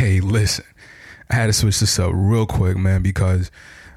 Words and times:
Hey, 0.00 0.20
listen, 0.20 0.64
I 1.28 1.34
had 1.34 1.48
to 1.48 1.52
switch 1.52 1.78
this 1.78 1.98
up 1.98 2.12
real 2.14 2.46
quick, 2.46 2.74
man, 2.78 3.02
because 3.02 3.50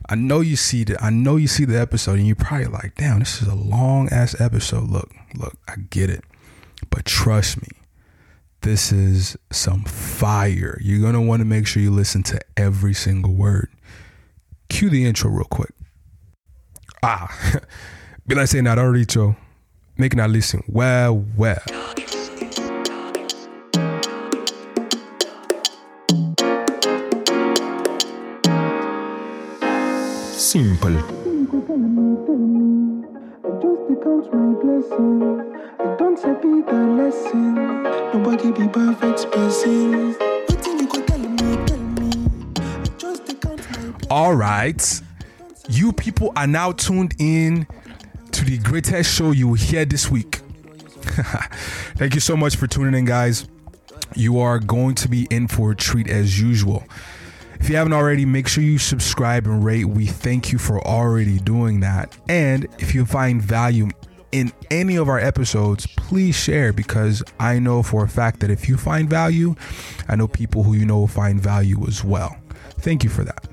I 0.09 0.15
know 0.15 0.41
you 0.41 0.57
see 0.57 0.83
the 0.83 1.01
I 1.01 1.09
know 1.09 1.37
you 1.37 1.47
see 1.47 1.63
the 1.63 1.79
episode 1.79 2.17
and 2.17 2.27
you're 2.27 2.35
probably 2.35 2.65
like, 2.65 2.95
damn, 2.95 3.19
this 3.19 3.41
is 3.41 3.47
a 3.47 3.55
long 3.55 4.09
ass 4.11 4.35
episode. 4.41 4.89
Look, 4.89 5.09
look, 5.33 5.55
I 5.65 5.75
get 5.77 6.09
it. 6.09 6.25
But 6.89 7.05
trust 7.05 7.61
me, 7.61 7.69
this 8.63 8.91
is 8.91 9.37
some 9.49 9.85
fire. 9.85 10.77
You're 10.81 10.99
gonna 10.99 11.21
want 11.21 11.39
to 11.39 11.45
make 11.45 11.67
sure 11.67 11.81
you 11.81 11.89
listen 11.89 12.21
to 12.23 12.41
every 12.57 12.93
single 12.93 13.33
word. 13.33 13.69
Cue 14.67 14.89
the 14.89 15.05
intro 15.05 15.31
real 15.31 15.45
quick. 15.45 15.73
Ah, 17.01 17.61
be 18.27 18.35
like 18.35 18.49
saying 18.49 18.65
Joe. 19.07 19.37
Making 19.97 20.17
that 20.17 20.31
listen. 20.31 20.65
Well, 20.67 21.25
well. 21.37 21.63
Simple. 30.53 30.91
Nobody 38.13 38.51
be 38.51 38.67
perfect 38.67 39.31
person. 39.31 40.15
All 44.11 44.35
right. 44.35 45.01
You 45.69 45.91
people 45.91 46.31
are 46.35 46.45
now 46.45 46.73
tuned 46.73 47.15
in 47.17 47.65
to 48.31 48.45
the 48.45 48.59
greatest 48.59 49.11
show 49.11 49.31
you 49.31 49.47
will 49.47 49.55
hear 49.55 49.85
this 49.85 50.11
week. 50.11 50.35
Thank 51.97 52.13
you 52.13 52.21
so 52.21 52.37
much 52.37 52.57
for 52.57 52.67
tuning 52.67 52.93
in, 52.93 53.05
guys. 53.05 53.47
You 54.13 54.39
are 54.39 54.59
going 54.59 54.93
to 54.93 55.09
be 55.09 55.25
in 55.31 55.47
for 55.47 55.71
a 55.71 55.75
treat 55.75 56.07
as 56.07 56.39
usual. 56.39 56.83
If 57.63 57.69
you 57.69 57.77
haven't 57.77 57.93
already, 57.93 58.25
make 58.25 58.49
sure 58.49 58.61
you 58.61 58.77
subscribe 58.77 59.47
and 59.47 59.63
rate. 59.63 59.85
We 59.85 60.05
thank 60.05 60.51
you 60.51 60.57
for 60.57 60.85
already 60.85 61.39
doing 61.39 61.79
that. 61.79 62.13
And 62.27 62.67
if 62.77 62.93
you 62.93 63.05
find 63.05 63.41
value 63.41 63.87
in 64.33 64.51
any 64.69 64.97
of 64.97 65.07
our 65.07 65.17
episodes, 65.17 65.87
please 65.87 66.35
share 66.35 66.73
because 66.73 67.23
I 67.39 67.59
know 67.59 67.81
for 67.81 68.03
a 68.03 68.09
fact 68.09 68.41
that 68.41 68.49
if 68.49 68.67
you 68.67 68.75
find 68.75 69.09
value, 69.09 69.55
I 70.09 70.17
know 70.17 70.27
people 70.27 70.63
who 70.63 70.73
you 70.73 70.85
know 70.85 70.97
will 70.97 71.07
find 71.07 71.39
value 71.39 71.87
as 71.87 72.03
well. 72.03 72.35
Thank 72.79 73.01
you 73.05 73.09
for 73.09 73.23
that. 73.23 73.47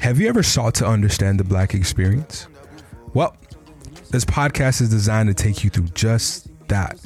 Have 0.00 0.20
you 0.20 0.28
ever 0.28 0.42
sought 0.42 0.74
to 0.74 0.86
understand 0.86 1.40
the 1.40 1.44
black 1.44 1.72
experience? 1.72 2.48
Well, 3.14 3.34
this 4.10 4.26
podcast 4.26 4.82
is 4.82 4.90
designed 4.90 5.30
to 5.30 5.34
take 5.34 5.64
you 5.64 5.70
through 5.70 5.88
just 5.94 6.50
that. 6.68 7.00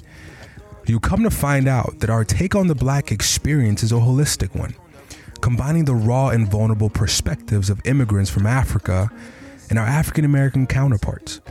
You 0.86 0.98
come 0.98 1.22
to 1.22 1.30
find 1.30 1.68
out 1.68 2.00
that 2.00 2.11
our 2.11 2.24
take 2.24 2.56
on 2.56 2.66
the 2.66 2.74
black 2.74 3.12
experience 3.12 3.84
is 3.84 3.92
a 3.92 3.94
holistic 3.94 4.58
one, 4.58 4.74
combining 5.44 5.84
the 5.84 5.94
raw 5.94 6.30
and 6.30 6.50
vulnerable 6.50 6.88
perspectives 6.88 7.68
of 7.68 7.78
immigrants 7.84 8.30
from 8.30 8.46
Africa 8.46 9.10
and 9.68 9.78
our 9.78 9.84
African 9.84 10.24
American 10.24 10.66
counterparts. 10.66 11.42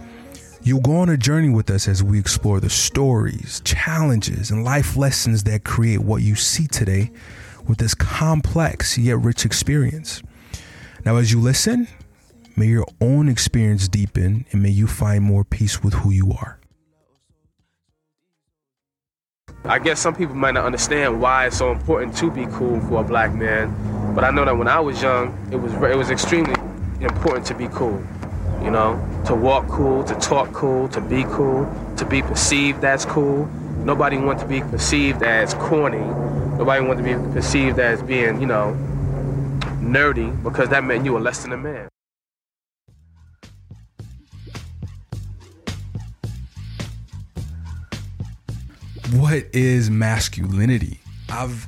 You'll 0.63 0.81
go 0.81 0.95
on 0.95 1.09
a 1.09 1.15
journey 1.15 1.49
with 1.49 1.69
us 1.69 1.87
as 1.87 2.01
we 2.01 2.19
explore 2.19 2.59
the 2.59 2.71
stories, 2.71 3.61
challenges, 3.63 4.49
and 4.49 4.63
life 4.63 4.97
lessons 4.97 5.43
that 5.43 5.63
create 5.63 5.99
what 5.99 6.23
you 6.23 6.33
see 6.33 6.65
today 6.65 7.11
with 7.67 7.77
this 7.77 7.93
complex 7.93 8.97
yet 8.97 9.19
rich 9.19 9.45
experience. 9.45 10.23
Now, 11.05 11.17
as 11.17 11.31
you 11.31 11.39
listen, 11.39 11.87
may 12.57 12.65
your 12.65 12.87
own 12.99 13.29
experience 13.29 13.87
deepen 13.87 14.47
and 14.51 14.63
may 14.63 14.71
you 14.71 14.87
find 14.87 15.23
more 15.23 15.43
peace 15.43 15.83
with 15.83 15.93
who 15.93 16.09
you 16.09 16.31
are. 16.31 16.57
I 19.65 19.79
guess 19.79 20.01
some 20.01 20.13
people 20.13 20.35
might 20.35 20.55
not 20.55 20.65
understand 20.65 21.21
why 21.21 21.47
it's 21.47 21.57
so 21.57 21.71
important 21.71 22.17
to 22.17 22.29
be 22.29 22.45
cool 22.47 22.81
for 22.81 22.99
a 22.99 23.03
black 23.03 23.33
man, 23.33 23.73
but 24.13 24.25
I 24.25 24.29
know 24.29 24.43
that 24.43 24.57
when 24.57 24.67
I 24.67 24.81
was 24.81 25.01
young, 25.01 25.37
it 25.53 25.55
was 25.55 25.71
it 25.73 25.97
was 25.97 26.09
extremely 26.09 26.53
important 26.99 27.45
to 27.45 27.53
be 27.53 27.69
cool. 27.69 28.05
You 28.61 28.71
know, 28.71 28.99
to 29.25 29.33
walk 29.33 29.69
cool, 29.69 30.03
to 30.03 30.15
talk 30.15 30.51
cool, 30.51 30.89
to 30.89 30.99
be 30.99 31.23
cool, 31.23 31.73
to 31.95 32.03
be 32.03 32.21
perceived 32.21 32.83
as 32.83 33.05
cool. 33.05 33.45
Nobody 33.85 34.17
wanted 34.17 34.39
to 34.39 34.47
be 34.47 34.59
perceived 34.59 35.23
as 35.23 35.53
corny. 35.53 36.05
Nobody 36.57 36.85
wanted 36.85 37.03
to 37.03 37.17
be 37.17 37.33
perceived 37.33 37.79
as 37.79 38.01
being, 38.03 38.41
you 38.41 38.47
know, 38.47 38.77
nerdy 39.79 40.43
because 40.43 40.67
that 40.69 40.83
meant 40.83 41.05
you 41.05 41.13
were 41.13 41.21
less 41.21 41.41
than 41.41 41.53
a 41.53 41.57
man. 41.57 41.87
What 49.13 49.45
is 49.53 49.91
masculinity? 49.91 50.99
I've 51.29 51.67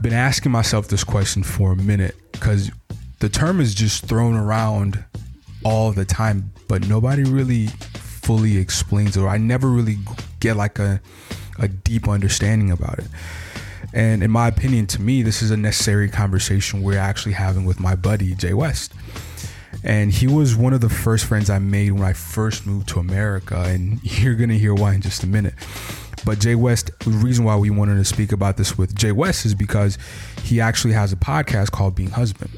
been 0.00 0.12
asking 0.12 0.50
myself 0.50 0.88
this 0.88 1.04
question 1.04 1.44
for 1.44 1.70
a 1.70 1.76
minute 1.76 2.16
because 2.32 2.72
the 3.20 3.28
term 3.28 3.60
is 3.60 3.72
just 3.72 4.06
thrown 4.06 4.34
around 4.34 5.04
all 5.64 5.92
the 5.92 6.04
time, 6.04 6.52
but 6.66 6.88
nobody 6.88 7.22
really 7.22 7.68
fully 7.68 8.58
explains 8.58 9.16
it, 9.16 9.20
or 9.20 9.28
I 9.28 9.38
never 9.38 9.68
really 9.68 9.98
get 10.40 10.56
like 10.56 10.80
a, 10.80 11.00
a 11.60 11.68
deep 11.68 12.08
understanding 12.08 12.72
about 12.72 12.98
it. 12.98 13.06
And 13.92 14.24
in 14.24 14.32
my 14.32 14.48
opinion, 14.48 14.88
to 14.88 15.00
me, 15.00 15.22
this 15.22 15.40
is 15.40 15.52
a 15.52 15.56
necessary 15.56 16.08
conversation 16.08 16.82
we're 16.82 16.98
actually 16.98 17.34
having 17.34 17.64
with 17.64 17.78
my 17.78 17.94
buddy, 17.94 18.34
Jay 18.34 18.54
West. 18.54 18.92
And 19.84 20.10
he 20.12 20.26
was 20.26 20.56
one 20.56 20.72
of 20.72 20.80
the 20.80 20.88
first 20.88 21.26
friends 21.26 21.48
I 21.48 21.60
made 21.60 21.92
when 21.92 22.02
I 22.02 22.12
first 22.12 22.66
moved 22.66 22.88
to 22.88 22.98
America. 22.98 23.56
And 23.56 24.02
you're 24.20 24.34
going 24.34 24.50
to 24.50 24.58
hear 24.58 24.74
why 24.74 24.94
in 24.94 25.00
just 25.00 25.22
a 25.22 25.28
minute. 25.28 25.54
But 26.24 26.38
Jay 26.38 26.54
West, 26.54 26.90
the 27.00 27.10
reason 27.10 27.44
why 27.44 27.56
we 27.56 27.70
wanted 27.70 27.96
to 27.96 28.04
speak 28.04 28.32
about 28.32 28.56
this 28.56 28.78
with 28.78 28.94
Jay 28.94 29.12
West 29.12 29.44
is 29.44 29.54
because 29.54 29.98
he 30.42 30.60
actually 30.60 30.94
has 30.94 31.12
a 31.12 31.16
podcast 31.16 31.72
called 31.72 31.94
Being 31.94 32.10
Husband. 32.10 32.50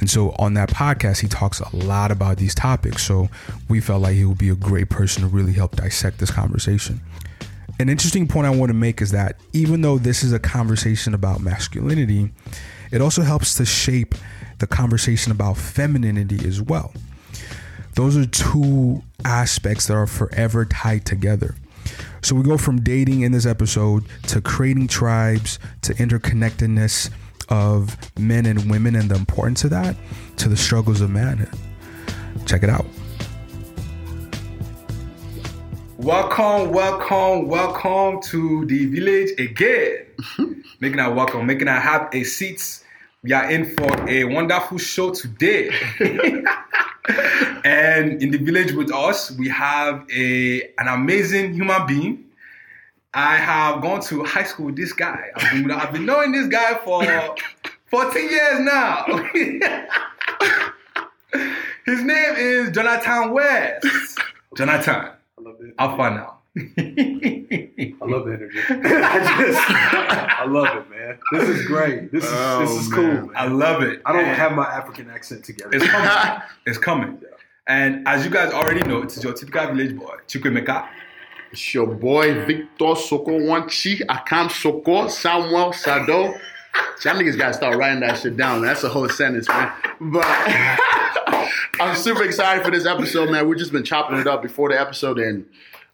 And 0.00 0.10
so 0.10 0.34
on 0.38 0.54
that 0.54 0.68
podcast, 0.68 1.20
he 1.20 1.28
talks 1.28 1.60
a 1.60 1.74
lot 1.74 2.10
about 2.10 2.36
these 2.36 2.54
topics. 2.54 3.02
So 3.02 3.28
we 3.68 3.80
felt 3.80 4.02
like 4.02 4.14
he 4.14 4.24
would 4.24 4.38
be 4.38 4.50
a 4.50 4.54
great 4.54 4.90
person 4.90 5.22
to 5.22 5.28
really 5.28 5.52
help 5.52 5.76
dissect 5.76 6.18
this 6.18 6.30
conversation. 6.30 7.00
An 7.78 7.88
interesting 7.88 8.26
point 8.28 8.46
I 8.46 8.50
want 8.50 8.70
to 8.70 8.74
make 8.74 9.00
is 9.00 9.10
that 9.12 9.36
even 9.52 9.80
though 9.82 9.98
this 9.98 10.22
is 10.22 10.32
a 10.32 10.38
conversation 10.38 11.14
about 11.14 11.40
masculinity, 11.40 12.32
it 12.90 13.00
also 13.00 13.22
helps 13.22 13.54
to 13.56 13.64
shape 13.64 14.14
the 14.58 14.66
conversation 14.66 15.32
about 15.32 15.56
femininity 15.56 16.46
as 16.46 16.60
well. 16.60 16.92
Those 17.94 18.16
are 18.16 18.26
two 18.26 19.02
aspects 19.24 19.86
that 19.86 19.94
are 19.94 20.06
forever 20.06 20.64
tied 20.64 21.06
together. 21.06 21.54
So 22.22 22.34
we 22.34 22.42
go 22.42 22.56
from 22.56 22.80
dating 22.80 23.20
in 23.20 23.32
this 23.32 23.46
episode 23.46 24.04
to 24.28 24.40
creating 24.40 24.88
tribes 24.88 25.58
to 25.82 25.94
interconnectedness 25.94 27.10
of 27.48 27.96
men 28.18 28.46
and 28.46 28.70
women 28.70 28.96
and 28.96 29.10
the 29.10 29.14
importance 29.14 29.64
of 29.64 29.70
that 29.70 29.96
to 30.38 30.48
the 30.48 30.56
struggles 30.56 31.00
of 31.00 31.10
manhood. 31.10 31.50
Check 32.46 32.62
it 32.62 32.70
out. 32.70 32.86
Welcome, 35.98 36.72
welcome, 36.72 37.48
welcome 37.48 38.20
to 38.22 38.66
the 38.66 38.86
village 38.86 39.30
again. 39.38 40.06
making 40.80 40.96
that 40.96 41.14
welcome, 41.14 41.46
making 41.46 41.66
that 41.66 41.82
have 41.82 42.08
a 42.12 42.24
seats. 42.24 42.84
We 43.22 43.32
are 43.32 43.50
in 43.50 43.74
for 43.76 44.08
a 44.08 44.24
wonderful 44.24 44.78
show 44.78 45.12
today. 45.12 45.70
and 47.64 48.22
in 48.22 48.30
the 48.30 48.38
village 48.38 48.72
with 48.72 48.92
us, 48.92 49.30
we 49.32 49.48
have 49.48 50.06
a 50.10 50.62
an 50.78 50.88
amazing 50.88 51.54
human 51.54 51.86
being. 51.86 52.24
I 53.14 53.36
have 53.36 53.80
gone 53.80 54.02
to 54.02 54.24
high 54.24 54.44
school 54.44 54.66
with 54.66 54.76
this 54.76 54.92
guy. 54.92 55.30
I've 55.34 55.52
been, 55.52 55.70
I've 55.70 55.92
been 55.92 56.04
knowing 56.04 56.32
this 56.32 56.48
guy 56.48 56.74
for 56.84 57.02
14 57.86 58.30
years 58.30 58.60
now. 58.60 59.04
His 61.86 62.02
name 62.02 62.34
is 62.36 62.70
Johnathan 62.70 63.32
West. 63.32 63.86
Johnathan. 64.54 65.14
I 65.38 65.40
love 65.40 65.56
it. 65.60 65.74
Far 65.78 66.10
now? 66.10 66.35
I 66.78 68.04
love 68.06 68.24
the 68.24 68.32
energy. 68.32 68.58
I 68.68 69.42
just, 69.42 70.40
I 70.40 70.44
love 70.46 70.76
it, 70.76 70.90
man. 70.90 71.18
This 71.32 71.48
is 71.50 71.66
great. 71.66 72.10
This 72.10 72.24
is 72.24 72.30
Oh, 72.32 72.60
this 72.60 72.70
is 72.70 72.92
oh, 72.92 72.96
man. 73.02 73.16
cool. 73.16 73.26
Man. 73.26 73.36
I 73.36 73.46
love 73.46 73.82
it. 73.82 74.00
I 74.06 74.12
don't 74.12 74.24
And 74.24 74.36
have 74.36 74.52
my 74.52 74.64
African 74.64 75.10
accent 75.10 75.44
together. 75.44 75.70
It's 75.74 75.86
coming. 75.86 76.42
it's 76.66 76.78
coming. 76.78 77.18
And 77.68 78.08
as 78.08 78.24
you 78.24 78.30
guys 78.30 78.52
already 78.54 78.80
know, 78.88 79.02
it's 79.02 79.22
your 79.22 79.34
typical 79.34 79.66
village 79.74 79.96
boy, 79.96 80.14
Chukwemeka. 80.28 80.88
It's 81.52 81.74
your 81.74 81.86
boy 81.88 82.46
Victor 82.46 82.94
Soko 82.96 83.32
Wanchi, 83.38 84.00
Akam 84.06 84.50
Soko, 84.50 85.08
Samuel 85.08 85.72
Sado. 85.74 86.34
Y'all 87.04 87.14
niggas 87.14 87.36
gotta 87.36 87.54
start 87.54 87.76
writing 87.76 88.00
that 88.00 88.18
shit 88.18 88.36
down. 88.36 88.62
That's 88.62 88.82
a 88.84 88.88
whole 88.88 89.08
sentence, 89.08 89.48
man. 89.48 89.72
But 90.00 90.24
I'm 91.80 91.96
super 91.96 92.22
excited 92.22 92.64
for 92.64 92.70
this 92.70 92.86
episode, 92.86 93.30
man. 93.30 93.48
We've 93.48 93.58
just 93.58 93.72
been 93.72 93.84
chopping 93.84 94.18
it 94.18 94.26
up 94.26 94.42
before 94.42 94.70
the 94.70 94.80
episode, 94.80 95.18
and 95.18 95.46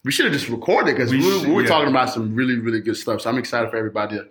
we 0.03 0.11
should 0.11 0.25
have 0.25 0.33
just 0.33 0.49
recorded 0.49 0.95
because 0.95 1.11
We 1.11 1.19
we, 1.19 1.47
we 1.47 1.53
were 1.53 1.61
yeah. 1.61 1.67
talking 1.67 1.89
about 1.89 2.09
some 2.09 2.35
really, 2.35 2.57
really 2.57 2.81
good 2.81 2.97
stuff. 2.97 3.21
So 3.21 3.29
I'm 3.29 3.37
excited 3.37 3.69
for 3.69 3.77
everybody 3.77 4.17
to, 4.17 4.27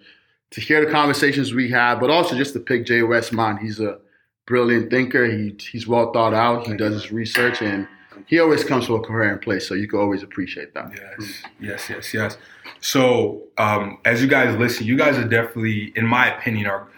to 0.50 0.60
hear 0.60 0.84
the 0.84 0.90
conversations 0.90 1.54
we 1.54 1.70
have, 1.70 1.98
but 2.00 2.10
also 2.10 2.36
just 2.36 2.52
to 2.54 2.60
pick 2.60 2.86
Jay 2.86 3.02
West 3.02 3.32
mind. 3.32 3.60
He's 3.60 3.80
a 3.80 3.98
brilliant 4.46 4.90
thinker. 4.90 5.26
He 5.26 5.56
he's 5.70 5.86
well 5.86 6.12
thought 6.12 6.34
out. 6.34 6.66
He 6.66 6.76
does 6.76 6.94
his 6.94 7.12
research, 7.12 7.62
and 7.62 7.88
he 8.26 8.38
always 8.38 8.64
comes 8.64 8.86
to 8.86 8.96
a 8.96 9.00
coherent 9.00 9.42
place. 9.42 9.66
So 9.66 9.74
you 9.74 9.88
can 9.88 9.98
always 9.98 10.22
appreciate 10.22 10.74
that. 10.74 10.92
Yes, 10.94 11.42
yes, 11.60 11.90
yes, 11.90 12.14
yes. 12.14 12.38
So, 12.80 13.44
um, 13.58 13.98
as 14.04 14.20
you 14.20 14.28
guys 14.28 14.58
listen, 14.58 14.86
you 14.86 14.96
guys 14.96 15.16
are 15.16 15.28
definitely, 15.28 15.92
in 15.96 16.06
my 16.06 16.36
opinion, 16.36 16.66
are 16.66 16.88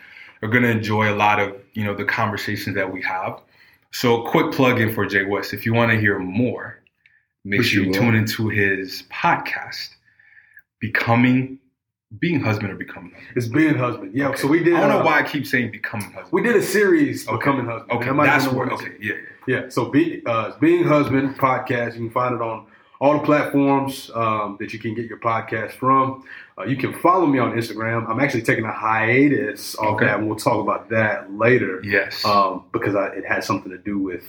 are 0.43 0.49
gonna 0.49 0.69
enjoy 0.69 1.13
a 1.13 1.17
lot 1.17 1.39
of 1.39 1.57
you 1.75 1.85
know 1.85 1.95
the 1.95 2.05
conversations 2.05 2.75
that 2.75 2.93
we 2.93 3.03
have. 3.03 3.41
So, 3.93 4.25
quick 4.25 4.51
plug 4.51 4.81
in 4.81 4.93
for 4.93 5.07
Jay 5.07 5.25
West. 5.25 5.55
If 5.55 5.65
you 5.65 5.75
want 5.75 5.93
to 5.93 6.01
hear 6.01 6.19
more, 6.19 6.81
make 7.45 7.59
Which 7.61 7.69
sure 7.69 7.85
you 7.85 7.93
tune 7.93 8.15
into 8.15 8.49
his 8.49 9.05
podcast, 9.13 9.91
Becoming, 10.81 11.59
Being 12.19 12.41
Husband 12.41 12.71
or 12.73 12.77
Becoming 12.77 13.11
Husband. 13.13 13.37
It's 13.37 13.47
being 13.47 13.75
husband. 13.75 14.15
Yeah. 14.15 14.29
Okay. 14.29 14.41
So 14.41 14.49
we 14.49 14.63
did. 14.63 14.75
I 14.75 14.81
don't 14.81 14.89
know 14.91 15.01
uh, 15.01 15.05
why 15.05 15.21
I 15.21 15.23
keep 15.23 15.47
saying 15.47 15.71
Becoming 15.73 16.07
Husband. 16.13 16.33
We 16.33 16.43
did 16.43 16.57
a 16.57 16.63
series, 16.63 17.27
Okay. 17.29 17.37
Becoming 17.37 17.67
Husband. 17.67 17.91
Okay, 17.93 18.07
That 18.11 18.17
that's 18.25 18.45
be 18.45 18.51
the 18.51 18.57
what. 18.57 18.67
word. 18.71 18.73
Okay, 18.75 18.93
yeah, 19.01 19.15
yeah. 19.15 19.21
Yeah. 19.63 19.69
So 19.69 19.87
be, 19.91 20.23
uh, 20.27 20.53
Being 20.61 20.85
Husband 20.85 21.37
podcast. 21.37 21.95
You 21.95 22.01
can 22.01 22.11
find 22.11 22.35
it 22.35 22.41
on 22.41 22.67
all 23.01 23.19
the 23.19 23.25
platforms 23.25 24.11
um, 24.15 24.57
that 24.61 24.73
you 24.73 24.79
can 24.79 24.95
get 24.95 25.07
your 25.07 25.19
podcast 25.19 25.73
from. 25.73 26.25
Uh, 26.57 26.65
you 26.65 26.77
can 26.77 26.99
follow 27.01 27.27
me 27.27 27.39
on 27.39 27.53
Instagram. 27.53 28.09
I'm 28.09 28.21
actually 28.21 28.43
taking 28.43 28.65
a 28.65 28.73
hiatus 28.73 29.77
off 29.77 29.97
Okay. 29.97 30.07
that, 30.07 30.19
and 30.21 30.29
we'll 30.29 30.37
talk 30.39 30.63
about 30.63 30.89
that 30.91 31.31
later. 31.33 31.81
Yes. 31.85 32.25
Um, 32.25 32.65
because 32.73 32.95
I, 32.95 33.09
it 33.09 33.25
has 33.27 33.45
something 33.47 33.71
to 33.71 33.79
do 33.79 33.99
with 33.99 34.25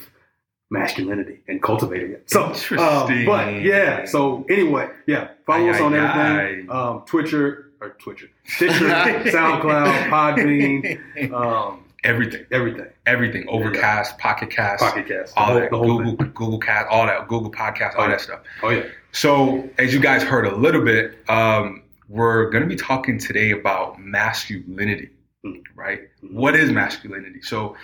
masculinity 0.72 1.40
and 1.48 1.62
cultivating 1.62 2.12
it. 2.12 2.30
So, 2.30 2.48
Interesting. 2.48 2.80
um, 2.80 3.26
but 3.26 3.62
yeah. 3.62 4.06
So 4.06 4.46
anyway, 4.50 4.90
yeah. 5.08 5.30
Follow 5.46 5.68
Aye, 5.68 5.70
us 5.72 5.82
on 5.82 5.94
aye, 5.96 6.40
everything. 6.42 6.72
Um, 6.72 7.04
Twitcher 7.06 7.72
or 7.82 7.90
Twitcher, 8.00 8.28
Stitcher, 8.46 8.74
SoundCloud, 8.86 10.10
Podbean, 10.10 11.32
um, 11.34 11.84
everything, 12.04 12.46
everything. 12.52 12.88
everything. 13.06 13.46
Overcast, 13.48 14.18
Pocket 14.18 14.50
Cast, 14.50 14.84
Pocket 14.84 15.08
Cast, 15.08 15.34
all 15.38 15.46
whole- 15.48 15.60
that. 15.60 15.70
Google, 15.72 16.16
thing. 16.18 16.32
Google 16.34 16.60
Cast, 16.60 16.88
all 16.90 17.06
that. 17.06 17.28
Google 17.28 17.52
Podcast, 17.52 17.96
all 17.96 18.02
Oh, 18.02 18.04
yeah. 18.06 18.10
that 18.10 18.22
stuff. 18.22 18.40
Oh 18.64 18.70
yeah. 18.70 18.84
So, 19.12 19.70
as 19.78 19.94
you 19.94 20.00
guys 20.00 20.24
heard 20.24 20.46
a 20.46 20.56
little 20.56 20.84
bit, 20.84 21.18
um, 21.30 21.84
we're 22.10 22.50
going 22.50 22.64
to 22.64 22.68
be 22.70 22.76
talking 22.76 23.18
today 23.18 23.52
about 23.52 24.00
masculinity, 24.00 25.10
Mm. 25.46 25.62
right? 25.76 26.02
What 26.32 26.56
is 26.56 26.72
masculinity? 26.72 27.42
So, 27.42 27.76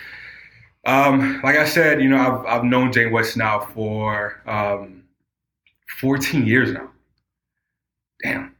um, 0.85 1.41
like 1.43 1.57
I 1.57 1.65
said, 1.65 2.01
you 2.01 2.09
know, 2.09 2.17
I've, 2.17 2.45
I've 2.45 2.63
known 2.63 2.91
Jay 2.91 3.07
West 3.07 3.37
now 3.37 3.59
for 3.59 4.41
um, 4.47 5.03
14 5.99 6.45
years 6.45 6.71
now. 6.71 6.89
Damn, 8.23 8.55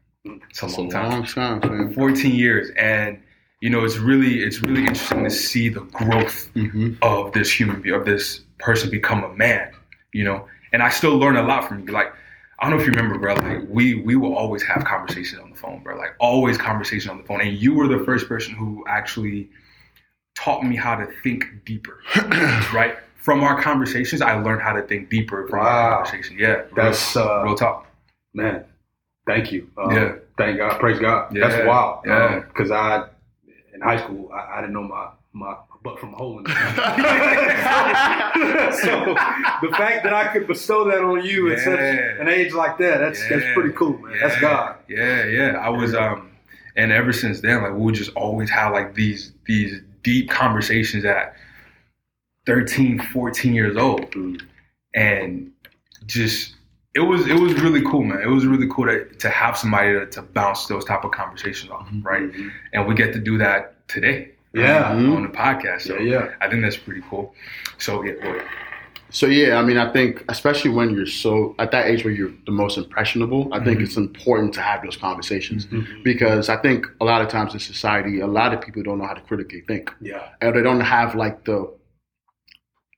it's 0.50 0.62
a 0.64 0.68
It's 0.68 0.78
a 0.78 0.82
long 0.82 0.90
time. 0.90 1.10
long 1.10 1.26
time, 1.26 1.64
man. 1.66 1.94
14 1.94 2.34
years, 2.36 2.70
and 2.78 3.20
you 3.62 3.70
know, 3.70 3.84
it's 3.86 3.98
really 3.98 4.40
it's 4.44 4.62
really 4.62 4.82
interesting 4.88 5.24
to 5.24 5.30
see 5.30 5.70
the 5.70 5.82
growth 5.82 6.50
hmm 6.54 6.94
of 7.02 7.32
this 7.34 7.52
human 7.52 7.82
being, 7.82 7.96
of 7.96 8.06
this 8.06 8.42
person 8.60 8.90
become 8.90 9.24
a 9.24 9.34
man, 9.36 9.72
you 10.14 10.24
know. 10.24 10.48
And 10.74 10.82
I 10.84 10.90
still 10.90 11.18
learn 11.18 11.38
a 11.38 11.44
lot 11.44 11.68
from 11.68 11.82
you. 11.82 11.92
Like, 11.94 12.14
I 12.60 12.70
don't 12.70 12.78
know 12.78 12.82
if 12.82 12.88
you 12.88 12.94
remember, 12.94 13.18
bro. 13.20 13.36
Like, 13.36 13.64
we 13.70 14.02
we 14.02 14.16
will 14.16 14.36
always 14.36 14.64
have 14.64 14.84
conversations 14.86 15.42
on 15.42 15.52
the 15.52 15.56
phone, 15.58 15.82
bro. 15.84 15.98
Like, 15.98 16.16
always 16.20 16.58
conversation 16.58 17.12
on 17.12 17.18
the 17.18 17.24
phone. 17.24 17.42
And 17.42 17.58
you 17.58 17.74
were 17.76 17.88
the 17.88 18.04
first 18.06 18.28
person 18.28 18.56
who 18.56 18.84
actually 18.88 19.50
taught 20.36 20.64
me 20.66 20.76
how 20.76 20.96
to 20.96 21.08
think 21.24 21.46
deeper, 21.66 22.00
right? 22.74 22.96
From 23.16 23.44
our 23.44 23.62
conversations, 23.62 24.22
I 24.22 24.34
learned 24.34 24.62
how 24.64 24.74
to 24.74 24.82
think 24.82 25.10
deeper 25.10 25.48
from 25.48 25.60
Wow. 25.60 25.66
our 25.66 26.04
conversation. 26.04 26.38
Yeah, 26.40 26.64
That's 26.76 27.16
uh, 27.16 27.44
real 27.44 27.56
talk. 27.56 27.86
man. 28.34 28.66
Thank 29.28 29.52
you. 29.52 29.70
Um, 29.78 29.92
Yeah. 29.92 30.16
Thank 30.38 30.58
God. 30.58 30.80
Praise 30.80 30.98
God. 31.00 31.36
Yeah. 31.36 31.48
That's 31.48 31.68
wild. 31.68 32.00
Yeah. 32.06 32.40
Because 32.40 32.72
I, 32.72 33.06
in 33.76 33.82
high 33.82 33.98
school, 34.02 34.32
I, 34.34 34.58
I 34.58 34.62
didn't 34.62 34.74
know 34.74 34.84
my 34.84 35.10
my 35.34 35.56
butt 35.84 36.00
from 36.00 36.14
a 36.14 36.18
hole 36.18 36.40
in 36.40 36.46
it. 36.46 36.50
so 38.82 39.14
the 39.62 39.72
fact 39.78 40.04
that 40.04 40.14
I 40.14 40.28
could 40.34 40.48
bestow 40.48 40.86
that 40.90 41.02
on 41.04 41.24
you 41.24 41.52
at 41.54 41.60
such 41.60 41.80
an 41.80 42.28
age 42.28 42.54
like 42.54 42.78
that, 42.80 42.98
that's 43.00 43.20
that's 43.30 43.46
pretty 43.54 43.72
cool, 43.74 43.98
man. 44.00 44.18
That's 44.22 44.40
God. 44.42 44.76
Yeah, 44.88 45.26
yeah. 45.26 45.58
I 45.58 45.70
was 45.70 45.94
um 45.96 46.32
and 46.76 46.92
ever 46.92 47.14
since 47.14 47.42
then, 47.42 47.62
like 47.62 47.74
we 47.74 47.80
would 47.82 47.96
just 47.96 48.12
always 48.16 48.50
have 48.50 48.74
like 48.74 48.94
these 48.96 49.34
these 49.46 49.82
deep 50.04 50.30
conversations 50.30 51.06
at 51.06 51.36
13, 52.46 53.00
14 53.00 53.54
years 53.54 53.78
old. 53.78 54.12
Mm. 54.12 54.42
And 54.94 55.52
just 56.06 56.56
it 56.94 57.00
was 57.00 57.28
it 57.28 57.40
was 57.40 57.54
really 57.62 57.82
cool, 57.84 58.04
man. 58.04 58.22
It 58.22 58.28
was 58.28 58.46
really 58.46 58.68
cool 58.70 58.86
to, 58.86 59.06
to 59.06 59.30
have 59.30 59.58
somebody 59.58 59.94
to, 59.94 60.06
to 60.08 60.22
bounce 60.22 60.66
those 60.68 60.84
type 60.84 61.04
of 61.06 61.12
conversations 61.12 61.72
off, 61.72 61.88
right? 62.02 62.30
And 62.74 62.88
we 62.88 62.96
get 62.96 63.14
to 63.14 63.20
do 63.20 63.38
that 63.38 63.88
today. 63.88 64.32
Yeah. 64.54 64.90
um, 64.90 65.16
on 65.16 65.24
the 65.24 65.30
podcast. 65.30 65.84
So 65.84 65.98
Yeah, 65.98 66.26
yeah. 66.26 66.36
I 66.42 66.50
think 66.50 66.62
that's 66.62 66.76
pretty 66.76 67.02
cool. 67.10 67.34
So 67.78 68.04
yeah, 68.04 68.14
boy. 68.22 68.42
So 69.14 69.26
yeah, 69.28 69.58
I 69.60 69.62
mean, 69.64 69.78
I 69.78 69.92
think 69.92 70.24
especially 70.30 70.72
when 70.72 70.92
you're 70.96 71.06
so 71.06 71.54
at 71.60 71.72
that 71.72 71.88
age 71.88 72.06
where 72.06 72.14
you're 72.14 72.32
the 72.46 72.52
most 72.52 72.78
impressionable, 72.78 73.50
I 73.54 73.60
think 73.64 73.80
Mhm. 73.80 73.84
it's 73.84 73.98
important 73.98 74.54
to 74.54 74.62
have 74.62 74.82
those 74.84 74.96
conversations 74.96 75.66
Mhm. 75.68 76.04
because 76.04 76.48
I 76.48 76.56
think 76.58 76.88
a 77.02 77.06
lot 77.06 77.22
of 77.22 77.28
times 77.28 77.54
in 77.54 77.60
society, 77.60 78.22
a 78.22 78.28
lot 78.28 78.54
of 78.54 78.62
people 78.62 78.82
don't 78.84 79.00
know 79.00 79.06
how 79.06 79.14
to 79.14 79.22
critically 79.22 79.62
think, 79.68 79.92
Yeah. 80.02 80.22
and 80.42 80.56
they 80.56 80.62
don't 80.64 80.80
have 80.82 81.14
like 81.16 81.44
the 81.46 81.70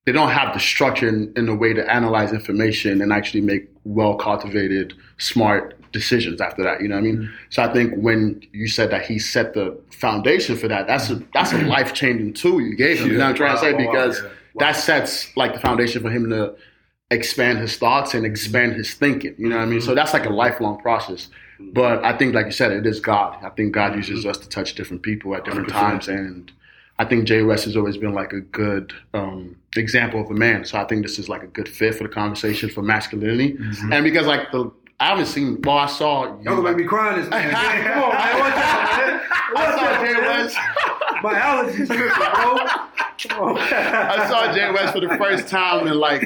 they 0.06 0.12
don't 0.12 0.32
have 0.32 0.54
the 0.54 0.60
structure 0.60 1.08
in, 1.08 1.32
in 1.38 1.48
a 1.48 1.56
way 1.56 1.72
to 1.74 1.90
analyze 1.90 2.34
information 2.34 3.02
and 3.02 3.14
actually 3.14 3.40
make 3.40 3.70
well 3.86 4.16
cultivated, 4.16 4.94
smart 5.18 5.76
decisions 5.94 6.42
after 6.42 6.62
that. 6.62 6.82
You 6.82 6.90
know 6.90 6.96
what 6.96 7.02
I 7.08 7.12
mean? 7.12 7.30
So 7.50 7.64
I 7.64 7.72
think 7.72 7.94
when 7.96 8.42
you 8.52 8.68
said 8.68 8.90
that 8.92 9.04
he 9.06 9.18
set 9.18 9.54
the 9.54 9.78
foundation 9.94 10.58
for 10.58 10.68
that, 10.68 10.88
that's 10.88 11.10
a 11.10 11.24
that's 11.34 11.54
a 11.54 11.58
life 11.78 11.94
changing 11.94 12.34
tool 12.34 12.60
you 12.60 12.76
gave 12.76 13.00
him. 13.00 13.08
You 13.12 13.14
know 13.18 13.20
what 13.24 13.30
I'm 13.30 13.36
trying 13.36 13.56
to 13.56 13.62
say? 13.62 13.72
Wow, 13.72 13.80
Because 13.80 14.22
that 14.56 14.74
sets 14.74 15.36
like 15.36 15.54
the 15.54 15.60
foundation 15.60 16.02
for 16.02 16.10
him 16.10 16.30
to 16.30 16.56
expand 17.12 17.60
his 17.60 17.78
thoughts 17.78 18.14
and 18.14 18.26
expand 18.26 18.74
his 18.74 18.94
thinking. 18.94 19.36
You 19.38 19.50
know 19.50 19.58
what 19.58 19.64
I 19.64 19.66
mean? 19.66 19.82
So 19.82 19.96
that's 19.96 20.14
like 20.14 20.26
a 20.26 20.30
lifelong 20.30 20.80
process. 20.80 21.30
But 21.60 22.04
I 22.04 22.18
think, 22.18 22.34
like 22.34 22.48
you 22.48 22.52
said, 22.52 22.72
it 22.72 22.86
is 22.86 23.00
God. 23.00 23.38
I 23.44 23.50
think 23.50 23.74
God 23.74 23.96
uses 23.96 24.26
us 24.26 24.38
to 24.40 24.50
touch 24.50 24.76
different 24.76 25.04
people 25.04 25.36
at 25.36 25.46
different 25.46 25.70
100%. 25.70 25.72
times, 25.72 26.08
and 26.08 26.52
I 27.00 27.06
think 27.06 27.26
Jay 27.26 27.42
West 27.44 27.66
has 27.66 27.78
always 27.78 27.98
been 27.98 28.14
like 28.14 28.34
a 28.34 28.42
good 28.42 28.94
um, 29.14 29.56
example 29.76 30.22
of 30.22 30.30
a 30.30 30.34
man. 30.34 30.66
So 30.66 30.78
I 30.78 30.86
think 30.86 31.04
this 31.04 31.20
is 31.20 31.30
like 31.30 31.44
a 31.44 31.48
good 31.48 31.70
fit 31.70 31.96
for 31.96 32.04
the 32.04 32.10
conversation 32.10 32.70
for 32.70 32.82
masculinity, 32.82 33.58
and 33.92 34.04
because 34.04 34.28
like 34.28 34.52
the 34.52 34.72
I 35.04 35.08
haven't 35.08 35.26
seen. 35.26 35.62
Well, 35.62 35.78
I 35.78 35.86
saw 35.88 36.24
you. 36.26 36.30
Y'all 36.44 36.56
gonna 36.56 36.62
make 36.70 36.78
me 36.78 36.84
cry 36.86 37.14
in 37.16 37.22
this 37.22 37.30
man. 37.30 37.52
Come 37.52 38.04
on, 38.04 38.10
man. 38.14 38.32
Watch 38.44 38.54
out, 38.56 38.98
man. 38.98 39.22
I 39.30 39.52
Watch 39.54 39.76
saw 39.76 39.86
out, 39.86 40.06
Jay 40.06 40.14
man. 40.14 40.24
West. 40.24 40.58
My 41.22 41.34
allergies 41.34 41.88
tripping, 41.88 42.08
bro. 42.16 42.68
Come 43.30 43.44
on. 43.50 43.58
I 43.58 44.28
saw 44.30 44.54
Jay 44.54 44.72
West 44.72 44.94
for 44.94 45.00
the 45.02 45.18
first 45.18 45.48
time 45.50 45.88
in 45.88 45.96
like 46.00 46.24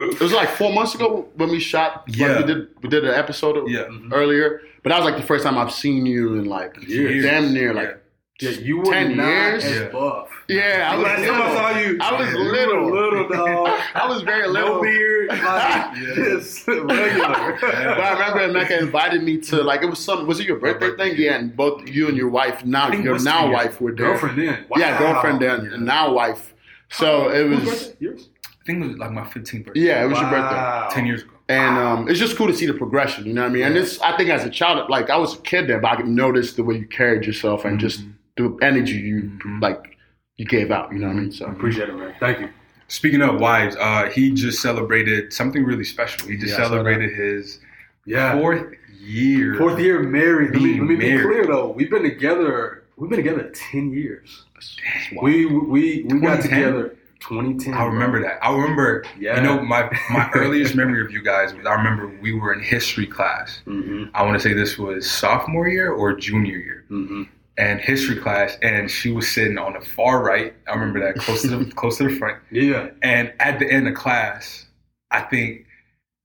it 0.00 0.20
was 0.20 0.32
like 0.32 0.48
four 0.50 0.72
months 0.72 0.94
ago 0.94 1.28
when 1.36 1.48
we 1.50 1.60
shot. 1.60 2.04
like, 2.08 2.16
Yeah. 2.16 2.38
we 2.38 2.44
did 2.44 2.68
we 2.82 2.88
did 2.88 3.04
an 3.04 3.14
episode 3.14 3.56
of- 3.56 3.68
Yeah. 3.68 3.84
earlier, 4.12 4.62
but 4.82 4.90
that 4.90 5.00
was 5.00 5.04
like 5.10 5.20
the 5.20 5.26
first 5.26 5.44
time 5.44 5.56
I've 5.58 5.72
seen 5.72 6.04
you 6.06 6.34
in 6.34 6.44
like 6.46 6.76
Years. 6.88 7.24
damn 7.24 7.52
near 7.52 7.72
like 7.74 8.02
Yeah, 8.40 8.50
you 8.50 8.78
were 8.78 8.84
10 8.92 9.16
not 9.16 9.26
years? 9.26 9.64
as 9.64 9.76
Yeah. 9.80 9.88
buff. 9.88 10.28
yeah. 10.46 10.90
I 10.92 10.96
was 10.96 11.04
Last 11.04 11.16
time 11.16 11.34
I 11.34 11.38
little. 11.38 11.56
saw 11.56 11.78
you, 11.80 11.98
I 12.00 12.20
was 12.20 12.30
you 12.30 12.38
were 12.38 12.44
little. 12.44 12.90
little 12.92 13.28
dog. 13.64 13.80
I 13.94 14.06
was 14.06 14.22
very 14.22 14.46
little. 14.46 14.68
No 14.74 14.80
little. 14.80 14.82
beard, 14.82 15.28
like 15.28 15.38
Yeah. 15.38 16.14
just 16.14 16.68
regular. 16.68 17.58
But 17.60 18.00
I 18.00 18.32
remember 18.32 18.52
Mecca 18.60 18.78
invited 18.78 19.24
me 19.24 19.38
to 19.38 19.62
like 19.64 19.82
it 19.82 19.86
was 19.86 19.98
some 19.98 20.24
was 20.28 20.38
it 20.38 20.46
your 20.46 20.58
birthday 20.60 20.90
birthday, 20.90 21.10
thing? 21.10 21.20
Yeah, 21.20 21.34
and 21.34 21.56
both 21.56 21.88
you 21.88 22.06
and 22.06 22.16
your 22.16 22.28
wife 22.28 22.64
now 22.64 22.86
I 22.86 22.90
think 22.90 23.00
it 23.02 23.04
your 23.06 23.18
now 23.18 23.40
two 23.42 23.46
years. 23.48 23.54
wife 23.56 23.80
were 23.80 23.92
there. 23.92 24.06
Girlfriend 24.12 24.38
then. 24.38 24.66
Yeah, 24.76 24.98
girlfriend 24.98 25.40
then 25.40 25.64
Yeah. 25.64 25.74
and 25.74 25.84
now 25.84 26.12
wife. 26.12 26.54
So 26.90 27.30
it 27.30 27.48
was 27.48 27.58
birthday? 27.64 27.96
Yours? 27.98 28.28
I 28.46 28.64
think 28.64 28.84
it 28.84 28.88
was 28.88 28.98
like 28.98 29.10
my 29.10 29.22
15th 29.24 29.64
birthday. 29.66 29.80
yeah, 29.80 30.04
it 30.04 30.08
was 30.08 30.20
your 30.20 30.30
birthday. 30.30 30.94
Ten 30.94 31.06
years 31.06 31.22
ago. 31.22 31.32
And 31.50 31.76
um, 31.78 32.08
it's 32.08 32.18
just 32.20 32.36
cool 32.36 32.46
to 32.46 32.54
see 32.54 32.66
the 32.66 32.74
progression, 32.74 33.24
you 33.26 33.32
know 33.32 33.40
what 33.42 33.48
I 33.50 33.52
mean? 33.54 33.62
And 33.64 33.76
it's 33.76 33.98
I 34.00 34.14
think 34.16 34.28
as 34.30 34.44
a 34.44 34.50
child, 34.50 34.88
like 34.90 35.10
I 35.10 35.16
was 35.16 35.34
a 35.34 35.40
kid 35.40 35.66
there, 35.66 35.80
but 35.80 35.90
I 35.90 35.96
could 35.96 36.06
notice 36.06 36.52
the 36.52 36.62
way 36.62 36.76
you 36.76 36.86
carried 36.86 37.24
yourself 37.24 37.64
and 37.64 37.80
just 37.80 38.02
the 38.38 38.56
energy 38.64 38.92
you 38.92 39.30
Mhm. 39.44 39.60
like 39.60 39.96
you 40.36 40.46
gave 40.46 40.70
out, 40.70 40.92
you 40.92 40.98
know 41.00 41.08
what 41.08 41.16
I 41.16 41.20
mean? 41.20 41.32
So 41.32 41.46
I 41.46 41.50
appreciate 41.52 41.88
it, 41.88 41.96
man. 41.96 42.14
Thank 42.20 42.40
you. 42.40 42.48
Speaking 42.86 43.20
of 43.22 43.40
wives, 43.40 43.76
uh, 43.78 44.08
he 44.08 44.30
just 44.30 44.62
celebrated 44.62 45.32
something 45.32 45.64
really 45.64 45.84
special. 45.84 46.26
He 46.28 46.36
just 46.36 46.48
Yeah, 46.50 46.54
I 46.54 46.56
saw 46.58 46.62
that. 46.62 46.68
celebrated 46.70 47.10
his 47.14 47.58
Yeah. 48.06 48.32
fourth 48.38 48.64
year. 49.00 49.56
Fourth 49.56 49.78
year 49.80 50.02
married. 50.02 50.52
Let 50.54 50.62
me, 50.62 50.74
let 50.80 50.88
me 50.88 50.96
be 50.96 51.18
clear 51.18 51.44
though. 51.46 51.68
We've 51.76 51.90
been 51.90 52.02
together. 52.04 52.82
We've 52.96 53.10
been 53.10 53.18
together 53.18 53.50
ten 53.54 53.92
years. 53.92 54.44
We 55.22 55.46
we 55.46 56.04
we 56.08 56.20
got 56.20 56.40
together 56.42 56.94
2010. 57.20 57.74
I 57.74 57.84
remember 57.84 58.20
that. 58.22 58.38
I 58.42 58.52
remember, 58.52 59.04
Yeah. 59.18 59.36
you 59.36 59.42
know, 59.42 59.60
my, 59.62 59.90
my 60.10 60.30
earliest 60.34 60.74
memory 60.74 61.00
of 61.04 61.10
you 61.10 61.22
guys 61.22 61.52
was 61.54 61.66
I 61.66 61.74
remember 61.74 62.10
we 62.22 62.32
were 62.32 62.52
in 62.52 62.60
history 62.60 63.06
class. 63.06 63.60
Mm-hmm. 63.66 64.04
I 64.14 64.22
want 64.22 64.40
to 64.40 64.40
say 64.48 64.52
this 64.54 64.78
was 64.78 65.08
sophomore 65.10 65.68
year 65.68 65.90
or 65.92 66.14
junior 66.14 66.56
year. 66.56 66.84
Mm-hmm. 66.90 67.22
And 67.58 67.80
history 67.80 68.16
class, 68.16 68.56
and 68.62 68.88
she 68.88 69.10
was 69.10 69.26
sitting 69.28 69.58
on 69.58 69.72
the 69.72 69.80
far 69.80 70.22
right. 70.22 70.54
I 70.68 70.74
remember 70.74 71.00
that 71.00 71.16
close 71.20 71.42
to 71.42 71.48
the 71.48 71.64
close 71.74 71.98
to 71.98 72.04
the 72.08 72.14
front. 72.16 72.38
Yeah. 72.52 72.90
And 73.02 73.32
at 73.40 73.58
the 73.58 73.68
end 73.70 73.88
of 73.88 73.94
class, 73.94 74.66
I 75.10 75.22
think 75.22 75.66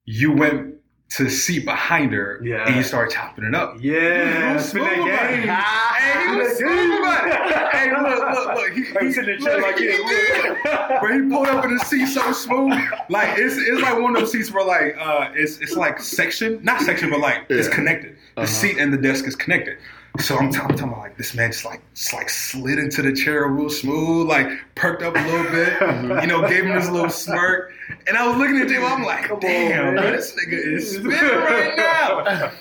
you 0.06 0.32
went 0.32 0.76
to 1.12 1.24
the 1.26 1.30
seat 1.30 1.66
behind 1.66 2.12
her 2.14 2.40
Yeah. 2.44 2.66
and 2.68 2.76
you 2.76 2.84
started 2.84 3.14
chopping 3.16 3.46
it 3.46 3.54
up. 3.56 3.78
Yeah. 3.80 4.50
He 4.50 4.54
was 4.56 4.70
smooth 4.70 4.84
that 4.86 5.00
about 5.00 5.32
it. 5.32 5.38
game. 5.38 5.48
Hey, 5.48 6.30
he 6.30 6.36
was 6.38 6.58
smooth. 6.58 7.72
Hey, 7.72 7.92
look, 7.92 8.20
look, 8.36 8.56
look. 8.56 8.72
He, 8.74 8.98
I'm 9.00 9.12
sitting 9.12 9.34
in 9.36 9.40
the 9.40 9.46
chair 9.46 9.58
look, 9.58 9.66
like 9.66 9.78
he 9.78 9.86
did. 9.88 10.58
But 11.02 11.14
he 11.16 11.22
pulled 11.30 11.48
up 11.48 11.66
in 11.66 11.76
the 11.78 11.84
seat 11.86 12.06
so 12.08 12.32
smooth. 12.32 12.74
Like 13.10 13.38
it's 13.40 13.58
it's 13.58 13.82
like 13.82 14.00
one 14.00 14.16
of 14.16 14.22
those 14.22 14.32
seats 14.32 14.52
where 14.52 14.66
like 14.66 14.96
uh 15.00 15.30
it's 15.34 15.58
it's 15.60 15.76
like 15.76 16.00
section, 16.00 16.60
not 16.64 16.82
section, 16.82 17.10
but 17.10 17.20
like 17.20 17.46
it's 17.50 17.68
connected. 17.70 18.18
The 18.36 18.42
Uh-huh. 18.44 18.48
seat 18.48 18.78
and 18.78 18.94
the 18.94 18.98
desk 18.98 19.26
is 19.28 19.36
connected. 19.36 19.78
So 20.20 20.38
I'm, 20.38 20.52
t- 20.52 20.60
I'm 20.60 20.70
talking 20.70 20.84
about 20.90 21.00
like 21.00 21.18
this 21.18 21.34
man 21.34 21.52
just 21.52 21.66
like 21.66 21.82
just 21.96 22.14
like 22.14 22.30
slid 22.30 22.78
into 22.78 23.02
the 23.02 23.14
chair 23.14 23.48
real 23.48 23.70
smooth, 23.70 24.28
like 24.28 24.48
perked 24.76 25.02
up 25.02 25.16
a 25.16 25.20
little 25.20 25.52
bit, 25.52 25.82
you 26.22 26.28
know, 26.28 26.48
gave 26.48 26.66
him 26.66 26.76
this 26.76 26.90
little 26.90 27.10
smirk. 27.10 27.74
And 28.08 28.16
I 28.16 28.28
was 28.28 28.38
looking 28.38 28.60
at 28.60 28.70
him, 28.70 28.84
I'm 28.86 29.04
like, 29.04 29.28
damn, 29.42 29.96
man, 29.96 30.14
this 30.14 30.34
nigga 30.34 30.76
is 30.76 30.92
spinning 30.92 31.14
right 31.14 31.76
now. 31.76 32.52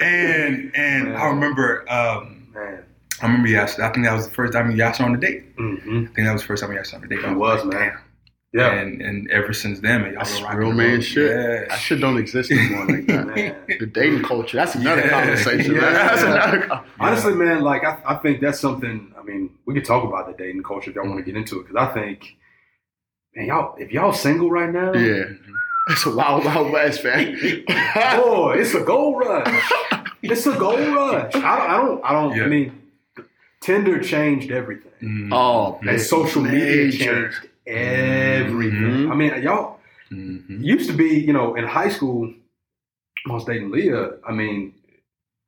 And 0.00 0.72
and 0.74 1.16
I 1.16 1.26
remember 1.26 1.84
um, 1.90 2.46
Man. 2.54 2.84
I 3.20 3.26
remember 3.26 3.56
asked 3.56 3.78
I 3.78 3.90
think 3.90 4.06
that 4.06 4.14
was 4.14 4.28
the 4.28 4.34
first 4.34 4.52
time 4.52 4.76
her 4.76 5.04
on 5.04 5.14
a 5.14 5.18
date. 5.18 5.56
Mm-hmm. 5.56 5.90
I 5.90 6.14
think 6.14 6.26
that 6.26 6.32
was 6.32 6.42
the 6.42 6.48
first 6.48 6.62
time 6.62 6.72
her 6.72 6.78
on 6.78 7.04
a 7.04 7.08
date. 7.08 7.20
It 7.20 7.36
was, 7.36 7.64
like, 7.64 7.74
man. 7.74 7.88
damn. 7.88 7.98
Yeah. 8.52 8.72
And 8.72 9.00
and 9.00 9.30
ever 9.30 9.52
since 9.52 9.80
then, 9.80 10.02
man, 10.02 10.12
y'all 10.12 10.18
That's 10.20 10.34
been 10.36 10.44
rocking 10.44 10.58
real 10.60 10.72
man 10.72 10.94
road. 10.94 11.04
shit. 11.04 11.30
Yeah. 11.30 11.64
That 11.68 11.78
shit 11.78 12.00
don't 12.00 12.18
exist 12.18 12.50
anymore 12.50 12.86
like 12.86 13.06
that. 13.06 13.56
The 13.80 13.86
dating 13.86 14.22
culture. 14.24 14.56
That's 14.58 14.74
another 14.74 15.00
Yeah. 15.02 15.10
conversation. 15.10 15.74
Yeah. 15.74 15.80
Man. 15.80 15.94
That's 15.94 16.22
another. 16.22 16.60
Con- 16.68 16.84
Honestly, 17.00 17.34
man, 17.34 17.62
like 17.62 17.84
I, 17.84 17.98
I 18.04 18.14
think 18.16 18.40
that's 18.40 18.60
something. 18.60 19.14
I 19.18 19.22
mean, 19.22 19.50
we 19.66 19.74
could 19.74 19.84
talk 19.84 20.04
about 20.04 20.26
the 20.26 20.34
dating 20.42 20.62
culture 20.64 20.90
if 20.90 20.96
y'all 20.96 21.06
want 21.06 21.18
to 21.18 21.24
get 21.24 21.36
into 21.36 21.60
it, 21.60 21.66
because 21.68 21.76
I 21.88 21.94
think, 21.94 22.36
man, 23.34 23.46
y'all, 23.46 23.74
if 23.78 23.90
y'all 23.92 24.12
single 24.12 24.50
right 24.50 24.70
now, 24.70 24.92
yeah. 24.94 25.24
It's 25.88 26.06
a 26.06 26.14
wild, 26.14 26.44
wild 26.44 26.70
west, 26.70 27.02
man. 27.02 27.34
boy, 28.22 28.54
it's 28.58 28.72
a 28.74 28.82
gold 28.84 29.18
rush. 29.18 29.72
It's 30.22 30.46
a 30.46 30.56
gold 30.56 30.78
rush. 30.94 31.34
I 31.34 31.40
don't, 31.40 31.70
I 31.70 31.76
don't, 31.78 32.04
I 32.04 32.12
don't. 32.12 32.36
Yeah. 32.36 32.44
I 32.44 32.46
mean, 32.46 32.82
Tinder 33.60 33.98
changed 34.00 34.50
everything, 34.52 34.92
Mm. 35.02 35.30
oh, 35.32 35.80
and 35.88 36.00
social 36.00 36.42
media 36.42 36.92
changed 36.92 37.48
everything. 37.66 39.06
Mhm. 39.06 39.10
I 39.10 39.14
mean, 39.14 39.42
y'all 39.42 39.78
Mhm. 40.10 40.62
used 40.64 40.88
to 40.90 40.96
be, 40.96 41.18
you 41.20 41.32
know, 41.32 41.54
in 41.54 41.64
high 41.64 41.88
school. 41.88 42.32
I 43.28 43.32
was 43.32 43.44
dating 43.44 43.70
Leah. 43.70 44.12
I 44.26 44.32
mean, 44.32 44.74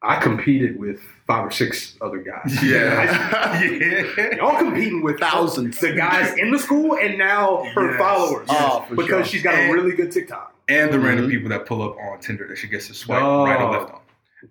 I 0.02 0.20
competed 0.20 0.78
with 0.78 1.00
five 1.26 1.46
or 1.46 1.50
six 1.50 1.96
other 2.00 2.18
guys. 2.18 2.62
Yeah. 2.62 3.60
yeah. 4.16 4.36
Y'all 4.36 4.58
competing 4.58 5.02
with 5.02 5.18
Thousands. 5.18 5.78
the 5.80 5.92
guys 5.92 6.36
in 6.36 6.50
the 6.50 6.58
school 6.58 6.96
and 7.00 7.18
now 7.18 7.64
her 7.74 7.90
Yes. 7.92 7.98
followers. 7.98 8.46
Oh, 8.50 8.84
for 8.88 8.94
because 8.96 9.08
sure. 9.08 9.24
she's 9.24 9.42
got 9.42 9.54
a 9.54 9.72
really 9.72 9.92
good 9.92 10.12
TikTok. 10.12 10.54
And 10.68 10.92
the 10.92 10.98
random 11.00 11.26
Mhm. 11.26 11.30
people 11.30 11.48
that 11.50 11.66
pull 11.66 11.82
up 11.82 11.96
on 11.98 12.20
Tinder 12.20 12.46
that 12.48 12.56
she 12.58 12.68
gets 12.68 12.86
to 12.88 12.94
swipe 12.94 13.22
Oh. 13.22 13.44
right 13.44 13.60
or 13.60 13.70
left 13.70 13.92
on. 13.94 14.00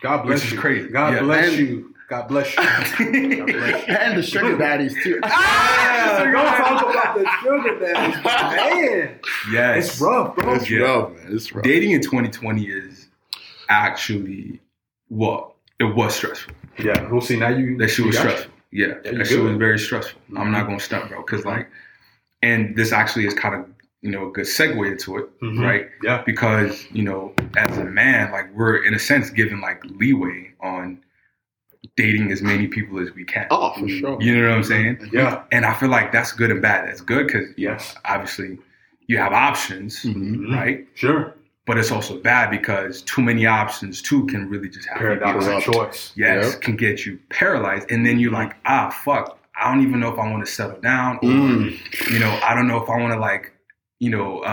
God 0.01 0.23
bless 0.25 0.43
Which 0.43 0.53
is 0.53 0.59
crazy. 0.59 0.89
God 0.89 1.13
Yeah. 1.13 1.19
bless 1.21 1.49
And- 1.49 1.57
you. 1.67 1.92
God 2.19 2.27
bless 2.27 2.49
you. 2.55 2.63
God 2.63 3.47
bless 3.47 3.87
you. 3.87 3.93
and 3.95 4.17
the 4.17 4.23
sugar 4.23 4.57
daddies 4.57 4.95
too. 5.03 5.19
Yeah, 5.23 6.31
don't 6.31 6.57
talk 6.57 6.91
about 6.93 7.15
the 7.17 7.29
sugar 7.41 7.79
daddies, 7.79 8.23
man. 8.23 9.19
Yes. 9.51 9.87
It's 9.91 10.01
rough, 10.01 10.35
bro. 10.35 10.53
It's 10.55 10.69
Yeah. 10.69 10.79
rough, 10.79 11.11
man. 11.13 11.27
It's 11.29 11.51
rough. 11.53 11.63
Dating 11.63 11.91
in 11.91 12.01
2020 12.01 12.65
is 12.65 13.07
actually 13.69 14.59
well, 15.09 15.55
it 15.79 15.83
was 15.95 16.15
stressful. 16.15 16.53
Yeah, 16.79 17.07
we'll 17.09 17.21
see. 17.21 17.37
Now 17.37 17.49
you 17.49 17.77
That 17.77 17.89
shit 17.89 18.05
was 18.05 18.15
got 18.15 18.21
stressful. 18.21 18.51
Yeah, 18.71 18.87
Yeah, 19.05 19.11
that 19.17 19.27
shit 19.27 19.39
was 19.41 19.57
very 19.57 19.77
stressful. 19.77 20.19
I'm 20.35 20.47
Mhm. 20.47 20.51
not 20.51 20.65
gonna 20.65 20.79
stunt, 20.79 21.09
bro, 21.09 21.21
because 21.21 21.45
like, 21.45 21.67
and 22.41 22.75
this 22.75 22.91
actually 22.91 23.25
is 23.27 23.33
kind 23.33 23.53
of 23.55 23.65
you 24.01 24.11
know 24.11 24.27
a 24.29 24.31
good 24.31 24.45
segue 24.45 24.85
into 24.91 25.17
it, 25.17 25.29
Mhm. 25.41 25.59
right? 25.63 25.89
Yeah. 26.03 26.23
Because 26.25 26.87
you 26.91 27.03
know, 27.03 27.33
as 27.57 27.77
a 27.77 27.85
man, 27.85 28.31
like 28.31 28.51
we're 28.53 28.77
in 28.83 28.93
a 28.93 28.99
sense 28.99 29.29
given 29.29 29.61
like 29.61 29.81
leeway 29.85 30.51
on 30.61 31.02
dating 31.97 32.31
as 32.31 32.41
many 32.41 32.67
people 32.67 32.99
as 32.99 33.13
we 33.13 33.23
can. 33.25 33.47
Oh, 33.51 33.73
for 33.73 33.87
sure. 33.87 34.17
You 34.21 34.41
know 34.41 34.49
what 34.49 34.55
I'm 34.57 34.63
saying? 34.63 35.09
Yeah. 35.11 35.43
And 35.51 35.65
I 35.65 35.73
feel 35.73 35.89
like 35.89 36.11
that's 36.11 36.31
good 36.31 36.49
and 36.51 36.61
bad. 36.61 36.87
That's 36.87 37.01
good 37.01 37.27
because 37.27 37.47
Yes. 37.57 37.95
obviously 38.05 38.57
you 39.07 39.17
have 39.17 39.33
options, 39.33 40.01
Mhm. 40.03 40.55
right? 40.55 40.87
Sure. 40.95 41.33
But 41.65 41.77
it's 41.77 41.91
also 41.91 42.17
bad 42.19 42.49
because 42.51 43.01
too 43.03 43.21
many 43.21 43.45
options 43.45 44.01
too 44.01 44.25
can 44.27 44.49
really 44.49 44.69
just 44.69 44.87
have 44.87 44.97
you 44.97 45.07
Paradox 45.07 45.45
get- 45.45 45.55
of 45.57 45.63
choice. 45.73 46.11
yes, 46.15 46.53
Yep. 46.53 46.61
can 46.61 46.75
get 46.75 47.05
you 47.05 47.19
paralyzed, 47.29 47.91
and 47.91 48.05
then 48.05 48.19
you're 48.19 48.31
like, 48.31 48.55
ah, 48.65 48.89
fuck, 48.89 49.37
I 49.61 49.71
don't 49.73 49.85
even 49.85 49.99
know 49.99 50.11
if 50.11 50.19
I 50.19 50.29
want 50.29 50.45
to 50.45 50.51
settle 50.51 50.79
down, 50.81 51.17
or 51.17 51.29
Mm. 51.29 52.11
you 52.11 52.19
know, 52.19 52.37
I 52.43 52.53
don't 52.55 52.67
know 52.67 52.81
if 52.81 52.89
I 52.89 52.97
want 52.99 53.13
to 53.13 53.19
like, 53.19 53.51
you 53.99 54.09
know, 54.09 54.39
uh, 54.39 54.43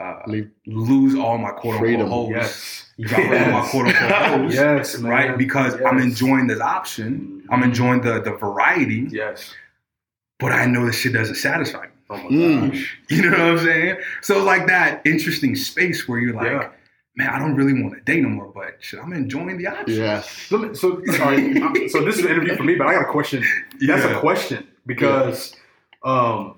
uh, 0.00 0.02
uh, 0.04 0.42
lose 0.66 1.14
all 1.16 1.36
my 1.38 1.50
quote 1.50 1.74
unquote 1.74 1.78
Freedom. 1.80 2.08
hoes, 2.08 2.30
Yes. 2.30 2.87
Drop 3.00 3.20
all 3.20 3.50
my 3.62 3.68
quote 3.70 3.86
unquote 3.88 4.10
hoes, 4.12 4.54
yes, 4.54 4.98
man. 4.98 5.10
right? 5.10 5.38
Because 5.38 5.74
I'm 5.86 5.98
enjoying 5.98 6.46
this 6.48 6.60
option, 6.60 7.42
I'm 7.50 7.60
Mhm. 7.60 7.64
enjoying 7.64 8.00
the 8.02 8.20
the 8.20 8.32
variety, 8.32 9.06
Yes. 9.10 9.54
but 10.40 10.52
I 10.52 10.66
know 10.66 10.86
this 10.86 10.96
shit 10.98 11.12
doesn't 11.12 11.36
satisfy 11.36 11.82
me. 11.82 11.88
Oh 12.10 12.16
my 12.16 12.22
Mm. 12.30 12.70
gosh. 12.70 12.98
You 13.10 13.22
know 13.22 13.30
what 13.30 13.40
I'm 13.40 13.58
saying? 13.58 13.96
So 14.22 14.36
it's 14.38 14.44
like 14.46 14.66
that 14.68 15.02
interesting 15.04 15.54
space 15.56 16.08
where 16.08 16.18
you're 16.18 16.34
like, 16.34 16.46
Yeah. 16.46 16.68
man, 17.16 17.28
I 17.30 17.38
don't 17.38 17.54
really 17.54 17.74
want 17.82 17.94
to 17.94 18.00
date 18.00 18.22
no 18.22 18.28
more, 18.30 18.50
but 18.54 18.76
shit, 18.80 18.98
I'm 19.02 19.12
enjoying 19.12 19.58
the 19.58 19.66
option. 19.66 19.94
Yes. 19.96 20.50
Let 20.50 20.60
me- 20.62 20.74
So, 20.74 21.02
sorry. 21.12 21.88
So 21.90 22.02
this 22.04 22.18
is 22.18 22.24
an 22.24 22.30
interview 22.30 22.56
for 22.56 22.64
me, 22.64 22.74
but 22.76 22.86
I 22.86 22.94
got 22.94 23.02
a 23.02 23.12
question. 23.12 23.44
That's 23.80 24.04
Yeah. 24.04 24.16
a 24.16 24.20
question 24.20 24.66
because, 24.86 25.54
um, 26.02 26.54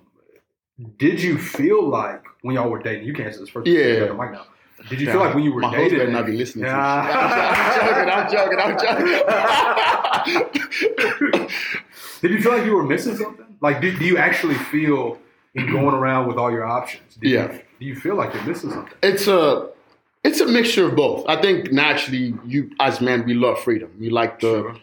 did 0.98 1.20
you 1.22 1.36
feel 1.36 1.86
like 1.86 2.22
when 2.42 2.54
y'all 2.54 2.70
were 2.70 2.80
dating? 2.82 3.06
You 3.06 3.12
can 3.12 3.26
answer 3.26 3.40
this 3.40 3.50
first. 3.50 3.66
Yeah. 3.66 3.78
You 3.86 3.98
got 4.00 4.08
the 4.08 4.14
mic 4.22 4.32
now. 4.32 4.46
Did 4.88 5.00
you 5.00 5.06
feel 5.06 5.20
like 5.20 5.34
when 5.34 5.44
you 5.44 5.52
were 5.52 5.60
My 5.60 5.68
host 5.68 5.78
dating? 5.90 5.98
better 5.98 6.10
not 6.12 6.26
be 6.26 6.32
listening 6.32 6.64
to 6.64 6.70
Yeah. 6.70 6.78
I'm 8.08 8.30
joking. 8.30 8.58
I'm 8.58 8.76
joking. 8.78 9.16
I'm 10.24 10.36
joking. 11.34 11.48
Did 12.22 12.30
you 12.32 12.42
feel 12.42 12.52
like 12.52 12.64
you 12.66 12.74
were 12.74 12.84
missing 12.84 13.16
something? 13.16 13.46
Like, 13.60 13.80
do, 13.80 13.96
do 13.96 14.04
you 14.04 14.18
actually 14.18 14.54
feel 14.54 15.18
in 15.54 15.66
going 15.70 15.94
around 15.94 16.28
with 16.28 16.36
all 16.36 16.50
your 16.50 16.64
options? 16.66 17.16
Do 17.16 17.28
Yeah. 17.28 17.52
You, 17.52 17.60
do 17.80 17.86
you 17.86 17.96
feel 17.96 18.14
like 18.14 18.32
you're 18.34 18.44
missing 18.44 18.70
something? 18.70 18.92
it's 19.02 19.26
a 19.26 19.68
it's 20.22 20.40
a 20.40 20.46
mixture 20.46 20.86
of 20.86 20.96
both. 20.96 21.24
I 21.28 21.40
think 21.40 21.72
naturally, 21.72 22.34
you 22.46 22.70
as 22.78 23.00
men, 23.00 23.24
we 23.24 23.32
love 23.34 23.58
freedom. 23.60 23.90
We 23.98 24.10
like 24.10 24.38
to 24.40 24.46
Sure. 24.46 24.76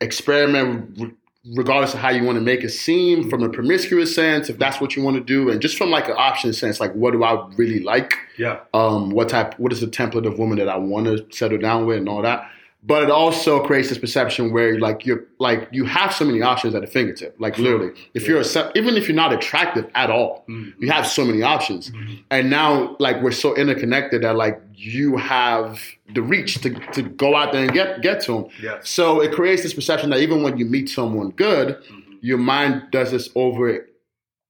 experiment, 0.00 1.16
regardless 1.52 1.92
of 1.92 2.00
how 2.00 2.10
you 2.10 2.24
want 2.24 2.36
to 2.36 2.42
make 2.42 2.64
it 2.64 2.70
seem, 2.70 3.28
from 3.28 3.42
a 3.42 3.48
promiscuous 3.48 4.14
sense, 4.14 4.48
if 4.48 4.58
that's 4.58 4.80
what 4.80 4.96
you 4.96 5.02
want 5.02 5.16
to 5.16 5.22
do, 5.22 5.50
and 5.50 5.60
just 5.60 5.76
from 5.76 5.90
like 5.90 6.08
an 6.08 6.14
option 6.16 6.52
sense, 6.52 6.80
like 6.80 6.92
what 6.94 7.12
do 7.12 7.22
I 7.22 7.46
really 7.56 7.80
like? 7.80 8.14
Yeah. 8.38 8.60
um, 8.72 9.10
what 9.10 9.28
type, 9.28 9.58
what 9.58 9.72
is 9.72 9.80
the 9.80 9.86
template 9.86 10.26
of 10.26 10.38
woman 10.38 10.58
that 10.58 10.68
I 10.68 10.76
want 10.76 11.06
to 11.06 11.26
settle 11.36 11.58
down 11.58 11.86
with, 11.86 11.98
and 11.98 12.08
all 12.08 12.22
that. 12.22 12.50
But 12.86 13.02
it 13.02 13.10
also 13.10 13.64
creates 13.64 13.88
this 13.88 13.96
perception 13.96 14.52
where 14.52 14.78
like 14.78 15.06
you're 15.06 15.24
like 15.38 15.68
you 15.72 15.86
have 15.86 16.12
so 16.12 16.24
many 16.26 16.42
options 16.42 16.74
at 16.74 16.82
the 16.82 16.86
fingertip. 16.86 17.34
Like 17.38 17.56
literally, 17.58 17.92
if 18.12 18.28
you're 18.28 18.40
a, 18.42 18.72
even 18.74 18.96
if 18.96 19.08
you're 19.08 19.16
not 19.16 19.32
attractive 19.32 19.90
at 19.94 20.10
all, 20.10 20.44
Mm. 20.48 20.74
you 20.78 20.90
have 20.90 21.06
so 21.06 21.24
many 21.24 21.42
options. 21.42 21.90
And 22.30 22.50
now 22.50 22.94
like 22.98 23.22
we're 23.22 23.30
so 23.32 23.54
interconnected 23.56 24.22
that 24.22 24.36
like 24.36 24.60
you 24.74 25.16
have 25.16 25.80
the 26.14 26.20
reach 26.20 26.60
to, 26.60 26.70
to 26.92 27.02
go 27.02 27.34
out 27.34 27.52
there 27.52 27.62
and 27.64 27.72
get 27.72 28.02
get 28.02 28.20
to 28.24 28.32
them. 28.32 28.44
Yes. 28.62 28.90
So 28.90 29.20
it 29.22 29.32
creates 29.32 29.62
this 29.62 29.72
perception 29.72 30.10
that 30.10 30.20
even 30.20 30.42
when 30.42 30.58
you 30.58 30.66
meet 30.66 30.90
someone 30.90 31.30
good, 31.30 31.78
your 32.20 32.36
mind 32.38 32.82
does 32.90 33.10
this 33.12 33.30
over 33.34 33.86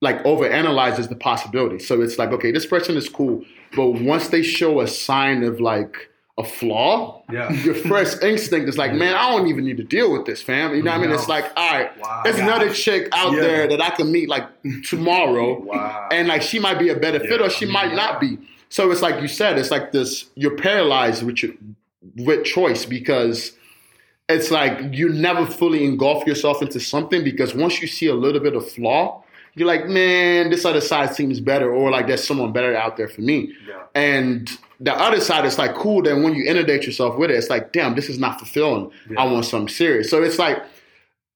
like 0.01 0.25
over 0.27 0.45
analyzes 0.49 1.07
the 1.07 1.15
possibility. 1.17 1.79
So 1.79 2.03
it's 2.03 2.19
like, 2.19 2.31
okay, 2.33 2.51
this 2.51 2.67
person 2.67 2.97
is 2.97 3.09
cool, 3.09 3.45
but 3.77 3.91
once 3.91 4.29
they 4.29 4.43
show 4.43 4.81
a 4.81 4.89
sign 4.89 5.45
of 5.45 5.61
like 5.61 6.11
a 6.37 6.43
flaw, 6.43 7.23
Yeah. 7.33 7.53
your 7.65 7.75
first 7.77 8.23
instinct 8.23 8.69
is 8.69 8.77
like, 8.77 8.93
man, 8.93 9.15
I 9.15 9.31
don't 9.31 9.47
even 9.47 9.65
need 9.65 9.77
to 9.77 9.85
deal 9.85 10.13
with 10.13 10.27
this, 10.27 10.43
fam. 10.43 10.75
You 10.75 10.83
know 10.83 10.91
what 10.91 10.99
I 11.01 11.03
mean? 11.03 11.13
It's 11.13 11.29
like, 11.29 11.45
all 11.57 11.71
right, 11.71 11.97
Wow. 12.01 12.23
there's 12.25 12.39
another 12.41 12.73
chick 12.73 13.09
out 13.13 13.35
Yeah. 13.35 13.41
there 13.41 13.69
that 13.69 13.81
I 13.81 13.91
can 13.91 14.11
meet 14.11 14.29
like 14.29 14.45
tomorrow, 14.85 15.61
Wow. 15.65 16.09
and 16.11 16.27
like 16.29 16.43
she 16.43 16.59
might 16.59 16.79
be 16.79 16.89
a 16.89 16.97
better 16.97 17.21
fit 17.21 17.41
or 17.41 17.51
she 17.51 17.67
might 17.67 17.95
not 17.95 18.21
be. 18.21 18.39
So 18.69 18.91
it's 18.91 19.03
like 19.03 19.23
you 19.23 19.29
said, 19.29 19.59
it's 19.59 19.71
like 19.71 19.93
this. 19.93 20.27
You're 20.35 20.57
paralyzed 20.57 21.23
with 21.23 21.41
your, 21.45 21.53
with 22.17 22.45
choice 22.45 22.85
because 22.85 23.53
it's 24.29 24.51
like 24.51 24.81
you 24.93 25.11
never 25.11 25.47
fully 25.47 25.85
engulf 25.85 26.27
yourself 26.27 26.61
into 26.63 26.81
something 26.81 27.23
because 27.23 27.55
once 27.55 27.81
you 27.81 27.87
see 27.87 28.07
a 28.07 28.15
little 28.15 28.41
bit 28.41 28.57
of 28.57 28.69
flaw, 28.69 29.23
you're 29.55 29.69
like, 29.69 29.87
man, 29.87 30.51
this 30.51 30.65
other 30.65 30.81
side 30.81 31.15
seems 31.15 31.39
better, 31.39 31.73
or 31.73 31.93
like 31.93 32.09
there's 32.09 32.27
someone 32.27 32.51
better 32.51 32.75
out 32.77 32.97
there 32.97 33.07
for 33.07 33.21
me. 33.21 33.53
Yeah. 33.69 33.83
And 33.95 34.51
the 34.85 34.93
other 34.95 35.21
side 35.21 35.45
is 35.45 35.59
like 35.59 35.75
cool. 35.75 36.03
Then 36.03 36.23
when 36.23 36.35
you 36.35 36.45
inundate 36.45 36.85
yourself 36.87 37.17
with 37.17 37.31
it, 37.31 37.37
it's 37.37 37.51
like, 37.51 37.73
damn, 37.73 37.95
this 37.95 38.09
is 38.09 38.19
not 38.19 38.39
fulfilling. 38.39 38.91
Yeah. 39.11 39.21
I 39.23 39.25
want 39.33 39.45
something 39.47 39.69
serious. 39.69 40.11
So 40.11 40.23
it's 40.23 40.39
like 40.39 40.63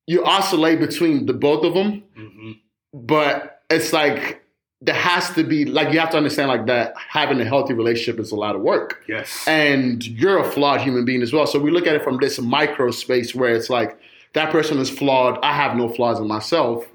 you 0.06 0.24
oscillate 0.24 0.78
between 0.80 1.26
the 1.26 1.32
both 1.32 1.64
of 1.64 1.74
them, 1.74 2.02
hmm 2.16 2.52
but 2.94 3.62
it's 3.68 3.92
like 3.92 4.42
there 4.80 4.94
has 4.94 5.28
to 5.34 5.44
be 5.44 5.66
like 5.66 5.92
you 5.92 6.00
have 6.00 6.08
to 6.10 6.16
understand 6.16 6.48
like 6.48 6.64
that 6.66 6.94
having 6.96 7.38
a 7.38 7.44
healthy 7.44 7.74
relationship 7.74 8.18
is 8.18 8.32
a 8.32 8.34
lot 8.36 8.56
of 8.56 8.62
work 8.62 9.04
Yes. 9.06 9.44
and 9.46 10.06
you're 10.06 10.38
a 10.38 10.44
flawed 10.50 10.80
human 10.80 11.04
being 11.04 11.20
as 11.20 11.30
well 11.32 11.46
so 11.46 11.58
we 11.58 11.70
look 11.70 11.86
at 11.86 11.94
it 11.96 12.02
from 12.02 12.16
this 12.16 12.40
micro 12.40 12.90
space 12.90 13.34
where 13.34 13.54
it's 13.54 13.68
like 13.68 13.98
that 14.32 14.50
person 14.50 14.78
is 14.78 14.88
flawed 14.88 15.38
i 15.42 15.52
have 15.52 15.76
no 15.76 15.88
flaws 15.90 16.18
in 16.18 16.26
myself 16.26 16.86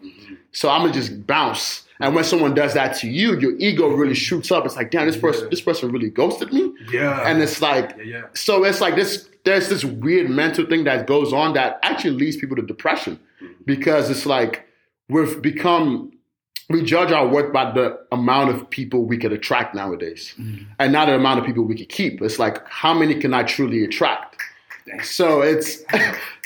so 0.52 0.68
i'm 0.70 0.82
gonna 0.82 0.94
just 0.94 1.28
bounce 1.28 1.83
and 2.04 2.14
when 2.16 2.24
someone 2.24 2.54
does 2.54 2.74
that 2.74 2.96
to 2.98 3.08
you 3.10 3.40
your 3.40 3.54
ego 3.58 3.88
really 3.90 4.14
shoots 4.14 4.52
up. 4.52 4.66
It's 4.66 4.76
like 4.76 4.92
damn 4.92 5.08
this 5.08 5.18
person 5.18 5.44
Yeah. 5.46 5.50
this 5.50 5.62
person 5.62 5.92
really 5.92 6.10
ghosted 6.10 6.52
me. 6.54 6.74
Yeah. 6.92 7.28
and 7.28 7.42
it's 7.42 7.62
like 7.62 7.96
yeah, 7.98 8.04
yeah. 8.04 8.22
so 8.34 8.64
it's 8.64 8.82
like 8.82 8.96
this 8.96 9.30
there's 9.46 9.68
this 9.70 9.84
weird 9.84 10.30
mental 10.30 10.66
thing 10.66 10.84
that 10.86 11.06
goes 11.08 11.34
on 11.34 11.54
that 11.54 11.80
actually 11.84 12.12
leads 12.12 12.38
people 12.38 12.56
to 12.56 12.62
depression. 12.62 13.20
Mm-hmm. 13.42 13.54
Because 13.66 14.10
it's 14.10 14.26
like 14.26 14.66
we've 15.10 15.42
become 15.42 16.12
we 16.70 16.82
judge 16.82 17.12
our 17.12 17.28
work 17.28 17.52
by 17.52 17.72
the 17.72 18.00
amount 18.12 18.50
of 18.50 18.70
people 18.70 19.04
we 19.04 19.18
could 19.18 19.34
attract 19.34 19.76
nowadays. 19.76 20.34
Mm-hmm. 20.40 20.64
And 20.80 20.94
not 20.94 21.06
the 21.08 21.16
amount 21.16 21.40
of 21.40 21.46
people 21.46 21.64
we 21.64 21.76
could 21.76 21.90
keep. 21.90 22.22
It's 22.22 22.40
like 22.40 22.66
how 22.68 22.94
many 22.94 23.16
can 23.16 23.34
i 23.34 23.44
truly 23.44 23.84
attract 23.84 24.33
So 25.04 25.42
it's 25.42 25.84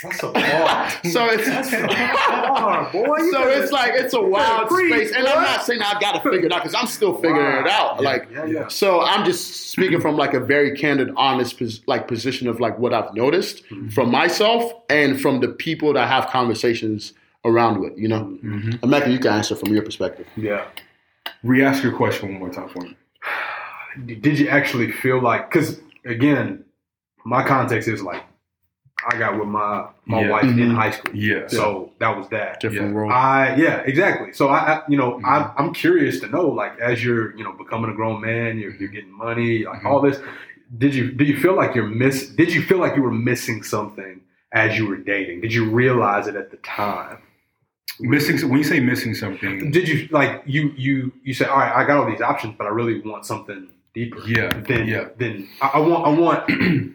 That's 0.03 0.21
a 0.21 0.31
bar. 0.31 0.89
so 1.11 1.25
it's 1.31 1.71
bar, 1.71 2.91
boy. 2.91 3.17
You 3.17 3.31
so 3.31 3.47
it's 3.47 3.71
like 3.71 3.93
it's 3.95 4.13
a 4.13 4.21
wild 4.21 4.69
breathe, 4.69 4.93
space, 4.93 5.11
and 5.15 5.27
I'm 5.27 5.41
not 5.41 5.63
saying 5.63 5.81
I've 5.81 5.99
got 5.99 6.21
to 6.23 6.29
figure 6.29 6.45
it 6.45 6.51
out 6.53 6.61
because 6.61 6.75
I'm 6.75 6.85
still 6.87 7.15
figuring 7.15 7.65
it 7.65 7.67
out. 7.67 7.95
Yeah, 8.01 8.07
like, 8.09 8.27
yeah, 8.31 8.45
yeah. 8.45 8.67
so 8.67 9.01
I'm 9.01 9.25
just 9.25 9.71
speaking 9.71 9.99
from 9.99 10.15
like 10.17 10.33
a 10.35 10.39
very 10.39 10.75
candid, 10.77 11.09
honest, 11.17 11.57
pos- 11.57 11.81
like 11.87 12.07
position 12.07 12.47
of 12.47 12.59
like 12.59 12.77
what 12.77 12.93
I've 12.93 13.13
noticed 13.15 13.63
Mm-hmm. 13.65 13.89
from 13.89 14.11
myself 14.11 14.71
and 14.89 15.19
from 15.19 15.39
the 15.41 15.47
people 15.47 15.93
that 15.93 16.03
I 16.03 16.07
have 16.07 16.27
conversations 16.29 17.13
around 17.43 17.79
with. 17.79 17.97
You 17.97 18.07
know, 18.09 18.37
Mm-hmm. 18.43 18.69
Emeka, 18.85 19.11
you 19.11 19.19
can 19.19 19.33
answer 19.33 19.55
from 19.55 19.73
your 19.73 19.81
perspective. 19.83 20.27
Yeah. 20.35 20.65
Re-ask 21.43 21.81
your 21.83 21.93
question 21.95 22.29
one 22.29 22.39
more 22.39 22.49
time 22.51 22.69
for 22.69 22.81
me. 22.81 22.95
Did 24.21 24.37
you 24.37 24.47
actually 24.49 24.91
feel 24.91 25.19
like? 25.21 25.49
Because 25.49 25.81
again, 26.05 26.63
my 27.27 27.43
context 27.43 27.87
is 27.89 28.01
like, 28.01 28.23
I 29.11 29.17
got 29.17 29.37
with 29.39 29.47
my 29.47 29.85
my 30.05 30.21
Yeah. 30.21 30.29
wife 30.31 30.43
in 30.45 30.57
Mhm. 30.57 30.75
high 30.75 30.91
school. 30.91 31.13
Yeah. 31.15 31.47
So 31.47 31.91
that 31.99 32.17
was 32.17 32.27
that. 32.29 32.59
Different 32.59 32.87
Yeah. 32.89 32.95
world. 32.95 33.11
I 33.11 33.55
yeah 33.55 33.77
exactly. 33.91 34.29
So 34.33 34.47
I, 34.47 34.59
I 34.71 34.81
you 34.91 34.97
know 34.97 35.09
Mhm. 35.19 35.25
I'm 35.33 35.43
I'm 35.59 35.73
curious 35.73 36.19
to 36.21 36.27
know 36.35 36.47
like 36.61 36.73
as 36.79 37.03
you're 37.05 37.35
you 37.37 37.43
know 37.45 37.53
becoming 37.63 37.89
a 37.91 37.93
grown 37.93 38.17
man, 38.21 38.57
you're 38.57 38.73
you're 38.79 38.89
getting 38.97 39.11
money, 39.27 39.65
like 39.65 39.81
Mhm. 39.81 39.85
all 39.89 40.01
this. 40.01 40.19
Did 40.83 40.95
you 40.95 41.11
do 41.19 41.23
you 41.31 41.37
feel 41.37 41.55
like 41.61 41.75
you're 41.75 41.87
miss? 42.03 42.27
Did 42.41 42.49
you 42.55 42.61
feel 42.69 42.79
like 42.79 42.95
you 42.97 43.03
were 43.03 43.17
missing 43.31 43.61
something 43.63 44.15
as 44.51 44.77
you 44.77 44.87
were 44.87 44.97
dating? 44.97 45.41
Did 45.41 45.53
you 45.53 45.63
realize 45.69 46.25
it 46.27 46.35
at 46.35 46.49
the 46.51 46.57
time? 46.57 47.17
Missing 47.99 48.49
when 48.49 48.57
you 48.57 48.63
say 48.73 48.79
missing 48.79 49.13
something, 49.15 49.71
Did 49.71 49.87
you 49.87 50.07
like 50.11 50.41
you 50.45 50.73
you 50.75 51.11
you 51.23 51.33
say, 51.33 51.45
all 51.45 51.59
right? 51.59 51.73
I 51.75 51.83
got 51.85 51.97
all 51.99 52.09
these 52.09 52.21
options, 52.21 52.55
but 52.57 52.65
I 52.65 52.71
really 52.79 52.99
want 53.01 53.25
something 53.25 53.69
deeper. 53.97 54.21
Yeah, 54.27 54.49
Then 54.69 54.87
yeah. 54.87 55.05
then 55.17 55.33
I, 55.61 55.67
I 55.77 55.79
want 55.79 56.01
I 56.07 56.11
want 56.23 56.39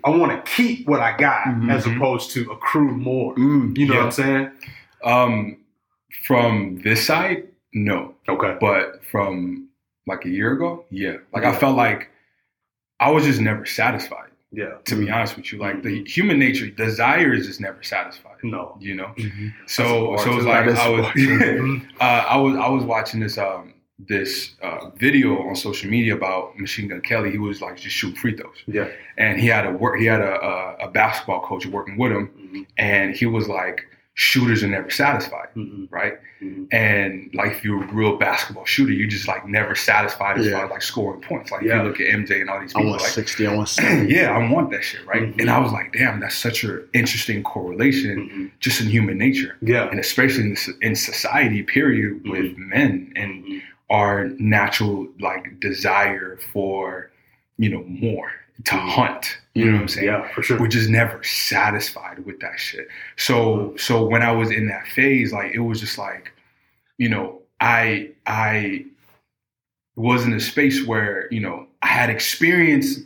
I 0.09 0.11
want 0.21 0.31
to 0.33 0.53
keep 0.57 0.87
what 0.91 1.01
I 1.01 1.17
got 1.17 1.41
as 1.71 1.85
Mhm. 1.85 1.97
opposed 1.97 2.31
to 2.35 2.41
accrue 2.55 2.93
more. 3.11 3.35
Mm. 3.37 3.77
You 3.79 3.87
know 3.89 3.95
Yeah. 3.95 4.01
what 4.01 4.07
I'm 4.07 4.13
saying? 4.23 4.51
um, 5.05 5.57
from 6.27 6.81
this 6.85 7.05
side, 7.07 7.49
no, 7.75 8.15
Okay. 8.29 8.57
but 8.61 9.05
from 9.11 9.69
like 10.07 10.25
a 10.25 10.29
year 10.29 10.53
ago, 10.53 10.85
yeah. 10.91 11.17
Like 11.35 11.45
I 11.45 11.55
felt 11.57 11.77
like 11.77 12.11
I 13.01 13.11
was 13.11 13.25
just 13.25 13.41
never 13.41 13.65
satisfied. 13.67 14.29
Yeah. 14.55 14.75
To 14.85 14.95
be 14.97 15.11
honest 15.11 15.37
with 15.37 15.51
you, 15.51 15.59
like 15.59 15.83
the 15.83 16.05
human 16.05 16.39
nature, 16.39 16.69
desire 16.69 17.33
is 17.33 17.47
just 17.47 17.61
never 17.61 17.83
satisfied. 17.83 18.37
No. 18.43 18.77
You 18.81 18.95
know, 18.95 19.11
Mm-hmm. 19.17 19.49
so 19.67 20.17
so 20.19 20.37
it's 20.37 20.45
like. 20.45 20.67
I 20.69 20.89
was, 20.91 21.07
Mhm. 21.17 21.87
uh, 22.01 22.25
I 22.35 22.37
was 22.37 22.55
I 22.57 22.69
was 22.69 22.85
watching 22.85 23.21
this 23.21 23.39
um 23.39 23.72
this 24.09 24.55
uh, 24.63 24.91
video 24.97 25.39
on 25.49 25.55
social 25.57 25.91
media 25.91 26.15
about 26.15 26.59
Machine 26.59 26.89
Gun 26.89 27.01
Kelly. 27.01 27.31
He 27.31 27.39
was 27.39 27.61
like 27.61 27.77
just 27.77 27.95
shooting 27.97 28.17
free 28.17 28.37
throws, 28.37 28.57
Yeah. 28.67 28.89
and 29.17 29.41
he 29.41 29.47
had 29.49 29.67
a 29.67 29.71
work 29.71 29.99
he 29.99 30.07
had 30.07 30.21
a, 30.21 30.41
a, 30.45 30.77
a 30.87 30.91
basketball 30.91 31.41
coach 31.43 31.67
working 31.67 31.97
with 31.99 32.13
him, 32.13 32.29
Mhm. 32.39 32.67
and 32.79 33.15
he 33.17 33.27
was 33.27 33.49
like 33.49 33.87
shooters 34.15 34.63
are 34.63 34.69
never 34.69 34.91
satisfied, 34.91 35.49
Mhm. 35.57 35.89
right? 35.91 36.19
Mhm. 36.43 36.67
And 36.71 37.31
like 37.33 37.53
if 37.53 37.65
you're 37.65 37.83
a 37.83 37.87
real 37.95 38.19
basketball 38.19 38.67
shooter, 38.67 38.93
you're 38.93 39.09
just 39.09 39.27
like 39.27 39.49
never 39.49 39.75
satisfied 39.75 40.37
as 40.39 40.45
Yeah. 40.47 40.57
far 40.57 40.65
as 40.67 40.71
like 40.71 40.83
scoring 40.83 41.23
points. 41.23 41.51
Like 41.51 41.63
Yeah. 41.63 41.79
if 41.79 41.83
you 41.83 41.89
look 41.89 42.01
at 42.01 42.09
MJ 42.09 42.41
and 42.43 42.51
all 42.51 42.61
these 42.61 42.75
I 42.75 42.81
people, 42.81 42.91
want 42.91 43.03
like 43.03 43.11
60, 43.11 43.47
I 43.47 43.55
want 43.55 43.69
70. 43.81 44.13
yeah, 44.15 44.31
I 44.37 44.51
want 44.53 44.71
that 44.73 44.85
shit, 44.85 45.01
right? 45.07 45.23
Mhm. 45.23 45.41
And 45.41 45.49
I 45.49 45.59
was 45.61 45.73
like, 45.73 45.95
damn, 45.95 46.21
that's 46.21 46.35
such 46.37 46.63
an 46.63 46.87
interesting 46.93 47.43
correlation 47.43 48.29
Mhm. 48.29 48.51
just 48.61 48.83
in 48.83 48.89
human 48.89 49.17
nature 49.17 49.57
Yeah. 49.63 49.89
and 49.89 49.99
especially 49.99 50.43
in, 50.45 50.51
this, 50.51 50.69
in 50.83 50.95
society 50.95 51.63
period 51.63 52.21
with 52.29 52.59
men 52.59 53.13
and. 53.17 53.63
Our 53.93 54.29
natural 54.39 55.07
like 55.21 55.61
desire 55.61 56.39
for 56.53 57.11
you 57.59 57.69
know 57.69 57.85
more 57.85 58.33
to 58.65 58.73
mm-hmm. 58.73 58.89
hunt 58.89 59.37
you 59.55 59.67
know 59.67 59.73
what 59.73 59.81
i'm 59.83 59.87
mm-hmm. 59.87 59.95
saying 59.95 60.07
Yeah, 60.07 60.33
for 60.33 60.43
sure. 60.43 60.59
we're 60.59 60.69
just 60.69 60.89
never 60.89 61.23
satisfied 61.23 62.25
with 62.25 62.41
that 62.41 62.59
shit 62.59 62.89
so 63.17 63.75
so 63.77 64.05
when 64.05 64.23
i 64.23 64.33
was 64.33 64.51
in 64.51 64.67
that 64.69 64.87
phase 64.89 65.33
like 65.33 65.53
it 65.55 65.61
was 65.61 65.79
just 65.79 65.99
like 65.99 66.33
you 66.99 67.09
know 67.09 67.41
i 67.61 68.11
i 68.27 68.85
was 69.95 70.25
in 70.25 70.33
a 70.33 70.41
space 70.41 70.87
where 70.87 71.29
you 71.31 71.41
know 71.41 71.67
i 71.83 71.87
had 71.87 72.09
experienced 72.09 73.01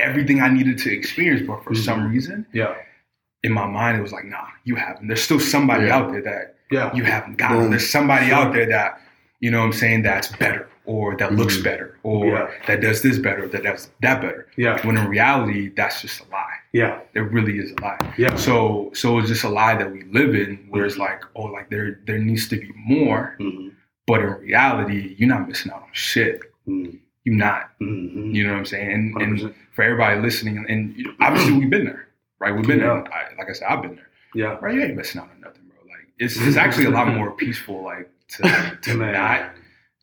everything 0.00 0.42
i 0.42 0.48
needed 0.48 0.76
to 0.78 0.92
experience 0.92 1.46
but 1.46 1.62
for 1.62 1.74
some 1.76 2.00
mm-hmm. 2.00 2.12
reason 2.12 2.46
Yeah. 2.52 2.74
in 3.44 3.52
my 3.52 3.66
mind 3.66 3.98
it 3.98 4.02
was 4.02 4.12
like 4.12 4.24
nah 4.24 4.48
you 4.64 4.74
haven't 4.74 5.06
there's 5.06 5.22
still 5.22 5.38
somebody 5.40 5.86
Yeah. 5.86 5.96
out 5.96 6.10
there 6.10 6.22
that 6.22 6.56
Yeah. 6.70 6.92
you 6.94 7.04
haven't 7.04 7.36
gotten. 7.36 7.58
Boom. 7.58 7.70
There's 7.70 7.88
somebody 7.88 8.26
Sure. 8.28 8.36
out 8.36 8.52
there 8.52 8.66
that, 8.66 9.00
you 9.40 9.50
know 9.50 9.58
what 9.60 9.66
I'm 9.66 9.72
saying, 9.72 10.02
that's 10.02 10.28
better 10.36 10.68
or 10.86 11.16
that 11.16 11.32
looks 11.32 11.56
Mhm. 11.58 11.64
better 11.64 11.98
or 12.02 12.26
Yeah. 12.26 12.50
that 12.66 12.80
does 12.80 13.02
this 13.02 13.18
better, 13.18 13.46
that 13.48 13.62
does 13.62 13.90
that 14.02 14.20
better. 14.20 14.46
Yeah. 14.56 14.84
When 14.86 14.96
in 14.98 15.08
reality, 15.08 15.70
that's 15.74 16.00
just 16.02 16.20
a 16.20 16.30
lie. 16.30 16.56
Yeah. 16.72 17.00
It 17.14 17.20
really 17.20 17.58
is 17.58 17.72
a 17.72 17.80
lie. 17.82 17.98
Yeah. 18.18 18.34
So 18.36 18.90
so 18.94 19.18
it's 19.18 19.28
just 19.28 19.44
a 19.44 19.48
lie 19.48 19.76
that 19.76 19.90
we 19.92 20.02
live 20.04 20.34
in 20.34 20.56
where 20.68 20.84
it's 20.84 20.96
like, 20.98 21.22
oh, 21.36 21.44
like 21.44 21.70
there 21.70 22.00
there 22.06 22.18
needs 22.18 22.48
to 22.48 22.56
be 22.56 22.70
more, 22.76 23.36
Mhm. 23.40 23.72
but 24.06 24.20
in 24.20 24.30
reality, 24.40 25.14
you're 25.18 25.28
not 25.28 25.48
missing 25.48 25.72
out 25.72 25.82
on 25.82 25.88
shit. 25.92 26.42
Mhm. 26.68 26.98
You're 27.24 27.36
not. 27.36 27.70
Mhm. 27.80 28.34
You 28.34 28.44
know 28.46 28.52
what 28.52 28.58
I'm 28.60 28.64
saying? 28.66 28.90
And, 28.90 29.22
and 29.22 29.54
for 29.74 29.82
everybody 29.82 30.20
listening, 30.20 30.64
and 30.68 30.94
obviously 31.20 31.54
we've 31.54 31.70
been 31.70 31.86
there, 31.86 32.08
right? 32.38 32.54
We've 32.54 32.66
been 32.66 32.80
Yeah. 32.80 33.02
there. 33.04 33.12
I, 33.14 33.34
like 33.38 33.48
I 33.48 33.52
said, 33.52 33.68
I've 33.70 33.80
been 33.82 33.96
there. 33.96 34.08
Yeah. 34.34 34.58
Right? 34.60 34.74
You 34.74 34.82
ain't 34.82 34.96
missing 34.96 35.20
out 35.22 35.30
on 35.34 35.40
nothing, 35.40 35.62
bro. 35.68 35.78
Like 35.88 36.06
it's 36.18 36.36
it's 36.46 36.56
actually 36.58 36.86
a 36.86 36.90
lot 36.90 37.08
more 37.18 37.30
peaceful, 37.32 37.82
like 37.82 38.10
to 38.28 38.78
to 38.82 38.94
not 39.12 39.50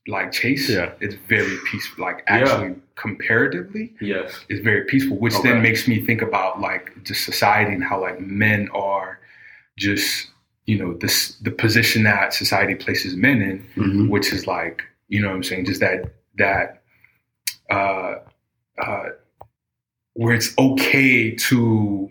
like 0.08 0.32
chase. 0.32 0.70
Yeah. 0.70 0.92
It's 1.00 1.16
very 1.28 1.58
peaceful. 1.70 2.04
Like 2.04 2.24
Yeah. 2.28 2.36
actually 2.38 2.76
comparatively, 2.96 3.94
Yes. 4.02 4.46
it's 4.50 4.62
very 4.64 4.84
peaceful, 4.86 5.18
which 5.18 5.34
Okay. 5.36 5.50
then 5.52 5.62
makes 5.62 5.88
me 5.88 6.04
think 6.06 6.22
about 6.22 6.60
like 6.60 6.92
just 7.04 7.24
society 7.24 7.74
and 7.74 7.84
how 7.84 8.00
like 8.02 8.20
men 8.20 8.70
are 8.74 9.20
just 9.78 10.28
you 10.66 10.78
know 10.78 10.94
this 10.94 11.36
the 11.40 11.52
position 11.52 12.04
that 12.04 12.34
society 12.34 12.76
places 12.76 13.16
men 13.16 13.42
in, 13.42 13.66
Mhm. 13.76 14.10
which 14.10 14.32
is 14.34 14.48
like 14.48 14.84
you 15.08 15.22
know 15.22 15.28
what 15.30 15.36
I'm 15.36 15.44
saying, 15.44 15.66
just 15.66 15.82
that 15.82 16.14
that 16.38 16.82
uh 17.70 18.16
uh 18.78 19.06
where 20.14 20.34
it's 20.34 20.54
okay 20.58 21.32
to 21.36 22.10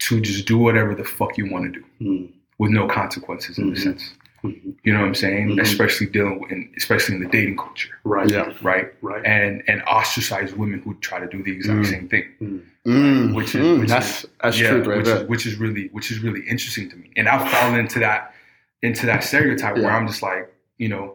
to 0.00 0.20
just 0.20 0.46
do 0.46 0.58
whatever 0.58 0.94
the 0.94 1.04
fuck 1.04 1.36
you 1.38 1.50
want 1.50 1.72
to 1.72 1.80
do 1.80 1.84
Mhm. 2.00 2.32
with 2.58 2.70
no 2.70 2.86
consequences 2.86 3.58
in 3.58 3.68
a 3.68 3.72
Mhm. 3.72 3.78
sense. 3.82 4.14
You 4.44 4.92
know 4.92 5.00
what 5.00 5.06
I'm 5.06 5.14
saying? 5.14 5.48
Mhm. 5.48 5.60
Especially 5.62 6.06
dealing 6.06 6.38
with, 6.40 6.52
in, 6.52 6.70
especially 6.76 7.14
in 7.16 7.22
the 7.22 7.28
dating 7.28 7.56
culture, 7.56 7.90
Right. 8.04 8.28
Yeah. 8.28 8.52
right? 8.62 8.92
Right. 9.00 9.24
And 9.24 9.62
and 9.68 9.82
ostracize 9.84 10.54
women 10.54 10.80
who 10.84 10.94
try 11.00 11.18
to 11.18 11.26
do 11.26 11.42
the 11.42 11.52
exact 11.52 11.80
Mm. 11.80 11.86
same 11.86 12.08
thing. 12.08 12.60
Mm, 12.86 13.34
Which 13.34 13.54
is- 13.54 13.64
mm, 13.64 13.80
which 13.80 13.88
that's 13.88 14.26
that's 14.42 14.60
yeah, 14.60 14.70
truth 14.70 14.86
right 14.86 14.98
which 14.98 15.06
there. 15.06 15.22
is 15.22 15.28
which 15.28 15.46
is 15.46 15.54
really 15.58 15.88
which 15.92 16.10
is 16.10 16.18
really 16.20 16.42
interesting 16.42 16.90
to 16.90 16.96
me. 16.96 17.10
And 17.16 17.28
I've 17.28 17.48
fallen 17.50 17.78
into 17.80 17.98
that 18.00 18.34
into 18.82 19.06
that 19.06 19.24
stereotype 19.24 19.76
where 19.76 19.90
I'm 19.90 20.06
just 20.06 20.22
like, 20.22 20.52
you 20.76 20.88
know, 20.88 21.14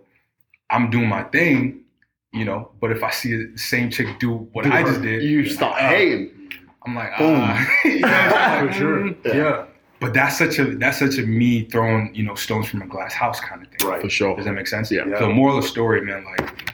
I'm 0.71 0.89
doing 0.89 1.07
my 1.07 1.21
thing, 1.23 1.81
you 2.33 2.45
know, 2.45 2.71
but 2.81 2.89
if 2.91 3.03
I 3.03 3.11
see 3.11 3.35
the 3.35 3.57
same 3.57 3.91
chick 3.91 4.07
do 4.19 4.31
what 4.53 4.65
I 4.65 4.81
just 4.81 5.01
did, 5.03 5.21
you 5.21 5.45
start 5.47 5.75
uh, 5.79 5.87
hating. 5.89 6.31
I'm 6.85 6.95
like, 6.95 7.15
Boom. 7.19 7.39
ah, 7.43 7.67
you 7.85 7.99
know 7.99 8.07
what 8.07 8.37
I'm 8.41 8.67
For 8.69 8.73
sure. 8.73 8.97
Mm. 9.01 9.15
Yeah. 9.25 9.33
Yeah. 9.35 9.65
But 9.99 10.13
that's 10.13 10.37
such 10.37 10.59
a 10.59 10.65
that's 10.77 10.99
such 10.99 11.17
a 11.17 11.23
me 11.23 11.65
throwing 11.65 12.13
you 12.15 12.23
know 12.23 12.35
stones 12.35 12.67
from 12.69 12.81
a 12.81 12.87
glass 12.87 13.13
house 13.13 13.39
kind 13.39 13.61
of 13.61 13.67
thing. 13.71 13.87
Right. 13.87 14.01
For 14.01 14.09
sure. 14.09 14.35
Does 14.35 14.45
that 14.45 14.53
make 14.53 14.67
sense? 14.67 14.91
Yeah. 14.91 15.05
Yeah. 15.07 15.19
So 15.19 15.31
moral 15.31 15.57
of 15.57 15.63
the 15.63 15.69
story, 15.69 16.01
man, 16.01 16.23
like 16.23 16.73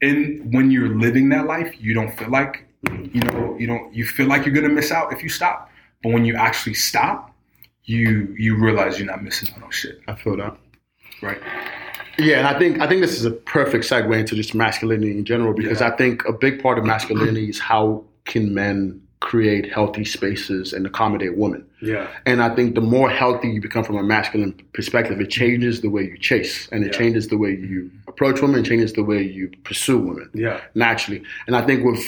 in 0.00 0.48
when 0.52 0.70
you're 0.70 0.94
living 0.98 1.28
that 1.30 1.46
life, 1.46 1.74
you 1.78 1.94
don't 1.94 2.16
feel 2.18 2.28
like 2.30 2.64
you 3.12 3.20
know, 3.22 3.56
you 3.58 3.66
don't 3.66 3.92
you 3.94 4.04
feel 4.06 4.26
like 4.26 4.44
you're 4.44 4.54
gonna 4.54 4.68
miss 4.68 4.92
out 4.92 5.12
if 5.12 5.22
you 5.22 5.28
stop. 5.28 5.70
But 6.02 6.12
when 6.12 6.24
you 6.24 6.36
actually 6.36 6.74
stop, 6.74 7.34
you 7.84 8.34
you 8.38 8.56
realize 8.56 8.98
you're 8.98 9.08
not 9.08 9.22
missing 9.24 9.52
out 9.56 9.62
on 9.62 9.70
shit. 9.70 10.00
I 10.06 10.14
feel 10.14 10.36
that. 10.36 10.56
Right. 11.22 11.40
Yeah, 12.18 12.38
and 12.38 12.46
I 12.48 12.58
think 12.58 12.80
I 12.80 12.86
think 12.86 13.00
this 13.00 13.16
is 13.16 13.24
a 13.24 13.30
perfect 13.30 13.84
segue 13.84 14.16
into 14.18 14.34
just 14.34 14.54
masculinity 14.54 15.12
in 15.12 15.24
general 15.24 15.54
because 15.54 15.80
Yeah. 15.80 15.88
I 15.88 15.96
think 15.96 16.24
a 16.26 16.32
big 16.32 16.62
part 16.62 16.78
of 16.78 16.84
masculinity 16.84 17.48
is 17.48 17.58
how 17.58 18.04
can 18.24 18.52
men 18.52 19.00
create 19.20 19.70
healthy 19.72 20.04
spaces 20.04 20.72
and 20.72 20.86
accommodate 20.86 21.36
women. 21.36 21.64
Yeah. 21.82 22.08
And 22.24 22.42
I 22.42 22.54
think 22.54 22.74
the 22.74 22.80
more 22.80 23.10
healthy 23.10 23.48
you 23.48 23.60
become 23.60 23.84
from 23.84 23.96
a 23.96 24.02
masculine 24.02 24.52
perspective, 24.72 25.20
it 25.20 25.30
changes 25.30 25.80
the 25.80 25.88
way 25.88 26.02
you 26.02 26.18
chase 26.18 26.68
and 26.70 26.84
it 26.84 26.92
Yeah. 26.92 26.98
changes 26.98 27.28
the 27.28 27.36
way 27.36 27.50
you 27.50 27.90
approach 28.06 28.40
women, 28.40 28.60
it 28.60 28.66
changes 28.66 28.92
the 28.92 29.02
way 29.02 29.22
you 29.22 29.50
pursue 29.64 29.98
women 29.98 30.30
Yeah. 30.34 30.60
naturally. 30.74 31.22
And 31.46 31.56
I 31.56 31.62
think 31.62 31.84
with 31.84 32.00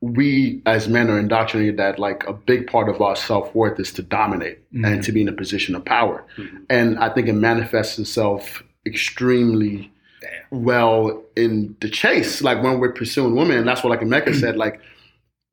we 0.00 0.60
as 0.66 0.86
men 0.86 1.08
are 1.08 1.18
indoctrinated 1.18 1.78
that 1.78 1.98
like 1.98 2.26
a 2.28 2.32
big 2.32 2.66
part 2.66 2.90
of 2.90 3.00
our 3.00 3.16
self 3.16 3.54
worth 3.54 3.80
is 3.80 3.90
to 3.92 4.02
dominate 4.02 4.58
and 4.72 4.84
mm-hmm. 4.84 5.00
to 5.00 5.12
be 5.12 5.22
in 5.22 5.28
a 5.28 5.32
position 5.32 5.74
of 5.74 5.84
power. 5.84 6.24
Mm-hmm. 6.36 6.56
And 6.68 6.98
I 6.98 7.08
think 7.08 7.26
it 7.26 7.32
manifests 7.32 7.98
itself 7.98 8.62
extremely 8.84 9.90
well 10.50 11.22
in 11.36 11.74
the 11.80 11.88
chase. 11.88 12.42
Like 12.42 12.62
when 12.62 12.80
we're 12.80 12.92
pursuing 12.92 13.34
women, 13.34 13.64
that's 13.64 13.82
what 13.82 13.90
like 13.90 14.06
Mecca 14.06 14.34
said, 14.34 14.56
like 14.56 14.80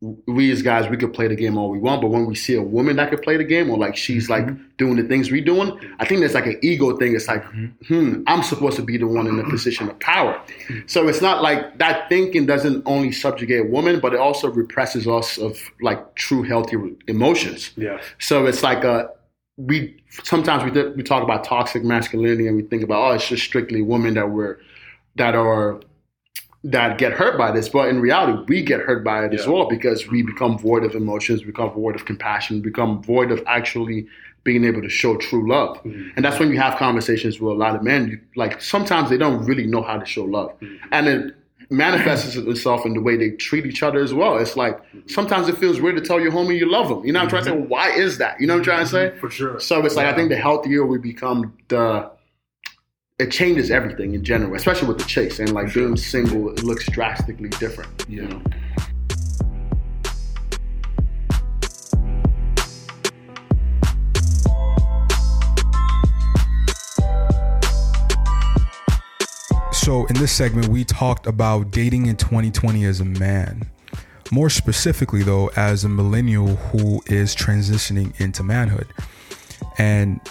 we 0.01 0.51
as 0.51 0.63
guys 0.63 0.89
we 0.89 0.97
could 0.97 1.13
play 1.13 1.27
the 1.27 1.35
game 1.35 1.57
all 1.57 1.69
we 1.69 1.77
want, 1.77 2.01
but 2.01 2.07
when 2.07 2.25
we 2.25 2.33
see 2.33 2.55
a 2.55 2.61
woman 2.61 2.95
that 2.95 3.11
could 3.11 3.21
play 3.21 3.37
the 3.37 3.43
game 3.43 3.69
or 3.69 3.77
like 3.77 3.95
she's 3.95 4.29
like 4.29 4.45
mm-hmm. 4.45 4.63
doing 4.77 4.95
the 4.95 5.03
things 5.03 5.29
we're 5.29 5.45
doing, 5.45 5.79
I 5.99 6.05
think 6.05 6.21
there's 6.21 6.33
like 6.33 6.47
an 6.47 6.57
ego 6.63 6.97
thing. 6.97 7.15
It's 7.15 7.27
like, 7.27 7.43
mm-hmm. 7.43 8.15
hmm, 8.15 8.23
I'm 8.25 8.41
supposed 8.41 8.77
to 8.77 8.81
be 8.81 8.97
the 8.97 9.05
one 9.05 9.27
in 9.27 9.37
the 9.37 9.43
position 9.43 9.89
of 9.89 9.99
power. 9.99 10.41
So 10.87 11.07
it's 11.07 11.21
not 11.21 11.43
like 11.43 11.77
that 11.77 12.09
thinking 12.09 12.47
doesn't 12.47 12.81
only 12.87 13.11
subjugate 13.11 13.61
a 13.61 13.69
woman, 13.69 13.99
but 13.99 14.13
it 14.13 14.19
also 14.19 14.49
represses 14.49 15.07
us 15.07 15.37
of 15.37 15.59
like 15.81 16.15
true 16.15 16.41
healthy 16.41 16.77
emotions. 17.07 17.71
Yeah. 17.77 18.01
So 18.17 18.47
it's 18.47 18.63
like 18.63 18.83
a 18.83 19.11
we 19.57 20.01
sometimes 20.23 20.63
we 20.63 20.71
th- 20.71 20.95
we 20.95 21.03
talk 21.03 21.21
about 21.21 21.43
toxic 21.43 21.83
masculinity 21.83 22.47
and 22.47 22.55
we 22.55 22.63
think 22.63 22.81
about 22.81 23.11
oh 23.11 23.11
it's 23.13 23.27
just 23.27 23.43
strictly 23.43 23.81
women 23.81 24.15
that 24.15 24.31
were 24.31 24.59
that 25.15 25.35
are 25.35 25.79
that 26.63 26.97
get 26.97 27.11
hurt 27.11 27.37
by 27.37 27.51
this, 27.51 27.69
but 27.69 27.89
in 27.89 27.99
reality 27.99 28.43
we 28.47 28.61
get 28.61 28.81
hurt 28.81 29.03
by 29.03 29.25
it 29.25 29.33
as 29.33 29.47
well 29.47 29.67
because 29.67 30.07
we 30.07 30.21
become 30.21 30.57
void 30.57 30.83
of 30.83 30.93
emotions, 30.93 31.41
become 31.41 31.71
void 31.71 31.95
of 31.95 32.05
compassion, 32.05 32.61
become 32.61 33.01
void 33.01 33.31
of 33.31 33.41
actually 33.47 34.07
being 34.43 34.63
able 34.63 34.81
to 34.81 34.89
show 34.89 35.17
true 35.17 35.47
love. 35.49 35.77
Mm-hmm. 35.77 36.09
And 36.15 36.25
that's 36.25 36.39
when 36.39 36.51
you 36.51 36.59
have 36.59 36.77
conversations 36.77 37.39
with 37.39 37.51
a 37.51 37.57
lot 37.57 37.75
of 37.75 37.83
men. 37.83 38.09
You, 38.09 38.19
like 38.35 38.61
sometimes 38.61 39.09
they 39.09 39.17
don't 39.17 39.43
really 39.45 39.65
know 39.65 39.81
how 39.81 39.97
to 39.97 40.05
show 40.05 40.23
love, 40.23 40.51
mm-hmm. 40.59 40.75
and 40.91 41.07
it 41.07 41.35
manifests 41.69 42.35
itself 42.35 42.85
in 42.85 42.93
the 42.93 43.01
way 43.01 43.15
they 43.15 43.31
treat 43.31 43.65
each 43.65 43.81
other 43.81 44.01
as 44.01 44.13
well. 44.13 44.37
It's 44.37 44.57
like 44.57 44.77
mm-hmm. 44.77 45.07
sometimes 45.07 45.47
it 45.47 45.57
feels 45.57 45.79
weird 45.79 45.95
to 45.95 46.01
tell 46.01 46.19
your 46.19 46.31
homie 46.31 46.57
you 46.57 46.69
love 46.69 46.89
them. 46.89 47.05
You 47.05 47.13
know 47.13 47.19
what 47.19 47.33
I'm 47.33 47.43
trying 47.43 47.43
to 47.45 47.61
say? 47.61 47.67
Why 47.67 47.91
is 47.91 48.17
that? 48.17 48.39
You 48.39 48.47
know 48.47 48.53
what 48.53 48.59
I'm 48.59 48.65
trying 48.65 48.85
to 48.85 48.91
say? 48.91 49.19
For 49.19 49.29
sure. 49.29 49.59
So 49.59 49.83
it's 49.85 49.95
like 49.95 50.07
I 50.07 50.13
think 50.13 50.29
the 50.29 50.37
healthier 50.37 50.85
we 50.85 50.97
become, 50.97 51.57
the 51.69 52.11
it 53.21 53.31
changes 53.31 53.69
everything 53.69 54.15
in 54.15 54.23
general, 54.23 54.55
especially 54.55 54.87
with 54.87 54.97
the 54.97 55.05
chase 55.05 55.37
and 55.37 55.53
like 55.53 55.71
being 55.73 55.95
single. 55.95 56.49
It 56.49 56.63
looks 56.63 56.89
drastically 56.89 57.49
different. 57.49 58.03
You 58.09 58.23
know. 58.23 58.41
So, 69.71 70.05
in 70.07 70.15
this 70.15 70.31
segment, 70.31 70.67
we 70.67 70.83
talked 70.83 71.27
about 71.27 71.71
dating 71.71 72.07
in 72.07 72.15
2020 72.15 72.85
as 72.85 72.99
a 73.01 73.05
man. 73.05 73.69
More 74.31 74.49
specifically, 74.49 75.23
though, 75.23 75.51
as 75.55 75.83
a 75.83 75.89
millennial 75.89 76.55
who 76.55 77.03
is 77.07 77.35
transitioning 77.35 78.19
into 78.19 78.43
manhood. 78.43 78.87
And 79.77 80.21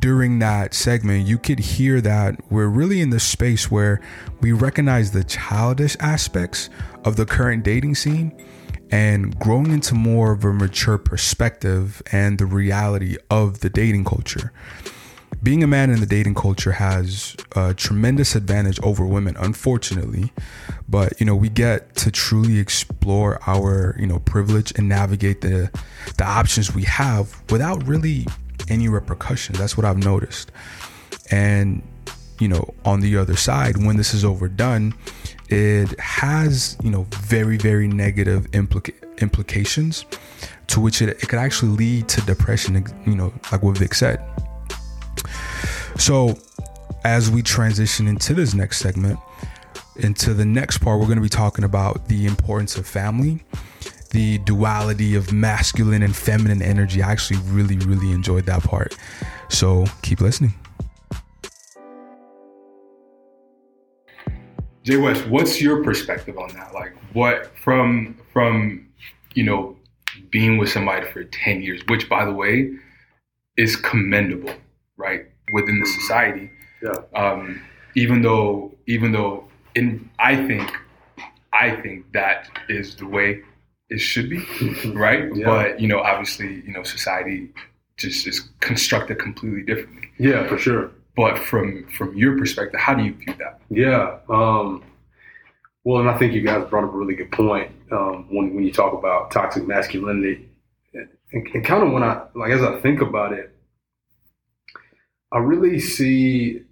during 0.00 0.40
that 0.40 0.74
segment, 0.74 1.26
you 1.26 1.38
could 1.38 1.58
hear 1.58 2.00
that 2.00 2.40
we're 2.50 2.66
really 2.66 3.00
in 3.00 3.10
the 3.10 3.20
space 3.20 3.70
where 3.70 4.00
we 4.40 4.52
recognize 4.52 5.12
the 5.12 5.22
childish 5.22 5.96
aspects 6.00 6.68
of 7.04 7.16
the 7.16 7.24
current 7.24 7.64
dating 7.64 7.94
scene 7.94 8.32
and 8.90 9.38
growing 9.38 9.70
into 9.70 9.94
more 9.94 10.32
of 10.32 10.44
a 10.44 10.52
mature 10.52 10.98
perspective 10.98 12.02
and 12.10 12.38
the 12.38 12.46
reality 12.46 13.16
of 13.30 13.60
the 13.60 13.70
dating 13.70 14.04
culture. 14.04 14.52
Being 15.40 15.62
a 15.62 15.68
man 15.68 15.90
in 15.90 16.00
the 16.00 16.06
dating 16.06 16.34
culture 16.34 16.72
has 16.72 17.36
a 17.54 17.72
tremendous 17.72 18.34
advantage 18.34 18.80
over 18.80 19.06
women 19.06 19.36
unfortunately 19.38 20.32
but 20.88 21.20
you 21.20 21.26
know 21.26 21.36
we 21.36 21.48
get 21.48 21.94
to 21.94 22.10
truly 22.10 22.58
explore 22.58 23.38
our 23.46 23.94
you 24.00 24.06
know 24.06 24.18
privilege 24.20 24.72
and 24.76 24.88
navigate 24.88 25.42
the 25.42 25.70
the 26.16 26.24
options 26.24 26.74
we 26.74 26.82
have 26.82 27.40
without 27.50 27.86
really 27.86 28.26
any 28.68 28.88
repercussions. 28.88 29.58
That's 29.58 29.76
what 29.76 29.86
i've 29.86 29.98
noticed. 29.98 30.52
And 31.30 31.82
you 32.38 32.48
know 32.48 32.72
on 32.84 33.00
the 33.00 33.16
other 33.16 33.36
side 33.36 33.76
when 33.84 33.96
this 33.96 34.14
is 34.14 34.24
overdone 34.24 34.94
it 35.48 35.98
has 35.98 36.76
you 36.84 36.90
know 36.90 37.04
very 37.10 37.56
very 37.56 37.88
negative 37.88 38.48
implica- 38.52 38.94
implications 39.20 40.04
to 40.68 40.78
which 40.78 41.02
it, 41.02 41.08
it 41.08 41.28
could 41.28 41.38
actually 41.40 41.72
lead 41.72 42.08
to 42.08 42.20
depression 42.20 42.84
you 43.06 43.16
know 43.16 43.32
like 43.50 43.62
what 43.62 43.76
vic 43.76 43.94
said. 43.94 44.20
So, 45.98 46.38
as 47.04 47.28
we 47.28 47.42
transition 47.42 48.06
into 48.06 48.32
this 48.32 48.54
next 48.54 48.78
segment, 48.78 49.18
into 49.96 50.32
the 50.32 50.44
next 50.44 50.78
part, 50.78 51.00
we're 51.00 51.06
going 51.06 51.16
to 51.16 51.22
be 51.22 51.28
talking 51.28 51.64
about 51.64 52.06
the 52.06 52.26
importance 52.26 52.76
of 52.76 52.86
family, 52.86 53.42
the 54.10 54.38
duality 54.38 55.14
of 55.14 55.32
masculine 55.32 56.02
and 56.02 56.14
feminine 56.14 56.62
energy. 56.62 57.02
I 57.02 57.12
actually 57.12 57.40
really, 57.46 57.76
really 57.78 58.10
enjoyed 58.12 58.46
that 58.46 58.62
part. 58.62 58.96
So, 59.48 59.86
keep 60.02 60.20
listening. 60.20 60.54
Jay 64.82 64.96
West, 64.96 65.26
what's 65.26 65.60
your 65.60 65.84
perspective 65.84 66.38
on 66.38 66.48
that? 66.54 66.72
Like, 66.72 66.96
what 67.12 67.52
from 67.58 68.16
from 68.32 68.88
you 69.34 69.44
know 69.44 69.76
being 70.30 70.58
with 70.58 70.70
somebody 70.70 71.06
for 71.10 71.24
ten 71.24 71.60
years, 71.62 71.82
which 71.88 72.08
by 72.08 72.24
the 72.24 72.32
way 72.32 72.72
is 73.58 73.76
commendable, 73.76 74.54
right, 74.96 75.26
within 75.52 75.80
the 75.80 75.86
society. 75.86 76.50
Yeah. 76.82 76.92
Um, 77.14 77.60
even 77.96 78.22
though, 78.22 78.72
even 78.86 79.12
though, 79.12 79.48
in 79.74 80.08
I 80.18 80.36
think, 80.46 80.72
I 81.52 81.72
think 81.72 82.10
that 82.12 82.48
is 82.68 82.96
the 82.96 83.06
way 83.06 83.42
it 83.90 83.98
should 83.98 84.28
be, 84.28 84.44
right? 84.94 85.34
Yeah. 85.34 85.46
But 85.46 85.80
you 85.80 85.88
know, 85.88 86.00
obviously, 86.00 86.62
you 86.66 86.72
know, 86.72 86.82
society 86.82 87.50
just 87.96 88.26
is 88.26 88.48
constructed 88.60 89.18
completely 89.18 89.62
differently. 89.62 90.08
Yeah, 90.18 90.46
for 90.46 90.58
sure. 90.58 90.90
But 91.16 91.38
from 91.38 91.86
from 91.88 92.16
your 92.16 92.38
perspective, 92.38 92.78
how 92.80 92.94
do 92.94 93.04
you 93.04 93.14
view 93.14 93.34
that? 93.38 93.60
Yeah. 93.70 94.18
Um, 94.28 94.84
well, 95.84 96.00
and 96.00 96.10
I 96.10 96.18
think 96.18 96.32
you 96.32 96.42
guys 96.42 96.68
brought 96.68 96.84
up 96.84 96.92
a 96.92 96.96
really 96.96 97.14
good 97.14 97.32
point 97.32 97.72
um, 97.90 98.26
when 98.30 98.54
when 98.54 98.64
you 98.64 98.72
talk 98.72 98.92
about 98.92 99.30
toxic 99.30 99.66
masculinity, 99.66 100.48
and, 100.94 101.08
and 101.32 101.64
kind 101.64 101.82
of 101.82 101.92
when 101.92 102.02
I 102.02 102.22
like 102.34 102.52
as 102.52 102.62
I 102.62 102.78
think 102.80 103.00
about 103.00 103.32
it, 103.32 103.56
I 105.32 105.38
really 105.38 105.80
see 105.80 106.62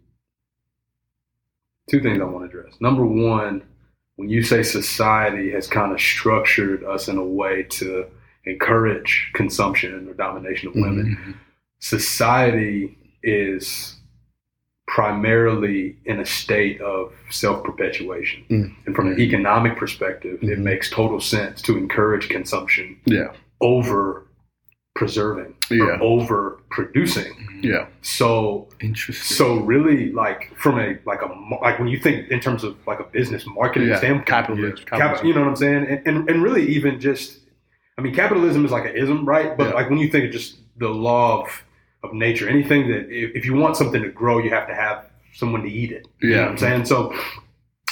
two 1.89 2.01
things 2.01 2.21
I 2.21 2.25
want 2.25 2.51
to 2.51 2.59
address. 2.59 2.75
Number 2.81 3.05
one, 3.05 3.63
when 4.17 4.29
you 4.29 4.43
say 4.43 4.63
society 4.63 5.51
has 5.53 5.67
kind 5.67 5.93
of 5.93 6.01
structured 6.01 6.83
us 6.85 7.09
in 7.09 7.17
a 7.19 7.25
way 7.25 7.63
to 7.65 8.07
encourage 8.45 9.31
consumption 9.35 10.09
or 10.09 10.15
domination 10.15 10.69
of 10.69 10.75
women, 10.75 11.37
society 11.79 12.97
is 13.23 13.95
primarily 14.87 15.97
in 16.05 16.21
a 16.21 16.25
state 16.27 16.81
of 16.81 17.13
self 17.31 17.63
perpetuation. 17.65 18.45
Mm. 18.49 18.75
And 18.87 18.97
from 18.97 19.09
an 19.09 19.21
economic 19.21 19.77
perspective, 19.77 20.39
it 20.43 20.59
Mhm. 20.59 20.63
makes 20.63 20.89
total 20.89 21.21
sense 21.21 21.61
to 21.63 21.77
encourage 21.77 22.29
consumption 22.29 22.97
Yeah. 23.05 23.33
over 23.61 24.26
preserving 24.97 25.55
Yeah. 25.71 25.85
or 25.85 26.03
over 26.03 26.59
producing. 26.71 27.33
Yeah. 27.63 27.87
So 28.03 28.69
Interesting. 28.81 29.37
so 29.37 29.57
really 29.61 30.13
like 30.13 30.53
from 30.57 30.79
a 30.81 30.99
like 31.07 31.23
a 31.23 31.29
like 31.63 31.79
when 31.79 31.89
you 31.89 31.99
think 31.99 32.31
in 32.31 32.41
terms 32.41 32.65
of 32.65 32.77
like 32.87 32.99
a 33.01 33.05
business 33.05 33.45
marketing 33.47 33.89
Yeah. 33.89 33.99
standpoint 33.99 34.27
Capitalism. 34.27 34.77
Cap- 34.87 34.99
Capitalism. 34.99 35.27
you 35.29 35.35
know 35.35 35.41
what 35.43 35.49
I'm 35.51 35.57
saying? 35.57 35.87
And, 35.87 36.07
and 36.09 36.31
and 36.31 36.43
really 36.43 36.67
even 36.67 36.99
just 37.01 37.39
I 37.99 38.03
mean 38.03 38.15
capitalism 38.15 38.65
is 38.65 38.73
like 38.73 38.87
an 38.87 38.97
ism, 38.97 39.25
right? 39.25 39.57
But 39.57 39.69
Yeah. 39.69 39.75
like 39.75 39.89
when 39.91 39.99
you 39.99 40.09
think 40.09 40.25
of 40.27 40.33
just 40.33 40.57
the 40.79 40.89
law 40.89 41.43
of 41.43 41.63
of 42.03 42.13
nature, 42.13 42.49
anything 42.49 42.89
that 42.89 43.11
if, 43.11 43.35
if 43.37 43.45
you 43.47 43.55
want 43.55 43.77
something 43.77 44.03
to 44.03 44.11
grow, 44.11 44.39
you 44.39 44.51
have 44.51 44.67
to 44.69 44.75
have 44.75 45.05
someone 45.35 45.63
to 45.63 45.69
eat 45.71 45.93
it. 45.93 46.07
You 46.21 46.31
know 46.31 46.37
Yeah. 46.37 46.43
what 46.43 46.51
I'm 46.53 46.59
saying? 46.59 46.85
So 46.87 47.15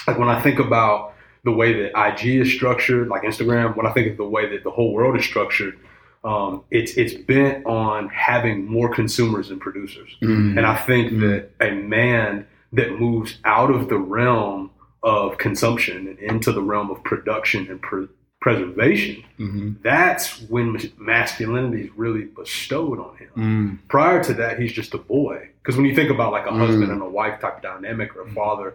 like 0.07 0.19
when 0.19 0.29
I 0.29 0.41
think 0.43 0.59
about 0.59 1.15
the 1.45 1.53
way 1.53 1.73
that 1.75 1.93
IG 2.09 2.41
is 2.41 2.53
structured, 2.53 3.09
like 3.09 3.23
Instagram, 3.23 3.77
when 3.77 3.87
I 3.87 3.93
think 3.93 4.11
of 4.13 4.17
the 4.17 4.25
way 4.37 4.49
that 4.53 4.63
the 4.65 4.71
whole 4.71 4.93
world 4.95 5.15
is 5.19 5.25
structured, 5.25 5.77
um, 6.25 6.63
it's 6.71 6.95
it's 6.97 7.15
bent 7.15 7.65
on 7.67 8.09
having 8.09 8.67
more 8.67 8.89
consumers 8.93 9.49
than 9.51 9.61
producers. 9.61 10.17
Mhm. 10.23 10.57
And 10.57 10.67
I 10.67 10.75
think 10.77 11.21
that 11.21 11.51
a 11.61 11.71
man 11.73 12.47
that 12.73 12.99
moves 12.99 13.39
out 13.45 13.71
of 13.71 13.89
the 13.89 13.99
realm 13.99 14.71
of 15.03 15.37
consumption 15.39 16.09
and 16.09 16.19
into 16.19 16.51
the 16.51 16.63
realm 16.63 16.91
of 16.91 17.03
production 17.05 17.67
and 17.71 17.81
pre- 17.83 18.09
preservation, 18.41 19.23
Mhm. 19.39 19.77
that's 19.83 20.41
when 20.49 20.79
masculinity 20.99 21.83
is 21.85 21.91
really 21.97 22.25
bestowed 22.25 22.99
on 22.99 23.17
him. 23.17 23.31
Mm. 23.37 23.89
Prior 23.89 24.23
to 24.25 24.35
that, 24.35 24.59
he's 24.59 24.73
just 24.73 24.93
a 24.95 24.99
boy. 24.99 25.49
Because 25.63 25.77
when 25.77 25.87
you 25.87 25.95
think 25.95 26.11
about 26.11 26.33
like 26.33 26.47
a 26.47 26.53
husband 26.53 26.89
Mm. 26.89 26.93
and 26.95 27.03
a 27.03 27.09
wife 27.09 27.41
type 27.41 27.63
dynamic 27.63 28.15
or 28.17 28.23
a 28.23 28.31
father, 28.33 28.75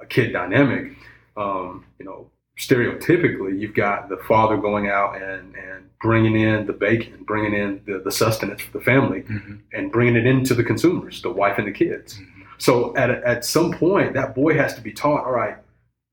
a 0.00 0.06
kid 0.06 0.32
dynamic, 0.32 0.92
um, 1.36 1.84
you 1.98 2.04
know, 2.04 2.26
stereotypically, 2.58 3.58
you've 3.58 3.74
got 3.74 4.08
the 4.08 4.16
father 4.16 4.56
going 4.56 4.88
out 4.88 5.16
and, 5.20 5.54
and 5.54 5.88
bringing 6.02 6.36
in 6.38 6.66
the 6.66 6.72
bacon, 6.72 7.22
bringing 7.24 7.54
in 7.54 7.80
the, 7.86 7.98
the 8.00 8.10
sustenance 8.12 8.60
for 8.62 8.78
the 8.78 8.84
family, 8.84 9.22
Mhm. 9.22 9.60
and 9.72 9.90
bringing 9.92 10.16
it 10.16 10.26
into 10.26 10.54
the 10.54 10.64
consumers, 10.64 11.22
the 11.22 11.30
wife 11.30 11.58
and 11.58 11.66
the 11.66 11.72
kids. 11.72 12.20
So 12.58 12.94
at, 12.96 13.10
at 13.10 13.44
some 13.44 13.72
point, 13.72 14.14
that 14.14 14.34
boy 14.34 14.54
has 14.54 14.74
to 14.74 14.80
be 14.80 14.92
taught, 14.92 15.24
all 15.24 15.32
right, 15.32 15.56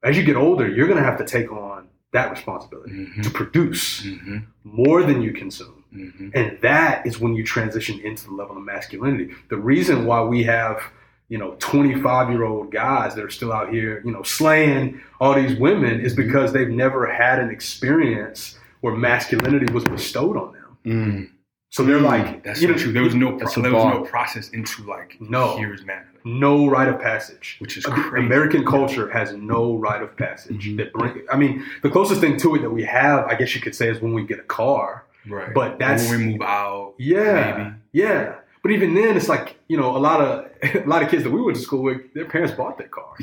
as 0.04 0.16
you 0.18 0.24
get 0.24 0.36
older, 0.36 0.68
you're 0.68 0.88
going 0.88 1.00
to 1.00 1.04
have 1.04 1.18
to 1.18 1.26
take 1.26 1.52
on 1.52 1.88
that 2.14 2.30
responsibility 2.32 2.92
Mhm. 2.94 3.24
to 3.24 3.30
produce 3.32 4.06
Mhm. 4.06 4.44
more 4.64 5.04
than 5.04 5.22
you 5.22 5.34
consume. 5.34 5.84
Mhm. 5.94 6.32
And 6.36 6.58
that 6.62 7.06
is 7.08 7.20
when 7.20 7.34
you 7.36 7.44
transition 7.44 8.00
into 8.00 8.26
the 8.28 8.34
level 8.34 8.56
of 8.58 8.64
masculinity. 8.64 9.34
The 9.50 9.58
reason 9.58 10.06
why 10.06 10.22
we 10.22 10.44
have, 10.44 10.82
you 11.30 11.38
know, 11.38 11.56
25 11.60 12.30
year 12.30 12.44
old 12.44 12.72
guys 12.72 13.16
that 13.16 13.24
are 13.26 13.30
still 13.30 13.52
out 13.52 13.72
here, 13.74 14.02
you 14.06 14.12
know, 14.12 14.24
slaying 14.24 15.02
all 15.20 15.34
these 15.34 15.58
women 15.58 16.00
is 16.00 16.14
because 16.16 16.54
they've 16.54 16.70
never 16.70 17.06
had 17.12 17.40
an 17.40 17.50
experience 17.50 18.58
where 18.82 18.94
masculinity 18.96 19.72
was 19.74 19.84
bestowed 19.86 20.38
on 20.38 20.54
them. 20.54 20.78
Mm, 20.86 21.30
So 21.72 21.84
they're 21.84 22.00
like, 22.00 22.44
that's 22.44 22.62
you 22.62 22.68
know, 22.68 22.76
true. 22.78 22.92
There 22.92 23.02
was 23.04 23.16
no 23.16 23.38
pro- 23.38 23.62
there 23.62 23.74
was 23.74 23.86
no 23.94 24.02
process 24.04 24.50
into 24.50 24.84
like 24.84 25.18
No. 25.20 25.58
here's 25.58 25.84
manhood, 25.84 26.22
no 26.24 26.68
rite 26.68 26.88
of 26.90 27.00
passage. 27.02 27.58
which 27.60 27.76
is 27.78 27.86
crazy. 27.86 28.26
American 28.26 28.64
culture 28.66 29.10
has 29.10 29.34
no 29.34 29.76
rite 29.78 30.04
of 30.04 30.16
passage 30.16 30.68
Mm-hmm. 30.68 30.78
that 30.78 30.94
bring. 30.94 31.26
I 31.32 31.38
mean, 31.38 31.66
the 31.82 31.90
closest 31.90 32.22
thing 32.22 32.38
to 32.38 32.56
it 32.56 32.62
that 32.62 32.70
we 32.70 32.84
have, 32.84 33.26
I 33.26 33.34
guess 33.36 33.56
you 33.56 33.62
could 33.62 33.74
say, 33.76 33.90
is 33.90 34.00
when 34.00 34.14
we 34.14 34.24
get 34.26 34.40
a 34.40 34.44
car. 34.44 35.06
right? 35.28 35.54
but 35.56 35.80
that's- 35.80 36.08
when 36.10 36.20
we 36.20 36.26
move 36.34 36.42
out. 36.44 36.94
Yeah, 37.00 37.58
maybe. 37.58 37.70
yeah. 37.94 38.36
But 38.62 38.72
even 38.72 38.94
then, 38.94 39.18
it's 39.18 39.28
like 39.30 39.58
you 39.68 39.78
know, 39.78 39.96
a 39.98 40.02
lot 40.10 40.22
of 40.22 40.45
a 40.64 40.84
lot 40.86 41.04
of 41.04 41.10
kids 41.10 41.24
that 41.24 41.32
we 41.32 41.42
went 41.42 41.58
to 41.58 41.64
school 41.64 41.82
with, 41.84 42.14
their 42.14 42.26
parents 42.26 42.54
bought 42.56 42.78
their 42.78 42.88
car. 42.88 43.14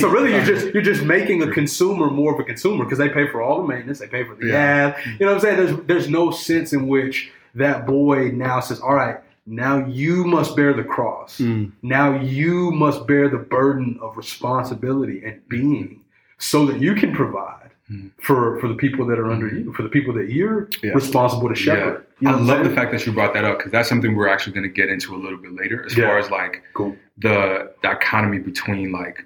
So 0.00 0.08
really, 0.16 0.30
you're 0.32 0.44
just 0.44 0.72
you're 0.74 0.82
just 0.82 1.02
making 1.02 1.42
a 1.42 1.50
consumer 1.50 2.10
more 2.10 2.34
of 2.34 2.40
a 2.40 2.44
consumer 2.44 2.84
because 2.84 2.98
they 2.98 3.08
pay 3.08 3.26
for 3.28 3.42
all 3.42 3.62
the 3.62 3.68
maintenance, 3.68 3.98
they 4.00 4.06
pay 4.08 4.24
for 4.24 4.34
the 4.34 4.46
Yeah. 4.46 4.90
gas. 4.92 5.06
You 5.06 5.26
know 5.26 5.26
what 5.26 5.34
I'm 5.36 5.40
saying? 5.40 5.56
There's 5.56 5.86
there's 5.86 6.08
no 6.08 6.30
sense 6.30 6.72
in 6.72 6.88
which 6.88 7.30
that 7.54 7.86
boy 7.86 8.30
now 8.32 8.60
says, 8.60 8.80
"All 8.80 8.94
right, 8.94 9.16
now 9.46 9.84
you 9.86 10.24
must 10.24 10.54
bear 10.56 10.72
the 10.74 10.84
cross. 10.84 11.38
Mm. 11.38 11.72
Now 11.82 12.20
you 12.20 12.70
must 12.70 13.06
bear 13.06 13.28
the 13.28 13.38
burden 13.38 13.98
of 14.02 14.16
responsibility 14.16 15.22
and 15.24 15.46
being, 15.48 16.02
so 16.38 16.66
that 16.66 16.80
you 16.80 16.94
can 16.94 17.12
provide." 17.14 17.67
Mm. 17.90 18.10
For, 18.20 18.60
for 18.60 18.68
the 18.68 18.74
people 18.74 19.06
that 19.06 19.18
are 19.18 19.30
under 19.30 19.48
you, 19.48 19.72
for 19.72 19.82
the 19.82 19.88
people 19.88 20.12
that 20.14 20.30
you're 20.30 20.68
Yeah. 20.82 20.92
responsible 20.92 21.48
to 21.48 21.54
shepherd. 21.54 22.04
You 22.20 22.28
know 22.28 22.36
I 22.36 22.40
love 22.40 22.64
the 22.64 22.70
fact 22.74 22.92
that 22.92 23.06
you 23.06 23.12
brought 23.12 23.32
that 23.32 23.44
up 23.44 23.56
because 23.58 23.72
that's 23.72 23.88
something 23.88 24.14
we're 24.14 24.28
actually 24.28 24.52
going 24.52 24.64
to 24.68 24.74
get 24.80 24.90
into 24.90 25.14
a 25.14 25.16
little 25.16 25.38
bit 25.38 25.52
later, 25.54 25.84
as 25.86 25.96
Yeah. 25.96 26.08
far 26.08 26.18
as 26.18 26.30
like 26.30 26.62
Cool. 26.74 26.96
the 27.16 27.72
dichotomy 27.82 28.40
between 28.40 28.92
like 28.92 29.24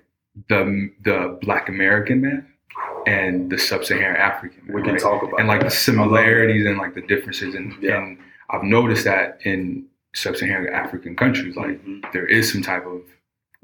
the 0.48 0.90
the 1.02 1.38
Black 1.42 1.68
American 1.68 2.20
man 2.20 2.46
and 3.06 3.50
the 3.50 3.58
Sub-Saharan 3.58 4.16
African 4.16 4.64
man. 4.66 4.76
We 4.76 4.82
can 4.82 4.92
right? 4.92 5.00
talk 5.02 5.22
about 5.24 5.40
and 5.40 5.48
like 5.48 5.60
that. 5.60 5.70
the 5.70 5.76
similarities 5.76 6.64
and 6.64 6.78
like 6.78 6.94
the 6.94 7.02
differences, 7.02 7.54
and, 7.56 7.74
Yeah. 7.80 7.98
and 7.98 8.16
I've 8.50 8.62
noticed 8.62 9.04
that 9.06 9.40
in 9.44 9.86
Sub-Saharan 10.14 10.72
African 10.72 11.16
countries, 11.16 11.56
like 11.56 11.84
Mhm. 11.84 12.12
there 12.12 12.26
is 12.26 12.52
some 12.52 12.62
type 12.62 12.86
of 12.86 13.00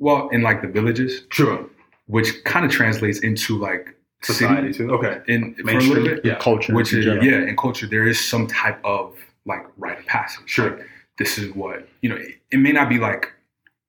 well, 0.00 0.28
in 0.30 0.42
like 0.42 0.60
the 0.62 0.68
villages, 0.68 1.24
Sure. 1.30 1.64
which 2.06 2.42
kind 2.44 2.64
of 2.66 2.70
translates 2.72 3.18
into 3.20 3.56
like 3.58 3.94
Society 4.22 4.72
city 4.72 4.88
too. 4.88 4.94
Okay. 4.94 5.20
in 5.28 5.54
for 5.54 5.70
a 5.70 5.80
little 5.80 6.04
bit 6.04 6.24
Yeah. 6.24 6.36
Culture. 6.38 6.74
which 6.74 6.92
in 6.92 6.98
is 7.00 7.04
general. 7.04 7.24
yeah 7.24 7.48
in 7.48 7.56
culture 7.56 7.86
there 7.86 8.06
is 8.06 8.18
some 8.22 8.46
type 8.48 8.80
of 8.84 9.14
like 9.46 9.64
rite 9.76 9.98
of 10.00 10.06
passage 10.06 10.42
Sure. 10.46 10.70
Like, 10.76 10.86
this 11.18 11.38
is 11.38 11.54
what 11.54 11.88
you 12.02 12.08
know 12.10 12.16
it, 12.16 12.34
it 12.50 12.58
may 12.58 12.72
not 12.72 12.88
be 12.88 12.98
like 12.98 13.32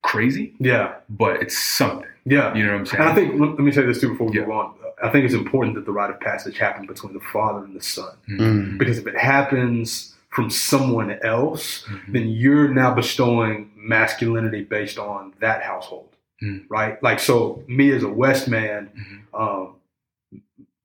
crazy 0.04 0.54
Yeah. 0.60 0.96
but 1.10 1.42
it's 1.42 1.58
something 1.58 2.08
Yeah. 2.26 2.54
you 2.56 2.64
know 2.66 2.74
what 2.74 2.80
i'm 2.80 2.86
saying 2.86 3.02
And 3.02 3.10
I 3.12 3.16
think 3.16 3.40
let, 3.40 3.50
let 3.52 3.60
me 3.60 3.72
say 3.72 3.84
this 3.86 4.00
too 4.02 4.10
before 4.10 4.28
we 4.28 4.36
Yeah. 4.38 4.44
move 4.46 4.52
on. 4.52 4.74
I 5.02 5.10
think 5.10 5.24
it's 5.26 5.34
important 5.34 5.76
that 5.76 5.86
the 5.86 5.92
rite 5.94 6.10
of 6.12 6.20
passage 6.20 6.58
happen 6.58 6.86
between 6.86 7.14
the 7.14 7.22
father 7.34 7.64
and 7.66 7.76
the 7.76 7.82
son 7.82 8.14
Mm. 8.30 8.78
because 8.78 8.98
if 9.00 9.08
it 9.08 9.18
happens 9.18 10.16
from 10.30 10.50
someone 10.52 11.12
else, 11.24 11.84
Mhm. 11.88 12.14
then 12.14 12.28
you're 12.30 12.68
now 12.68 12.94
bestowing 12.94 13.72
masculinity 13.76 14.62
based 14.64 15.00
on 15.00 15.34
that 15.40 15.64
household, 15.64 16.10
Mm. 16.44 16.66
right? 16.70 17.02
Like 17.02 17.20
so, 17.20 17.64
me 17.68 17.92
as 17.92 18.04
a 18.04 18.10
West 18.10 18.48
man, 18.48 18.90
Mhm. 18.96 19.40
um, 19.42 19.76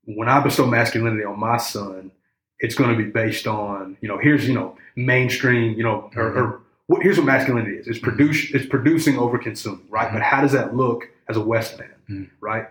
when 0.05 0.29
I 0.29 0.39
bestow 0.41 0.65
masculinity 0.65 1.23
on 1.23 1.39
my 1.39 1.57
son, 1.57 2.11
it's 2.59 2.75
going 2.75 2.95
to 2.95 3.03
be 3.03 3.09
based 3.09 3.47
on 3.47 3.97
you 4.01 4.07
know 4.07 4.17
here's 4.17 4.47
you 4.47 4.53
know 4.53 4.77
mainstream 4.95 5.73
you 5.77 5.83
know 5.83 6.09
or, 6.15 6.23
Mm-hmm. 6.29 6.39
or 6.39 6.61
what, 6.87 7.01
here's 7.01 7.17
what 7.17 7.25
masculinity 7.25 7.77
is. 7.77 7.87
It's 7.87 7.99
produce 7.99 8.53
it's 8.53 8.65
producing 8.67 9.17
over 9.17 9.37
consuming, 9.39 9.81
right? 9.89 10.11
But 10.13 10.21
how 10.21 10.41
does 10.41 10.51
that 10.51 10.75
look 10.75 11.09
as 11.27 11.35
a 11.37 11.41
West 11.41 11.79
man, 11.79 11.89
Mhm. 12.09 12.29
right? 12.39 12.67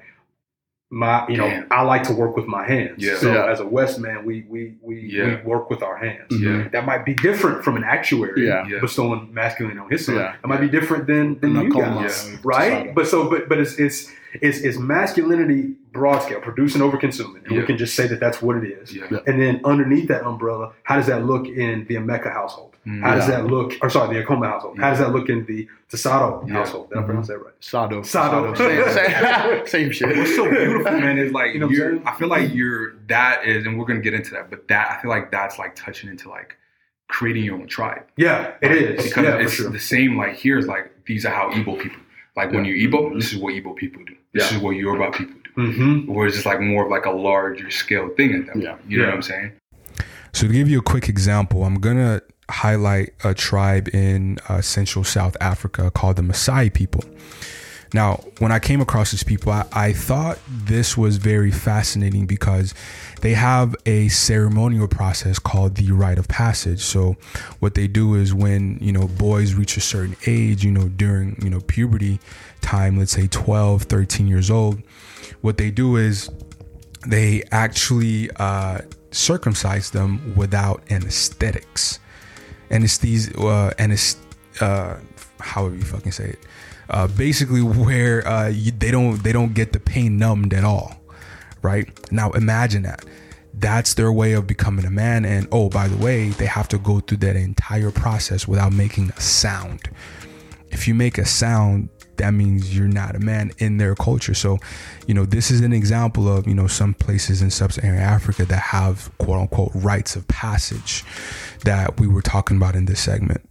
My 0.90 1.26
you 1.28 1.36
know 1.36 1.48
Damn. 1.48 1.66
I 1.72 1.82
like 1.82 2.04
to 2.04 2.12
work 2.12 2.36
with 2.36 2.46
my 2.46 2.64
hands. 2.64 3.02
Yeah. 3.02 3.16
So 3.16 3.32
Yeah. 3.32 3.50
as 3.50 3.58
a 3.58 3.66
West 3.66 3.98
man, 3.98 4.24
we 4.24 4.44
we 4.48 4.74
we, 4.80 5.00
Yeah. 5.00 5.40
we 5.42 5.42
work 5.42 5.68
with 5.70 5.82
our 5.82 5.96
hands. 5.96 6.30
yeah 6.30 6.68
That 6.68 6.86
might 6.86 7.04
be 7.04 7.14
different 7.14 7.64
from 7.64 7.76
an 7.76 7.82
actuary 7.82 8.46
Yeah. 8.46 8.64
Yeah. 8.68 8.78
bestowing 8.80 9.34
masculine 9.34 9.78
on 9.78 9.90
his 9.90 10.06
son. 10.06 10.14
Yeah. 10.16 10.34
It 10.42 10.46
might 10.46 10.60
be 10.60 10.68
different 10.68 11.06
than 11.08 11.40
than 11.40 11.56
you 11.56 11.70
calling 11.72 11.94
guys, 11.94 12.28
us, 12.32 12.44
right? 12.44 12.94
But 12.94 13.08
so 13.08 13.28
but 13.28 13.48
but 13.48 13.58
it's 13.58 13.76
it's 13.80 14.12
it's, 14.42 14.58
it's 14.58 14.78
masculinity 14.78 15.74
broad 15.92 16.20
scale, 16.22 16.40
producing 16.40 16.82
over 16.82 16.96
consuming, 16.96 17.42
and 17.44 17.52
Yeah. 17.52 17.60
we 17.60 17.66
can 17.66 17.76
just 17.78 17.94
say 17.94 18.06
that 18.08 18.18
that's 18.20 18.42
what 18.42 18.56
it 18.56 18.64
is. 18.64 18.92
yeah, 18.94 19.04
Yeah. 19.10 19.18
And 19.26 19.40
then 19.40 19.60
underneath 19.64 20.08
that 20.08 20.24
umbrella, 20.26 20.72
how 20.82 20.96
does 20.96 21.06
that 21.06 21.24
look 21.24 21.46
in 21.46 21.86
the 21.86 21.94
Emeka 21.94 22.32
household? 22.32 22.76
Mm. 22.86 23.00
How 23.00 23.14
does 23.14 23.26
that 23.28 23.46
look, 23.46 23.72
or 23.80 23.88
sorry, 23.88 24.14
the 24.18 24.22
Akoma 24.24 24.46
household? 24.46 24.78
How 24.78 24.90
does 24.90 24.98
that 24.98 25.12
look 25.12 25.28
in 25.28 25.46
the 25.46 25.68
Yeah. 25.92 26.54
household? 26.54 26.90
Did 26.90 26.98
I 26.98 27.02
pronounce 27.02 27.28
that 27.28 27.38
right? 27.38 27.54
Sado. 27.60 28.02
Sado. 28.02 28.52
Same, 28.54 28.84
same, 28.92 29.66
same 29.66 29.90
shit. 29.96 30.16
What's 30.16 30.34
so 30.34 30.50
beautiful, 30.50 30.92
man, 30.92 31.16
is 31.18 31.32
like 31.32 31.54
You 31.54 31.60
know 31.60 31.68
you're. 31.70 32.06
I 32.06 32.14
feel 32.16 32.28
like 32.28 32.52
you're 32.52 32.94
that 33.06 33.46
is, 33.46 33.64
and 33.66 33.78
we're 33.78 33.86
gonna 33.86 34.00
get 34.00 34.14
into 34.14 34.32
that. 34.32 34.50
But 34.50 34.66
that 34.68 34.90
I 34.90 35.00
feel 35.00 35.10
like 35.10 35.30
that's 35.30 35.58
like 35.58 35.76
touching 35.76 36.10
into 36.10 36.28
like 36.28 36.56
creating 37.08 37.44
your 37.44 37.54
own 37.54 37.66
tribe. 37.68 38.02
Yeah, 38.16 38.52
it 38.60 38.72
is. 38.72 39.04
because 39.04 39.24
yeah, 39.24 39.36
it's 39.36 39.52
sure. 39.54 39.70
the 39.70 39.78
same. 39.78 40.16
Like 40.18 40.34
here's 40.36 40.66
like 40.66 40.90
these 41.06 41.24
are 41.24 41.30
how 41.34 41.50
Igbo 41.50 41.80
people. 41.80 42.00
Like 42.36 42.50
when 42.52 42.64
you 42.64 42.74
Igbo, 42.88 43.04
Mm-hmm. 43.06 43.18
this 43.18 43.32
is 43.32 43.38
what 43.38 43.54
Igbo 43.54 43.76
people 43.76 44.02
do. 44.04 44.16
This 44.34 44.50
Yeah. 44.50 44.56
is 44.58 44.62
what 44.62 44.72
Yoruba 44.76 45.12
people 45.16 45.34
do. 45.56 45.72
hmm 45.72 46.12
Whereas 46.12 46.36
it's 46.36 46.46
like 46.46 46.60
more 46.60 46.84
of 46.84 46.90
like 46.90 47.06
a 47.06 47.10
larger 47.12 47.70
scale 47.70 48.08
thing 48.16 48.34
at 48.34 48.46
that 48.46 48.56
Yeah. 48.56 48.72
point. 48.72 48.90
You 48.90 48.98
know 48.98 49.06
what 49.06 49.14
I'm 49.14 49.22
saying? 49.22 49.52
So 50.32 50.48
to 50.48 50.52
give 50.52 50.68
you 50.68 50.80
a 50.80 50.82
quick 50.82 51.08
example, 51.08 51.64
I'm 51.64 51.76
gonna 51.80 52.20
highlight 52.50 53.14
a 53.22 53.32
tribe 53.34 53.88
in 53.94 54.38
uh, 54.48 54.60
Central 54.60 55.04
South 55.04 55.36
Africa 55.40 55.90
called 55.92 56.16
the 56.16 56.22
Maasai 56.22 56.72
people. 56.74 57.04
Now, 57.94 58.24
when 58.40 58.50
I 58.50 58.58
came 58.58 58.80
across 58.80 59.12
these 59.12 59.22
people, 59.22 59.52
I, 59.52 59.64
I 59.72 59.92
thought 59.92 60.40
this 60.48 60.96
was 60.96 61.16
very 61.18 61.52
fascinating 61.52 62.26
because 62.26 62.74
they 63.20 63.34
have 63.34 63.76
a 63.86 64.08
ceremonial 64.08 64.88
process 64.88 65.38
called 65.38 65.76
the 65.76 65.92
rite 65.92 66.18
of 66.18 66.26
passage. 66.26 66.80
So, 66.80 67.14
what 67.60 67.74
they 67.76 67.86
do 67.86 68.16
is 68.16 68.34
when 68.34 68.78
you 68.80 68.90
know 68.92 69.06
boys 69.06 69.54
reach 69.54 69.76
a 69.76 69.80
certain 69.80 70.16
age, 70.26 70.64
you 70.64 70.72
know 70.72 70.88
during 70.88 71.40
you 71.40 71.48
know 71.50 71.60
puberty 71.60 72.18
time, 72.64 72.98
let's 72.98 73.12
say 73.12 73.28
12, 73.28 73.82
13 73.82 74.26
years 74.26 74.50
old, 74.50 74.82
what 75.42 75.58
they 75.58 75.70
do 75.70 75.96
is 75.96 76.30
they 77.06 77.44
actually 77.52 78.30
uh, 78.36 78.78
circumcise 79.10 79.90
them 79.90 80.34
without 80.34 80.82
anesthetics. 80.90 82.00
Anesthesia, 82.70 83.30
uh, 83.38 83.70
anest- 83.74 84.16
uh, 84.60 84.96
however 85.38 85.76
you 85.76 85.82
fucking 85.82 86.12
say 86.12 86.30
it. 86.30 86.38
Uh, 86.90 87.06
basically, 87.06 87.62
where 87.62 88.26
uh, 88.26 88.48
you, 88.48 88.72
they 88.72 88.90
don't 88.90 89.22
they 89.22 89.32
don't 89.32 89.54
get 89.54 89.72
the 89.72 89.80
pain 89.80 90.18
numbed 90.18 90.52
at 90.52 90.64
all, 90.64 91.00
right? 91.62 91.88
Now 92.12 92.30
imagine 92.32 92.82
that. 92.82 93.04
That's 93.54 93.94
their 93.94 94.12
way 94.12 94.32
of 94.32 94.46
becoming 94.46 94.84
a 94.84 94.90
man. 94.90 95.24
And 95.24 95.46
oh, 95.52 95.68
by 95.68 95.88
the 95.88 95.96
way, 95.96 96.30
they 96.30 96.46
have 96.46 96.68
to 96.68 96.78
go 96.78 97.00
through 97.00 97.18
that 97.18 97.36
entire 97.36 97.90
process 97.90 98.48
without 98.48 98.72
making 98.72 99.10
a 99.16 99.20
sound. 99.20 99.88
If 100.70 100.88
you 100.88 100.94
make 100.94 101.18
a 101.18 101.24
sound, 101.24 101.88
that 102.16 102.32
means 102.34 102.76
you're 102.76 102.88
not 102.88 103.14
a 103.16 103.18
man 103.20 103.52
in 103.58 103.78
their 103.78 103.94
culture. 103.94 104.34
So, 104.34 104.58
you 105.06 105.14
know, 105.14 105.24
this 105.24 105.50
is 105.50 105.60
an 105.60 105.72
example 105.72 106.28
of, 106.28 106.46
you 106.46 106.54
know, 106.54 106.66
some 106.66 106.94
places 106.94 107.42
in 107.42 107.50
sub 107.50 107.72
Saharan 107.72 107.98
Africa 108.00 108.44
that 108.44 108.56
have 108.56 109.10
quote 109.18 109.40
unquote 109.40 109.70
rites 109.74 110.16
of 110.16 110.26
passage 110.28 111.04
that 111.64 111.98
we 112.00 112.06
were 112.06 112.22
talking 112.22 112.56
about 112.56 112.74
in 112.76 112.84
this 112.86 113.00
segment. 113.00 113.48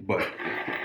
But 0.00 0.26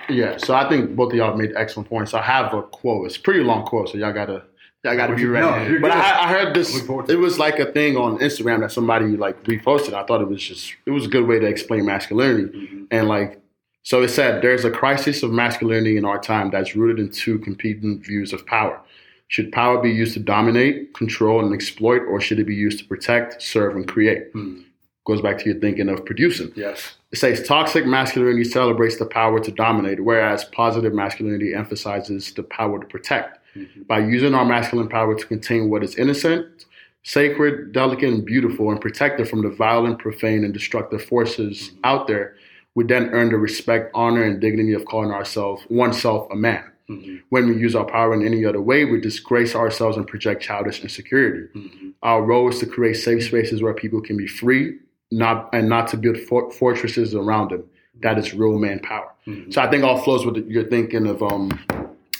Yeah, 0.09 0.37
so 0.37 0.53
I 0.55 0.67
think 0.67 0.95
both 0.95 1.11
of 1.13 1.17
y'all 1.17 1.35
made 1.37 1.53
excellent 1.55 1.87
points. 1.89 2.13
I 2.13 2.21
have 2.21 2.53
a 2.53 2.63
quote. 2.63 3.05
It's 3.05 3.17
a 3.17 3.21
pretty 3.21 3.41
long 3.43 3.65
quote, 3.65 3.89
so 3.89 3.97
y'all 3.97 4.11
gotta 4.11 4.43
y'all 4.83 4.95
gotta 4.97 5.15
be 5.15 5.25
ready. 5.25 5.73
No, 5.73 5.79
but. 5.79 5.91
I, 5.91 6.23
I 6.25 6.27
heard 6.27 6.53
this. 6.53 6.73
Look 6.75 6.85
forward 6.87 7.07
to 7.07 7.13
It 7.13 7.17
was 7.17 7.37
like 7.39 7.59
a 7.59 7.71
thing 7.71 7.95
on 7.97 8.17
Instagram 8.17 8.59
that 8.61 8.71
somebody 8.71 9.15
like 9.15 9.41
reposted. 9.43 9.93
I 9.93 10.03
thought 10.03 10.21
it 10.21 10.27
was 10.27 10.41
just 10.43 10.73
it 10.85 10.91
was 10.91 11.05
a 11.05 11.09
good 11.09 11.27
way 11.27 11.39
to 11.39 11.45
explain 11.45 11.85
masculinity 11.85 12.43
Mm-hmm. 12.57 12.83
and 12.91 13.07
like. 13.07 13.40
So 13.83 14.03
it 14.03 14.09
said 14.09 14.41
there's 14.41 14.65
a 14.65 14.71
crisis 14.71 15.23
of 15.23 15.31
masculinity 15.31 15.97
in 15.97 16.05
our 16.05 16.19
time 16.19 16.51
that's 16.51 16.75
rooted 16.75 16.99
in 16.99 17.11
two 17.11 17.39
competing 17.39 18.01
views 18.01 18.33
of 18.33 18.45
power. 18.45 18.79
Should 19.27 19.51
power 19.51 19.81
be 19.81 19.89
used 19.89 20.13
to 20.15 20.19
dominate, 20.19 20.93
control, 20.93 21.43
and 21.43 21.53
exploit, 21.53 22.01
or 22.01 22.19
should 22.19 22.39
it 22.39 22.45
be 22.45 22.55
used 22.55 22.79
to 22.79 22.85
protect, 22.85 23.41
serve, 23.41 23.75
and 23.75 23.87
create? 23.87 24.29
Hmm. 24.33 24.61
Goes 25.05 25.21
back 25.21 25.39
to 25.39 25.45
your 25.45 25.59
thinking 25.59 25.89
of 25.89 26.05
producing. 26.05 26.51
yes. 26.55 26.95
It 27.11 27.17
says 27.17 27.45
toxic 27.45 27.85
masculinity 27.85 28.43
celebrates 28.43 28.97
the 28.97 29.05
power 29.05 29.39
to 29.39 29.51
dominate, 29.51 30.03
whereas 30.03 30.45
positive 30.45 30.93
masculinity 30.93 31.53
emphasizes 31.53 32.33
the 32.33 32.43
power 32.43 32.79
to 32.79 32.85
protect. 32.85 33.39
Mm-hmm. 33.55 33.83
By 33.83 33.99
using 33.99 34.33
our 34.33 34.45
masculine 34.45 34.87
power 34.87 35.15
to 35.15 35.25
contain 35.25 35.69
what 35.69 35.83
is 35.83 35.95
innocent, 35.95 36.65
sacred, 37.03 37.73
delicate, 37.73 38.13
and 38.13 38.25
beautiful, 38.25 38.69
and 38.69 38.79
protect 38.79 39.19
it 39.19 39.27
from 39.27 39.41
the 39.41 39.49
violent, 39.49 39.99
profane, 39.99 40.43
and 40.45 40.53
destructive 40.53 41.03
forces 41.03 41.69
mm-hmm. 41.69 41.79
out 41.83 42.07
there, 42.07 42.35
we 42.75 42.83
then 42.83 43.09
earn 43.09 43.29
the 43.29 43.37
respect, 43.37 43.91
honor, 43.93 44.23
and 44.23 44.39
dignity 44.39 44.73
of 44.73 44.85
calling 44.85 45.11
ourselves 45.11 45.63
oneself 45.69 46.27
a 46.31 46.35
man. 46.35 46.63
Mm-hmm. 46.89 47.17
When 47.29 47.47
we 47.47 47.57
use 47.57 47.75
our 47.75 47.85
power 47.85 48.13
in 48.13 48.25
any 48.25 48.45
other 48.45 48.61
way, 48.61 48.85
we 48.85 48.99
disgrace 48.99 49.55
ourselves 49.55 49.97
and 49.97 50.07
project 50.07 50.41
childish 50.41 50.81
insecurity. 50.81 51.47
Mm-hmm. 51.55 51.89
Our 52.03 52.21
role 52.21 52.49
is 52.49 52.59
to 52.59 52.65
create 52.65 52.95
safe 52.95 53.23
spaces 53.23 53.61
where 53.61 53.73
people 53.73 54.01
can 54.01 54.17
be 54.17 54.27
free, 54.27 54.77
not 55.11 55.49
and 55.53 55.69
not 55.69 55.87
to 55.89 55.97
build 55.97 56.17
for- 56.17 56.51
fortresses 56.51 57.15
around 57.15 57.51
them. 57.51 57.63
That 58.01 58.17
is 58.17 58.33
real 58.33 58.57
manpower. 58.57 59.11
Mm-hmm. 59.27 59.51
So 59.51 59.61
I 59.61 59.69
think 59.69 59.83
all 59.83 60.01
flows 60.01 60.25
with 60.25 60.37
your 60.47 60.63
thinking 60.65 61.07
of 61.07 61.21
um, 61.21 61.57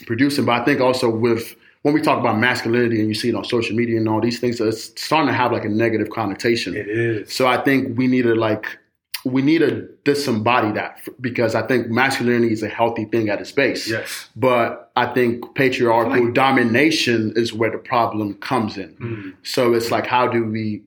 producing, 0.06 0.46
but 0.46 0.62
I 0.62 0.66
think 0.66 0.80
also 0.80 1.10
with 1.10 1.56
when 1.82 1.94
we 1.94 2.02
talk 2.02 2.20
about 2.20 2.38
masculinity 2.38 3.00
and 3.00 3.08
you 3.08 3.16
see 3.16 3.30
it 3.30 3.36
on 3.36 3.44
social 3.44 3.76
media 3.76 3.98
and 3.98 4.08
all 4.08 4.22
these 4.22 4.40
things, 4.40 4.62
it's 4.62 5.02
starting 5.02 5.28
to 5.28 5.34
have 5.34 5.52
like 5.52 5.66
a 5.66 5.70
negative 5.70 6.12
connotation. 6.12 6.76
It 6.76 6.88
is. 6.88 7.34
So 7.34 7.48
I 7.48 7.58
think 7.58 7.98
we 7.98 8.06
need 8.08 8.24
to 8.24 8.36
like 8.36 8.78
we 9.24 9.42
need 9.44 9.60
to 9.60 9.88
disembody 10.04 10.74
that 10.74 11.00
because 11.22 11.54
I 11.54 11.68
think 11.68 11.90
masculinity 11.90 12.54
is 12.54 12.64
a 12.64 12.68
healthy 12.68 13.06
thing 13.06 13.30
at 13.30 13.40
its 13.40 13.52
base. 13.52 13.88
Yes. 13.88 14.30
But 14.36 14.92
I 14.96 15.06
think 15.14 15.54
patriarchal 15.54 16.26
Like- 16.26 16.34
domination 16.34 17.34
is 17.36 17.54
where 17.54 17.70
the 17.70 17.78
problem 17.78 18.34
comes 18.36 18.78
in. 18.78 18.96
Mm. 18.96 19.34
So 19.44 19.74
it's 19.74 19.92
like 19.92 20.08
how 20.08 20.28
do 20.28 20.44
we 20.46 20.84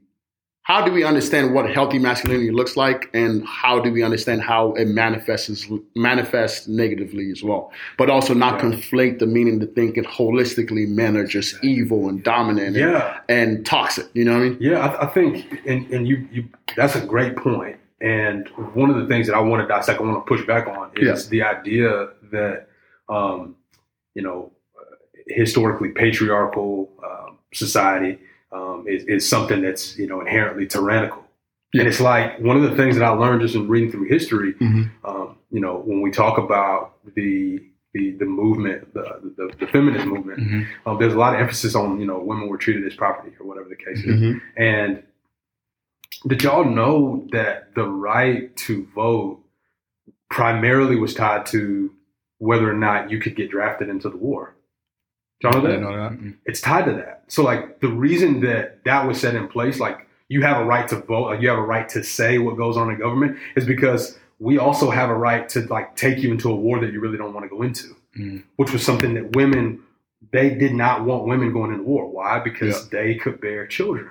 how 0.63 0.83
do 0.83 0.91
we 0.91 1.05
understand 1.05 1.53
what 1.55 1.69
healthy 1.71 1.99
masculinity 1.99 2.51
looks 2.51 2.75
like 2.75 3.11
and 3.13 3.47
how 3.47 3.79
do 3.79 3.93
we 3.93 4.03
understand 4.03 4.41
how 4.41 4.73
it 4.73 4.87
manifests 4.89 5.69
manifests 5.95 6.67
negatively 6.67 7.31
as 7.31 7.43
well 7.43 7.71
but 7.99 8.09
also 8.09 8.33
not 8.33 8.55
Yeah. 8.55 8.71
conflate 8.71 9.19
the 9.19 9.27
meaning 9.27 9.61
to 9.61 9.67
think 9.67 9.99
it 9.99 10.07
holistically 10.07 10.89
men 10.89 11.19
are 11.19 11.27
just 11.27 11.63
evil 11.63 12.09
and 12.09 12.25
dominant 12.25 12.69
and, 12.69 12.77
Yeah. 12.77 13.19
and 13.29 13.65
toxic 13.67 14.07
you 14.15 14.25
know 14.25 14.33
what 14.39 14.41
i 14.41 14.49
mean 14.49 14.57
Yeah, 14.59 14.79
I, 14.79 15.05
I 15.05 15.07
think, 15.07 15.61
and, 15.67 15.87
and 15.91 16.09
you, 16.09 16.27
you, 16.33 16.45
that's 16.77 16.97
a 16.97 17.05
great 17.05 17.37
point. 17.37 17.77
And 18.01 18.49
one 18.75 18.91
of 18.91 18.97
the 18.97 19.07
things 19.07 19.27
that 19.29 19.35
I 19.37 19.41
want 19.41 19.63
to 19.63 19.69
dissect, 19.69 20.01
I 20.01 20.03
want 20.05 20.25
to 20.25 20.29
push 20.29 20.47
back 20.47 20.67
on, 20.67 20.91
is 20.97 21.29
the 21.29 21.43
idea 21.43 22.09
that, 22.33 22.69
um, 23.09 23.57
you 24.15 24.23
know, 24.23 24.53
historically 25.27 25.91
patriarchal 25.91 26.91
um, 27.05 27.39
society 27.53 28.19
um, 28.53 28.85
is, 28.89 29.05
is 29.05 29.29
something 29.29 29.63
that's 29.63 29.97
you 29.99 30.07
know 30.07 30.21
inherently 30.21 30.67
tyrannical. 30.67 31.23
And 31.73 31.89
it's 31.89 31.99
like 32.01 32.39
one 32.41 32.57
of 32.57 32.63
the 32.63 32.77
things 32.77 32.97
that 32.97 33.05
I 33.05 33.09
learned 33.11 33.41
just 33.41 33.57
in 33.57 33.67
reading 33.67 33.91
through 33.91 34.05
history. 34.05 34.55
Mhm. 34.55 34.91
Um, 35.05 35.37
you 35.51 35.61
know, 35.61 35.77
when 35.85 36.03
we 36.03 36.11
talk 36.11 36.39
about 36.39 36.95
the 37.15 37.61
the, 37.95 38.11
the 38.19 38.25
movement, 38.25 38.93
the, 38.93 39.33
the, 39.37 39.55
the 39.61 39.67
feminist 39.69 40.05
movement, 40.07 40.41
Mhm. 40.41 40.67
um, 40.85 40.99
there's 40.99 41.15
a 41.15 41.19
lot 41.19 41.35
of 41.35 41.41
emphasis 41.41 41.75
on 41.77 41.99
you 42.01 42.07
know 42.07 42.19
women 42.19 42.49
were 42.49 42.59
treated 42.59 42.85
as 42.87 42.95
property 42.95 43.33
or 43.41 43.47
whatever 43.47 43.69
the 43.69 43.77
case 43.77 44.05
is. 44.05 44.21
Mhm. 44.21 44.41
And 44.57 45.03
did 46.27 46.43
y'all 46.43 46.65
know 46.65 47.27
that 47.33 47.75
the 47.75 47.87
right 47.87 48.55
to 48.57 48.87
vote 48.95 49.41
primarily 50.31 50.97
was 50.97 51.15
tied 51.15 51.47
to 51.47 51.91
whether 52.39 52.69
or 52.71 52.75
not 52.75 53.11
you 53.11 53.19
could 53.21 53.37
get 53.37 53.51
drafted 53.51 53.89
into 53.89 54.09
the 54.09 54.17
war? 54.17 54.55
Did 55.41 55.53
y'all 55.53 55.63
know 55.63 55.71
that? 55.71 55.81
know 55.81 55.97
that. 55.97 56.35
It's 56.47 56.61
tied 56.61 56.87
to 56.87 56.93
that. 56.95 57.25
So, 57.29 57.43
like, 57.43 57.81
the 57.81 57.89
reason 57.89 58.41
that 58.41 58.85
that 58.85 59.07
was 59.07 59.21
set 59.21 59.35
in 59.35 59.49
place, 59.49 59.81
like, 59.81 60.07
you 60.29 60.43
have 60.43 60.61
a 60.61 60.65
right 60.65 60.89
to 60.89 60.97
vote, 61.01 61.27
like, 61.27 61.41
you 61.43 61.49
have 61.49 61.59
a 61.59 61.63
right 61.63 61.89
to 61.91 62.03
say 62.03 62.39
what 62.39 62.57
goes 62.57 62.77
on 62.77 62.91
in 62.91 62.99
government, 62.99 63.39
is 63.57 63.67
because 63.67 64.19
we 64.39 64.59
also 64.59 64.91
have 64.91 65.11
a 65.11 65.15
right 65.15 65.49
to, 65.51 65.61
like, 65.67 65.95
take 65.97 66.19
you 66.19 66.33
into 66.33 66.51
a 66.51 66.57
war 66.57 66.81
that 66.81 66.93
you 66.93 67.01
really 67.01 67.19
don't 67.19 67.35
want 67.35 67.45
to 67.45 67.49
go 67.49 67.63
into, 67.63 67.95
Mm. 68.17 68.45
which 68.57 68.73
was 68.73 68.85
something 68.85 69.15
that 69.15 69.35
women, 69.35 69.81
they 70.33 70.51
did 70.55 70.73
not 70.73 71.05
want 71.05 71.27
women 71.27 71.53
going 71.53 71.73
into 71.73 71.85
war. 71.85 72.09
Why? 72.09 72.39
Because 72.39 72.89
they 72.89 73.17
could 73.17 73.41
bear 73.41 73.67
children. 73.67 74.09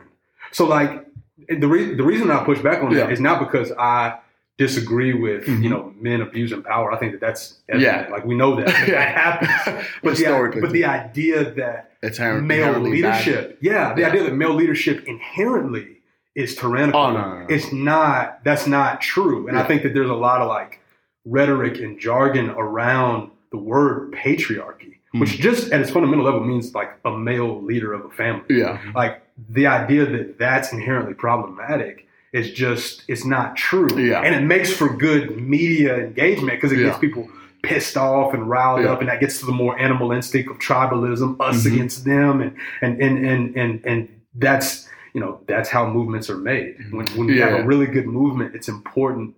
So, 0.51 0.65
like, 0.65 1.05
the, 1.49 1.67
re- 1.67 1.93
the 1.95 2.03
reason 2.03 2.29
I 2.31 2.43
push 2.43 2.59
back 2.61 2.83
on 2.83 2.91
Yeah. 2.91 2.99
that 3.05 3.11
is 3.11 3.19
not 3.19 3.39
because 3.39 3.71
I 3.73 4.19
disagree 4.57 5.13
with, 5.13 5.45
Mhm. 5.45 5.63
you 5.63 5.69
know, 5.69 5.93
men 5.99 6.21
abusing 6.21 6.61
power. 6.61 6.91
I 6.93 6.97
think 6.97 7.11
that 7.13 7.21
that's, 7.21 7.59
evident. 7.69 8.07
Yeah. 8.07 8.13
like, 8.13 8.23
we 8.25 8.35
know 8.35 8.55
that. 8.55 8.65
that 8.87 9.15
happens. 9.15 9.83
But 10.03 10.17
the, 10.17 10.59
but 10.61 10.71
the 10.71 10.85
idea 10.85 11.51
that 11.51 11.91
it's 12.03 12.19
male 12.19 12.79
leadership. 12.79 13.57
Yeah, 13.61 13.93
the 13.93 14.01
Yeah. 14.01 14.07
idea 14.09 14.23
that 14.25 14.33
male 14.35 14.53
leadership 14.53 15.05
inherently 15.07 15.97
is 16.35 16.55
tyrannical. 16.55 16.99
Oh, 16.99 17.11
no, 17.13 17.21
no, 17.21 17.39
no. 17.41 17.45
It's 17.49 17.71
not. 17.73 18.43
That's 18.43 18.67
not 18.67 19.01
true. 19.01 19.47
And 19.47 19.57
I 19.57 19.63
think 19.63 19.81
that 19.83 19.93
there's 19.95 20.09
a 20.09 20.15
lot 20.15 20.41
of 20.41 20.47
like 20.47 20.79
rhetoric 21.25 21.79
and 21.79 21.99
jargon 21.99 22.49
around 22.51 23.31
the 23.51 23.57
word 23.57 24.11
patriarchy, 24.11 24.97
Hmm. 25.13 25.19
which 25.21 25.39
just 25.39 25.71
at 25.71 25.79
its 25.81 25.89
fundamental 25.89 26.25
level 26.25 26.43
means 26.43 26.75
like 26.75 26.91
a 27.05 27.11
male 27.17 27.61
leader 27.63 27.91
of 27.93 28.05
a 28.05 28.09
family. 28.09 28.43
yeah 28.49 28.77
Like 28.93 29.22
the 29.49 29.67
idea 29.67 30.05
that 30.05 30.37
that's 30.37 30.71
inherently 30.73 31.13
problematic 31.13 32.07
is 32.31 32.51
just 32.51 33.03
it's 33.07 33.25
not 33.25 33.55
true. 33.55 33.89
Yeah. 33.99 34.21
And 34.21 34.33
it 34.35 34.41
makes 34.45 34.71
for 34.71 34.89
good 34.89 35.37
media 35.37 35.95
engagement 35.97 36.57
because 36.59 36.71
it 36.71 36.77
gets 36.77 36.97
people 36.97 37.27
pissed 37.61 37.95
off 37.97 38.33
and 38.33 38.49
riled 38.49 38.83
Yeah. 38.83 38.91
up 38.91 38.99
and 38.99 39.09
that 39.09 39.19
gets 39.19 39.39
to 39.39 39.45
the 39.45 39.51
more 39.51 39.77
animal 39.79 40.11
instinct 40.11 40.49
of 40.51 40.57
tribalism, 40.59 41.37
us 41.39 41.63
Mhm. 41.63 41.73
against 41.73 42.05
them 42.05 42.41
and 42.41 42.55
and 42.81 42.99
and 43.01 43.25
and 43.25 43.55
and, 43.55 43.81
and 43.85 44.09
that's 44.35 44.89
you 45.13 45.21
know 45.21 45.39
that's 45.47 45.69
how 45.69 45.87
movements 45.87 46.29
are 46.29 46.37
made. 46.37 46.75
When, 46.91 47.05
when 47.15 47.27
you 47.29 47.41
have 47.41 47.59
a 47.59 47.63
really 47.63 47.85
good 47.85 48.07
movement, 48.07 48.55
it's 48.55 48.67
important. 48.67 49.35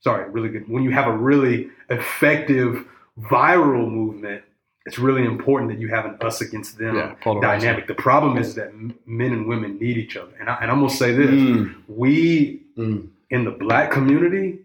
Sorry, 0.00 0.30
really 0.30 0.48
good. 0.48 0.68
When 0.68 0.84
you 0.84 0.90
have 0.92 1.08
a 1.08 1.16
really 1.16 1.68
effective 1.90 2.84
viral 3.20 3.90
movement, 3.90 4.42
it's 4.86 4.98
really 4.98 5.24
important 5.24 5.70
that 5.72 5.80
you 5.80 5.88
have 5.88 6.04
an 6.06 6.16
us 6.20 6.40
against 6.40 6.78
them 6.78 6.94
Yeah, 6.96 7.40
dynamic. 7.40 7.86
The 7.88 7.94
problem 7.94 8.38
is 8.38 8.54
that 8.54 8.72
men 9.06 9.32
and 9.32 9.46
women 9.46 9.78
need 9.78 9.96
each 9.98 10.16
other. 10.16 10.32
And, 10.40 10.48
I, 10.48 10.54
and 10.62 10.70
I'm 10.70 10.78
going 10.78 10.90
to 10.90 10.96
say 10.96 11.12
this 11.12 11.30
Mm. 11.30 11.74
we 11.88 12.62
Mm. 12.78 13.08
in 13.30 13.44
the 13.44 13.50
black 13.50 13.90
community, 13.90 14.60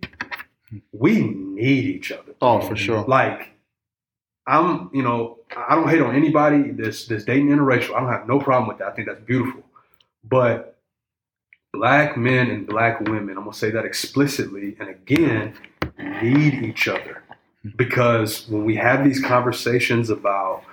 we 0.91 1.21
need 1.21 1.85
each 1.85 2.11
other. 2.11 2.33
oh 2.41 2.59
for 2.61 2.75
sure 2.75 3.03
Like, 3.05 3.49
I'm, 4.47 4.89
you 4.93 5.01
know, 5.03 5.39
I 5.55 5.75
don't 5.75 5.89
hate 5.89 6.01
on 6.01 6.15
anybody 6.15 6.71
that's, 6.71 7.05
that's 7.07 7.23
dating 7.23 7.49
interracial. 7.49 7.95
I 7.95 7.99
don't 8.01 8.09
have 8.11 8.27
no 8.27 8.39
problem 8.39 8.67
with 8.67 8.77
that. 8.79 8.87
I 8.87 8.91
think 8.91 9.07
that's 9.07 9.21
beautiful. 9.21 9.63
But 10.23 10.77
black 11.73 12.17
men 12.17 12.49
and 12.49 12.67
black 12.67 12.99
women, 13.01 13.37
I'm 13.37 13.43
going 13.43 13.51
to 13.53 13.57
say 13.57 13.71
that 13.71 13.85
explicitly 13.85 14.75
and 14.79 14.89
again, 14.89 15.53
need 16.21 16.53
each 16.55 16.87
other. 16.87 17.20
Because 17.75 18.47
when 18.49 18.65
we 18.65 18.75
have 18.75 19.03
these 19.03 19.21
conversations 19.23 20.09
about, 20.09 20.63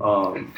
um, 0.00 0.52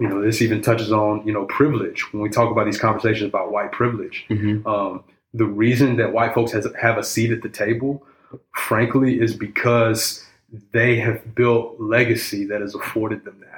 you 0.00 0.08
know, 0.08 0.20
this 0.22 0.42
even 0.42 0.60
touches 0.60 0.92
on, 0.92 1.26
you 1.26 1.32
know, 1.32 1.44
privilege. 1.46 2.12
When 2.12 2.22
we 2.22 2.28
talk 2.28 2.50
about 2.50 2.64
these 2.66 2.78
conversations 2.78 3.28
about 3.28 3.52
white 3.52 3.72
privilege, 3.72 4.26
Mhm. 4.28 4.66
um, 4.66 5.04
the 5.32 5.44
reason 5.46 5.96
that 5.96 6.12
white 6.12 6.34
folks 6.34 6.52
has, 6.52 6.66
have 6.80 6.98
a 6.98 7.04
seat 7.04 7.30
at 7.30 7.42
the 7.42 7.48
table, 7.48 8.04
frankly, 8.54 9.20
is 9.20 9.34
because 9.34 10.26
they 10.72 10.96
have 10.96 11.34
built 11.34 11.76
legacy 11.80 12.44
that 12.46 12.60
has 12.60 12.74
afforded 12.74 13.24
them 13.24 13.36
that. 13.40 13.52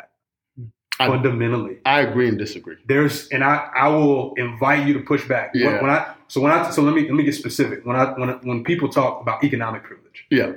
I- 1.00 1.06
fundamentally, 1.06 1.76
i 1.86 2.00
agree 2.00 2.26
and 2.28 2.36
disagree 2.36 2.74
there's, 2.88 3.28
and 3.28 3.44
I, 3.44 3.68
I 3.72 3.86
will 3.86 4.34
invite 4.34 4.84
you 4.84 4.94
to 4.94 4.98
push 5.00 5.24
back. 5.28 5.54
When- 5.54 5.62
Yeah. 5.62 5.80
When 5.80 5.90
I, 5.92 6.06
so 6.26 6.40
when 6.40 6.50
I, 6.50 6.70
so 6.70 6.82
let 6.82 6.92
me 6.92 7.02
let 7.02 7.14
me 7.14 7.22
get 7.22 7.36
specific. 7.36 7.86
When 7.86 7.94
I 7.94 8.06
when 8.18 8.30
when 8.42 8.64
people 8.64 8.88
talk 8.88 9.22
about 9.22 9.44
economic 9.44 9.84
privilege, 9.84 10.26
yeah 10.30 10.52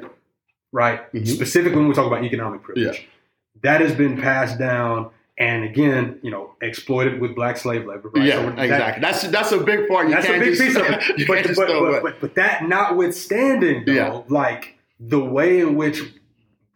right? 0.71 1.12
Mhm. 1.13 1.27
Specifically, 1.27 1.77
when 1.77 1.88
we 1.88 1.93
talk 1.93 2.07
about 2.07 2.23
economic 2.23 2.62
privilege, 2.63 3.07
that 3.62 3.81
has 3.81 3.93
been 3.93 4.17
passed 4.21 4.57
down 4.60 5.10
and 5.38 5.63
again, 5.63 6.19
you 6.21 6.29
know, 6.29 6.55
exploited 6.62 7.19
with 7.19 7.36
black 7.36 7.57
slave 7.57 7.86
labor. 7.86 8.10
Right? 8.13 8.25
yeah 8.25 8.36
So 8.36 8.49
that- 8.51 8.60
exactly 8.63 9.01
that's 9.01 9.21
that's 9.29 9.51
a 9.51 9.57
big 9.60 9.88
part 9.88 10.07
you 10.07 10.13
that's 10.13 10.27
a 10.27 10.39
big 10.39 10.55
just, 10.55 10.62
piece 10.62 10.75
of 10.75 10.84
it. 10.88 11.27
but, 11.27 11.55
but, 11.55 11.67
but, 11.67 12.01
but, 12.03 12.21
but 12.21 12.36
that 12.36 12.67
notwithstanding, 12.67 13.84
though, 13.86 13.93
Yeah. 13.93 14.21
like 14.27 14.75
the 14.99 15.19
way 15.19 15.60
in 15.60 15.75
which 15.75 16.01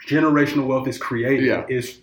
generational 0.07 0.65
wealth 0.67 0.87
is 0.87 0.97
created 0.97 1.45
Yeah. 1.45 1.65
is 1.69 1.99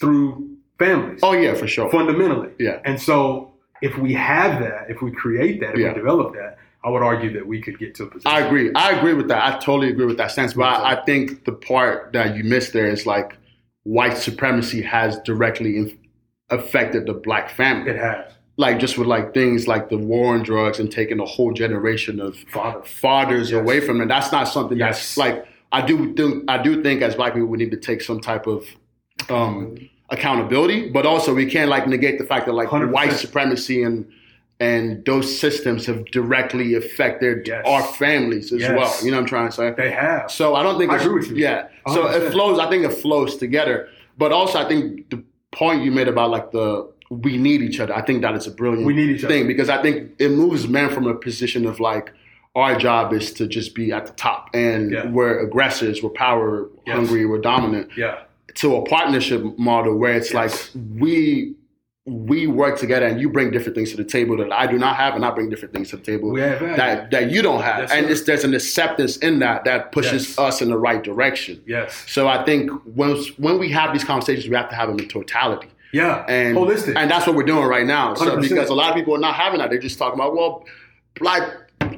through 0.00 0.50
families, 0.78 1.20
oh 1.22 1.32
yeah 1.32 1.54
for 1.54 1.66
sure 1.66 1.88
fundamentally. 1.90 2.50
yeah 2.58 2.80
And 2.84 3.00
so, 3.00 3.52
if 3.82 3.96
we 3.98 4.12
have 4.14 4.60
that, 4.60 4.86
if 4.90 5.02
we 5.02 5.10
create 5.12 5.60
that, 5.60 5.74
if 5.74 5.78
Yeah. 5.78 5.88
we 5.88 5.94
develop 5.94 6.34
that, 6.34 6.58
I 6.84 6.90
would 6.90 7.02
argue 7.02 7.32
that 7.32 7.46
we 7.46 7.62
could 7.62 7.78
get 7.78 7.94
to 7.96 8.04
a 8.04 8.06
position. 8.06 8.30
I 8.30 8.40
agree. 8.40 8.70
I 8.74 8.90
agree 8.92 9.14
with 9.14 9.28
that. 9.28 9.42
I 9.42 9.58
totally 9.58 9.88
agree 9.88 10.04
with 10.06 10.18
that 10.18 10.30
sense. 10.32 10.52
But 10.54 10.64
I, 10.64 10.92
I 11.00 11.04
think 11.04 11.44
the 11.46 11.52
part 11.52 12.12
that 12.12 12.36
you 12.36 12.44
missed 12.44 12.72
there 12.74 12.86
is 12.90 13.06
like 13.06 13.38
white 13.84 14.16
supremacy 14.18 14.82
has 14.82 15.18
directly 15.20 15.76
in, 15.78 15.98
affected 16.50 17.06
the 17.06 17.14
black 17.14 17.50
family. 17.50 17.90
It 17.92 17.96
has. 17.98 18.32
Like 18.56 18.78
just 18.78 18.98
with 18.98 19.08
like 19.08 19.34
things 19.34 19.66
like 19.66 19.88
the 19.88 19.96
war 19.98 20.34
on 20.34 20.42
drugs 20.42 20.78
and 20.78 20.92
taking 20.92 21.18
a 21.20 21.24
whole 21.24 21.52
generation 21.52 22.20
of 22.20 22.36
Father. 22.52 22.82
fathers 22.84 23.50
Yes. 23.50 23.60
away 23.60 23.80
from 23.80 23.98
them. 23.98 24.06
That's 24.06 24.30
not 24.30 24.44
something 24.44 24.78
Yes. 24.78 24.98
that's 24.98 25.16
like 25.16 25.46
I 25.72 25.84
do 25.84 26.14
think 26.14 26.44
I 26.48 26.62
do 26.62 26.80
think 26.82 27.02
as 27.02 27.16
black 27.16 27.32
people 27.34 27.48
we 27.48 27.58
need 27.58 27.72
to 27.72 27.76
take 27.76 28.00
some 28.02 28.20
type 28.20 28.46
of 28.46 28.64
um, 29.28 29.76
accountability, 30.10 30.90
but 30.90 31.04
also 31.06 31.34
we 31.34 31.46
can't 31.50 31.68
like 31.68 31.88
negate 31.88 32.18
the 32.18 32.24
fact 32.24 32.46
that 32.46 32.52
like 32.52 32.68
100%. 32.68 32.92
white 32.92 33.12
supremacy 33.14 33.82
and 33.82 34.06
and 34.60 35.04
those 35.04 35.36
systems 35.38 35.86
have 35.86 36.04
directly 36.06 36.74
affected 36.74 37.46
Yes. 37.46 37.64
our 37.66 37.82
families 37.82 38.52
as 38.52 38.60
Yes. 38.60 38.70
well. 38.76 38.94
You 39.04 39.10
know 39.10 39.16
what 39.16 39.22
I'm 39.22 39.26
trying 39.28 39.48
to 39.48 39.54
say? 39.54 39.74
They 39.76 39.90
have. 39.90 40.30
So 40.30 40.54
I 40.54 40.62
don't 40.62 40.78
think 40.78 40.92
I 40.92 40.96
agree 40.98 41.14
with 41.14 41.30
you. 41.30 41.36
Yeah. 41.36 41.66
So 41.92 42.06
it 42.08 42.30
flows. 42.32 42.58
I 42.58 42.68
think 42.70 42.84
it 42.84 42.92
flows 42.92 43.36
together. 43.36 43.88
But 44.16 44.30
also, 44.32 44.58
I 44.60 44.68
think 44.68 45.10
the 45.10 45.22
point 45.52 45.82
you 45.82 45.90
made 45.90 46.08
about 46.08 46.30
like 46.30 46.50
the 46.52 46.86
we 47.10 47.36
need 47.36 47.60
each 47.62 47.78
other. 47.80 47.94
I 47.94 48.00
think 48.02 48.22
that 48.22 48.34
is 48.34 48.46
a 48.46 48.50
brilliant 48.50 48.86
We 48.86 48.94
need 48.94 49.10
each 49.10 49.24
other. 49.24 49.32
thing 49.34 49.46
because 49.46 49.68
I 49.68 49.80
think 49.82 50.10
it 50.18 50.30
moves 50.30 50.66
men 50.66 50.88
from 50.90 51.06
a 51.06 51.14
position 51.14 51.66
of 51.66 51.78
like 51.78 52.10
our 52.56 52.76
job 52.76 53.12
is 53.12 53.32
to 53.34 53.46
just 53.46 53.74
be 53.74 53.92
at 53.92 54.06
the 54.06 54.12
top 54.14 54.48
and 54.54 54.90
Yeah. 54.92 55.10
we're 55.10 55.38
aggressors, 55.40 56.02
we're 56.02 56.10
power 56.10 56.68
Yes. 56.86 56.96
hungry, 56.96 57.26
we're 57.26 57.40
dominant. 57.40 57.88
Yeah. 57.96 58.20
To 58.56 58.76
a 58.76 58.82
partnership 58.82 59.42
model 59.58 59.96
where 59.96 60.14
it's 60.14 60.32
Yes. 60.32 60.70
like 60.74 60.82
we 61.00 61.54
we 62.06 62.46
work 62.46 62.78
together 62.78 63.06
and 63.06 63.18
you 63.18 63.30
bring 63.30 63.50
different 63.50 63.74
things 63.74 63.90
to 63.90 63.96
the 63.96 64.04
table 64.04 64.36
that 64.36 64.52
I 64.52 64.66
do 64.66 64.76
not 64.78 64.96
have 64.96 65.14
and 65.14 65.24
I 65.24 65.30
bring 65.30 65.48
different 65.48 65.72
things 65.72 65.88
to 65.90 65.96
the 65.96 66.02
table 66.02 66.34
that 66.34 67.10
that 67.10 67.30
you 67.30 67.40
don't 67.40 67.62
have. 67.62 67.90
And 67.90 68.08
there's 68.08 68.44
an 68.44 68.52
acceptance 68.54 69.16
in 69.18 69.38
that 69.38 69.64
that 69.64 69.90
pushes 69.90 70.28
Yes. 70.28 70.38
us 70.38 70.60
in 70.62 70.68
the 70.68 70.76
right 70.76 71.02
direction. 71.02 71.62
Yes. 71.66 72.04
So 72.06 72.28
I 72.28 72.44
think 72.44 72.70
when 72.94 73.16
when 73.38 73.58
we 73.58 73.70
have 73.70 73.94
these 73.94 74.04
conversations, 74.04 74.48
we 74.48 74.54
have 74.56 74.68
to 74.68 74.74
have 74.76 74.88
them 74.88 74.98
in 74.98 75.08
totality. 75.08 75.68
Yeah. 75.92 76.26
and 76.28 76.56
Holistic. 76.58 76.94
and 76.96 77.10
that's 77.10 77.26
what 77.26 77.36
we're 77.36 77.44
doing 77.44 77.64
right 77.66 77.86
now. 77.86 78.12
So 78.14 78.26
100%. 78.36 78.42
because 78.42 78.68
a 78.68 78.74
lot 78.74 78.90
of 78.90 78.96
people 78.96 79.14
are 79.14 79.18
not 79.20 79.34
having 79.34 79.60
that, 79.60 79.70
they're 79.70 79.78
just 79.78 79.96
talking 79.98 80.18
about 80.20 80.34
well, 80.36 80.64
black 81.18 81.42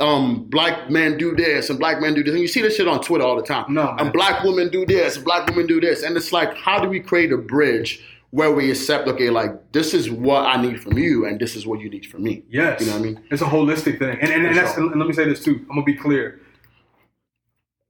um 0.01 0.45
black 0.51 0.89
men 0.91 1.17
do 1.19 1.35
this 1.35 1.69
and 1.71 1.81
black 1.81 2.01
men 2.01 2.15
do 2.15 2.23
this, 2.23 2.31
and 2.33 2.41
you 2.41 2.47
see 2.49 2.63
this 2.63 2.77
shit 2.77 2.87
on 2.87 3.01
Twitter 3.03 3.25
all 3.25 3.35
the 3.35 3.43
time. 3.43 3.65
No, 3.75 3.85
man. 3.87 3.97
and 3.99 4.13
black 4.13 4.45
women 4.45 4.69
do 4.71 4.87
this, 4.87 5.19
black 5.19 5.49
women 5.49 5.67
do 5.67 5.81
this, 5.81 6.05
and 6.05 6.17
it's 6.17 6.31
like, 6.33 6.55
how 6.57 6.79
do 6.79 6.89
we 6.89 7.01
create 7.01 7.33
a 7.33 7.37
bridge 7.39 8.05
where 8.31 8.51
we 8.51 8.71
accept, 8.71 9.09
okay, 9.09 9.31
like 9.31 9.73
this 9.73 9.95
is 9.95 10.11
what 10.11 10.45
I 10.47 10.61
need 10.61 10.81
from 10.83 10.99
you, 10.99 11.27
and 11.27 11.39
this 11.41 11.57
is 11.57 11.67
what 11.67 11.81
you 11.81 11.89
need 11.89 12.07
from 12.07 12.23
me. 12.25 12.43
Yes. 12.51 12.81
You 12.81 12.87
know 12.87 12.93
what 12.95 12.99
I 13.01 13.05
mean? 13.05 13.21
It's 13.31 13.43
a 13.43 13.47
holistic 13.47 13.99
thing. 13.99 14.19
And, 14.21 14.31
and, 14.31 14.47
and, 14.47 14.57
that's, 14.57 14.77
and 14.77 14.89
let 14.99 15.07
me 15.07 15.13
say 15.13 15.25
this 15.25 15.43
too. 15.45 15.57
I'm 15.71 15.77
going 15.77 15.81
to 15.87 15.93
be 15.93 15.95
clear. 15.97 16.41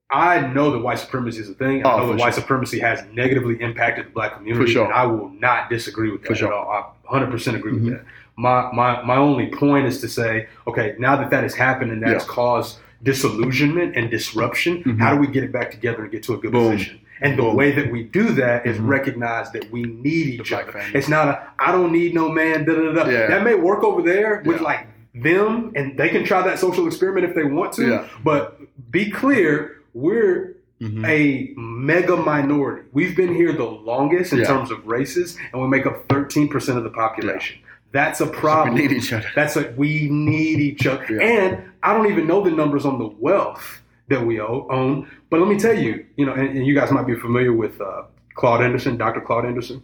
I 0.08 0.40
know 0.46 0.70
that 0.70 0.78
white 0.78 1.00
supremacy 1.00 1.40
is 1.40 1.50
a 1.50 1.54
thing. 1.54 1.84
I 1.84 1.92
Oh, 1.94 1.98
know 1.98 2.06
that 2.12 2.20
white 2.20 2.34
sure. 2.34 2.42
supremacy 2.42 2.78
has 2.78 3.02
negatively 3.12 3.60
impacted 3.60 4.06
the 4.06 4.10
black 4.10 4.36
community. 4.36 4.64
For 4.66 4.70
sure. 4.70 4.84
And 4.84 4.94
I 4.94 5.04
will 5.06 5.30
not 5.30 5.68
disagree 5.68 6.12
with 6.12 6.22
that 6.22 6.28
For 6.28 6.34
sure. 6.36 6.48
at 6.48 6.54
all. 6.54 6.70
I 6.70 7.12
100% 7.12 7.56
agree 7.56 7.72
Mhm. 7.72 7.84
with 7.84 7.92
that. 7.94 8.04
My, 8.36 8.70
my, 8.72 9.02
my 9.02 9.16
only 9.16 9.48
point 9.48 9.86
is 9.86 10.00
to 10.02 10.08
say, 10.08 10.46
okay, 10.68 10.94
now 10.98 11.16
that 11.16 11.30
that 11.30 11.42
has 11.42 11.54
happened 11.54 11.90
and 11.90 12.02
that 12.02 12.10
has 12.10 12.22
Yeah. 12.22 12.28
caused 12.28 12.78
disillusionment 13.02 13.96
and 13.96 14.10
disruption, 14.10 14.84
Mhm. 14.84 14.98
how 15.00 15.12
do 15.14 15.20
we 15.20 15.26
get 15.26 15.42
it 15.42 15.50
back 15.52 15.70
together 15.72 16.02
and 16.02 16.12
get 16.12 16.22
to 16.24 16.34
a 16.34 16.38
good 16.38 16.52
Boom. 16.52 16.72
position? 16.72 17.00
And 17.20 17.38
the 17.38 17.48
way 17.48 17.72
that 17.72 17.90
we 17.90 18.02
do 18.04 18.24
that 18.34 18.66
is 18.66 18.78
Mhm. 18.78 18.88
recognize 18.88 19.50
that 19.52 19.70
we 19.70 19.82
need 19.84 20.26
each 20.26 20.52
other. 20.52 20.72
family. 20.72 20.90
It's 20.94 21.08
not 21.08 21.28
a 21.28 21.40
I 21.58 21.72
don't 21.72 21.92
need 21.92 22.14
no 22.14 22.28
man. 22.30 22.64
Da, 22.64 22.74
da, 22.74 22.92
da. 22.92 23.08
Yeah. 23.10 23.26
That 23.28 23.42
may 23.44 23.54
work 23.54 23.82
over 23.84 24.02
there 24.02 24.42
with 24.44 24.58
Yeah. 24.58 24.62
like 24.62 24.86
them, 25.14 25.72
and 25.74 25.96
they 25.96 26.08
can 26.10 26.24
try 26.24 26.42
that 26.42 26.58
social 26.58 26.86
experiment 26.86 27.24
if 27.26 27.34
they 27.34 27.44
want 27.44 27.72
to. 27.74 27.86
Yeah. 27.88 28.04
But 28.22 28.60
be 28.90 29.10
clear, 29.10 29.76
we're 29.94 30.56
Mhm. 30.82 31.06
a 31.06 31.52
mega 31.56 32.16
minority. 32.16 32.82
We've 32.92 33.16
been 33.16 33.34
here 33.34 33.52
the 33.52 33.64
longest 33.64 34.34
in 34.34 34.44
terms 34.44 34.70
of 34.70 34.86
races, 34.86 35.38
and 35.52 35.62
we 35.62 35.68
make 35.68 35.86
up 35.86 36.06
13% 36.08 36.76
of 36.76 36.84
the 36.84 36.90
population. 36.90 37.56
That's 37.92 38.20
a 38.20 38.26
problem. 38.26 38.74
We 38.74 38.82
need 38.82 38.92
each 38.92 39.10
other. 39.14 39.26
That's 39.34 39.56
like 39.56 39.72
we 39.76 40.08
need 40.10 40.60
each 40.60 40.86
other. 40.86 41.18
And 41.18 41.58
I 41.82 41.94
don't 41.94 42.10
even 42.12 42.26
know 42.26 42.42
the 42.44 42.50
numbers 42.50 42.84
on 42.84 42.98
the 42.98 43.06
wealth 43.18 43.80
that 44.08 44.24
we 44.24 44.40
own. 44.40 45.10
But 45.30 45.40
let 45.40 45.48
me 45.48 45.58
tell 45.58 45.76
you, 45.78 46.06
you 46.16 46.26
know, 46.26 46.32
and, 46.34 46.56
and 46.56 46.66
you 46.66 46.74
guys 46.74 46.90
might 46.90 47.06
be 47.06 47.14
familiar 47.16 47.52
with 47.52 47.80
uh, 47.80 48.02
Claude 48.34 48.62
Anderson, 48.62 48.96
Dr. 48.96 49.20
Claude 49.20 49.46
Anderson. 49.46 49.82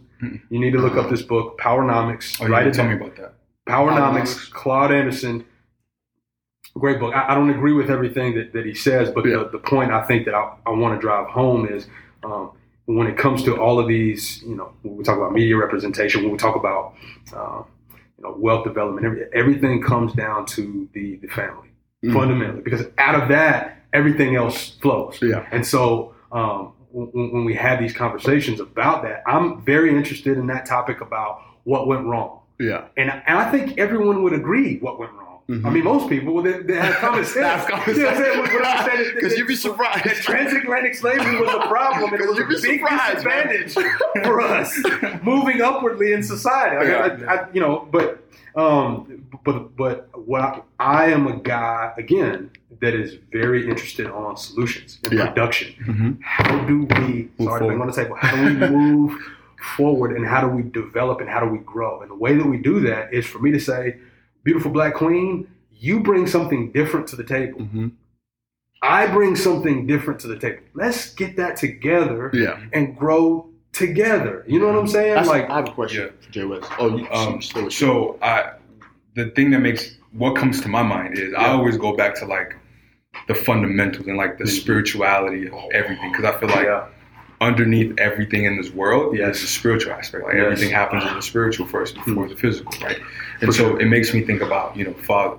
You 0.49 0.59
need 0.59 0.71
to 0.71 0.79
look 0.79 0.95
up 0.95 1.09
this 1.09 1.21
book, 1.21 1.59
Powernomics. 1.59 2.41
Oh, 2.41 2.47
write 2.47 2.63
yeah, 2.63 2.69
it 2.69 2.73
tell 2.73 2.87
me 2.87 2.93
about 2.95 3.15
that. 3.17 3.33
Powernomics, 3.67 4.49
Powernomics. 4.49 4.51
Claude 4.51 4.91
Anderson. 4.93 5.45
Great 6.75 6.99
book. 6.99 7.13
I, 7.13 7.31
I 7.31 7.35
don't 7.35 7.49
agree 7.49 7.73
with 7.73 7.91
everything 7.91 8.33
that, 8.35 8.53
that 8.53 8.65
he 8.65 8.73
says, 8.73 9.11
but 9.11 9.25
Yeah. 9.25 9.37
the, 9.43 9.49
the 9.51 9.57
point 9.59 9.91
I 9.91 10.03
think 10.05 10.25
that 10.25 10.33
I, 10.33 10.55
I 10.65 10.69
want 10.71 10.95
to 10.97 11.01
drive 11.01 11.27
home 11.27 11.67
is 11.67 11.87
um, 12.23 12.51
when 12.85 13.05
it 13.07 13.17
comes 13.17 13.43
to 13.43 13.57
all 13.61 13.79
of 13.79 13.87
these, 13.87 14.41
you 14.43 14.55
know, 14.55 14.71
when 14.81 14.97
we 14.97 15.03
talk 15.03 15.17
about 15.17 15.33
media 15.33 15.55
representation, 15.57 16.23
when 16.23 16.31
we 16.31 16.37
talk 16.37 16.55
about, 16.55 16.95
uh, 17.35 17.63
you 18.17 18.23
know, 18.23 18.35
wealth 18.39 18.63
development, 18.63 19.05
every, 19.05 19.25
everything 19.33 19.81
comes 19.83 20.13
down 20.13 20.45
to 20.47 20.87
the, 20.93 21.17
the 21.17 21.27
family 21.27 21.67
Mhm. 22.03 22.13
fundamentally, 22.13 22.61
because 22.61 22.85
out 22.97 23.21
of 23.21 23.29
that, 23.29 23.82
everything 23.93 24.35
else 24.35 24.71
flows. 24.81 25.19
Yeah. 25.21 25.47
And 25.51 25.65
so 25.65 26.13
um, 26.31 26.73
when, 26.91 27.31
when 27.31 27.45
we 27.45 27.53
have 27.55 27.79
these 27.79 27.93
conversations 27.93 28.59
about 28.59 29.03
that, 29.03 29.23
I'm 29.27 29.63
very 29.63 29.95
interested 29.95 30.37
in 30.37 30.47
that 30.47 30.65
topic 30.65 31.01
about 31.01 31.41
what 31.63 31.87
went 31.87 32.05
wrong. 32.05 32.39
Yeah. 32.59 32.85
And, 32.97 33.09
and 33.11 33.37
I 33.37 33.49
think 33.51 33.77
everyone 33.77 34.23
would 34.23 34.33
agree 34.33 34.77
what 34.79 34.99
went 34.99 35.11
wrong. 35.13 35.22
Mhm. 35.49 35.65
I 35.65 35.69
mean, 35.71 35.83
most 35.83 36.07
people 36.09 36.41
they, 36.41 36.53
they 36.61 36.75
have 36.75 36.95
common 36.95 37.25
sense. 37.37 37.65
Common 37.65 37.95
You 37.95 38.03
know 38.03 38.05
what 38.05 38.13
I'm 38.17 38.23
saying? 38.23 38.33
sense. 38.33 38.53
Would 38.53 38.65
understand 38.65 39.05
that- 39.15 39.21
'Cause 39.21 39.37
you'd 39.37 39.47
be 39.47 39.55
surprised. 39.55 40.05
That 40.05 40.15
transatlantic 40.31 40.95
slavery 40.95 41.39
was 41.39 41.53
a 41.53 41.67
problem, 41.67 42.13
and 42.13 42.21
it 42.21 42.27
was 42.29 42.39
a 42.39 42.45
big 42.45 42.81
disadvantage 42.81 43.73
for 44.23 44.39
us 44.41 44.81
moving 45.23 45.61
upwardly 45.61 46.13
in 46.13 46.23
society. 46.23 46.77
Like, 46.77 47.19
Yeah. 47.19 47.25
I, 47.27 47.35
I, 47.35 47.47
you 47.53 47.59
know, 47.61 47.87
but 47.91 48.23
um, 48.55 49.25
but 49.43 49.75
but 49.75 50.09
what 50.27 50.41
I, 50.41 50.61
I 50.79 51.05
am 51.11 51.27
a 51.27 51.35
guy 51.37 51.91
again 51.97 52.49
that 52.79 52.93
is 52.93 53.17
very 53.31 53.67
interested 53.69 54.07
on 54.07 54.37
solutions 54.37 54.99
and 55.03 55.13
Yeah. 55.13 55.27
production. 55.27 55.73
Mhm. 55.85 56.17
How 56.21 56.57
do 56.65 56.79
we? 56.85 57.29
Move 57.37 57.49
sorry. 57.49 57.69
I'm 57.73 57.81
on 57.81 57.87
the 57.87 57.93
table. 57.93 58.15
How 58.15 58.35
do 58.35 58.43
we 58.59 58.69
move 58.69 59.19
forward, 59.75 60.15
and 60.15 60.25
how 60.25 60.41
do 60.41 60.47
we 60.47 60.61
develop, 60.63 61.19
and 61.19 61.29
how 61.29 61.39
do 61.41 61.47
we 61.47 61.57
grow? 61.59 62.01
And 62.01 62.11
the 62.11 62.15
way 62.15 62.35
that 62.37 62.45
we 62.45 62.57
do 62.57 62.79
that 62.81 63.13
is 63.13 63.25
for 63.25 63.39
me 63.39 63.51
to 63.51 63.59
say, 63.59 63.97
"Beautiful 64.43 64.71
black 64.71 64.93
queen, 64.93 65.47
you 65.71 65.99
bring 65.99 66.27
something 66.27 66.71
different 66.71 67.07
to 67.07 67.15
the 67.15 67.23
table. 67.23 67.59
Mhm. 67.61 67.91
I 68.81 69.07
bring 69.07 69.35
something 69.35 69.87
different 69.87 70.19
to 70.21 70.27
the 70.27 70.37
table. 70.37 70.59
Let's 70.73 71.13
get 71.13 71.37
that 71.37 71.55
together 71.57 72.29
Yeah. 72.33 72.57
and 72.73 72.97
grow 72.97 73.49
together. 73.71 74.43
You 74.47 74.59
know 74.59 74.67
what 74.67 74.75
I'm 74.75 74.87
saying? 74.87 75.15
That's, 75.15 75.27
like, 75.29 75.49
I 75.49 75.55
have 75.57 75.69
a 75.69 75.71
question, 75.71 76.11
for 76.19 76.31
Jay 76.31 76.43
West. 76.43 76.69
Oh, 76.77 76.97
you, 76.97 77.07
Um, 77.09 77.41
so, 77.41 77.69
so 77.69 78.19
I, 78.21 78.51
the 79.15 79.29
thing 79.31 79.51
that 79.51 79.59
makes 79.59 79.97
what 80.11 80.35
comes 80.35 80.61
to 80.61 80.67
my 80.67 80.83
mind 80.83 81.17
is 81.17 81.33
I 81.33 81.47
always 81.47 81.77
go 81.77 81.95
back 81.95 82.13
to 82.15 82.25
like 82.25 82.55
the 83.27 83.33
fundamentals 83.35 84.05
and 84.07 84.17
like 84.17 84.37
the 84.37 84.45
spirituality 84.47 85.47
of 85.47 85.63
everything 85.73 86.11
because 86.11 86.25
I 86.25 86.37
feel 86.39 86.49
like 86.49 86.65
yeah, 86.65 86.85
underneath 87.43 87.93
everything 87.99 88.45
in 88.45 88.57
this 88.57 88.71
world 88.71 89.15
Yes. 89.17 89.35
is 89.37 89.41
the 89.43 89.47
spiritual 89.47 89.93
aspect. 89.93 90.23
Like 90.25 90.35
Yes. 90.35 90.45
everything 90.45 90.69
happens 90.71 91.03
in 91.05 91.13
the 91.13 91.21
spiritual 91.21 91.65
first 91.67 91.95
before 91.95 92.27
the 92.27 92.35
physical, 92.35 92.73
right? 92.85 92.99
And 93.41 93.53
so 93.53 93.75
it 93.77 93.85
makes 93.85 94.13
me 94.13 94.21
think 94.21 94.41
about 94.41 94.75
you 94.77 94.85
know 94.85 94.93
father, 94.93 95.37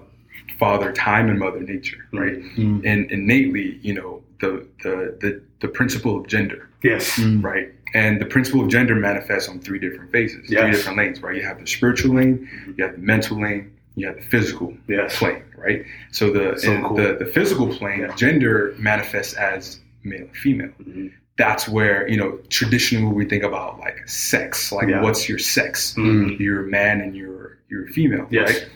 father 0.59 0.93
time 0.93 1.29
and 1.31 1.39
mother 1.39 1.61
nature, 1.61 2.07
right? 2.13 2.39
Mm. 2.57 2.83
And 2.85 3.11
innately, 3.11 3.79
you 3.83 3.95
know 3.95 4.23
the 4.41 4.51
the 4.83 4.95
the 5.23 5.41
the 5.61 5.69
principle 5.69 6.17
of 6.21 6.27
gender, 6.27 6.69
yes, 6.83 7.19
right? 7.51 7.69
And 7.95 8.21
the 8.21 8.27
principle 8.27 8.61
of 8.65 8.69
gender 8.69 8.95
manifests 8.97 9.49
on 9.49 9.61
three 9.61 9.79
different 9.79 10.11
phases, 10.11 10.47
three 10.49 10.71
different 10.73 10.99
lanes, 10.99 11.23
right? 11.23 11.37
You 11.37 11.43
have 11.51 11.61
the 11.61 11.67
spiritual 11.67 12.17
lane, 12.17 12.37
you 12.77 12.85
have 12.85 12.95
the 12.97 13.03
mental 13.15 13.41
lane, 13.41 13.71
you 13.95 14.07
have 14.09 14.17
the 14.17 14.23
physical 14.35 14.75
yes, 14.89 15.17
plane, 15.19 15.43
right? 15.57 15.85
So 16.11 16.31
the 16.33 16.59
So 16.59 16.71
cool. 16.83 16.97
the, 16.97 17.17
the 17.23 17.27
physical 17.27 17.69
plane, 17.69 18.01
Yeah. 18.01 18.15
gender 18.17 18.75
manifests 18.79 19.35
as 19.35 19.79
male 20.03 20.23
and 20.23 20.37
female. 20.37 20.71
Mhm. 20.83 21.13
That's 21.37 21.69
where, 21.69 22.07
you 22.09 22.17
know, 22.17 22.39
traditionally 22.49 23.13
we 23.13 23.25
think 23.25 23.43
about 23.43 23.81
like 23.81 24.09
sex, 24.09 24.71
like 24.71 24.89
Yeah. 24.89 25.03
what's 25.03 25.29
your 25.29 25.39
sex? 25.39 25.95
Mhm. 25.99 26.39
You're 26.39 26.65
a 26.67 26.69
man 26.69 27.01
and 27.01 27.17
you're 27.17 27.59
you're 27.69 27.87
a 27.87 27.89
female, 27.89 28.27
Yes. 28.31 28.53
right? 28.53 28.69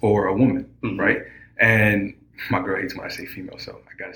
Or 0.00 0.26
a 0.28 0.34
woman, 0.34 0.66
Mhm. 0.82 0.98
right? 0.98 1.18
And 1.60 2.14
my 2.50 2.62
girl 2.62 2.80
hates 2.80 2.94
when 2.96 3.04
I 3.04 3.10
say 3.10 3.26
female, 3.26 3.58
so 3.58 3.78
I 3.90 3.92
gotta 3.98 4.14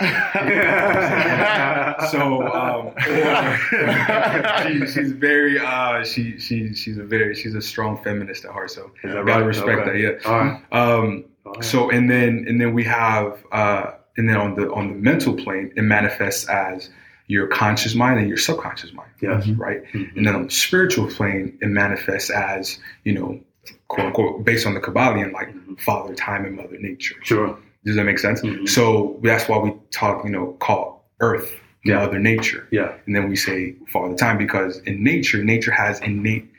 say 2.01 2.07
so 2.11 2.47
um, 2.49 2.95
she, 4.87 4.87
she's 4.93 5.13
very 5.13 5.59
uh, 5.59 6.03
she 6.05 6.39
she 6.39 6.73
she's 6.75 6.97
a 6.97 7.05
very 7.05 7.35
she's 7.35 7.55
a 7.55 7.61
strong 7.61 8.03
feminist 8.03 8.47
at 8.47 8.53
heart. 8.53 8.71
So 8.71 8.91
that 9.03 9.13
gotta 9.27 9.41
right? 9.41 9.45
respect 9.45 9.81
Okay. 9.81 10.03
that. 10.03 10.23
Yeah. 10.25 10.31
Right. 10.33 10.63
Um, 10.73 11.25
right. 11.45 11.63
so 11.65 11.91
and 11.91 12.11
then 12.11 12.47
and 12.49 12.59
then 12.59 12.73
we 12.73 12.85
have 12.85 13.45
uh, 13.53 13.91
and 14.17 14.27
then 14.29 14.37
on 14.39 14.55
the 14.55 14.73
on 14.73 14.89
the 14.89 14.95
mental 14.95 15.35
plane 15.35 15.73
it 15.77 15.83
manifests 15.83 16.49
as 16.49 16.89
your 17.27 17.47
conscious 17.47 17.95
mind 17.95 18.19
and 18.21 18.29
your 18.29 18.37
subconscious 18.37 18.93
mind, 18.93 19.11
Yes. 19.21 19.47
right? 19.49 19.83
Mhm. 19.93 20.17
And 20.17 20.27
then 20.27 20.35
on 20.35 20.45
the 20.45 20.51
spiritual 20.51 21.07
plane 21.07 21.57
it 21.63 21.69
manifests 21.69 22.31
as 22.31 22.79
you 23.05 23.13
know 23.15 23.41
quote 23.89 24.07
unquote 24.09 24.45
based 24.45 24.67
on 24.67 24.75
the 24.75 24.81
Kybalion 24.81 25.33
like 25.33 25.49
Mhm. 25.55 25.81
father 25.81 26.15
time 26.15 26.45
and 26.45 26.57
mother 26.57 26.77
nature. 26.79 27.15
Sure. 27.23 27.57
Does 27.85 27.97
that 27.97 28.05
make 28.05 28.19
sense? 28.19 28.43
Mhm. 28.43 28.69
So 28.69 29.19
that's 29.23 29.49
why 29.49 29.59
we 29.59 29.73
talk 29.91 30.25
you 30.25 30.31
know 30.31 30.57
call 30.61 31.11
Earth 31.21 31.51
Yeah. 31.85 31.97
mother 31.97 32.19
nature. 32.19 32.67
Yeah. 32.71 32.93
And 33.07 33.15
then 33.17 33.29
we 33.29 33.37
say 33.37 33.75
father 33.89 34.15
time 34.17 34.37
because 34.39 34.79
in 34.81 35.03
nature, 35.03 35.43
nature 35.45 35.71
has 35.71 36.01
innate 36.01 36.51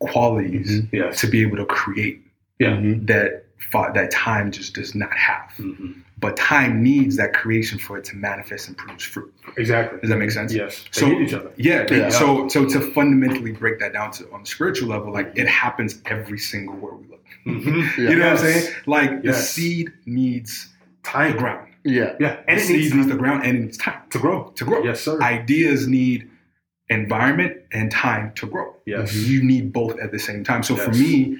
qualities 0.00 0.82
Yes. 0.92 1.20
to 1.20 1.26
be 1.26 1.42
able 1.42 1.56
to 1.58 1.66
create 1.66 2.22
Yeah. 2.58 2.78
That 2.82 3.44
that 3.94 4.10
time 4.10 4.50
just 4.50 4.74
does 4.74 4.94
not 4.94 5.12
have. 5.14 5.50
Mhm. 5.58 5.94
But 6.20 6.36
time 6.36 6.82
needs 6.82 7.16
that 7.16 7.32
creation 7.32 7.78
for 7.78 7.96
it 7.96 8.04
to 8.04 8.16
manifest 8.16 8.68
and 8.68 8.76
produce 8.76 9.02
fruit. 9.04 9.32
Exactly. 9.56 10.00
Does 10.00 10.10
that 10.10 10.18
make 10.18 10.30
sense? 10.30 10.52
Yes. 10.52 10.84
So 10.90 11.08
need 11.08 11.22
each 11.28 11.32
other. 11.34 11.50
yeah, 11.56 11.86
Yeah. 11.90 12.10
So 12.10 12.46
so 12.48 12.66
to 12.68 12.80
fundamentally 12.92 13.52
break 13.52 13.78
that 13.80 13.92
down 13.94 14.10
to 14.12 14.30
on 14.32 14.42
the 14.42 14.46
spiritual 14.46 14.88
level, 14.90 15.12
like 15.12 15.32
it 15.36 15.48
happens 15.48 16.00
every 16.06 16.38
single 16.38 16.74
where 16.76 16.92
we 16.94 17.06
look. 17.08 17.24
Mhm. 17.46 17.96
You 18.10 18.16
know 18.16 18.30
what 18.30 18.38
I'm 18.40 18.44
saying? 18.52 18.74
Like 18.86 19.22
the 19.22 19.32
seed 19.32 19.92
needs 20.04 20.68
Time. 21.02 21.32
the 21.32 21.38
ground. 21.38 21.68
Yeah. 21.84 22.14
Yeah. 22.20 22.36
And 22.46 22.48
And 22.48 22.58
the 22.58 22.62
it 22.62 22.66
seed 22.66 22.76
needs 22.80 22.94
needs 22.94 23.08
the 23.08 23.14
ground 23.16 23.44
and 23.46 23.56
it 23.56 23.60
needs 23.62 23.78
time 23.78 24.00
to 24.10 24.18
grow. 24.18 24.52
to 24.56 24.64
grow. 24.64 24.82
Yes, 24.84 25.00
sir. 25.00 25.20
Ideas 25.22 25.86
need 25.88 26.28
environment 26.90 27.56
and 27.72 27.90
time 27.90 28.32
to 28.34 28.46
grow. 28.46 28.74
Yes. 28.84 29.14
You 29.14 29.42
need 29.42 29.72
both 29.72 29.98
at 30.00 30.10
the 30.12 30.18
same 30.18 30.44
time. 30.44 30.62
So 30.62 30.76
for 30.76 30.90
me, 30.90 31.38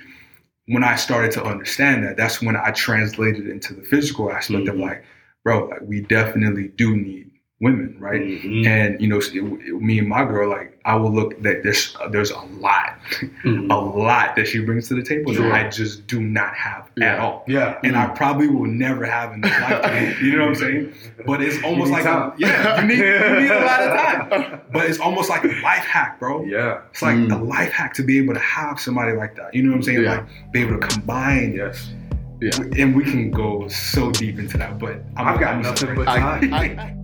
when 0.72 0.84
I 0.84 0.94
started 0.96 1.32
to 1.32 1.42
understand 1.44 2.04
that, 2.04 2.16
that's 2.16 2.40
when 2.40 2.56
I 2.56 2.70
translated 2.70 3.48
into 3.48 3.74
the 3.74 3.82
physical 3.82 4.30
aspect 4.32 4.68
of 4.68 4.76
Mhm. 4.76 4.80
like, 4.82 5.04
bro, 5.44 5.66
like 5.66 5.80
we 5.82 6.00
definitely 6.02 6.68
do 6.76 6.96
need 6.96 7.29
women, 7.60 7.94
right? 7.98 8.22
Mhm. 8.22 8.66
And 8.66 9.00
you 9.00 9.06
know, 9.08 9.18
it- 9.18 9.34
it- 9.34 9.80
me 9.82 9.98
and 9.98 10.08
my 10.08 10.24
girl, 10.24 10.48
like 10.48 10.78
I 10.86 10.94
will 10.96 11.12
look 11.12 11.40
that 11.42 11.62
there's 11.62 11.94
there's 12.10 12.30
a 12.30 12.38
lot 12.58 12.96
Mhm. 13.44 13.70
a 13.70 13.74
lot 13.76 14.34
that 14.36 14.48
she 14.48 14.60
brings 14.60 14.88
to 14.88 14.94
the 14.94 15.02
table 15.02 15.34
Sure. 15.34 15.44
that 15.50 15.66
I 15.66 15.68
just 15.68 16.06
do 16.06 16.20
not 16.22 16.54
have 16.54 16.84
at 17.02 17.18
all. 17.18 17.44
Yeah. 17.46 17.76
And 17.84 17.96
I 17.96 18.06
probably 18.06 18.48
will 18.48 18.64
never 18.66 19.04
have 19.04 19.34
in 19.34 19.42
this 19.42 19.52
lifetime. 19.60 20.14
You 20.22 20.36
know 20.36 20.42
what 20.46 20.48
I'm 20.48 20.54
saying? 20.54 20.92
But 21.26 21.42
it's 21.42 21.62
almost 21.62 21.92
like 21.92 22.06
a, 22.06 22.32
yeah, 22.38 22.80
you 22.80 22.88
need, 22.88 22.98
you 22.98 23.40
need 23.42 23.50
a 23.50 23.64
lot 23.64 23.80
of 23.82 24.00
time. 24.30 24.60
But 24.72 24.86
it's 24.88 24.98
almost 24.98 25.28
like 25.28 25.44
a 25.44 25.48
life 25.48 25.84
hack, 25.84 26.18
bro. 26.18 26.44
Yeah. 26.44 26.78
It's 26.92 27.02
like 27.02 27.16
Mm. 27.16 27.32
a 27.32 27.44
life 27.44 27.72
hack 27.72 27.92
to 27.94 28.02
be 28.02 28.16
able 28.18 28.32
to 28.34 28.40
have 28.40 28.80
somebody 28.80 29.12
like 29.12 29.36
that. 29.36 29.54
You 29.54 29.64
know 29.64 29.70
what 29.70 29.76
I'm 29.76 29.82
saying? 29.82 30.02
Yeah. 30.02 30.10
Like 30.12 30.24
be 30.52 30.60
able 30.62 30.78
to 30.80 30.86
combine. 30.86 31.52
Yes. 31.54 31.92
Yeah. 32.40 32.52
And 32.78 32.94
we 32.96 33.04
can 33.04 33.30
go 33.30 33.68
so 33.68 34.10
deep 34.12 34.38
into 34.38 34.56
that, 34.56 34.78
but 34.78 35.04
I'm, 35.18 35.28
I've 35.28 35.40
got 35.40 35.54
I'm 35.56 35.60
nothing 35.62 35.76
sorry. 35.88 35.96
but 35.96 36.08
I, 36.16 36.18
time. 36.18 36.54
I, 36.54 36.94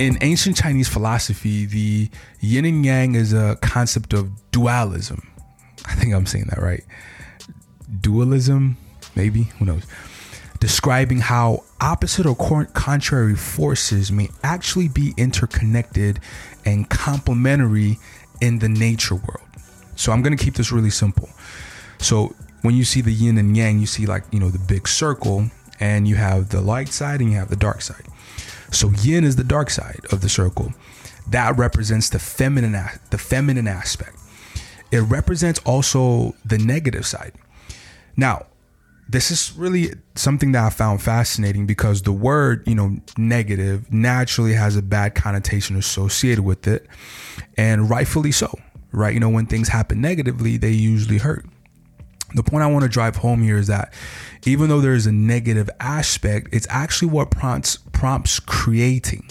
In 0.00 0.16
ancient 0.22 0.56
Chinese 0.56 0.88
philosophy, 0.88 1.66
the 1.66 2.08
yin 2.40 2.64
and 2.64 2.86
yang 2.86 3.14
is 3.14 3.34
a 3.34 3.58
concept 3.60 4.14
of 4.14 4.30
dualism. 4.50 5.30
I 5.84 5.94
think 5.94 6.14
I'm 6.14 6.24
saying 6.24 6.46
that 6.48 6.58
right. 6.58 6.82
Dualism, 8.00 8.78
maybe, 9.14 9.42
who 9.58 9.66
knows? 9.66 9.82
Describing 10.58 11.18
how 11.18 11.64
opposite 11.82 12.24
or 12.24 12.34
contrary 12.34 13.34
forces 13.36 14.10
may 14.10 14.30
actually 14.42 14.88
be 14.88 15.12
interconnected 15.18 16.18
and 16.64 16.88
complementary 16.88 17.98
in 18.40 18.60
the 18.60 18.70
nature 18.70 19.16
world. 19.16 19.46
So 19.96 20.12
I'm 20.12 20.22
going 20.22 20.34
to 20.34 20.42
keep 20.42 20.54
this 20.54 20.72
really 20.72 20.88
simple. 20.88 21.28
So 21.98 22.34
when 22.62 22.74
you 22.74 22.84
see 22.84 23.02
the 23.02 23.12
yin 23.12 23.36
and 23.36 23.54
yang, 23.54 23.78
you 23.78 23.86
see 23.86 24.06
like, 24.06 24.24
you 24.30 24.40
know, 24.40 24.48
the 24.48 24.58
big 24.58 24.88
circle 24.88 25.50
and 25.78 26.08
you 26.08 26.14
have 26.14 26.48
the 26.48 26.62
light 26.62 26.88
side 26.88 27.20
and 27.20 27.30
you 27.30 27.36
have 27.36 27.50
the 27.50 27.56
dark 27.56 27.82
side. 27.82 28.06
So 28.70 28.90
yin 29.02 29.24
is 29.24 29.36
the 29.36 29.44
dark 29.44 29.70
side 29.70 30.00
of 30.12 30.20
the 30.20 30.28
circle. 30.28 30.72
That 31.28 31.56
represents 31.58 32.08
the 32.08 32.18
feminine 32.18 32.72
the 33.10 33.18
feminine 33.18 33.68
aspect. 33.68 34.16
It 34.90 35.00
represents 35.00 35.60
also 35.64 36.34
the 36.44 36.58
negative 36.58 37.06
side. 37.06 37.32
Now, 38.16 38.46
this 39.08 39.30
is 39.30 39.52
really 39.56 39.92
something 40.14 40.52
that 40.52 40.64
I 40.64 40.70
found 40.70 41.02
fascinating 41.02 41.66
because 41.66 42.02
the 42.02 42.12
word, 42.12 42.66
you 42.66 42.74
know, 42.74 42.96
negative 43.16 43.92
naturally 43.92 44.54
has 44.54 44.76
a 44.76 44.82
bad 44.82 45.14
connotation 45.14 45.76
associated 45.76 46.44
with 46.44 46.68
it, 46.68 46.86
and 47.56 47.90
rightfully 47.90 48.30
so, 48.30 48.56
right? 48.92 49.12
You 49.12 49.20
know, 49.20 49.28
when 49.28 49.46
things 49.46 49.68
happen 49.68 50.00
negatively, 50.00 50.56
they 50.56 50.70
usually 50.70 51.18
hurt. 51.18 51.44
The 52.34 52.42
point 52.42 52.62
I 52.62 52.66
want 52.66 52.84
to 52.84 52.88
drive 52.88 53.16
home 53.16 53.42
here 53.42 53.58
is 53.58 53.66
that 53.66 53.92
even 54.44 54.68
though 54.68 54.80
there 54.80 54.94
is 54.94 55.06
a 55.06 55.12
negative 55.12 55.68
aspect, 55.80 56.48
it's 56.52 56.66
actually 56.70 57.08
what 57.08 57.30
prompts 57.30 57.78
prompts 57.92 58.40
creating. 58.40 59.28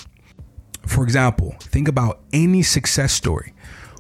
For 0.85 1.03
example, 1.03 1.55
think 1.59 1.87
about 1.87 2.21
any 2.33 2.63
success 2.63 3.13
story. 3.13 3.53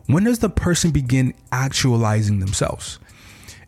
When 0.07 0.23
does 0.23 0.39
the 0.39 0.49
person 0.49 0.91
begin 0.91 1.33
actualizing 1.51 2.39
themselves? 2.39 2.99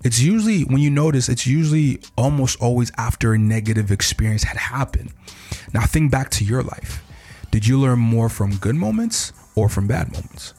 It's 0.03 0.19
usually 0.19 0.63
when 0.63 0.79
you 0.79 0.89
notice 0.89 1.29
it's 1.29 1.45
usually 1.45 2.01
almost 2.17 2.59
always 2.59 2.91
after 2.97 3.33
a 3.33 3.37
negative 3.37 3.91
experience 3.91 4.43
had 4.43 4.57
happened. 4.57 5.13
Now 5.73 5.85
think 5.85 6.11
back 6.11 6.31
to 6.31 6.43
your 6.43 6.63
life. 6.63 7.03
Did 7.51 7.67
you 7.67 7.79
learn 7.79 7.99
more 7.99 8.29
from 8.29 8.55
good 8.55 8.75
moments 8.75 9.33
or 9.55 9.69
from 9.69 9.87
bad 9.87 10.11
moments? 10.11 10.55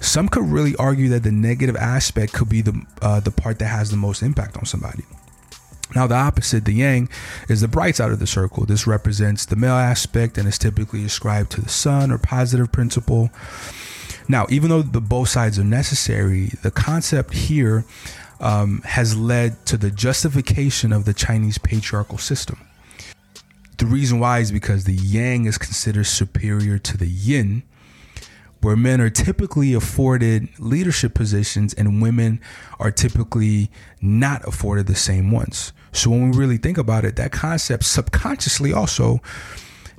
Some 0.00 0.28
could 0.28 0.44
really 0.44 0.74
argue 0.76 1.08
that 1.10 1.22
the 1.22 1.30
negative 1.30 1.76
aspect 1.76 2.32
could 2.32 2.48
be 2.48 2.62
the 2.62 2.84
uh, 3.02 3.20
the 3.20 3.30
part 3.30 3.58
that 3.58 3.66
has 3.66 3.90
the 3.90 3.96
most 3.96 4.22
impact 4.22 4.56
on 4.56 4.64
somebody. 4.64 5.04
Now, 5.94 6.06
the 6.06 6.14
opposite, 6.14 6.64
the 6.64 6.72
yang, 6.72 7.08
is 7.48 7.60
the 7.60 7.68
bright 7.68 7.96
side 7.96 8.12
of 8.12 8.20
the 8.20 8.26
circle. 8.26 8.64
This 8.64 8.86
represents 8.86 9.44
the 9.44 9.56
male 9.56 9.72
aspect 9.72 10.38
and 10.38 10.46
is 10.46 10.56
typically 10.56 11.04
ascribed 11.04 11.50
to 11.52 11.60
the 11.60 11.68
sun 11.68 12.12
or 12.12 12.18
positive 12.18 12.70
principle. 12.70 13.30
Now, 14.28 14.46
even 14.48 14.70
though 14.70 14.82
the 14.82 15.00
both 15.00 15.28
sides 15.28 15.58
are 15.58 15.64
necessary, 15.64 16.50
the 16.62 16.70
concept 16.70 17.34
here 17.34 17.84
um, 18.38 18.82
has 18.84 19.16
led 19.16 19.66
to 19.66 19.76
the 19.76 19.90
justification 19.90 20.92
of 20.92 21.04
the 21.04 21.14
Chinese 21.14 21.58
patriarchal 21.58 22.18
system. 22.18 22.58
The 23.78 23.86
reason 23.86 24.20
why 24.20 24.38
is 24.38 24.52
because 24.52 24.84
the 24.84 24.94
yang 24.94 25.46
is 25.46 25.58
considered 25.58 26.04
superior 26.04 26.78
to 26.78 26.96
the 26.96 27.08
yin, 27.08 27.64
where 28.60 28.76
men 28.76 29.00
are 29.00 29.10
typically 29.10 29.72
afforded 29.72 30.48
leadership 30.58 31.14
positions 31.14 31.72
and 31.74 32.02
women 32.02 32.40
are 32.78 32.90
typically 32.90 33.70
not 34.00 34.46
afforded 34.46 34.86
the 34.86 34.94
same 34.94 35.30
ones. 35.30 35.72
So 35.92 36.10
when 36.10 36.30
we 36.30 36.38
really 36.38 36.58
think 36.58 36.78
about 36.78 37.04
it, 37.04 37.16
that 37.16 37.32
concept 37.32 37.84
subconsciously 37.84 38.72
also 38.72 39.20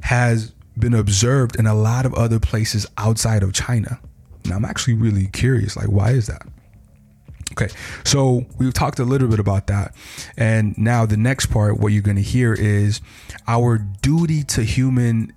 has 0.04 0.52
been 0.78 0.94
observed 0.94 1.58
in 1.58 1.68
a 1.68 1.74
lot 1.74 2.06
of 2.06 2.14
other 2.14 2.40
places 2.40 2.86
outside 2.98 3.44
of 3.44 3.54
China. 3.54 4.00
Now 4.46 4.56
I'm 4.56 4.66
actually 4.66 4.94
really 4.94 5.28
curious, 5.28 5.76
like 5.76 5.88
why 5.88 6.12
is 6.12 6.28
that? 6.28 6.44
Okay, 7.54 7.68
so 8.06 8.46
we've 8.58 8.74
talked 8.74 9.00
a 9.00 9.04
little 9.04 9.28
bit 9.28 9.40
about 9.40 9.68
that. 9.68 9.94
And 10.38 10.78
now 10.78 11.06
the 11.06 11.18
next 11.18 11.48
part, 11.48 11.80
what 11.80 11.92
you're 11.92 12.02
going 12.02 12.16
to 12.16 12.24
hear 12.24 12.54
is 12.54 13.02
our 13.46 13.78
duty 13.78 14.44
to 14.44 14.64
human 14.64 15.34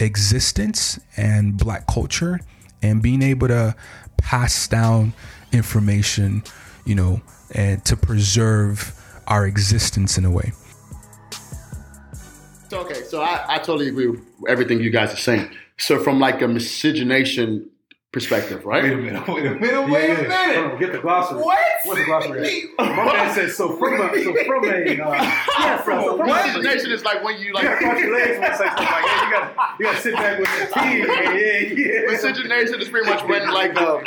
existence 0.00 0.98
and 1.16 1.58
black 1.58 1.86
culture 1.86 2.40
and 2.82 3.02
being 3.02 3.22
able 3.22 3.48
to 3.48 3.74
pass 4.16 4.66
down 4.68 5.12
information, 5.52 6.42
you 6.84 6.94
know, 6.94 7.20
and 7.54 7.84
to 7.84 7.96
preserve 7.96 8.94
our 9.26 9.46
existence 9.46 10.18
in 10.18 10.24
a 10.24 10.30
way. 10.30 10.52
Okay, 12.72 13.02
so 13.04 13.22
I, 13.22 13.44
I 13.48 13.58
totally 13.58 13.88
agree 13.88 14.08
with 14.08 14.20
everything 14.46 14.80
you 14.80 14.90
guys 14.90 15.12
are 15.12 15.16
saying. 15.16 15.50
So 15.78 16.02
from 16.02 16.18
like 16.20 16.42
a 16.42 16.48
miscegenation 16.48 17.70
perspective, 18.12 18.64
right? 18.64 18.82
Wait 18.84 18.92
a 18.92 18.96
minute. 18.96 19.28
Wait 19.28 19.46
a 19.46 19.50
minute. 19.54 19.88
Wait 19.90 20.08
yeah. 20.08 20.14
a 20.14 20.22
minute. 20.28 20.56
Hold 20.56 20.72
on, 20.72 20.78
get 20.80 20.92
the 20.92 20.98
glossary. 20.98 21.42
What? 21.42 21.58
What's 21.84 22.00
the 22.00 22.06
glossary? 22.06 22.64
at? 22.78 22.96
My 22.96 23.04
man 23.12 23.34
says 23.34 23.56
so 23.56 23.76
from 23.76 23.94
a 24.00 24.22
so 24.22 24.34
from 24.44 24.64
a 24.64 24.68
uh, 24.68 25.22
yeah, 25.58 25.76
from, 25.82 26.02
so 26.02 26.16
from 26.16 26.28
a 26.28 26.32
Miscegenation 26.32 26.90
is 26.90 27.04
like 27.04 27.22
when 27.22 27.38
you 27.38 27.48
You 27.48 27.52
gotta 27.52 27.68
like. 27.68 27.78
cross 27.78 28.00
your 28.00 28.14
legs 28.14 28.38
when 28.40 28.50
you 28.50 28.56
say 28.56 28.66
something 28.66 28.84
like 28.86 29.04
that. 29.04 29.24
You 29.24 29.38
gotta 29.38 29.76
you 29.78 29.84
gotta 29.86 30.00
sit 30.00 30.14
back 30.14 30.38
with 30.38 30.48
your 30.58 30.66
teeth. 30.66 31.08
Yeah, 31.08 31.32
yeah, 31.32 32.02
yeah. 32.02 32.10
Miscegenation 32.10 32.80
is 32.80 32.88
pretty 32.88 33.10
much 33.10 33.24
when 33.28 33.50
like 33.52 33.76
uh, 33.80 34.00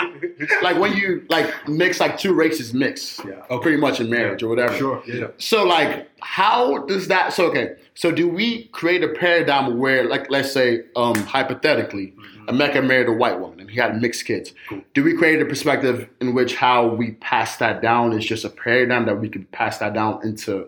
like 0.64 0.80
when 0.80 0.94
you 0.94 1.26
like 1.30 1.68
mix 1.70 2.00
like 2.00 2.18
two 2.18 2.34
races 2.34 2.74
mix, 2.74 3.22
Yeah. 3.24 3.58
pretty 3.62 3.78
much 3.78 4.00
in 4.00 4.10
marriage 4.10 4.42
or 4.42 4.50
whatever. 4.50 4.76
Sure. 4.76 5.04
Yeah. 5.06 5.28
So 5.38 5.64
like, 5.64 6.10
how 6.22 6.80
does 6.86 7.08
that? 7.10 7.34
So 7.34 7.46
okay, 7.52 7.76
so 7.94 8.12
do 8.12 8.28
we 8.28 8.66
create 8.70 9.04
a 9.04 9.10
paradigm 9.10 9.78
where, 9.78 10.08
like, 10.08 10.30
let's 10.32 10.52
say, 10.52 10.84
um, 10.96 11.16
hypothetically, 11.16 12.14
Emeka 12.52 12.86
married 12.86 13.08
a 13.08 13.12
white 13.14 13.40
woman 13.40 13.60
and 13.62 13.70
he 13.70 13.78
had 13.80 14.02
mixed 14.02 14.26
kids? 14.26 14.54
Do 14.94 15.04
we 15.04 15.14
create 15.16 15.42
a 15.42 15.46
perspective 15.46 16.10
in 16.20 16.34
which 16.34 16.56
how 16.56 16.88
we 16.88 17.12
pass 17.12 17.58
that 17.58 17.82
down 17.82 18.14
is 18.14 18.26
just 18.26 18.44
a 18.46 18.50
paradigm 18.50 19.06
that 19.06 19.20
we 19.20 19.30
can 19.30 19.46
pass 19.46 19.78
that 19.80 19.94
down 19.94 20.20
into 20.24 20.68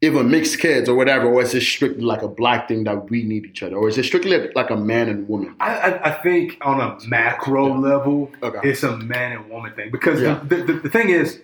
even 0.00 0.30
mixed 0.30 0.60
kids 0.60 0.88
or 0.88 0.94
whatever, 0.94 1.26
or 1.26 1.42
is 1.42 1.52
it 1.54 1.60
strictly 1.62 2.02
like 2.04 2.22
a 2.22 2.28
black 2.28 2.68
thing 2.68 2.84
that 2.84 3.10
we 3.10 3.24
need 3.24 3.44
each 3.44 3.64
other, 3.64 3.74
or 3.74 3.88
is 3.88 3.98
it 3.98 4.04
strictly 4.04 4.48
like 4.54 4.70
a 4.70 4.76
man 4.76 5.08
and 5.08 5.28
woman? 5.28 5.56
I, 5.58 5.74
I, 5.76 6.10
I 6.10 6.12
think 6.22 6.56
on 6.62 6.80
a 6.80 6.96
macro 7.08 7.76
level, 7.76 8.30
Okay. 8.40 8.68
it's 8.70 8.84
a 8.84 8.96
man 8.96 9.32
and 9.32 9.50
woman 9.50 9.72
thing 9.74 9.90
because 9.90 10.20
Yeah. 10.20 10.40
the, 10.44 10.56
the, 10.62 10.72
the 10.74 10.88
thing 10.88 11.08
is, 11.08 11.40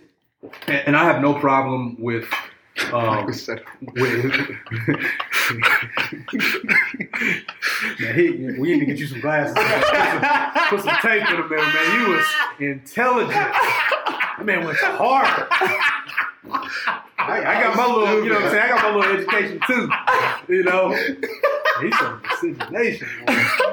and 0.68 0.96
I 0.96 1.02
have 1.04 1.20
no 1.20 1.34
problem 1.34 1.96
with. 2.00 2.26
Um, 2.92 3.26
with 3.26 3.48
man, 8.00 8.14
he, 8.14 8.30
we 8.58 8.72
need 8.72 8.80
to 8.80 8.86
get 8.86 8.98
you 8.98 9.06
some 9.06 9.20
glasses. 9.20 9.54
Put 9.54 9.84
some, 9.86 10.20
put 10.68 10.80
some 10.82 10.96
tape 11.00 11.22
in 11.30 11.36
them, 11.36 11.48
man. 11.50 11.72
Man, 11.72 12.00
you 12.00 12.08
was 12.14 12.26
intelligent. 12.58 13.30
That 13.32 14.42
man 14.44 14.64
went 14.64 14.76
to 14.78 14.86
Harvard. 14.86 15.46
I, 17.18 17.44
I 17.46 17.62
got 17.62 17.76
my 17.76 17.86
little, 17.86 18.24
you 18.24 18.30
know 18.30 18.36
what 18.36 18.44
I'm 18.44 18.50
saying? 18.50 18.64
I 18.64 18.68
got 18.68 18.82
my 18.82 18.90
little 18.96 19.16
education 19.18 19.60
too. 19.66 19.88
You 20.52 20.62
know, 20.64 20.90
he's 21.80 21.96
some 21.98 22.20
boy. 22.70 22.98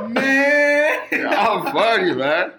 Man. 0.10 1.00
I'm 1.12 1.64
funny, 1.74 2.14
man. 2.14 2.52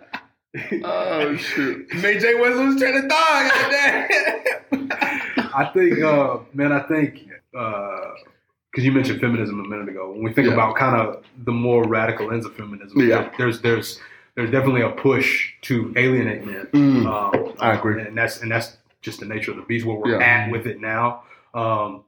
Oh 0.84 1.34
shoot! 1.36 1.88
Made 1.95 2.20
Jay 2.20 2.34
West 2.34 2.57
lose 2.57 2.78
train 2.78 2.95
of 2.95 3.07
thought. 3.09 5.18
I 5.55 5.64
think, 5.66 6.00
uh, 6.00 6.38
man, 6.55 6.72
I 6.72 6.80
think 6.80 7.28
because 7.53 8.84
you 8.84 8.92
mentioned 8.92 9.20
feminism 9.20 9.61
a 9.61 9.68
minute 9.68 9.88
ago. 9.88 10.11
When 10.12 10.22
we 10.22 10.32
think 10.32 10.48
Yeah. 10.48 10.55
about 10.55 10.76
kind 10.76 10.96
of 10.96 11.24
the 11.44 11.53
more 11.53 11.84
radical 11.84 12.30
ends 12.32 12.46
of 12.46 12.55
feminism, 12.55 13.00
Yeah. 13.00 13.30
there's 13.38 13.61
there's 13.61 14.00
there's 14.34 14.50
definitely 14.50 14.80
a 14.80 14.88
push 14.90 15.53
to 15.62 15.92
alienate 15.96 16.46
men. 16.46 16.66
Mm. 16.72 17.07
Um, 17.07 17.53
I 17.61 17.74
agree. 17.74 18.00
and 18.00 18.16
that's 18.16 18.40
and 18.40 18.50
that's 18.50 18.78
just 19.03 19.20
the 19.20 19.26
nature 19.26 19.50
of 19.50 19.57
the 19.59 19.62
beast 19.64 19.84
where 19.84 19.96
we're 19.96 20.18
Yeah. 20.18 20.24
at 20.26 20.50
with 20.50 20.66
it 20.66 20.80
now. 20.80 21.22
Um, 21.55 22.03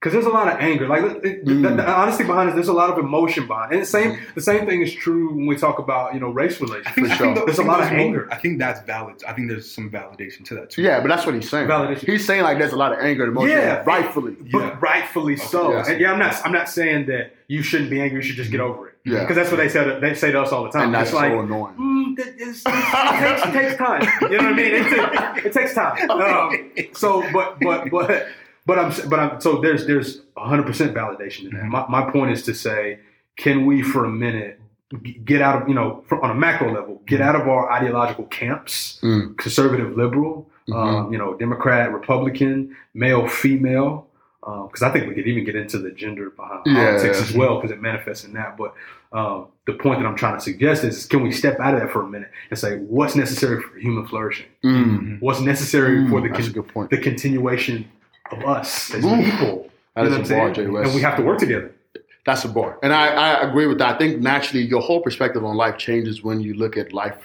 Because 0.00 0.12
there's 0.12 0.26
a 0.26 0.30
lot 0.30 0.46
of 0.46 0.60
anger. 0.60 0.86
Like 0.86 1.02
it- 1.24 1.44
the, 1.44 1.54
the, 1.54 1.68
the 1.70 1.90
honesty 1.90 2.22
behind 2.22 2.48
it, 2.48 2.54
there's 2.54 2.68
a 2.68 2.72
lot 2.72 2.88
of 2.90 2.98
emotion 2.98 3.48
behind 3.48 3.72
it. 3.72 3.76
And 3.76 3.82
the 3.82 3.86
same 3.88 4.16
the 4.36 4.40
same 4.40 4.64
thing 4.64 4.80
is 4.80 4.94
true 4.94 5.34
when 5.34 5.46
we 5.46 5.56
talk 5.56 5.80
about 5.80 6.14
you 6.14 6.20
know 6.20 6.28
race 6.30 6.60
relations. 6.60 6.86
I 6.86 6.92
think, 6.92 7.06
For 7.08 7.12
I 7.12 7.16
sure. 7.16 7.26
think 7.26 7.38
the- 7.40 7.44
There's 7.46 7.58
I 7.58 7.62
a 7.62 7.64
think 7.64 7.68
lot 7.68 7.80
of 7.82 7.88
there's 7.88 7.96
more- 7.98 8.06
anger. 8.06 8.28
I 8.30 8.36
think 8.36 8.58
that's 8.60 8.80
valid. 8.82 9.16
I 9.26 9.32
think 9.32 9.48
there's 9.48 9.68
some 9.68 9.90
validation 9.90 10.44
to 10.44 10.54
that 10.54 10.70
too. 10.70 10.82
Yeah, 10.82 11.00
but 11.00 11.08
that's 11.08 11.26
what 11.26 11.34
he's 11.34 11.50
saying. 11.50 11.66
Validation. 11.66 12.06
He's 12.06 12.24
saying 12.24 12.42
like 12.44 12.58
there's 12.58 12.72
a 12.72 12.76
lot 12.76 12.92
of 12.92 13.00
anger 13.00 13.24
and 13.24 13.32
emotion, 13.32 13.56
Yeah. 13.58 13.82
rightfully. 13.84 14.36
But 14.52 14.58
Yeah. 14.60 14.76
rightfully 14.80 15.36
so. 15.36 15.72
yes. 15.72 15.88
And 15.88 16.00
yeah, 16.00 16.12
I'm 16.12 16.18
not. 16.20 16.40
I'm 16.44 16.52
not 16.52 16.68
saying 16.68 17.06
that 17.06 17.34
you 17.48 17.62
shouldn't 17.64 17.90
be 17.90 18.00
angry. 18.00 18.18
You 18.18 18.22
should 18.22 18.36
just 18.36 18.52
get 18.52 18.60
over 18.60 18.88
it. 18.90 18.94
Yeah. 19.04 19.20
because 19.20 19.34
that's 19.36 19.50
what 19.50 19.56
they 19.56 19.68
say. 19.68 19.98
They 20.00 20.14
say 20.14 20.30
to 20.30 20.40
us 20.42 20.52
all 20.52 20.62
the 20.64 20.70
time. 20.70 20.84
And 20.86 20.94
that's 20.94 21.08
it's 21.10 21.14
like, 21.16 21.32
so 21.32 21.40
annoying. 21.40 21.74
mm, 21.74 22.16
that 22.18 22.40
is- 22.40 22.62
it, 22.64 22.70
takes, 22.70 23.46
it 23.46 23.52
takes 23.52 23.76
time. 23.76 24.02
You 24.30 24.38
know 24.38 24.44
what 24.44 24.52
I 24.52 24.56
mean? 24.56 24.74
It, 24.74 24.96
ta- 24.96 25.34
it 25.44 25.52
takes 25.52 25.74
time. 25.74 26.08
Um, 26.10 26.72
so, 26.92 27.24
but 27.32 27.58
but 27.60 27.90
but 27.90 28.26
but 28.68 28.78
I'm 28.78 28.90
but 29.08 29.18
I'm 29.18 29.40
so 29.40 29.60
there's 29.64 29.86
there's 29.86 30.20
100 30.34 30.64
percent 30.66 30.94
validation 30.94 31.42
in 31.48 31.56
that. 31.56 31.64
My 31.64 31.82
my 31.88 32.02
point 32.10 32.30
is 32.30 32.42
to 32.44 32.54
say, 32.54 33.00
can 33.36 33.66
we 33.66 33.82
for 33.82 34.04
a 34.04 34.10
minute 34.26 34.60
get 35.24 35.40
out 35.42 35.54
of 35.62 35.68
you 35.68 35.74
know 35.74 36.04
from, 36.08 36.18
on 36.24 36.30
a 36.30 36.34
macro 36.34 36.72
level 36.72 37.02
get 37.06 37.20
out 37.20 37.34
of 37.40 37.48
our 37.48 37.64
ideological 37.72 38.26
camps, 38.26 38.74
Mm. 39.02 39.36
conservative, 39.38 39.96
liberal, 39.96 40.34
um, 40.72 41.10
you 41.12 41.18
know, 41.18 41.30
Democrat, 41.44 41.92
Republican, 41.92 42.76
male, 42.94 43.26
female. 43.26 44.04
Because 44.40 44.82
I 44.82 44.90
think 44.92 45.06
we 45.08 45.14
could 45.14 45.26
even 45.26 45.44
get 45.44 45.56
into 45.56 45.78
the 45.78 45.90
gender 45.90 46.30
behind 46.30 46.60
Yeah. 46.64 46.74
politics 46.92 47.20
as 47.20 47.32
well, 47.34 47.56
because 47.56 47.70
it 47.70 47.82
manifests 47.82 48.24
in 48.24 48.32
that. 48.32 48.56
But 48.56 48.72
um, 49.12 49.48
the 49.66 49.74
point 49.74 50.00
that 50.00 50.06
I'm 50.08 50.16
trying 50.16 50.36
to 50.38 50.40
suggest 50.50 50.84
is, 50.84 51.04
can 51.04 51.20
we 51.22 51.32
step 51.32 51.60
out 51.60 51.74
of 51.74 51.80
that 51.80 51.90
for 51.90 52.00
a 52.02 52.08
minute 52.08 52.30
and 52.50 52.58
say 52.58 52.78
what's 52.96 53.14
necessary 53.14 53.60
for 53.62 53.78
human 53.78 54.06
flourishing? 54.06 54.46
Mm. 54.64 55.20
What's 55.20 55.40
necessary 55.40 56.08
for 56.08 56.18
the 56.22 56.30
con- 56.30 56.62
point. 56.74 56.88
the 56.90 56.96
continuation 57.10 57.76
of 58.32 58.44
us 58.44 58.92
as 58.94 59.04
Oof. 59.04 59.24
people? 59.24 59.70
That 59.94 60.04
You 60.04 60.10
is 60.10 60.14
a 60.14 60.18
bar, 60.18 60.26
saying? 60.26 60.54
Jay 60.54 60.66
West. 60.66 60.86
And 60.86 60.94
we 60.94 61.00
have 61.02 61.16
to 61.16 61.22
work 61.22 61.38
together. 61.38 61.72
That's 62.24 62.44
a 62.44 62.48
bar. 62.48 62.78
And 62.82 62.92
I, 62.92 63.06
I 63.08 63.48
agree 63.48 63.66
with 63.66 63.78
that. 63.78 63.94
I 63.94 63.98
think 63.98 64.20
naturally 64.20 64.62
your 64.64 64.82
whole 64.82 65.00
perspective 65.00 65.44
on 65.44 65.56
life 65.56 65.78
changes 65.78 66.22
when 66.22 66.40
you 66.40 66.54
look 66.54 66.76
at 66.76 66.92
life 66.92 67.16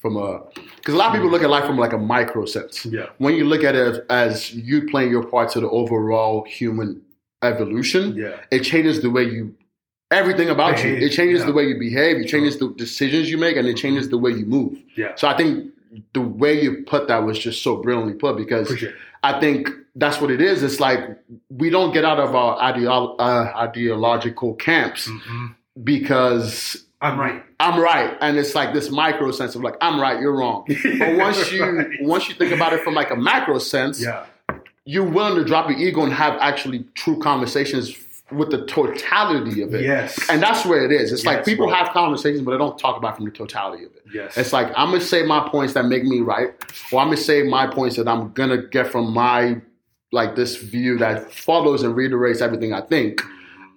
from 0.00 0.16
a 0.16 0.40
because 0.76 0.94
a 0.94 0.96
lot 0.96 1.08
of 1.08 1.14
people 1.14 1.28
look 1.30 1.42
at 1.42 1.50
life 1.50 1.64
from 1.64 1.78
like 1.78 1.92
a 1.92 1.98
micro 1.98 2.44
sense. 2.46 2.86
Yeah. 2.86 3.06
When 3.18 3.34
you 3.34 3.44
look 3.44 3.64
at 3.64 3.74
it 3.74 3.86
as, 3.86 4.00
as 4.08 4.54
you 4.54 4.88
playing 4.88 5.10
your 5.10 5.24
part 5.24 5.50
to 5.52 5.60
the 5.60 5.68
overall 5.68 6.44
human 6.44 7.02
evolution, 7.42 8.14
Yeah. 8.16 8.36
it 8.50 8.60
changes 8.60 9.02
the 9.02 9.10
way 9.10 9.24
you 9.24 9.54
everything 10.10 10.48
about 10.48 10.76
Behave, 10.76 11.00
you. 11.00 11.06
It 11.06 11.10
changes 11.10 11.40
yeah. 11.40 11.46
the 11.46 11.52
way 11.52 11.64
you 11.64 11.78
behave, 11.78 12.16
it 12.18 12.28
changes 12.28 12.58
the 12.58 12.72
decisions 12.76 13.28
you 13.30 13.38
make, 13.38 13.56
and 13.56 13.66
it 13.66 13.76
changes 13.76 14.08
the 14.08 14.18
way 14.18 14.30
you 14.30 14.46
move. 14.46 14.78
Yeah. 14.96 15.14
So 15.16 15.26
I 15.28 15.36
think 15.36 15.72
the 16.14 16.20
way 16.20 16.60
you 16.62 16.84
put 16.84 17.08
that 17.08 17.18
was 17.24 17.38
just 17.38 17.62
so 17.62 17.76
brilliantly 17.76 18.14
put 18.14 18.36
because 18.36 18.66
Appreciate 18.68 18.90
it. 18.90 18.96
I 19.22 19.40
think 19.40 19.68
that's 19.94 20.20
what 20.20 20.30
it 20.30 20.40
is. 20.40 20.62
It's 20.62 20.80
like 20.80 21.00
we 21.50 21.70
don't 21.70 21.92
get 21.92 22.04
out 22.04 22.18
of 22.18 22.34
our 22.34 22.58
ideolo- 22.58 23.16
uh, 23.18 23.52
ideological 23.56 24.54
camps 24.54 25.08
Mhm. 25.08 25.54
because 25.82 26.84
I'm 27.00 27.18
right. 27.18 27.42
I'm 27.60 27.80
right, 27.80 28.16
and 28.20 28.36
it's 28.38 28.54
like 28.54 28.72
this 28.74 28.90
micro 28.90 29.30
sense 29.30 29.54
of 29.54 29.62
like 29.62 29.76
I'm 29.80 30.00
right, 30.00 30.20
you're 30.20 30.36
wrong. 30.36 30.64
But 30.98 31.16
once 31.16 31.52
you 31.52 31.64
Right. 31.64 31.86
once 32.00 32.28
you 32.28 32.34
think 32.34 32.52
about 32.52 32.72
it 32.72 32.80
from 32.82 32.94
like 32.94 33.10
a 33.10 33.16
macro 33.16 33.58
sense, 33.58 34.02
Yeah. 34.02 34.24
you're 34.84 35.04
willing 35.18 35.36
to 35.36 35.44
drop 35.44 35.68
your 35.70 35.78
ego 35.78 36.02
and 36.02 36.12
have 36.12 36.34
actually 36.40 36.84
true 36.94 37.18
conversations 37.18 37.90
with 38.32 38.50
the 38.50 38.66
totality 38.66 39.62
of 39.62 39.72
it. 39.74 39.84
Yes. 39.84 40.18
And 40.28 40.42
that's 40.42 40.66
where 40.66 40.84
it 40.84 40.90
is. 40.90 41.12
It's 41.12 41.24
like 41.24 41.44
people 41.44 41.66
bro. 41.66 41.74
have 41.76 41.92
conversations, 41.92 42.42
but 42.42 42.52
they 42.52 42.58
don't 42.58 42.78
talk 42.78 42.96
about 42.96 43.14
it 43.14 43.16
from 43.16 43.24
the 43.26 43.30
totality 43.30 43.84
of 43.84 43.92
it. 43.94 44.02
Yes. 44.12 44.36
It's 44.36 44.52
like 44.52 44.68
I'm 44.76 44.90
gonna 44.90 45.00
say 45.00 45.24
my 45.24 45.48
points 45.48 45.74
that 45.74 45.84
make 45.84 46.04
me 46.04 46.20
right, 46.20 46.48
or 46.90 47.00
I'm 47.00 47.08
gonna 47.08 47.16
say 47.16 47.42
my 47.44 47.66
points 47.66 47.96
that 47.96 48.08
I'm 48.08 48.32
gonna 48.32 48.62
get 48.62 48.88
from 48.88 49.12
my 49.12 49.60
like 50.12 50.34
this 50.34 50.56
view 50.56 50.98
that 50.98 51.32
follows 51.32 51.82
and 51.82 51.94
reiterates 51.94 52.40
everything 52.40 52.72
I 52.72 52.80
think, 52.80 53.22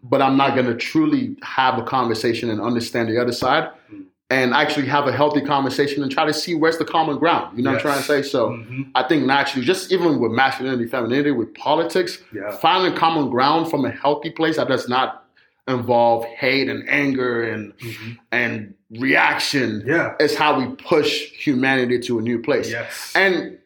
but 0.04 0.22
I'm 0.22 0.38
not 0.38 0.56
gonna 0.56 0.76
truly 0.76 1.36
have 1.44 1.78
a 1.78 1.84
conversation 1.84 2.50
and 2.50 2.60
understand 2.60 3.10
the 3.10 3.22
other 3.22 3.34
side, 3.34 3.70
mm. 3.94 4.06
And 4.32 4.54
actually 4.54 4.86
have 4.86 5.08
a 5.08 5.12
healthy 5.12 5.42
conversation 5.42 6.04
and 6.04 6.12
try 6.12 6.26
to 6.26 6.34
see 6.34 6.54
where's 6.54 6.78
the 6.78 6.86
common 6.86 7.18
ground. 7.18 7.58
You 7.58 7.64
know 7.64 7.72
what 7.72 7.78
I'm 7.78 7.82
trying 7.82 7.98
to 7.98 8.04
say? 8.04 8.22
So 8.22 8.50
Mhm. 8.50 8.92
I 8.94 9.04
think 9.04 9.26
naturally, 9.26 9.66
just 9.66 9.92
even 9.92 10.20
with 10.20 10.32
masculinity, 10.32 10.86
femininity, 10.86 11.32
with 11.32 11.54
politics, 11.56 12.20
Yeah. 12.34 12.52
finding 12.52 12.94
common 12.94 13.30
ground 13.32 13.70
from 13.72 13.86
a 13.86 13.90
healthy 13.90 14.30
place 14.30 14.58
that 14.58 14.68
does 14.68 14.88
not 14.88 15.26
involve 15.68 16.26
hate 16.26 16.70
and 16.70 16.88
anger 16.90 17.44
and 17.44 17.74
Mhm. 17.78 18.18
and 18.32 18.74
reaction 19.00 19.84
Yeah. 19.86 20.14
is 20.20 20.36
how 20.36 20.60
we 20.60 20.66
push 20.76 21.32
humanity 21.32 22.00
to 22.00 22.20
a 22.20 22.22
new 22.22 22.40
place. 22.40 22.72
Yes. 22.72 23.12
And 23.16 23.58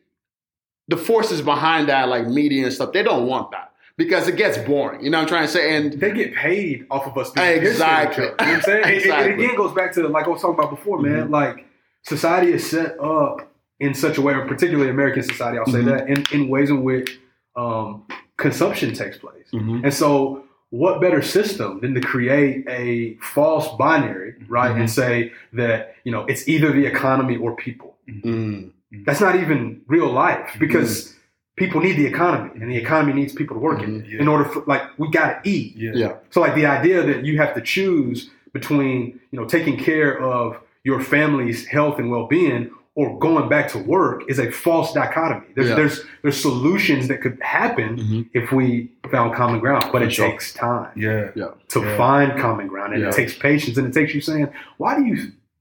the 0.90 0.98
forces 0.98 1.42
behind 1.42 1.88
that, 1.90 2.10
like 2.10 2.28
media 2.28 2.66
and 2.66 2.74
stuff, 2.74 2.92
they 2.94 3.04
don't 3.04 3.26
want 3.26 3.52
that 3.52 3.72
because 3.98 4.28
it 4.28 4.36
gets 4.38 4.58
boring. 4.60 5.04
You 5.04 5.10
know 5.10 5.18
what 5.18 5.24
I'm 5.24 5.28
trying 5.30 5.46
to 5.46 5.52
say? 5.52 5.76
And 5.76 5.94
they 5.94 6.12
get 6.12 6.34
paid 6.34 6.86
off 6.90 7.06
of 7.08 7.18
us 7.18 7.30
being 7.32 7.60
pissed 7.60 7.82
at 7.82 8.14
each 8.14 8.18
Exactly. 8.20 8.24
You 8.26 8.30
know 8.30 8.36
what 8.38 8.48
I'm 8.56 8.62
saying? 8.62 8.84
Exactly. 8.86 9.32
and 9.32 9.42
again, 9.42 9.50
it 9.54 9.58
goes 9.58 9.74
back 9.74 9.94
to 9.94 10.08
like 10.08 10.26
I 10.26 10.30
was 10.30 10.42
talking 10.42 10.58
about 10.60 10.70
before, 10.72 11.00
man. 11.00 11.32
Like 11.32 11.66
society 12.04 12.52
is 12.52 12.70
set 12.70 13.00
up 13.00 13.50
in 13.80 13.94
such 13.94 14.18
a 14.18 14.22
way, 14.22 14.34
or 14.34 14.46
particularly 14.48 14.90
American 14.90 15.24
society, 15.24 15.58
I'll 15.58 15.66
say 15.66 15.80
Mhm. 15.80 15.86
that, 15.86 16.08
in, 16.08 16.26
in 16.44 16.50
ways 16.50 16.70
in 16.70 16.84
which 16.84 17.20
um, 17.56 18.06
consumption 18.38 18.94
takes 18.94 19.18
place. 19.18 19.46
Mhm. 19.54 19.84
And 19.84 19.94
so, 19.94 20.44
what 20.70 21.00
better 21.02 21.22
system 21.22 21.80
than 21.82 21.94
to 21.94 22.02
create 22.02 22.66
a 22.68 23.16
false 23.22 23.68
binary, 23.78 24.34
right? 24.48 24.72
Mm-hmm. 24.72 24.80
And 24.82 24.90
say 24.90 25.32
that 25.54 25.96
you 26.04 26.12
know 26.12 26.26
it's 26.26 26.48
either 26.48 26.72
the 26.72 26.86
economy 26.86 27.36
or 27.38 27.56
people. 27.56 27.96
Mm. 28.10 28.72
That's 29.06 29.22
not 29.22 29.36
even 29.36 29.82
real 29.88 30.12
life 30.12 30.56
because 30.60 31.13
people 31.56 31.82
need 31.82 31.94
the 31.98 32.06
economy, 32.06 32.50
and 32.60 32.70
the 32.72 32.78
economy 32.78 33.14
needs 33.14 33.34
people 33.34 33.56
to 33.56 33.60
work 33.60 33.82
in 33.84 34.02
Mhm. 34.02 34.14
it 34.14 34.20
in 34.22 34.28
order 34.28 34.46
for 34.46 34.64
like 34.66 34.82
we 34.98 35.10
got 35.12 35.44
to 35.44 35.50
eat. 35.50 35.76
Yeah. 35.76 35.92
yeah, 35.94 36.14
So 36.32 36.42
like 36.42 36.56
the 36.56 36.66
idea 36.66 37.04
that 37.04 37.26
you 37.26 37.38
have 37.38 37.54
to 37.56 37.62
choose 37.62 38.30
between, 38.54 39.20
you 39.32 39.40
know, 39.40 39.46
taking 39.46 39.78
care 39.78 40.20
of 40.20 40.58
your 40.84 41.00
family's 41.00 41.66
health 41.66 41.98
and 42.00 42.10
well-being 42.12 42.70
or 42.96 43.18
going 43.18 43.50
back 43.50 43.68
to 43.70 43.80
work 43.80 44.22
is 44.28 44.38
a 44.38 44.52
false 44.52 44.94
dichotomy. 44.94 45.46
There's 45.56 45.70
Yeah. 45.70 45.76
there's 45.76 46.06
there's 46.24 46.38
solutions 46.38 47.08
that 47.08 47.22
could 47.22 47.38
happen 47.42 47.98
Mhm. 47.98 48.30
if 48.34 48.52
we 48.52 48.92
found 49.12 49.34
common 49.36 49.60
ground, 49.60 49.86
but 49.92 50.02
it 50.02 50.12
sure. 50.12 50.30
takes 50.30 50.54
time 50.54 50.90
Yeah. 50.96 51.30
yeah. 51.36 51.48
to 51.70 51.80
Yeah. 51.82 51.98
find 51.98 52.38
common 52.40 52.68
ground 52.68 52.94
and 52.94 53.02
Yeah. 53.02 53.10
it 53.10 53.14
takes 53.16 53.34
patience 53.38 53.78
and 53.78 53.88
it 53.88 53.94
takes 53.94 54.14
you 54.16 54.22
saying, 54.22 54.48
why 54.78 54.96
do 54.96 55.04
you 55.06 55.18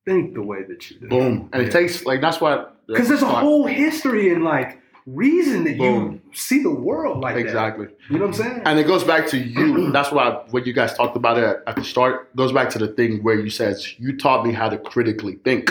think 0.07 0.35
the 0.35 0.43
way 0.43 0.63
that 0.69 0.91
you 0.91 0.97
do? 1.01 1.07
Boom. 1.09 1.49
And 1.53 1.63
it 1.63 1.71
takes 1.73 2.05
like 2.07 2.21
that's 2.21 2.41
why 2.41 2.65
Because 2.89 3.09
there's 3.09 3.23
a 3.23 3.27
whole 3.27 3.65
history 3.67 4.29
in 4.31 4.43
like 4.43 4.79
reason 5.07 5.65
that 5.65 5.79
Boom. 5.79 6.13
you 6.13 6.35
see 6.35 6.63
the 6.63 6.71
world 6.71 7.21
like 7.21 7.37
exactly. 7.37 7.87
that. 7.87 7.97
You 8.09 8.19
know 8.19 8.27
what 8.27 8.39
I'm 8.39 8.45
saying? 8.45 8.63
And 8.65 8.79
it 8.79 8.87
goes 8.87 9.05
back 9.05 9.27
to 9.29 9.39
you. 9.39 9.91
That's 9.91 10.13
why 10.13 10.43
what 10.51 10.67
you 10.67 10.73
guys 10.73 10.95
talked 10.95 11.17
about 11.17 11.39
it 11.39 11.63
at 11.67 11.77
the 11.77 11.85
start 11.85 12.35
goes 12.37 12.53
back 12.53 12.71
to 12.71 12.79
the 12.79 12.89
thing 12.89 13.23
where 13.23 13.39
you 13.39 13.51
said 13.51 13.77
you 13.99 14.17
taught 14.17 14.47
me 14.47 14.53
how 14.53 14.69
to 14.69 14.79
critically 14.79 15.37
think. 15.45 15.71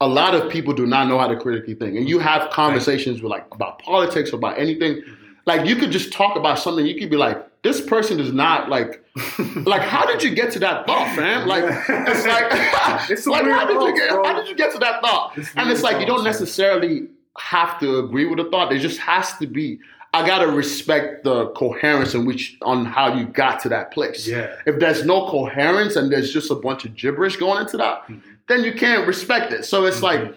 A 0.00 0.08
lot 0.08 0.34
of 0.34 0.50
people 0.50 0.74
do 0.74 0.86
not 0.86 1.08
know 1.08 1.18
how 1.18 1.28
to 1.28 1.36
critically 1.36 1.74
think, 1.74 1.96
and 1.96 2.08
you 2.08 2.18
have 2.18 2.50
conversations 2.50 3.22
with 3.22 3.30
like 3.30 3.46
about 3.52 3.78
politics 3.78 4.32
or 4.32 4.36
about 4.36 4.58
anything. 4.58 4.96
Mm-hmm. 4.96 5.14
Like 5.46 5.66
you 5.66 5.76
could 5.76 5.90
just 5.90 6.12
talk 6.12 6.36
about 6.36 6.58
something. 6.58 6.84
You 6.84 6.98
could 6.98 7.10
be 7.10 7.16
like, 7.16 7.62
"This 7.62 7.80
person 7.80 8.18
is 8.18 8.32
not 8.32 8.68
like, 8.68 9.04
like 9.64 9.82
how 9.82 10.04
did 10.04 10.22
you 10.22 10.34
get 10.34 10.52
to 10.52 10.58
that 10.60 10.86
thought, 10.86 11.14
fam? 11.14 11.46
Like 11.46 11.64
it's 11.88 12.26
like, 12.26 12.50
It's 13.10 13.26
like 13.26 13.44
how 13.44 13.66
did 13.66 13.80
you 13.80 13.96
get 13.96 14.10
how 14.10 14.32
did 14.34 14.48
you 14.48 14.54
get 14.54 14.72
to 14.72 14.78
that 14.78 15.02
thought? 15.02 15.36
It's 15.36 15.50
and 15.56 15.70
it's 15.70 15.82
like 15.82 16.00
you 16.00 16.06
don't 16.06 16.24
necessarily 16.24 17.08
have 17.38 17.78
to 17.80 17.98
agree 17.98 18.26
with 18.26 18.38
the 18.38 18.50
thought. 18.50 18.70
There 18.70 18.78
just 18.78 18.98
has 19.00 19.36
to 19.38 19.46
be. 19.46 19.78
I 20.12 20.24
gotta 20.24 20.46
respect 20.46 21.24
the 21.24 21.48
coherence 21.48 22.14
in 22.14 22.24
which 22.24 22.56
on 22.62 22.84
how 22.84 23.14
you 23.16 23.26
got 23.26 23.58
to 23.62 23.68
that 23.70 23.90
place. 23.90 24.28
Yeah. 24.28 24.54
If 24.64 24.78
there's 24.78 25.04
no 25.04 25.26
coherence 25.28 25.96
and 25.96 26.12
there's 26.12 26.32
just 26.32 26.52
a 26.52 26.54
bunch 26.54 26.84
of 26.84 26.94
gibberish 26.94 27.36
going 27.36 27.62
into 27.62 27.76
that, 27.78 28.02
Mm-hmm. 28.04 28.18
then 28.46 28.62
you 28.62 28.72
can't 28.74 29.08
respect 29.08 29.52
it. 29.52 29.64
So 29.64 29.86
it's 29.86 30.02
like 30.02 30.32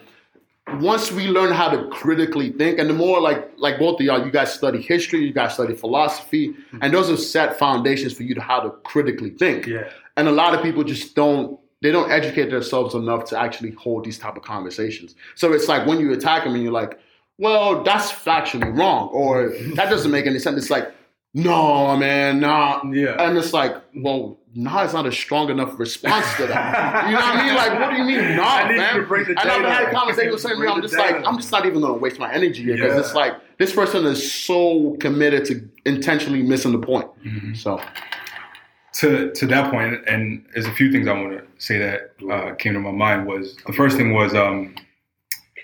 once 0.80 1.12
we 1.12 1.28
learn 1.28 1.54
how 1.54 1.70
to 1.70 1.88
critically 1.90 2.50
think, 2.52 2.80
and 2.80 2.90
the 2.90 2.94
more 2.94 3.22
like 3.22 3.52
like 3.58 3.78
both 3.78 4.00
of 4.00 4.06
y'all, 4.06 4.26
you 4.26 4.32
guys 4.32 4.52
study 4.52 4.82
history, 4.82 5.20
you 5.24 5.32
guys 5.32 5.54
study 5.54 5.76
philosophy, 5.76 6.50
Mm-hmm. 6.50 6.80
and 6.82 6.94
those 6.94 7.10
are 7.12 7.18
set 7.18 7.60
foundations 7.60 8.14
for 8.14 8.24
you 8.24 8.34
to 8.36 8.42
how 8.42 8.60
to 8.60 8.72
critically 8.84 9.30
think. 9.30 9.68
Yeah. 9.68 9.90
And 10.18 10.28
a 10.28 10.32
lot 10.32 10.56
of 10.56 10.64
people 10.64 10.84
just 10.84 11.16
don't 11.16 11.60
they 11.82 11.92
don't 11.92 12.12
educate 12.12 12.50
themselves 12.50 12.96
enough 12.96 13.26
to 13.26 13.40
actually 13.40 13.72
hold 13.72 14.04
these 14.06 14.18
type 14.18 14.36
of 14.36 14.44
conversations. 14.44 15.16
So 15.36 15.54
it's 15.54 15.68
like 15.68 15.86
when 15.88 16.00
you 16.00 16.12
attack 16.14 16.44
them 16.44 16.54
and 16.56 16.64
you're 16.64 16.72
like, 16.72 17.00
well, 17.38 17.84
that's 17.84 18.12
factually 18.12 18.76
wrong, 18.76 19.10
or 19.10 19.50
that 19.76 19.90
doesn't 19.90 20.10
make 20.10 20.26
any 20.26 20.40
sense. 20.40 20.58
It's 20.58 20.72
like, 20.72 20.92
no, 21.36 21.96
man, 21.96 22.40
nah. 22.40 22.82
Yeah. 22.92 23.22
And 23.24 23.38
it's 23.38 23.54
like, 23.54 23.76
well, 23.96 24.40
nah 24.56 24.84
is 24.86 24.94
not 24.94 25.06
a 25.06 25.12
strong 25.12 25.52
enough 25.52 25.78
response 25.78 26.26
to 26.38 26.48
that. 26.48 27.06
you 27.06 27.14
know 27.14 27.20
what 27.20 27.36
I 27.36 27.46
mean? 27.46 27.56
Like, 27.56 27.80
what 27.80 27.92
do 27.92 27.98
you 27.98 28.04
mean, 28.06 28.38
nah, 28.38 28.44
I 28.44 28.70
need 28.72 28.78
man? 28.78 28.96
To 28.96 29.02
break 29.04 29.28
the 29.28 29.40
and 29.40 29.52
I've 29.52 29.62
had 29.66 29.90
a 29.90 29.92
conversation 29.92 30.32
with 30.32 30.42
somebody, 30.42 30.68
I'm 30.68 30.82
just 30.82 30.98
like. 30.98 31.16
I'm 31.28 31.38
just 31.38 31.52
not 31.52 31.68
even 31.68 31.82
gonna 31.82 31.94
waste 31.94 32.18
my 32.18 32.34
energy 32.34 32.64
here 32.64 32.76
because 32.76 32.94
Yeah. 32.94 33.00
it's 33.02 33.14
like 33.14 33.34
this 33.60 33.72
person 33.72 34.06
is 34.06 34.32
so 34.32 34.98
committed 35.00 35.46
to 35.46 35.70
intentionally 35.86 36.42
missing 36.42 36.72
the 36.72 36.80
point. 36.80 37.08
Mm-hmm. 37.24 37.54
So 37.54 37.80
to 38.98 39.32
to 39.32 39.48
that 39.48 39.72
point, 39.72 40.08
and 40.08 40.46
there's 40.54 40.66
a 40.66 40.74
few 40.74 40.92
things 40.92 41.08
I 41.08 41.14
want 41.14 41.38
to 41.38 41.46
say 41.58 41.78
that 41.80 42.12
uh, 42.32 42.56
came 42.56 42.74
to 42.74 42.80
my 42.80 42.92
mind. 42.92 43.28
Was 43.28 43.56
the 43.66 43.74
first 43.74 43.98
thing 43.98 44.14
was 44.14 44.34
um, 44.34 44.76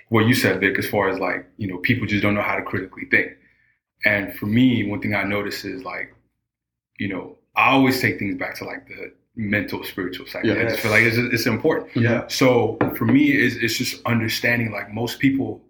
what 0.09 0.25
you 0.25 0.33
said, 0.33 0.59
Vic, 0.59 0.77
as 0.77 0.87
far 0.87 1.09
as 1.09 1.19
like 1.19 1.45
you 1.57 1.67
know 1.67 1.77
people 1.77 2.07
just 2.07 2.23
don't 2.23 2.35
know 2.35 2.41
how 2.41 2.55
to 2.55 2.63
critically 2.63 3.05
think. 3.09 3.33
And 4.05 4.35
for 4.35 4.47
me, 4.47 4.87
one 4.87 5.01
thing 5.01 5.15
I 5.15 5.23
notice 5.23 5.63
is 5.65 5.83
like 5.83 6.13
you 6.99 7.09
know, 7.09 7.37
I 7.55 7.71
always 7.71 7.99
take 7.99 8.19
things 8.19 8.37
back 8.37 8.55
to 8.55 8.65
like 8.65 8.87
the 8.87 9.13
mental, 9.35 9.83
spiritual 9.83 10.27
side. 10.27 10.45
Yeah. 10.45 10.53
I 10.53 10.63
just 10.63 10.79
feel 10.79 10.91
like 10.91 11.03
it's, 11.03 11.17
it's 11.17 11.45
important. 11.45 11.95
Yeah. 11.95 12.27
So 12.27 12.77
for 12.95 13.05
me, 13.05 13.31
it's, 13.31 13.55
it's 13.55 13.77
just 13.77 14.03
understanding 14.05 14.71
like 14.71 14.93
most 14.93 15.19
people, 15.19 15.61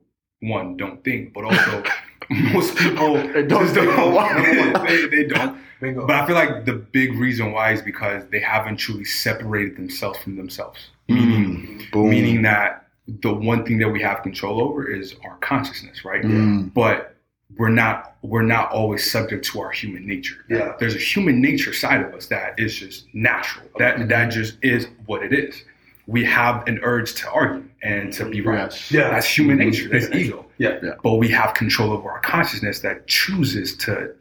one, 0.42 0.78
don't 0.78 1.04
think, 1.04 1.34
but 1.34 1.46
also 1.46 1.84
most 2.54 2.76
people 2.78 3.16
They 3.16 3.44
don't 3.44 3.64
just 3.64 3.76
don't. 3.76 4.86
they, 4.86 5.06
they 5.08 5.24
don't. 5.26 5.58
Bingo. 5.82 6.08
But 6.08 6.16
I 6.16 6.26
feel 6.26 6.36
like 6.36 6.66
the 6.66 6.74
big 6.74 7.14
reason 7.16 7.52
why 7.52 7.74
is 7.74 7.82
because 7.82 8.24
they 8.32 8.40
haven't 8.40 8.78
truly 8.78 9.04
separated 9.04 9.76
themselves 9.76 10.18
from 10.20 10.38
themselves. 10.38 10.80
Meaning, 11.10 11.86
Boom. 11.92 12.10
meaning 12.10 12.42
that 12.44 12.88
the 13.22 13.34
one 13.34 13.66
thing 13.66 13.80
that 13.80 13.90
we 13.90 14.02
have 14.02 14.24
control 14.24 14.62
over 14.62 14.90
is 14.90 15.16
our 15.26 15.36
consciousness, 15.38 16.06
right? 16.06 16.24
Mm. 16.24 16.74
But 16.74 17.16
we're 17.58 17.70
not 17.70 18.16
we're 18.22 18.42
not 18.42 18.72
always 18.72 19.10
subject 19.12 19.44
to 19.46 19.60
our 19.60 19.72
human 19.72 20.08
nature. 20.08 20.46
Yeah. 20.50 20.74
There's 20.80 20.96
a 20.96 21.00
human 21.00 21.42
nature 21.42 21.74
side 21.74 22.02
of 22.02 22.14
us 22.14 22.28
that 22.28 22.58
is 22.58 22.76
just 22.76 23.06
natural. 23.14 23.68
That 23.78 24.08
that 24.08 24.32
just 24.32 24.58
is 24.62 24.88
what 25.06 25.22
it 25.24 25.34
is. 25.34 25.62
We 26.08 26.24
have 26.26 26.68
an 26.68 26.80
urge 26.84 27.14
to 27.16 27.30
argue 27.30 27.66
and 27.82 28.12
to 28.14 28.26
be 28.30 28.42
right. 28.42 28.60
Yes. 28.72 28.92
Yeah. 28.92 29.10
That's 29.10 29.28
human 29.28 29.58
nature. 29.58 29.90
That's 29.90 30.10
ego. 30.16 30.46
Yeah. 30.58 30.80
Yeah. 30.84 30.92
But 31.04 31.16
we 31.16 31.28
have 31.30 31.54
control 31.54 31.92
over 31.92 32.10
our 32.12 32.20
consciousness 32.22 32.80
that 32.80 33.08
chooses 33.08 33.76
to 33.78 34.14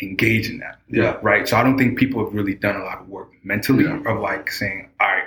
engage 0.00 0.48
in 0.50 0.58
that. 0.58 0.78
Yeah. 0.88 1.18
Right. 1.22 1.46
So 1.48 1.56
I 1.56 1.62
don't 1.62 1.78
think 1.78 1.98
people 1.98 2.24
have 2.24 2.34
really 2.34 2.54
done 2.54 2.76
a 2.76 2.84
lot 2.84 3.00
of 3.00 3.08
work 3.08 3.30
mentally 3.44 3.84
Yeah. 3.84 4.02
of 4.06 4.20
like 4.20 4.50
saying, 4.50 4.88
all 5.00 5.08
right, 5.08 5.24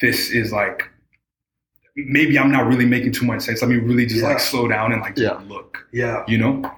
this 0.00 0.30
is 0.30 0.52
like 0.52 0.82
maybe 1.96 2.38
I'm 2.38 2.50
not 2.52 2.66
really 2.66 2.86
making 2.86 3.12
too 3.12 3.26
much 3.26 3.42
sense. 3.42 3.60
Let 3.62 3.70
me 3.70 3.76
really 3.76 4.06
just 4.06 4.22
Yeah. 4.22 4.28
like 4.28 4.40
slow 4.40 4.68
down 4.68 4.92
and 4.92 5.00
like 5.02 5.16
Yeah. 5.18 5.40
look. 5.48 5.86
Yeah. 5.92 6.24
You 6.28 6.38
know? 6.38 6.72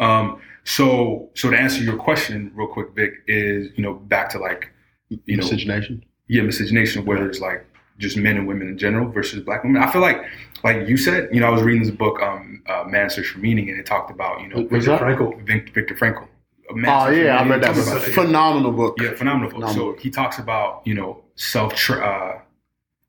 Um 0.00 0.40
so 0.64 1.30
so 1.34 1.50
to 1.50 1.56
answer 1.56 1.82
your 1.82 1.96
question 1.96 2.50
real 2.54 2.68
quick, 2.68 2.88
Vic, 2.94 3.12
is 3.26 3.70
you 3.76 3.82
know, 3.82 3.94
back 3.94 4.28
to 4.30 4.38
like 4.38 4.70
you 5.08 5.36
know 5.36 5.42
Miscegenation. 5.42 6.04
yeah, 6.28 6.42
miscegenation, 6.42 7.04
whether 7.04 7.28
it's 7.28 7.40
like 7.40 7.66
just 7.98 8.16
men 8.16 8.36
and 8.36 8.46
women 8.48 8.68
in 8.68 8.76
general 8.78 9.08
versus 9.10 9.40
black 9.42 9.62
women. 9.64 9.82
I 9.82 9.90
feel 9.90 10.00
like, 10.02 10.24
like 10.64 10.88
you 10.88 10.96
said, 10.96 11.28
you 11.32 11.40
know, 11.40 11.46
I 11.46 11.50
was 11.50 11.62
reading 11.62 11.82
this 11.82 11.90
book, 11.92 12.20
um, 12.20 12.62
uh, 12.68 12.84
Man's 12.88 13.14
Search 13.14 13.28
for 13.28 13.38
Meaning, 13.38 13.70
and 13.70 13.78
it 13.78 13.86
talked 13.86 14.10
about, 14.10 14.40
you 14.40 14.48
know, 14.48 14.56
What's 14.62 14.86
Viktor 14.86 14.90
that? 14.90 15.00
Frankl. 15.00 15.72
Viktor 15.74 15.94
Frankl. 15.94 16.26
Oh 16.70 16.74
Search 16.74 16.84
for 17.08 17.12
yeah, 17.24 17.38
I 17.40 17.46
read 17.48 17.62
that. 17.62 17.74
He 17.74 17.80
book. 17.82 17.92
talks 17.92 18.04
that. 18.06 18.14
Phenomenal 18.14 18.72
book. 18.72 18.96
Yeah, 19.00 19.14
phenomenal 19.14 19.50
book. 19.50 19.60
Phenomenal 19.60 19.94
So 19.96 20.00
he 20.02 20.10
talks 20.10 20.38
about, 20.38 20.82
you 20.86 20.94
know, 20.94 21.22
self 21.36 21.90
uh, 21.90 22.38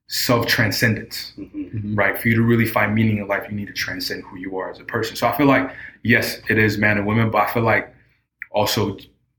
self 0.08 0.46
transcendence, 0.46 1.34
Mhm. 1.40 1.98
right? 1.98 2.16
For 2.18 2.28
you 2.28 2.36
to 2.36 2.42
really 2.44 2.66
find 2.68 2.94
meaning 2.94 3.18
in 3.18 3.28
life, 3.28 3.48
you 3.50 3.56
need 3.56 3.68
to 3.68 3.74
transcend 3.74 4.24
who 4.26 4.38
you 4.38 4.56
are 4.58 4.70
as 4.70 4.80
a 4.80 4.84
person. 4.84 5.16
So 5.16 5.28
I 5.28 5.36
feel 5.36 5.48
like, 5.48 5.72
yes, 6.04 6.40
it 6.48 6.60
is 6.60 6.78
man 6.78 6.98
and 6.98 7.08
women, 7.08 7.32
but 7.32 7.42
I 7.42 7.52
feel 7.52 7.64
like 7.64 7.92
also 8.52 8.98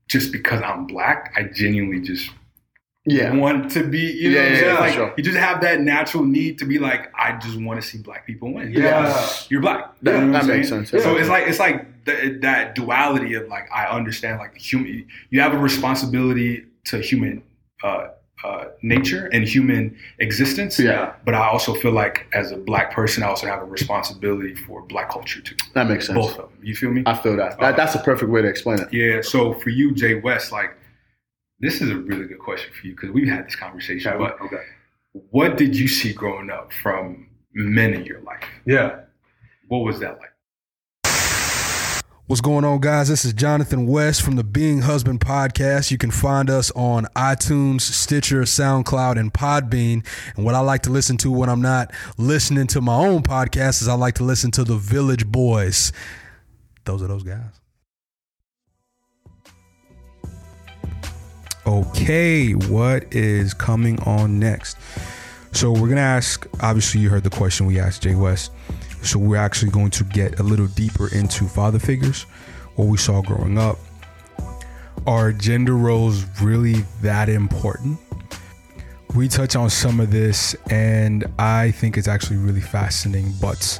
just 0.09 0.31
because 0.33 0.61
I'm 0.61 0.85
black, 0.85 1.31
I 1.37 1.43
genuinely 1.43 2.01
just 2.01 2.29
Yeah. 3.07 3.33
want 3.35 3.71
to 3.71 3.83
be, 3.83 3.99
you 3.99 4.31
know, 4.31 4.37
Yeah, 4.37 4.41
what 4.41 4.47
I'm 4.47 4.53
yeah, 4.53 4.59
saying? 4.59 4.73
yeah, 4.75 4.79
like 4.79 4.93
sure. 4.93 5.13
you 5.17 5.23
just 5.23 5.37
have 5.37 5.61
that 5.61 5.81
natural 5.81 6.23
need 6.25 6.59
to 6.59 6.65
be 6.65 6.77
like, 6.79 7.11
I 7.15 7.37
just 7.37 7.59
want 7.59 7.81
to 7.81 7.87
see 7.87 7.97
black 7.99 8.25
people 8.27 8.53
win. 8.53 8.71
Yeah. 8.71 9.27
you're 9.49 9.61
black. 9.61 9.93
That- 10.01 10.15
You 10.19 10.25
know 10.27 10.33
that 10.33 10.45
makes 10.45 10.69
saying? 10.69 10.85
sense. 10.85 11.03
So 11.03 11.15
it's 11.15 11.29
like 11.29 11.47
it's 11.47 11.59
like 11.59 12.05
the, 12.05 12.37
that 12.41 12.75
duality 12.75 13.33
of 13.35 13.47
like 13.47 13.67
I 13.73 13.85
understand 13.87 14.39
like 14.39 14.55
human. 14.57 15.07
You 15.29 15.41
have 15.41 15.53
a 15.53 15.57
responsibility 15.57 16.65
to 16.85 16.99
human 16.99 17.43
uh, 17.83 18.07
uh, 18.43 18.65
nature 18.83 19.27
and 19.33 19.47
human 19.47 19.97
existence. 20.19 20.79
Yeah. 20.79 21.13
But 21.25 21.33
I 21.33 21.47
also 21.47 21.73
feel 21.73 21.91
like 21.91 22.27
as 22.33 22.51
a 22.51 22.57
black 22.57 22.91
person, 22.93 23.23
I 23.23 23.27
also 23.27 23.47
have 23.47 23.59
a 23.61 23.65
responsibility 23.65 24.53
for 24.55 24.81
black 24.83 25.09
culture 25.09 25.41
too. 25.41 25.55
That 25.73 25.87
makes 25.87 26.05
sense. 26.07 26.17
Both 26.17 26.31
of 26.37 26.49
them. 26.51 26.59
You 26.61 26.75
feel 26.75 26.91
me? 26.91 27.03
I 27.05 27.15
feel 27.15 27.35
that. 27.37 27.59
that. 27.59 27.75
That's 27.75 27.95
a 27.95 27.99
perfect 27.99 28.29
way 28.31 28.41
to 28.41 28.47
explain 28.47 28.79
it. 28.79 28.93
Yeah. 28.93 29.21
So 29.21 29.53
for 29.55 29.69
you, 29.69 29.91
Jay 29.93 30.15
West, 30.15 30.51
like 30.51 30.75
this 31.59 31.81
is 31.81 31.89
a 31.89 31.97
really 31.97 32.27
good 32.27 32.39
question 32.39 32.71
for 32.79 32.87
you 32.87 32.93
because 32.93 33.11
we've 33.11 33.27
had 33.27 33.45
this 33.47 33.55
conversation. 33.55 34.13
Okay. 34.13 34.23
But 34.39 34.45
okay. 34.45 34.63
what 35.31 35.57
did 35.57 35.75
you 35.75 35.87
see 35.87 36.13
growing 36.13 36.49
up 36.49 36.71
from 36.71 37.29
men 37.53 37.93
in 37.93 38.05
your 38.05 38.21
life? 38.21 38.43
Yeah. 38.65 39.01
What 39.67 39.79
was 39.79 39.99
that 39.99 40.19
like? 40.19 40.31
What's 42.27 42.41
going 42.41 42.65
on, 42.65 42.81
guys? 42.81 43.07
This 43.07 43.23
is 43.23 43.33
Johnathan 43.33 43.87
West 43.87 44.21
from 44.21 44.35
the 44.35 44.43
Being 44.43 44.81
Husband 44.81 45.21
podcast. 45.21 45.91
You 45.91 45.97
can 45.97 46.11
find 46.11 46.49
us 46.49 46.71
on 46.71 47.05
iTunes, 47.15 47.81
Stitcher, 47.81 48.41
SoundCloud, 48.41 49.17
and 49.17 49.33
Podbean. 49.33 50.05
And 50.35 50.45
what 50.45 50.53
I 50.53 50.59
like 50.59 50.81
to 50.83 50.89
listen 50.89 51.15
to 51.17 51.31
when 51.31 51.47
I'm 51.47 51.61
not 51.61 51.93
listening 52.17 52.67
to 52.67 52.81
my 52.81 52.97
own 52.97 53.23
podcast 53.23 53.81
is 53.81 53.87
I 53.87 53.93
like 53.93 54.15
to 54.15 54.25
listen 54.25 54.51
to 54.51 54.65
the 54.65 54.75
Village 54.75 55.25
Boyz. 55.25 55.93
Those 56.83 57.01
are 57.01 57.07
those 57.07 57.23
guys. 57.23 57.61
Okay, 61.67 62.53
what 62.53 63.13
is 63.13 63.53
coming 63.53 64.01
on 64.03 64.39
next? 64.39 64.77
So 65.51 65.69
we're 65.69 65.89
gonna 65.89 65.99
ask. 65.99 66.47
Obviously, 66.61 67.01
you 67.01 67.09
heard 67.09 67.25
the 67.25 67.29
question 67.29 67.65
we 67.65 67.77
asked 67.77 68.03
Jay 68.03 68.15
West. 68.15 68.53
So 69.03 69.19
we're 69.19 69.35
actually 69.35 69.71
going 69.71 69.91
to 69.91 70.05
get 70.05 70.39
a 70.39 70.43
little 70.43 70.67
deeper 70.67 71.13
into 71.13 71.43
father 71.43 71.77
figures, 71.77 72.23
what 72.75 72.87
we 72.87 72.95
saw 72.95 73.21
growing 73.21 73.57
up. 73.57 73.79
Are 75.05 75.33
gender 75.33 75.75
roles 75.75 76.23
really 76.41 76.85
that 77.01 77.27
important? 77.27 77.99
We 79.13 79.27
touch 79.27 79.57
on 79.57 79.69
some 79.69 79.99
of 79.99 80.09
this, 80.09 80.55
and 80.69 81.25
I 81.37 81.71
think 81.71 81.97
it's 81.97 82.07
actually 82.07 82.37
really 82.37 82.61
fascinating. 82.61 83.33
But 83.41 83.77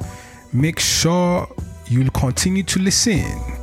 make 0.52 0.78
sure 0.78 1.48
you 1.86 2.10
continue 2.10 2.64
to 2.64 2.80
listen. 2.80 3.57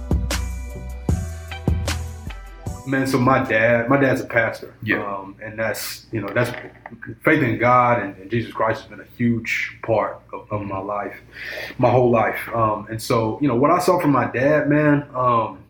Man, 2.87 3.07
so 3.07 3.17
my 3.17 3.43
dad, 3.43 3.89
my 3.89 3.97
dad's 3.97 4.21
a 4.21 4.25
pastor. 4.25 4.73
Yeah. 4.83 5.03
Um, 5.05 5.35
and 5.43 5.57
that's, 5.57 6.05
you 6.11 6.21
know, 6.21 6.29
that's 6.33 6.51
faith 7.23 7.41
in 7.41 7.57
God 7.57 8.01
and, 8.01 8.15
and 8.17 8.29
Jesus 8.29 8.53
Christ 8.53 8.81
has 8.81 8.89
been 8.89 8.99
a 8.99 9.17
huge 9.17 9.77
part 9.83 10.21
of, 10.33 10.51
of 10.51 10.61
my 10.61 10.79
life, 10.79 11.15
my 11.77 11.89
whole 11.89 12.11
life. 12.11 12.39
Um, 12.53 12.87
and 12.89 13.01
so, 13.01 13.39
you 13.41 13.47
know, 13.47 13.55
what 13.55 13.71
I 13.71 13.79
saw 13.79 13.99
from 13.99 14.11
my 14.11 14.29
dad, 14.31 14.69
man, 14.69 15.07
um, 15.15 15.63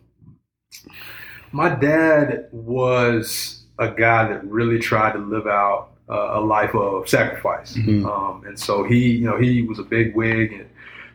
my 1.52 1.74
dad 1.74 2.48
was 2.52 3.62
a 3.78 3.88
guy 3.88 4.28
that 4.28 4.44
really 4.44 4.78
tried 4.78 5.12
to 5.12 5.18
live 5.18 5.46
out 5.46 5.90
uh, 6.08 6.38
a 6.38 6.40
life 6.40 6.74
of 6.74 7.08
sacrifice. 7.08 7.74
Mhm. 7.76 8.04
Um, 8.06 8.44
and 8.46 8.58
so 8.58 8.84
he, 8.84 9.10
you 9.10 9.24
know, 9.24 9.38
he 9.38 9.62
was 9.62 9.78
a 9.78 9.82
big 9.82 10.14
wig 10.14 10.52
at 10.52 10.66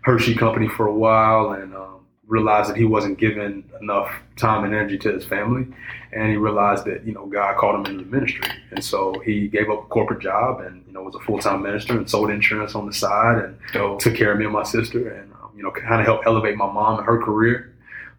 Hershey 0.02 0.36
Company 0.36 0.68
for 0.68 0.88
a 0.88 0.93
while 0.93 1.52
and 1.52 1.76
um, 1.76 1.90
realized 2.32 2.69
that 2.69 2.77
he 2.77 2.86
wasn't 2.86 3.19
giving 3.19 3.63
enough 3.82 4.09
time 4.38 4.63
and 4.63 4.73
energy 4.73 4.97
to 4.97 5.11
his 5.13 5.25
family. 5.25 5.67
And 6.13 6.29
he 6.29 6.38
realized 6.38 6.86
that, 6.86 7.05
you 7.05 7.13
know, 7.13 7.25
God 7.25 7.57
called 7.57 7.75
him 7.75 7.93
into 7.93 8.05
the 8.05 8.09
ministry. 8.09 8.47
And 8.71 8.84
so 8.84 9.19
he 9.25 9.47
gave 9.49 9.69
up 9.69 9.84
a 9.84 9.88
corporate 9.88 10.21
job 10.21 10.61
and, 10.61 10.84
you 10.88 10.93
know, 10.93 11.03
was 11.03 11.15
a 11.15 11.19
full 11.19 11.39
time 11.39 11.61
minister 11.61 11.93
and 11.97 12.09
sold 12.09 12.29
insurance 12.29 12.73
on 12.73 12.86
the 12.88 12.93
side 12.93 13.38
and 13.43 13.57
Dope. 13.73 13.99
took 13.99 14.15
care 14.15 14.32
of 14.32 14.39
me 14.39 14.45
and 14.45 14.53
my 14.53 14.63
sister 14.63 15.09
and, 15.09 15.32
um, 15.34 15.51
you 15.55 15.61
know, 15.63 15.71
kind 15.71 15.99
of 15.99 16.05
helped 16.05 16.25
elevate 16.25 16.55
my 16.55 16.71
mom 16.71 16.97
and 16.99 17.05
her 17.05 17.21
career 17.21 17.75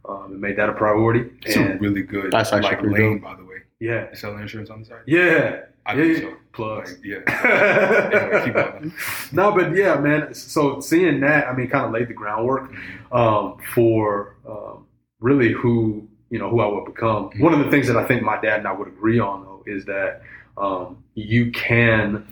um, 0.08 0.32
and 0.32 0.40
made 0.40 0.56
that 0.56 0.68
a 0.68 0.72
priority. 0.72 1.30
It's 1.42 1.56
a 1.56 1.76
really 1.78 2.02
good 2.02 2.30
That's 2.32 2.52
actually 2.52 2.76
like 2.76 2.82
lane, 2.98 3.18
by 3.18 3.34
the 3.34 3.44
way. 3.44 3.62
yeah. 3.80 4.12
Selling 4.14 4.40
insurance 4.40 4.68
on 4.70 4.80
the 4.80 4.86
side? 4.86 5.00
Yeah. 5.06 5.62
I 5.86 5.94
yeah, 5.94 6.02
think 6.02 6.18
yeah. 6.18 6.30
so. 6.30 6.36
Plugs. 6.52 6.92
Like, 6.92 7.04
yeah. 7.04 8.42
Anyway, 8.44 8.80
keep 8.82 9.32
no, 9.32 9.52
but 9.52 9.74
yeah, 9.74 9.96
man. 9.96 10.34
So 10.34 10.80
seeing 10.80 11.20
that, 11.20 11.48
I 11.48 11.54
mean, 11.54 11.68
kind 11.68 11.86
of 11.86 11.92
laid 11.92 12.08
the 12.08 12.14
groundwork 12.14 12.70
um, 13.10 13.56
for 13.74 14.36
um, 14.46 14.86
really 15.20 15.52
who 15.52 16.06
you 16.30 16.38
know 16.38 16.50
who 16.50 16.60
I 16.60 16.66
would 16.66 16.84
become. 16.84 17.30
One 17.38 17.54
of 17.54 17.64
the 17.64 17.70
things 17.70 17.86
that 17.86 17.96
I 17.96 18.06
think 18.06 18.22
my 18.22 18.40
dad 18.40 18.58
and 18.58 18.68
I 18.68 18.72
would 18.72 18.88
agree 18.88 19.18
on, 19.18 19.44
though, 19.44 19.62
is 19.66 19.84
that 19.86 20.22
um, 20.56 21.02
you 21.14 21.50
can 21.52 22.26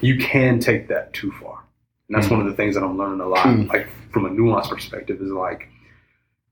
you 0.00 0.18
can 0.18 0.58
take 0.58 0.88
that 0.88 1.12
too 1.12 1.30
far, 1.40 1.62
and 2.08 2.16
that's 2.16 2.30
one 2.30 2.40
of 2.40 2.46
the 2.46 2.54
things 2.54 2.74
that 2.74 2.82
I'm 2.82 2.98
learning 2.98 3.20
a 3.20 3.28
lot. 3.28 3.46
Mm. 3.46 3.68
Like 3.68 3.88
from 4.12 4.26
a 4.26 4.30
nuanced 4.30 4.70
perspective, 4.70 5.20
is 5.22 5.30
like 5.30 5.68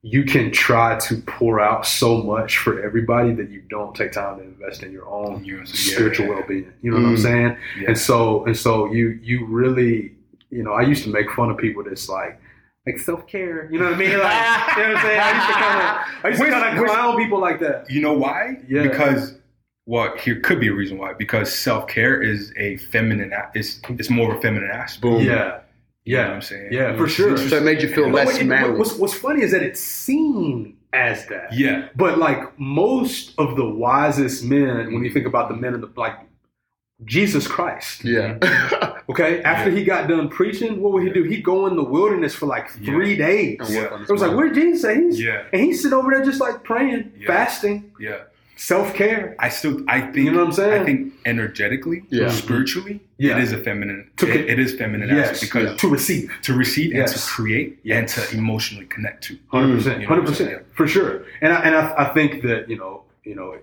you 0.03 0.24
can 0.24 0.51
try 0.53 0.96
to 0.99 1.16
pour 1.22 1.61
out 1.61 1.84
so 1.84 2.22
much 2.22 2.59
for 2.59 2.80
everybody 2.82 3.32
that 3.32 3.51
you 3.51 3.61
don't 3.68 3.94
take 3.96 4.12
time 4.12 4.38
to 4.38 4.44
invest 4.44 4.82
in 4.82 4.92
your 4.92 5.09
own 5.09 5.44
Yeah. 5.44 5.64
spiritual 5.64 6.28
well-being. 6.28 6.72
You 6.82 6.92
know 6.92 6.99
what 6.99 7.07
I'm 7.07 7.16
Mm. 7.16 7.22
saying? 7.22 7.57
Yeah. 7.80 7.88
And 7.88 7.99
so 7.99 8.44
and 8.44 8.57
so 8.57 8.92
you 8.92 9.18
you 9.22 9.44
really 9.46 10.12
you 10.51 10.62
know 10.62 10.72
I 10.72 10.82
used 10.82 11.03
to 11.05 11.11
make 11.11 11.30
fun 11.32 11.51
of 11.51 11.57
people 11.59 11.82
that's 11.82 12.09
like 12.09 12.40
like 12.86 12.99
self 12.99 13.26
care. 13.26 13.68
You 13.72 13.78
know 13.80 13.86
what 13.86 13.94
I 13.94 13.99
mean? 13.99 14.11
Like 14.18 14.76
you 14.76 14.82
know 14.84 14.88
what 14.88 14.96
I'm 14.99 15.03
saying? 15.03 15.20
I 15.20 15.32
used 15.34 15.46
to 15.49 15.53
kind 15.55 15.80
of 15.82 16.24
I 16.24 16.28
used 16.28 16.40
to 16.42 16.51
kind 16.51 16.76
of 16.76 16.80
which- 16.82 16.90
clown 16.92 17.16
people 17.16 17.40
like 17.40 17.59
that. 17.61 17.90
You 17.90 18.01
know 18.01 18.12
why? 18.14 18.59
Yeah. 18.68 18.82
Because 18.84 19.34
well, 19.86 20.14
here 20.18 20.38
could 20.40 20.61
be 20.61 20.68
a 20.68 20.72
reason 20.74 20.99
why. 20.99 21.14
Because 21.14 21.53
self 21.53 21.88
care 21.88 22.22
is 22.22 22.53
a 22.57 22.76
feminine. 22.76 23.32
It's 23.55 23.80
it's 23.88 24.11
more 24.11 24.30
of 24.32 24.38
a 24.38 24.40
feminine 24.40 24.70
aspect. 24.70 25.03
Boom. 25.03 25.22
Yeah, 25.22 25.59
You 26.09 26.16
know 26.16 26.22
yeah, 26.22 26.26
what 26.28 26.34
I'm 26.36 26.42
saying? 26.42 26.68
yeah, 26.72 26.96
for 26.96 27.06
sure. 27.09 27.36
So 27.36 27.56
it 27.59 27.62
made 27.64 27.82
you 27.82 27.88
feel 27.94 28.04
But 28.11 28.14
less 28.26 28.36
what- 28.38 28.46
manly. 28.46 28.78
What's, 28.78 28.94
what's 28.94 29.14
funny 29.14 29.42
is 29.42 29.50
that 29.52 29.62
it's 29.62 29.80
seen 29.80 30.76
as 30.94 31.26
that. 31.26 31.52
Yeah. 31.52 31.88
But 31.96 32.18
like 32.18 32.59
most 32.59 33.34
of 33.38 33.56
the 33.56 33.68
wisest 33.68 34.42
men, 34.44 34.92
when 34.94 35.04
you 35.04 35.11
think 35.12 35.26
about 35.26 35.48
the 35.50 35.56
men 35.56 35.74
in 35.74 35.80
the 35.82 35.90
like 35.96 36.14
Jesus 37.04 37.46
Christ. 37.46 38.04
Yeah. 38.04 38.38
Okay, 39.11 39.42
after 39.42 39.70
he 39.70 39.84
got 39.84 40.06
done 40.06 40.28
preaching, 40.28 40.82
what 40.82 40.92
would 40.92 41.02
he 41.02 41.09
do? 41.09 41.22
He'd 41.22 41.42
go 41.42 41.66
in 41.66 41.76
the 41.76 41.82
wilderness 41.82 42.34
for 42.34 42.44
like 42.44 42.68
three 42.70 43.16
days. 43.16 43.56
And 43.59 43.74
work 43.74 43.92
on 43.92 44.00
his 44.00 44.11
It 44.11 44.12
was 44.12 44.20
like, 44.20 44.32
mind. 44.32 44.36
where 44.36 44.52
Jesus 44.52 44.84
at? 44.84 44.96
He's, 44.98 45.18
Yeah. 45.18 45.44
And 45.50 45.62
he's 45.62 45.80
sitting 45.80 45.96
over 45.98 46.11
there 46.11 46.22
just 46.22 46.40
like 46.42 46.62
praying, 46.62 47.12
Yeah. 47.18 47.26
fasting, 47.26 47.90
Yeah. 47.98 48.18
Self 48.59 48.92
care. 48.92 49.36
I 49.38 49.48
still, 49.50 49.82
I 49.88 50.00
think, 50.00 50.16
You 50.16 50.32
know 50.32 50.38
what 50.38 50.46
I'm 50.48 50.52
saying? 50.52 50.82
I 50.82 50.84
think 50.84 51.12
energetically, 51.24 52.04
Yeah. 52.11 52.30
spiritually, 52.30 53.00
Yeah. 53.16 53.36
it 53.38 53.44
is 53.44 53.52
a 53.52 53.59
feminine. 53.59 54.11
To 54.18 54.26
it- 54.28 54.50
it 54.50 54.59
is 54.59 54.74
feminine 54.74 55.09
Yes, 55.09 55.40
because 55.40 55.76
to 55.80 55.88
receive. 55.88 56.30
to 56.42 56.54
receive 56.54 56.92
Yes. 56.92 57.12
and 57.12 57.20
to 57.22 57.26
create 57.28 57.78
Yes. 57.84 57.96
and 57.98 58.26
to 58.28 58.36
emotionally 58.36 58.86
connect 58.86 59.22
to. 59.24 59.38
Hundred 59.48 59.76
percent, 59.76 60.00
You 60.00 60.06
know 60.06 60.11
what 60.11 60.18
hundred 60.18 60.28
percent, 60.28 60.62
for 60.74 60.86
sure. 60.88 61.22
And 61.40 61.52
I, 61.52 61.61
and 61.66 61.74
I, 61.74 61.94
I 61.98 62.04
think 62.16 62.42
that 62.42 62.68
you 62.68 62.76
know, 62.76 63.04
you 63.24 63.36
know, 63.36 63.54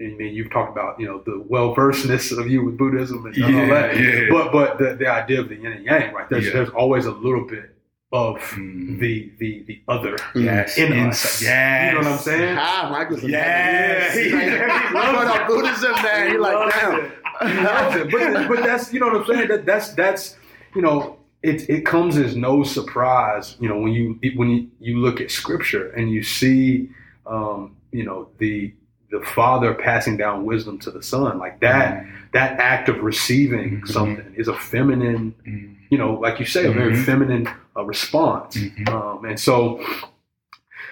I 0.00 0.04
mean, 0.18 0.32
you've 0.34 0.50
talked 0.50 0.72
about 0.76 0.98
you 0.98 1.06
know 1.06 1.22
the 1.26 1.44
well 1.46 1.74
versedness 1.76 2.36
of 2.36 2.48
you 2.50 2.64
with 2.64 2.78
Buddhism 2.78 3.26
and 3.26 3.34
all 3.44 3.50
Yeah, 3.50 3.66
that. 3.74 4.00
yeah. 4.00 4.26
But 4.30 4.52
but 4.52 4.78
the, 4.78 4.94
the 4.94 5.06
idea 5.20 5.40
of 5.40 5.48
the 5.50 5.56
yin 5.56 5.72
and 5.72 5.84
yang, 5.84 6.14
right? 6.14 6.28
There's 6.30 6.46
Yeah. 6.46 6.52
there's 6.54 6.70
always 6.70 7.04
a 7.04 7.12
little 7.12 7.46
bit 7.46 7.66
of 8.12 8.38
Mhm. 8.40 8.98
the 8.98 9.30
the 9.38 9.62
the 9.68 9.80
other 9.86 10.16
Yes, 10.34 10.76
in 10.76 10.92
inside- 10.92 11.08
us. 11.10 11.42
yes. 11.42 11.92
You 11.94 11.98
know 12.00 12.04
what 12.04 12.12
I'm 12.12 12.18
saying? 12.18 12.56
Ah, 12.58 12.88
Michael's 12.90 13.22
a 13.24 13.30
Yes. 13.30 14.16
He's 14.16 14.32
like, 14.32 14.42
he 14.88 14.94
loves 14.94 15.46
Buddhism, 15.46 15.92
man. 16.02 16.30
He 16.32 16.36
like, 16.38 16.54
loves 16.54 16.74
damn. 16.74 17.00
it. 17.00 17.12
He 17.54 17.60
loves 17.62 17.96
it. 17.96 18.10
But 18.10 18.48
but 18.48 18.64
that's 18.64 18.92
you 18.92 18.98
know 19.00 19.06
what 19.08 19.16
I'm 19.16 19.26
saying. 19.26 19.48
That 19.48 19.64
that's 19.66 19.90
that's 19.94 20.36
you 20.74 20.82
know 20.82 21.18
it 21.44 21.68
it 21.70 21.86
comes 21.86 22.16
as 22.18 22.34
no 22.36 22.64
surprise. 22.64 23.56
You 23.60 23.68
know 23.68 23.78
when 23.78 23.92
you 23.92 24.18
when 24.34 24.50
you, 24.50 24.68
you 24.80 24.98
look 24.98 25.20
at 25.20 25.30
scripture 25.30 25.90
and 25.90 26.10
you 26.10 26.22
see 26.24 26.90
um, 27.26 27.76
you 27.92 28.04
know 28.04 28.28
the 28.38 28.72
the 29.12 29.20
father 29.20 29.72
passing 29.74 30.16
down 30.16 30.44
wisdom 30.44 30.78
to 30.78 30.90
the 30.90 31.02
son 31.02 31.38
like 31.38 31.60
that 31.60 32.04
that 32.32 32.58
act 32.60 32.88
of 32.88 33.02
receiving 33.02 33.80
Mhm. 33.82 33.88
something 33.88 34.34
is 34.36 34.46
a 34.48 34.54
feminine 34.54 35.34
Mm. 35.46 35.74
You 35.90 35.98
know 35.98 36.14
like 36.14 36.38
you 36.40 36.46
say 36.46 36.66
a 36.66 36.72
very 36.72 36.92
Mhm. 36.94 37.04
feminine 37.04 37.46
uh, 37.76 37.84
response 37.84 38.56
Mhm. 38.56 38.88
um, 38.94 39.24
and 39.24 39.38
so 39.38 39.56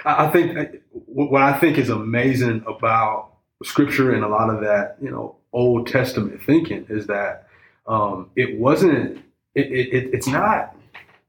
I, 0.05 0.26
I 0.26 0.30
think 0.30 0.55
that 0.57 0.68
what 0.90 1.30
what 1.32 1.42
I 1.42 1.53
think 1.61 1.78
is 1.78 1.88
amazing 1.90 2.64
about 2.66 3.30
scripture 3.64 4.12
and 4.14 4.22
a 4.24 4.28
lot 4.28 4.49
of 4.55 4.61
that, 4.61 4.96
you 5.03 5.11
know, 5.11 5.34
Old 5.53 5.88
Testament 5.88 6.40
thinking 6.51 6.86
is 6.88 7.07
that 7.09 7.49
um, 7.88 8.30
it 8.36 8.57
wasn't, 8.57 9.18
it, 9.57 9.66
it, 9.78 9.86
it, 9.96 10.05
it's 10.16 10.28
not, 10.28 10.76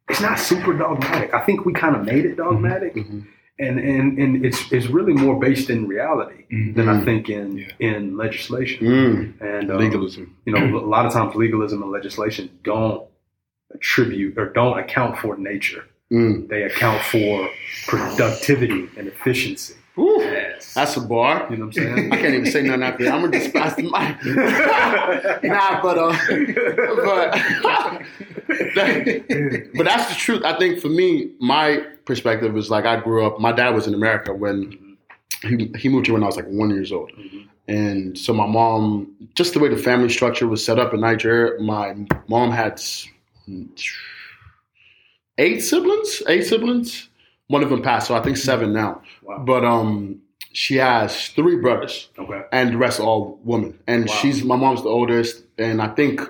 it's 0.10 0.22
not 0.22 0.38
super 0.38 0.74
dogmatic. 0.74 1.34
I 1.34 1.40
think 1.46 1.66
we 1.66 1.74
kind 1.74 1.96
of 1.96 2.04
made 2.04 2.26
it 2.26 2.36
dogmatic, 2.36 2.94
Mhm. 2.96 3.26
and 3.66 3.80
and 3.80 4.18
and 4.20 4.46
it's 4.46 4.60
it's 4.72 4.88
really 4.98 5.14
more 5.14 5.40
based 5.40 5.70
in 5.72 5.88
reality 5.88 6.46
Mhm. 6.54 6.76
than 6.76 6.88
I 6.90 7.00
think 7.08 7.30
in 7.30 7.58
Yeah. 7.58 7.68
in 7.90 8.16
legislation. 8.18 8.80
Mm. 8.86 9.42
And 9.42 9.72
um, 9.72 9.78
Legalism. 9.80 10.36
you 10.46 10.54
know, 10.54 10.64
a 10.78 10.92
lot 10.96 11.06
of 11.08 11.12
times 11.14 11.34
legalism 11.36 11.82
and 11.82 11.92
legislation 11.92 12.50
don't 12.64 13.04
attribute 13.74 14.38
or 14.38 14.50
don't 14.50 14.78
account 14.78 15.18
for 15.18 15.38
nature. 15.38 15.86
Mm. 16.12 16.48
They 16.50 16.64
account 16.64 17.04
for 17.04 17.50
productivity 17.88 18.90
and 18.98 19.08
efficiency. 19.08 19.76
Woo. 19.96 20.22
Yes. 20.22 20.74
That's 20.74 20.96
a 20.98 21.02
bar. 21.02 21.46
You 21.50 21.58
know 21.58 21.66
what 21.66 21.78
I'm 21.78 21.84
saying? 21.84 22.14
I 22.14 22.16
can't 22.16 22.34
even 22.34 22.52
say 22.52 22.62
nothing 22.62 22.84
after 22.84 23.04
that. 23.04 23.14
I'm 23.14 23.22
gonna 23.22 23.38
just 23.38 23.54
pass 23.54 23.76
the 23.76 23.84
mic. 23.84 25.44
nah, 25.44 25.82
but 25.82 25.98
uh, 25.98 26.16
but 27.04 27.32
but 29.76 29.84
that's 29.84 30.10
the 30.10 30.16
truth. 30.16 30.44
I 30.46 30.58
think 30.58 30.80
for 30.80 30.88
me, 30.88 31.32
my 31.40 31.84
perspective 32.06 32.56
is 32.56 32.70
like 32.70 32.86
I 32.86 33.00
grew 33.02 33.26
up. 33.26 33.40
My 33.42 33.52
dad 33.52 33.76
was 33.76 33.88
in 33.88 33.94
America 33.94 34.34
when 34.34 34.98
he 35.42 35.70
he 35.78 35.90
moved 35.90 36.08
here 36.08 36.14
when 36.14 36.24
I 36.24 36.28
was 36.28 36.38
like 36.38 36.48
one 36.48 36.70
years 36.70 36.94
old, 36.94 37.12
and 37.68 38.18
so 38.18 38.34
my 38.34 38.48
mom, 38.48 39.14
just 39.36 39.54
the 39.54 39.60
way 39.60 39.68
the 39.68 39.78
family 39.78 40.10
structure 40.10 40.48
was 40.48 40.64
set 40.64 40.80
up 40.80 40.94
in 40.94 41.02
Nigeria, 41.02 41.60
my 41.62 41.96
mom 42.30 42.52
had 42.52 42.82
eight 45.38 45.60
siblings. 45.60 46.22
Eight 46.28 46.46
siblings. 46.46 47.10
One 47.48 47.64
of 47.64 47.70
them 47.70 47.82
passed, 47.82 48.08
so 48.08 48.16
I 48.16 48.22
think 48.22 48.38
seven 48.38 48.74
now. 48.74 49.02
Wow. 49.24 49.44
But 49.46 49.66
um, 49.66 50.22
she 50.54 50.76
has 50.78 51.30
three 51.30 51.56
brothers 51.58 52.10
Okay. 52.20 52.44
and 52.52 52.74
the 52.74 52.78
rest 52.78 53.00
are 53.00 53.04
all 53.04 53.40
women. 53.44 53.80
And 53.88 54.08
Wow. 54.08 54.16
she's 54.16 54.44
my 54.44 54.56
mom's 54.56 54.84
the 54.84 54.90
oldest, 54.90 55.44
and 55.58 55.82
I 55.82 55.88
think 55.90 56.22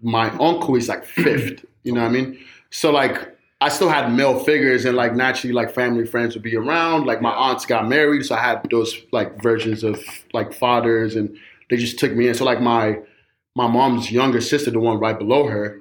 my 0.00 0.30
uncle 0.38 0.76
is 0.76 0.88
like 0.88 1.04
fifth. 1.04 1.64
You 1.82 1.92
know 1.92 2.02
what 2.02 2.08
I 2.08 2.12
mean? 2.12 2.38
So 2.70 2.90
like 2.92 3.36
I 3.60 3.68
still 3.68 3.88
had 3.88 4.12
male 4.12 4.38
figures, 4.38 4.84
and 4.84 4.96
like 4.96 5.14
naturally, 5.16 5.52
like 5.54 5.72
family 5.74 6.06
friends 6.06 6.34
would 6.34 6.42
be 6.44 6.54
around. 6.56 7.04
Like 7.06 7.20
my 7.20 7.32
aunts 7.32 7.66
got 7.66 7.88
married, 7.88 8.24
so 8.26 8.36
I 8.36 8.40
had 8.40 8.66
those 8.70 8.96
like 9.10 9.42
versions 9.42 9.82
of 9.82 10.00
like 10.32 10.52
fathers, 10.52 11.16
and 11.16 11.36
they 11.70 11.76
just 11.78 11.98
took 11.98 12.12
me 12.12 12.28
in. 12.28 12.34
So 12.34 12.44
like 12.44 12.60
my 12.60 13.00
my 13.56 13.66
mom's 13.66 14.10
younger 14.12 14.40
sister, 14.40 14.70
the 14.70 14.78
one 14.80 14.98
right 15.00 15.18
below 15.18 15.46
her, 15.48 15.80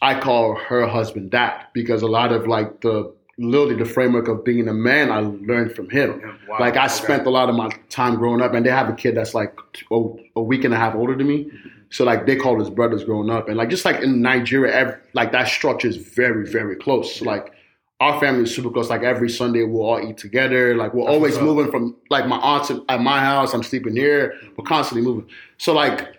I 0.00 0.18
call 0.20 0.54
her 0.56 0.86
husband 0.86 1.30
that 1.32 1.70
because 1.74 2.02
a 2.02 2.06
lot 2.06 2.32
of 2.32 2.46
like 2.46 2.80
the 2.80 3.12
literally 3.38 3.74
the 3.76 3.84
framework 3.84 4.28
of 4.28 4.42
being 4.44 4.66
a 4.68 4.72
man 4.72 5.12
I 5.12 5.20
learned 5.20 5.72
from 5.72 5.90
him. 5.90 6.22
Wow. 6.48 6.56
Like 6.58 6.76
I 6.76 6.86
Okay. 6.86 6.94
spent 6.94 7.26
a 7.26 7.30
lot 7.30 7.50
of 7.50 7.54
my 7.54 7.68
time 7.90 8.14
growing 8.16 8.40
up, 8.40 8.54
and 8.54 8.64
they 8.64 8.70
have 8.70 8.88
a 8.88 8.94
kid 8.94 9.16
that's 9.16 9.34
like 9.34 9.54
a, 9.90 10.02
a 10.36 10.40
week 10.42 10.64
and 10.64 10.72
a 10.72 10.76
half 10.78 10.94
older 10.94 11.14
than 11.14 11.26
me. 11.28 11.50
So 11.90 12.04
like 12.04 12.26
they 12.26 12.36
call 12.36 12.58
his 12.58 12.70
brothers 12.70 13.04
growing 13.04 13.28
up, 13.30 13.48
and 13.48 13.56
like 13.58 13.68
just 13.68 13.84
like 13.84 14.00
in 14.02 14.22
Nigeria, 14.22 14.74
every, 14.74 14.94
like 15.12 15.32
that 15.32 15.48
structure 15.48 15.88
is 15.88 15.96
very 15.98 16.48
very 16.50 16.76
close. 16.76 17.14
So 17.16 17.24
like 17.26 17.52
our 18.00 18.18
family 18.20 18.44
is 18.44 18.54
super 18.54 18.70
close. 18.70 18.88
Like 18.90 19.02
every 19.02 19.28
Sunday 19.30 19.62
we'll 19.64 19.82
all 19.84 20.00
eat 20.08 20.16
together. 20.16 20.74
Like 20.74 20.94
we're 20.94 21.08
always 21.08 21.38
moving 21.38 21.70
from 21.70 21.94
like 22.10 22.26
my 22.26 22.38
aunt's 22.38 22.70
at 22.88 23.00
my 23.00 23.20
house. 23.20 23.52
I'm 23.54 23.62
sleeping 23.62 23.94
here. 23.94 24.34
We're 24.56 24.64
constantly 24.64 25.02
moving. 25.06 25.28
So 25.58 25.72
like 25.74 26.14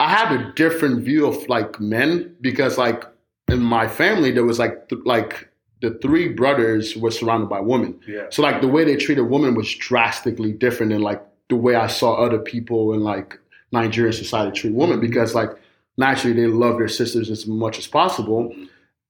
I 0.00 0.08
had 0.10 0.32
a 0.32 0.52
different 0.54 1.02
view 1.04 1.26
of 1.26 1.48
like 1.48 1.80
men 1.80 2.34
because 2.40 2.76
like 2.78 3.04
in 3.48 3.60
my 3.62 3.86
family 3.88 4.32
there 4.32 4.44
was 4.44 4.58
like 4.58 4.88
th- 4.88 5.02
like 5.04 5.48
the 5.80 5.90
three 6.02 6.28
brothers 6.28 6.96
were 6.96 7.10
surrounded 7.10 7.48
by 7.48 7.60
women. 7.60 8.00
Yeah. 8.06 8.26
So 8.30 8.42
like 8.42 8.60
the 8.60 8.68
way 8.68 8.84
they 8.84 8.96
treated 8.96 9.22
women 9.22 9.54
was 9.54 9.72
drastically 9.74 10.52
different 10.52 10.92
than 10.92 11.02
like 11.02 11.22
the 11.48 11.56
way 11.56 11.74
I 11.74 11.86
saw 11.88 12.14
other 12.14 12.38
people 12.38 12.92
in 12.94 13.00
like 13.00 13.38
Nigerian 13.70 14.12
society 14.12 14.58
treat 14.58 14.74
women 14.74 14.98
because 15.00 15.34
like 15.34 15.50
naturally 15.96 16.34
they 16.34 16.46
love 16.46 16.78
their 16.78 16.88
sisters 16.88 17.30
as 17.30 17.46
much 17.46 17.78
as 17.78 17.86
possible. 17.86 18.54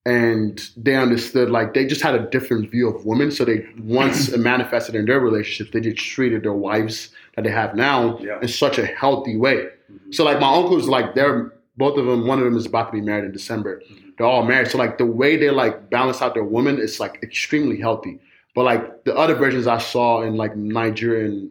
And 0.07 0.61
they 0.77 0.97
understood 0.97 1.49
like 1.49 1.73
they 1.73 1.87
just 1.87 2.03
had 2.03 2.15
a 2.15 2.29
different 2.29 2.71
view 2.71 2.89
of 2.95 3.07
women. 3.07 3.31
So 3.31 3.45
they 3.47 3.67
once 3.79 4.29
it 4.29 4.39
manifested 4.53 4.95
in 4.95 5.07
their 5.07 5.21
relationships, 5.21 5.71
they 5.73 5.81
just 5.81 5.97
treated 5.97 6.43
their 6.43 6.53
wives 6.53 7.09
that 7.37 7.45
they 7.45 7.51
have 7.51 7.75
now 7.75 8.19
Yeah. 8.19 8.39
in 8.43 8.49
such 8.49 8.79
a 8.79 8.85
healthy 8.85 9.37
way. 9.39 9.69
So 10.11 10.25
like 10.25 10.41
my 10.41 10.53
uncles, 10.55 10.89
like 10.89 11.15
they're 11.15 11.53
both 11.77 11.99
of 11.99 12.07
them. 12.07 12.27
One 12.27 12.39
of 12.39 12.45
them 12.45 12.57
is 12.57 12.67
about 12.67 12.87
to 12.87 12.93
be 12.93 13.01
married 13.01 13.25
in 13.25 13.33
December. 13.33 13.81
Mm-hmm. 13.81 14.11
They're 14.17 14.27
all 14.27 14.45
married. 14.45 14.71
So 14.71 14.79
like 14.79 14.99
the 14.99 15.07
way 15.07 15.37
they 15.37 15.51
like 15.51 15.91
balance 15.91 16.23
out 16.23 16.35
their 16.35 16.45
women 16.45 16.79
is 16.79 17.01
like 17.01 17.23
extremely 17.23 17.81
healthy. 17.81 18.21
But 18.55 18.65
like 18.65 19.05
the 19.05 19.17
other 19.17 19.35
versions 19.35 19.67
I 19.67 19.79
saw 19.79 20.23
in 20.23 20.37
like 20.37 20.57
Nigerian 20.57 21.51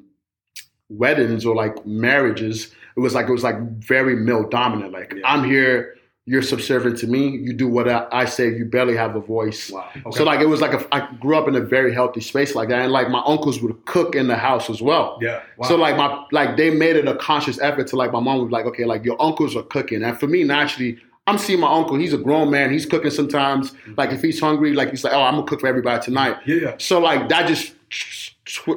weddings 0.90 1.46
or 1.46 1.56
like 1.56 1.86
marriages, 1.86 2.74
it 2.96 3.00
was 3.00 3.14
like 3.14 3.28
it 3.28 3.32
was 3.32 3.44
like 3.44 3.60
very 3.80 4.16
male 4.16 4.48
dominant. 4.48 4.94
Like 4.94 5.14
Yeah. 5.16 5.22
I'm 5.26 5.44
here, 5.44 5.96
you're 6.26 6.42
subservient 6.42 6.98
to 7.00 7.08
me. 7.08 7.28
You 7.30 7.52
do 7.54 7.68
what 7.68 7.90
I, 7.90 8.08
I 8.12 8.26
say. 8.26 8.48
You 8.56 8.64
barely 8.66 8.96
have 8.96 9.16
a 9.16 9.20
voice. 9.20 9.70
Wow. 9.70 9.90
Okay. 9.94 10.18
So 10.18 10.24
like 10.24 10.40
it 10.40 10.46
was 10.46 10.62
like 10.62 10.74
a, 10.74 10.96
I 10.96 11.14
grew 11.16 11.38
up 11.38 11.50
in 11.50 11.56
a 11.56 11.60
very 11.60 11.94
healthy 11.94 12.22
space 12.22 12.56
like 12.56 12.70
that, 12.70 12.82
and 12.82 12.92
like 12.94 13.10
my 13.10 13.22
uncles 13.26 13.62
would 13.62 13.84
cook 13.86 14.16
in 14.16 14.28
the 14.28 14.38
house 14.38 14.70
as 14.70 14.82
well. 14.82 15.18
yeah. 15.22 15.42
Wow. 15.58 15.68
So 15.68 15.76
like 15.76 15.98
my 15.98 16.26
like 16.32 16.56
they 16.56 16.70
made 16.70 16.96
it 16.96 17.08
a 17.08 17.16
conscious 17.16 17.60
effort 17.60 17.88
to 17.88 17.98
like 17.98 18.14
my 18.14 18.22
mom 18.22 18.42
was 18.42 18.52
like, 18.52 18.66
okay, 18.66 18.86
like 18.86 19.04
your 19.04 19.22
uncles 19.22 19.56
are 19.56 19.64
cooking. 19.64 20.02
And 20.02 20.18
for 20.18 20.28
me, 20.28 20.44
naturally, 20.46 20.98
I'm 21.28 21.38
seeing 21.38 21.60
my 21.60 21.72
uncle, 21.72 21.98
he's 21.98 22.14
a 22.14 22.18
grown 22.18 22.50
man, 22.50 22.72
he's 22.72 22.86
cooking 22.86 23.12
sometimes. 23.12 23.74
Like 23.98 24.12
if 24.12 24.22
he's 24.22 24.40
hungry, 24.40 24.74
like 24.74 24.92
he's 24.92 25.04
like, 25.04 25.14
oh, 25.14 25.22
I'm 25.22 25.36
gonna 25.36 25.46
cook 25.48 25.60
for 25.60 25.68
everybody 25.68 26.02
tonight. 26.04 26.38
yeah. 26.46 26.76
So 26.78 27.00
like 27.00 27.28
that 27.30 27.48
just 27.48 27.74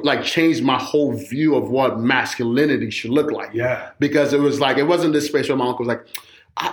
like 0.03 0.23
changed 0.23 0.63
my 0.63 0.79
whole 0.79 1.13
view 1.13 1.55
of 1.55 1.69
what 1.69 1.99
masculinity 1.99 2.89
should 2.89 3.11
look 3.11 3.31
like. 3.31 3.53
Yeah. 3.53 3.91
Because 3.99 4.33
it 4.33 4.39
was 4.39 4.59
like 4.59 4.77
it 4.77 4.83
wasn't 4.83 5.13
this 5.13 5.27
space 5.27 5.47
where 5.47 5.57
my 5.57 5.67
uncle 5.67 5.85
was 5.85 5.89
like, 5.89 6.05
"Ah, 6.17 6.21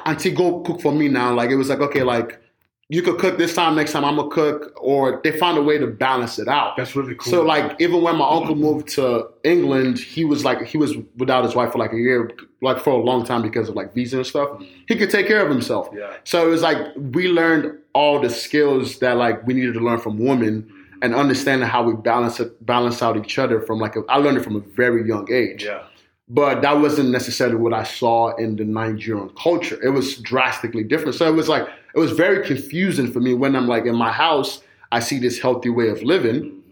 Auntie, 0.07 0.30
go 0.30 0.61
cook 0.61 0.80
for 0.80 0.93
me 0.93 1.09
now. 1.09 1.32
Like 1.35 1.51
it 1.51 1.57
was 1.57 1.68
like, 1.68 1.80
okay, 1.80 2.03
like 2.03 2.41
you 2.89 3.01
could 3.03 3.18
cook 3.18 3.39
this 3.39 3.55
time, 3.55 3.74
next 3.74 3.93
time 3.93 4.05
I'm 4.05 4.16
gonna 4.16 4.30
cook, 4.30 4.72
or 4.76 5.20
they 5.24 5.37
found 5.37 5.57
a 5.57 5.62
way 5.62 5.78
to 5.78 5.87
balance 5.87 6.39
it 6.39 6.49
out. 6.49 6.76
That's 6.76 6.95
really 6.95 7.14
cool. 7.14 7.30
So 7.30 7.43
like 7.43 7.76
even 7.80 8.03
when 8.03 8.16
my 8.16 8.28
uncle 8.28 8.55
moved 8.55 8.89
to 8.91 9.28
England, 9.43 9.99
he 9.99 10.24
was 10.24 10.45
like 10.45 10.66
he 10.66 10.76
was 10.76 10.95
without 11.16 11.45
his 11.45 11.55
wife 11.55 11.72
for 11.72 11.78
like 11.78 11.93
a 11.93 11.99
year, 11.99 12.30
like 12.61 12.78
for 12.78 12.91
a 12.91 13.03
long 13.03 13.24
time 13.24 13.43
because 13.43 13.68
of 13.68 13.74
like 13.74 13.95
visa 13.95 14.18
and 14.18 14.26
stuff. 14.26 14.51
Mm-hmm. 14.51 14.64
He 14.87 14.97
could 14.97 15.11
take 15.11 15.26
care 15.26 15.43
of 15.43 15.51
himself. 15.51 15.89
Yeah. 15.95 16.14
So 16.24 16.47
it 16.47 16.51
was 16.51 16.62
like 16.62 16.78
we 16.97 17.28
learned 17.28 17.78
all 17.95 18.20
the 18.20 18.30
skills 18.30 18.99
that 18.99 19.16
like 19.16 19.47
we 19.47 19.55
needed 19.55 19.74
to 19.74 19.80
learn 19.80 19.99
from 19.99 20.18
women 20.18 20.62
mm-hmm. 20.62 21.03
and 21.03 21.14
understanding 21.14 21.66
how 21.66 21.82
we 21.82 21.95
balance 21.95 22.39
it, 22.39 22.64
balance 22.66 23.03
out 23.03 23.16
each 23.16 23.39
other 23.39 23.62
from 23.62 23.78
like 23.78 23.97
a, 23.97 24.03
I 24.11 24.18
learned 24.18 24.37
it 24.37 24.45
from 24.45 24.57
a 24.57 24.61
very 24.61 25.07
young 25.09 25.32
age. 25.32 25.64
Yeah. 25.64 25.85
But 26.29 26.62
that 26.62 26.79
wasn't 26.81 27.11
necessarily 27.11 27.57
what 27.57 27.75
I 27.75 27.85
saw 27.85 28.35
in 28.37 28.57
the 28.57 28.64
Nigerian 28.64 29.31
culture. 29.41 29.79
It 29.83 29.91
was 29.91 30.16
drastically 30.18 30.83
different. 30.83 31.14
So 31.16 31.29
it 31.29 31.35
was 31.35 31.49
like 31.49 31.68
it 31.95 31.99
was 31.99 32.12
very 32.12 32.45
confusing 32.47 33.12
for 33.12 33.20
me 33.20 33.35
when 33.35 33.55
I'm 33.55 33.68
like 33.68 33.85
in 33.85 33.95
my 33.95 34.11
house, 34.11 34.62
I 34.91 35.01
see 35.01 35.18
this 35.18 35.39
healthy 35.39 35.68
way 35.70 35.89
of 35.89 36.03
living, 36.03 36.62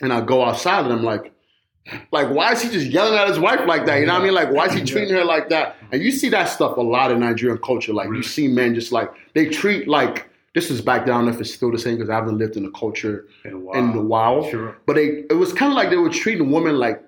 and 0.00 0.12
I 0.12 0.20
go 0.20 0.44
outside 0.44 0.84
and 0.84 0.92
I'm 0.92 1.02
like, 1.02 1.32
Like, 2.12 2.30
why 2.30 2.52
is 2.52 2.62
he 2.62 2.70
just 2.70 2.86
yelling 2.86 3.18
at 3.18 3.26
his 3.26 3.38
wife 3.38 3.60
like 3.66 3.84
that? 3.86 3.98
You 3.98 4.06
know 4.06 4.12
what 4.14 4.22
I 4.22 4.24
mean? 4.24 4.34
Like, 4.34 4.52
why 4.52 4.66
is 4.66 4.74
he 4.74 4.84
treating 4.84 5.14
her 5.14 5.24
like 5.24 5.48
that? 5.48 5.76
And 5.90 6.00
you 6.02 6.12
see 6.12 6.28
that 6.28 6.44
stuff 6.48 6.76
a 6.76 6.80
lot 6.80 7.10
in 7.10 7.18
Nigerian 7.20 7.58
culture. 7.58 7.92
Like, 7.92 8.08
you 8.10 8.22
see 8.22 8.46
men 8.46 8.74
just 8.74 8.92
like 8.92 9.10
they 9.34 9.46
treat 9.48 9.88
like 9.88 10.28
this 10.54 10.70
is 10.70 10.80
back 10.80 11.04
down 11.06 11.26
if 11.28 11.40
it's 11.40 11.52
still 11.52 11.70
the 11.72 11.78
same 11.78 11.96
because 11.96 12.10
I 12.10 12.14
haven't 12.14 12.38
lived 12.38 12.56
in 12.56 12.62
the 12.64 12.70
culture 12.72 13.26
In 13.44 13.52
a 13.54 13.58
while. 13.58 13.76
in 13.78 13.96
a 13.96 14.02
while. 14.02 14.50
Sure. 14.50 14.76
But 14.86 14.94
they, 14.96 15.24
it 15.30 15.36
was 15.36 15.52
kind 15.52 15.72
of 15.72 15.76
like 15.76 15.90
they 15.90 15.96
were 15.96 16.10
treating 16.10 16.50
women 16.52 16.76
like 16.78 17.02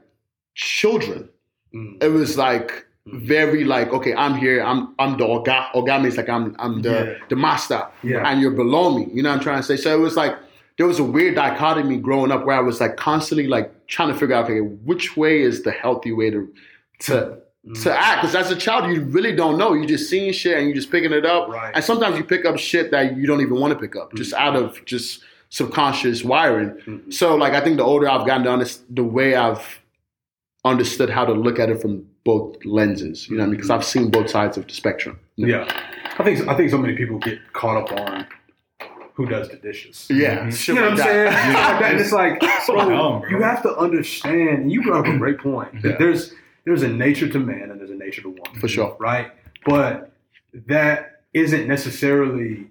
children. 0.55 1.29
Mm. 1.75 2.03
It 2.03 2.09
was 2.09 2.37
like 2.37 2.87
very 3.07 3.65
like, 3.65 3.89
okay, 3.93 4.15
I'm 4.15 4.35
here. 4.37 4.63
I'm 4.63 4.95
I'm 4.99 5.17
the 5.17 5.25
oga. 5.25 5.71
Oga 5.73 6.01
means 6.03 6.17
like 6.17 6.29
I'm 6.29 6.55
I'm 6.59 6.83
the 6.83 6.91
Yeah. 7.19 7.25
the 7.29 7.37
master, 7.37 7.87
Yeah. 8.03 8.29
and 8.29 8.41
you're 8.41 8.51
below 8.53 8.97
me. 8.97 9.09
You 9.13 9.23
know 9.23 9.31
what 9.31 9.37
I'm 9.39 9.43
trying 9.43 9.59
to 9.59 9.63
say? 9.65 9.77
So 9.77 9.95
it 9.95 10.01
was 10.01 10.17
like 10.17 10.37
there 10.79 10.87
was 10.87 10.99
a 10.99 11.05
weird 11.05 11.35
dichotomy 11.35 11.99
growing 11.99 12.31
up 12.33 12.47
where 12.47 12.57
I 12.57 12.61
was 12.61 12.81
like 12.81 12.97
constantly 12.97 13.47
like 13.47 13.87
trying 13.89 14.13
to 14.13 14.19
figure 14.19 14.35
out, 14.37 14.45
okay, 14.45 14.61
which 14.61 15.17
way 15.17 15.41
is 15.41 15.63
the 15.65 15.71
healthy 15.73 16.13
way 16.13 16.31
to 16.31 16.49
to 17.01 17.39
Mm. 17.67 17.81
to 17.85 17.93
act? 17.97 18.23
Because 18.23 18.35
as 18.35 18.51
a 18.51 18.57
child, 18.57 18.91
you 18.93 19.03
really 19.05 19.35
don't 19.37 19.57
know. 19.57 19.73
You're 19.73 19.87
just 19.87 20.11
seeing 20.11 20.33
shit 20.33 20.57
and 20.59 20.67
you're 20.67 20.75
just 20.75 20.91
picking 20.91 21.13
it 21.13 21.25
up. 21.25 21.49
Right. 21.49 21.71
And 21.77 21.85
sometimes 21.85 22.19
you 22.19 22.25
pick 22.25 22.45
up 22.45 22.59
shit 22.59 22.91
that 22.91 23.17
you 23.17 23.25
don't 23.27 23.41
even 23.41 23.61
want 23.61 23.73
to 23.73 23.79
pick 23.79 23.95
up, 23.95 24.13
just 24.15 24.33
out 24.35 24.57
of 24.57 24.85
just 24.85 25.23
subconscious 25.51 26.25
wiring. 26.25 26.71
Mhm. 26.87 27.13
So 27.13 27.37
like 27.37 27.53
I 27.53 27.61
think 27.61 27.77
the 27.77 27.85
older 27.85 28.09
I've 28.09 28.27
gotten 28.27 28.45
to 28.45 28.51
understand 28.53 28.97
the 28.97 29.05
way 29.05 29.37
I've 29.37 29.79
understood 30.65 31.11
how 31.11 31.25
to 31.25 31.33
look 31.33 31.59
at 31.59 31.69
it 31.71 31.81
from 31.83 32.07
both 32.25 32.57
lenses. 32.65 33.29
You 33.29 33.37
know 33.37 33.43
what 33.43 33.47
I 33.47 33.51
mean? 33.51 33.57
Because 33.57 33.71
I've 33.71 33.85
seen 33.85 34.11
both 34.11 34.31
sides 34.31 34.57
of 34.57 34.67
the 34.67 34.75
spectrum. 34.75 35.19
Yeah, 35.37 35.65
I 36.19 36.25
think 36.25 36.47
I 36.49 36.55
think 36.57 36.71
so 36.71 36.79
many 36.79 36.95
people 36.97 37.19
get 37.19 37.39
caught 37.53 37.77
up 37.91 37.99
on 38.01 38.27
who 39.15 39.27
does 39.27 39.49
the 39.49 39.57
dishes. 39.57 40.07
Yeah. 40.09 40.39
Mm-hmm. 40.41 40.51
Shit 40.51 40.75
You 40.75 40.81
know 40.81 40.91
what 40.91 40.93
I'm 40.93 41.07
saying? 41.07 41.25
that. 41.27 41.45
Shit 41.45 41.55
like 41.55 41.81
that. 41.81 41.93
And 41.93 42.01
it's 42.01 42.13
like, 42.13 42.43
so 42.67 42.75
bro, 42.75 42.89
dumb, 42.89 43.23
you 43.31 43.43
have 43.43 43.63
to 43.63 43.77
understand. 43.77 44.49
And 44.49 44.73
you 44.73 44.83
brought 44.83 45.07
up 45.07 45.15
a 45.15 45.19
great 45.19 45.39
point. 45.39 45.83
that 45.83 45.89
Yeah. 45.91 45.97
There's 45.99 46.33
there's 46.65 46.83
a 46.83 46.89
nature 46.89 47.29
to 47.29 47.39
man 47.39 47.71
and 47.71 47.79
there's 47.81 47.91
a 47.91 47.95
nature 47.95 48.23
to 48.23 48.29
woman. 48.29 48.61
For 48.61 48.69
sure. 48.69 48.97
right? 49.01 49.33
But 49.67 50.13
that 50.67 51.23
isn't 51.35 51.67
necessarily. 51.67 52.69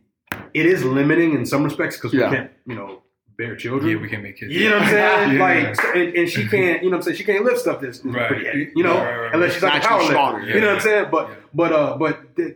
It 0.53 0.65
is 0.65 0.83
limiting 0.83 1.33
in 1.33 1.45
some 1.45 1.63
respects 1.63 1.97
because 1.97 2.13
Yeah. 2.13 2.29
we 2.29 2.35
can't, 2.37 2.51
you 2.65 2.75
know, 2.75 3.00
bear 3.45 3.55
children. 3.55 3.89
Yeah, 3.91 3.97
we 4.01 4.07
can 4.09 4.21
make 4.23 4.37
kids. 4.37 4.53
You 4.53 4.69
know 4.69 4.77
what 4.77 4.83
I'm 4.83 4.89
saying? 4.89 5.37
Yeah. 5.37 5.41
Like, 5.41 5.75
so- 5.75 5.91
and, 5.93 6.15
and 6.15 6.29
she 6.29 6.47
can't, 6.47 6.83
you 6.83 6.89
know 6.89 6.97
what 6.97 7.01
I'm 7.01 7.01
saying? 7.03 7.17
She 7.17 7.23
can't 7.23 7.43
lift 7.45 7.59
stuff 7.59 7.81
that's 7.81 7.99
that's 7.99 8.15
Right. 8.15 8.27
pretty 8.27 8.45
heavy, 8.45 8.71
you 8.75 8.83
know, 8.83 8.95
Right, 8.97 9.05
right, 9.05 9.17
right. 9.23 9.33
unless 9.35 9.53
she's 9.53 9.63
like 9.63 9.83
a 9.83 9.87
power 9.87 10.03
stronger, 10.03 10.39
lifter. 10.41 10.55
You 10.55 10.61
know 10.61 10.67
what 10.67 10.75
I'm 10.75 10.81
saying? 10.81 11.07
But, 11.11 11.29
Yeah. 11.29 11.35
but, 11.53 11.71
uh, 11.73 11.97
but 11.97 12.35
the, 12.35 12.55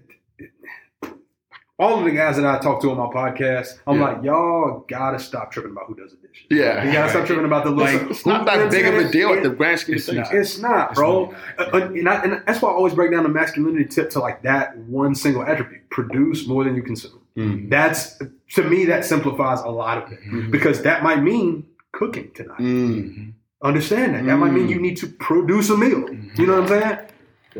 all 1.77 1.99
of 1.99 2.05
the 2.05 2.11
guys 2.11 2.37
that 2.37 2.45
I 2.45 2.57
talk 2.59 2.81
to 2.83 2.91
on 2.91 2.97
my 2.97 3.07
podcast, 3.13 3.79
I'm 3.85 3.97
Yeah. 3.99 4.03
like, 4.05 4.23
y'all 4.23 4.85
gotta 4.87 5.19
stop 5.19 5.51
tripping 5.51 5.71
about 5.71 5.87
who 5.87 5.95
does 5.95 6.11
the 6.11 6.25
dishes. 6.27 6.45
Yeah. 6.49 6.85
You 6.85 6.93
gotta 6.93 7.09
stop 7.09 7.25
tripping 7.25 7.43
about 7.43 7.65
the 7.65 7.71
looks. 7.71 7.91
Like, 7.93 8.01
of- 8.03 8.11
It's 8.11 8.25
not 8.25 8.31
you 8.41 8.45
know 8.45 8.51
what 8.63 8.71
that 8.71 8.71
big 8.71 8.85
of 8.85 8.95
a 8.95 9.09
deal 9.11 9.29
at 9.33 9.43
the 9.43 9.51
It- 9.51 9.57
grand 9.57 9.79
scheme 9.81 9.95
of 9.95 9.97
it's 9.97 10.05
things. 10.05 10.17
not. 10.17 10.33
it's 10.33 10.57
not, 10.59 10.95
bro. 10.95 11.25
really 11.25 11.35
Uh, 11.57 11.63
not. 11.65 11.73
uh, 11.73 11.85
and, 11.87 12.09
I, 12.09 12.15
and 12.23 12.41
that's 12.47 12.61
why 12.61 12.69
I 12.69 12.73
always 12.73 12.93
break 12.93 13.11
down 13.11 13.23
the 13.23 13.29
masculinity 13.29 13.85
tip 13.85 14.09
to 14.11 14.19
like 14.19 14.43
that 14.43 14.77
one 14.77 15.15
single 15.15 15.43
attribute: 15.43 15.89
produce 15.89 16.47
more 16.47 16.63
than 16.63 16.75
you 16.75 16.81
consume. 16.81 17.19
Mm. 17.37 17.69
That's 17.69 18.17
to 18.55 18.63
me 18.63 18.85
that 18.85 19.03
simplifies 19.05 19.59
a 19.61 19.67
lot 19.69 19.97
of 20.03 20.11
it 20.13 20.19
Mhm. 20.23 20.51
because 20.51 20.83
that 20.83 21.03
might 21.03 21.21
mean 21.21 21.65
cooking 21.91 22.31
tonight. 22.33 22.59
Mm. 22.59 23.33
Understand 23.63 24.15
that? 24.15 24.25
That 24.25 24.37
might 24.37 24.51
mean 24.53 24.69
you 24.69 24.79
need 24.79 24.97
to 24.97 25.07
produce 25.07 25.69
a 25.69 25.77
meal. 25.77 26.05
You 26.37 26.45
know 26.47 26.61
what 26.61 26.71
I'm 26.71 26.81
saying? 26.81 26.97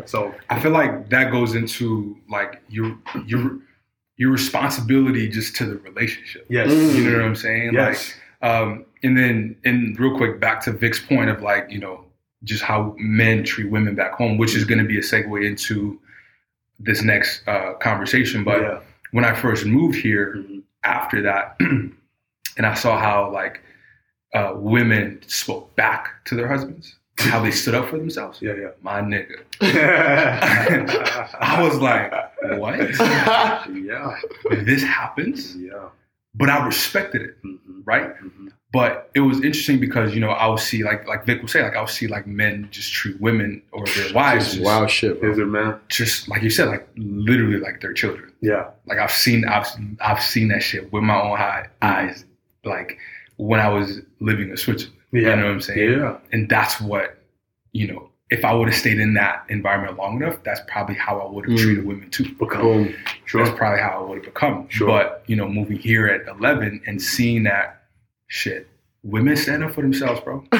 So 0.06 0.34
I 0.50 0.60
feel 0.60 0.72
like 0.72 1.10
that 1.10 1.32
goes 1.32 1.56
into 1.56 2.18
like 2.30 2.62
your 2.70 2.98
your 3.26 3.60
your 4.18 4.32
responsibility 4.32 5.28
just 5.28 5.56
to 5.58 5.66
the 5.66 5.78
relationship. 5.80 6.46
yes. 6.50 6.70
You 6.96 7.10
know 7.10 7.18
what 7.18 7.26
I'm 7.26 7.36
saying? 7.36 7.74
yes, 7.74 8.14
Like, 8.42 8.50
um, 8.52 8.86
and 9.04 9.18
then 9.18 9.56
and 9.66 10.00
real 10.00 10.16
quick 10.16 10.40
back 10.40 10.62
to 10.66 10.72
Vic's 10.72 11.00
point 11.00 11.30
of 11.30 11.42
like 11.42 11.70
you 11.70 11.80
know 11.80 12.06
just 12.44 12.64
how 12.64 12.96
men 13.00 13.44
treat 13.44 13.70
women 13.72 13.96
back 13.96 14.14
home, 14.14 14.38
which 14.38 14.56
is 14.56 14.64
going 14.66 14.78
to 14.80 14.86
be 14.86 14.98
a 14.98 15.02
segue 15.02 15.44
into 15.46 16.00
this 16.80 17.02
next 17.02 17.46
uh, 17.48 17.74
conversation. 17.76 18.44
But 18.44 18.62
yeah. 18.62 18.80
When 19.16 19.24
I 19.24 19.34
first 19.34 19.66
moved 19.66 19.96
here, 20.08 20.28
Mhm. 20.38 20.62
after 20.84 21.22
that, 21.22 21.56
and 22.58 22.66
I 22.72 22.74
saw 22.74 23.00
how 23.00 23.32
like 23.32 23.62
uh, 24.34 24.52
women 24.56 25.22
spoke 25.28 25.74
back 25.78 26.10
to 26.26 26.36
their 26.36 26.48
husbands, 26.50 26.96
and 27.20 27.30
how 27.32 27.40
they 27.42 27.52
stood 27.52 27.76
up 27.76 27.88
for 27.90 27.98
themselves. 27.98 28.42
yeah, 28.42 28.56
yeah, 28.64 28.72
My 28.82 29.00
nigga. 29.02 29.38
I 31.40 31.62
was 31.64 31.78
like, 31.80 32.12
what? 32.60 32.78
yeah, 33.00 34.20
this 34.66 34.84
happens, 34.84 35.56
yeah. 35.56 35.88
but 36.34 36.50
I 36.50 36.66
respected 36.66 37.22
it, 37.22 37.36
Mhm. 37.44 37.82
right? 37.86 38.10
Mhm. 38.22 38.52
But 38.76 39.10
it 39.14 39.22
was 39.22 39.38
interesting 39.38 39.80
because 39.80 40.14
you 40.14 40.20
know 40.20 40.30
I 40.44 40.46
would 40.48 40.60
see 40.60 40.84
like 40.84 41.08
like 41.08 41.26
Vic 41.26 41.42
would 41.42 41.50
say 41.50 41.62
like 41.64 41.76
I 41.76 41.82
would 41.82 41.90
see 42.00 42.08
like 42.08 42.26
men 42.28 42.68
just 42.72 42.92
treat 42.92 43.20
women 43.22 43.62
or 43.72 43.86
their 43.96 44.14
wives 44.14 44.46
Just 44.46 44.56
just, 44.58 44.66
wild 44.66 44.90
shit, 44.90 45.20
bro. 45.22 45.32
Is 45.32 45.38
it 45.38 45.46
man? 45.46 45.80
just 45.90 46.28
like 46.32 46.42
you 46.42 46.50
said 46.50 46.68
like 46.68 46.88
literally 46.98 47.58
like 47.68 47.82
their 47.82 47.94
children. 47.94 48.32
Yeah, 48.42 48.64
Like 48.86 49.00
I've 49.00 49.12
seen 49.24 49.46
I've 49.46 49.68
I've 50.02 50.22
seen 50.22 50.48
that 50.50 50.62
shit 50.62 50.92
with 50.94 51.04
my 51.04 51.20
own 51.20 51.38
high 51.38 51.68
eyes. 51.82 52.26
Like 52.64 52.98
when 53.38 53.60
I 53.60 53.70
was 53.70 54.02
living 54.20 54.50
in 54.50 54.58
Switzerland, 54.58 54.98
yeah. 55.12 55.22
you 55.22 55.36
know 55.38 55.44
what 55.46 55.52
I'm 55.52 55.62
saying? 55.62 55.92
Yeah, 56.00 56.18
And 56.34 56.50
that's 56.50 56.80
what 56.82 57.18
you 57.72 57.88
know. 57.92 58.10
If 58.32 58.44
I 58.44 58.54
would 58.54 58.68
have 58.70 58.78
stayed 58.78 59.00
in 59.00 59.14
that 59.14 59.46
environment 59.50 59.98
long 59.98 60.16
enough, 60.20 60.38
that's 60.44 60.60
probably 60.68 60.96
how 60.96 61.20
I 61.20 61.30
would 61.32 61.46
have 61.48 61.56
Mm. 61.60 61.62
treated 61.62 61.86
women 61.86 62.10
too. 62.10 62.26
Boom. 62.40 62.92
sure. 63.26 63.46
That's 63.46 63.56
probably 63.56 63.82
how 63.82 64.00
I 64.00 64.10
would 64.10 64.16
have 64.18 64.26
become. 64.34 64.68
Sure. 64.70 64.88
But 64.88 65.24
you 65.28 65.36
know, 65.36 65.48
moving 65.48 65.78
here 65.78 66.08
at 66.08 66.28
11 66.28 66.82
and 66.88 67.00
seeing 67.00 67.44
that 67.44 67.84
shit, 68.28 68.68
women 69.04 69.36
stand 69.38 69.64
up 69.64 69.74
for 69.74 69.82
themselves, 69.82 70.22
bro. 70.22 70.44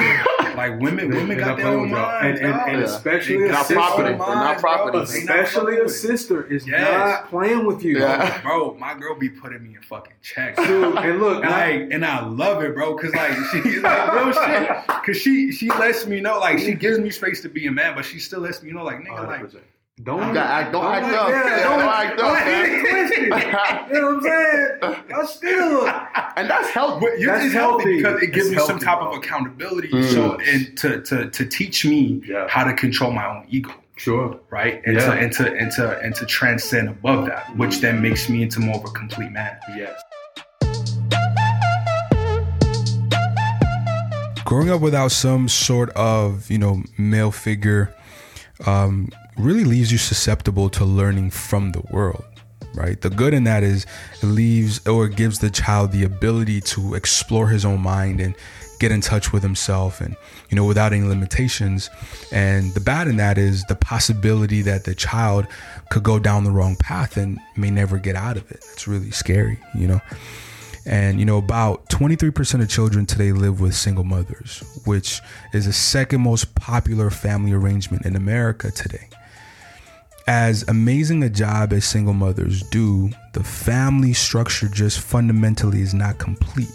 like 0.56 0.78
women, 0.80 1.10
women 1.10 1.28
They're 1.28 1.36
got 1.38 1.46
not 1.48 1.56
their 1.58 1.66
own 1.68 1.82
with 1.82 1.90
y'all. 1.90 2.00
minds, 2.22 2.40
and, 2.40 2.50
and, 2.50 2.70
and 2.76 2.82
especially 2.82 3.36
They 3.38 3.44
a 3.44 3.48
got 3.48 3.70
Not 3.70 3.76
property. 3.76 4.08
sister, 4.16 4.34
not 4.34 4.58
property. 4.58 4.98
especially 4.98 5.78
a 5.78 5.88
sister 5.88 6.46
is 6.46 6.66
Yes. 6.66 6.90
not 6.90 7.28
playing 7.28 7.66
with 7.66 7.82
you. 7.82 7.98
Yeah. 7.98 8.40
bro, 8.42 8.74
my 8.74 8.94
girl 8.94 9.14
be 9.18 9.28
putting 9.28 9.62
me 9.62 9.74
in 9.74 9.82
fucking 9.82 10.14
check. 10.22 10.56
Dude, 10.56 10.96
and 10.96 11.18
look, 11.20 11.44
And 11.44 11.52
I, 11.52 11.60
I 11.64 11.68
and 11.90 12.04
I 12.06 12.24
love 12.24 12.62
it, 12.62 12.74
bro, 12.74 12.96
cause 12.96 13.12
like 13.14 13.32
she 13.50 13.80
like 13.80 14.12
real 14.12 14.32
shit. 14.32 14.86
Cause 15.04 15.16
she 15.16 15.52
she 15.52 15.68
lets 15.70 16.06
me 16.06 16.20
know, 16.20 16.38
like 16.38 16.58
she 16.58 16.72
gives 16.74 16.98
me 16.98 17.10
space 17.10 17.42
to 17.42 17.48
be 17.50 17.66
a 17.66 17.70
man, 17.72 17.94
but 17.94 18.04
she 18.04 18.18
still 18.18 18.40
lets 18.40 18.62
me 18.62 18.72
know, 18.72 18.82
like 18.84 18.98
nigga, 19.00 19.26
like 19.26 19.40
100%. 19.42 19.58
Don't 20.02 20.28
You 20.28 20.34
gotta 20.34 20.52
act- 20.52 20.72
don't 20.72 20.84
act 20.84 21.04
like- 21.04 21.14
up. 21.14 21.28
Yeah, 21.30 21.42
Yeah, 21.56 21.62
don't, 21.62 21.78
don't 21.78 21.88
act 21.88 22.10
up, 22.12 22.18
don't 22.18 22.34
man. 22.34 22.70
act 22.70 22.90
twisted. 22.90 23.22
you 23.22 24.00
know 24.02 24.06
what 24.06 24.16
I'm 24.16 24.22
saying? 24.92 25.04
Y'all 25.08 25.26
still. 25.26 25.88
and 26.36 26.50
that's 26.50 26.68
healthy. 26.68 27.06
But 27.06 27.18
you're 27.18 27.32
That's 27.32 27.46
it's 27.46 27.54
healthy 27.54 27.82
healthy. 27.84 27.96
because 27.96 28.22
it 28.22 28.32
gives 28.34 28.46
It's 28.48 28.56
me 28.60 28.66
some 28.66 28.78
type 28.78 28.98
bro. 28.98 29.12
of 29.12 29.16
accountability. 29.16 29.88
Mm. 29.88 30.12
So 30.12 30.34
and 30.40 30.76
to 30.78 31.00
to 31.00 31.30
to 31.30 31.46
teach 31.46 31.86
me 31.86 32.20
Yeah. 32.26 32.46
how 32.50 32.64
to 32.64 32.74
control 32.74 33.10
my 33.10 33.24
own 33.26 33.46
ego, 33.48 33.72
Sure. 33.96 34.38
right? 34.50 34.82
And 34.84 34.96
Yeah. 34.96 35.06
to 35.06 35.12
and 35.12 35.32
to 35.32 35.54
and 35.54 35.72
to 35.72 35.98
and 36.00 36.14
to 36.16 36.26
transcend 36.26 36.90
above 36.90 37.24
that, 37.28 37.56
which 37.56 37.80
then 37.80 38.02
makes 38.02 38.28
me 38.28 38.42
into 38.42 38.60
more 38.60 38.76
of 38.76 38.84
a 38.84 38.90
complete 38.90 39.32
man. 39.32 39.56
Yes. 39.74 39.98
growing 44.44 44.70
up 44.70 44.80
without 44.82 45.10
some 45.10 45.48
sort 45.48 45.88
of 45.96 46.50
you 46.50 46.58
know 46.58 46.82
male 46.98 47.32
figure 47.32 47.92
um, 48.66 49.08
really 49.38 49.64
leaves 49.64 49.92
you 49.92 49.98
susceptible 49.98 50.68
to 50.70 50.84
learning 50.84 51.30
from 51.30 51.72
the 51.72 51.82
world 51.90 52.24
right? 52.76 53.00
The 53.00 53.10
good 53.10 53.34
in 53.34 53.44
that 53.44 53.62
is 53.62 53.86
it 54.22 54.26
leaves 54.26 54.86
or 54.86 55.08
gives 55.08 55.38
the 55.38 55.50
child 55.50 55.92
the 55.92 56.04
ability 56.04 56.60
to 56.60 56.94
explore 56.94 57.48
his 57.48 57.64
own 57.64 57.80
mind 57.80 58.20
and 58.20 58.34
get 58.78 58.92
in 58.92 59.00
touch 59.00 59.32
with 59.32 59.42
himself 59.42 60.02
and 60.02 60.14
you 60.50 60.56
know 60.56 60.64
without 60.64 60.92
any 60.92 61.06
limitations. 61.06 61.90
And 62.30 62.72
the 62.74 62.80
bad 62.80 63.08
in 63.08 63.16
that 63.16 63.38
is 63.38 63.64
the 63.64 63.74
possibility 63.74 64.62
that 64.62 64.84
the 64.84 64.94
child 64.94 65.46
could 65.90 66.02
go 66.02 66.18
down 66.18 66.44
the 66.44 66.50
wrong 66.50 66.76
path 66.76 67.16
and 67.16 67.40
may 67.56 67.70
never 67.70 67.98
get 67.98 68.14
out 68.14 68.36
of 68.36 68.50
it. 68.50 68.64
It's 68.72 68.86
really 68.86 69.10
scary 69.10 69.58
you 69.74 69.88
know? 69.88 70.00
And 70.88 71.18
you 71.18 71.24
know, 71.24 71.38
about 71.38 71.88
23% 71.88 72.62
of 72.62 72.68
children 72.68 73.06
today 73.06 73.32
live 73.32 73.60
with 73.60 73.74
single 73.74 74.04
mothers, 74.04 74.62
which 74.84 75.20
is 75.52 75.66
the 75.66 75.72
second 75.72 76.20
most 76.20 76.54
popular 76.54 77.10
family 77.10 77.52
arrangement 77.52 78.06
in 78.06 78.14
America 78.14 78.70
today. 78.70 79.08
As 80.28 80.64
amazing 80.66 81.22
a 81.22 81.30
job 81.30 81.72
as 81.72 81.84
single 81.84 82.12
mothers 82.12 82.62
do, 82.70 83.10
the 83.32 83.44
family 83.44 84.12
structure 84.12 84.68
just 84.68 84.98
fundamentally 84.98 85.82
is 85.82 85.94
not 85.94 86.18
complete, 86.18 86.72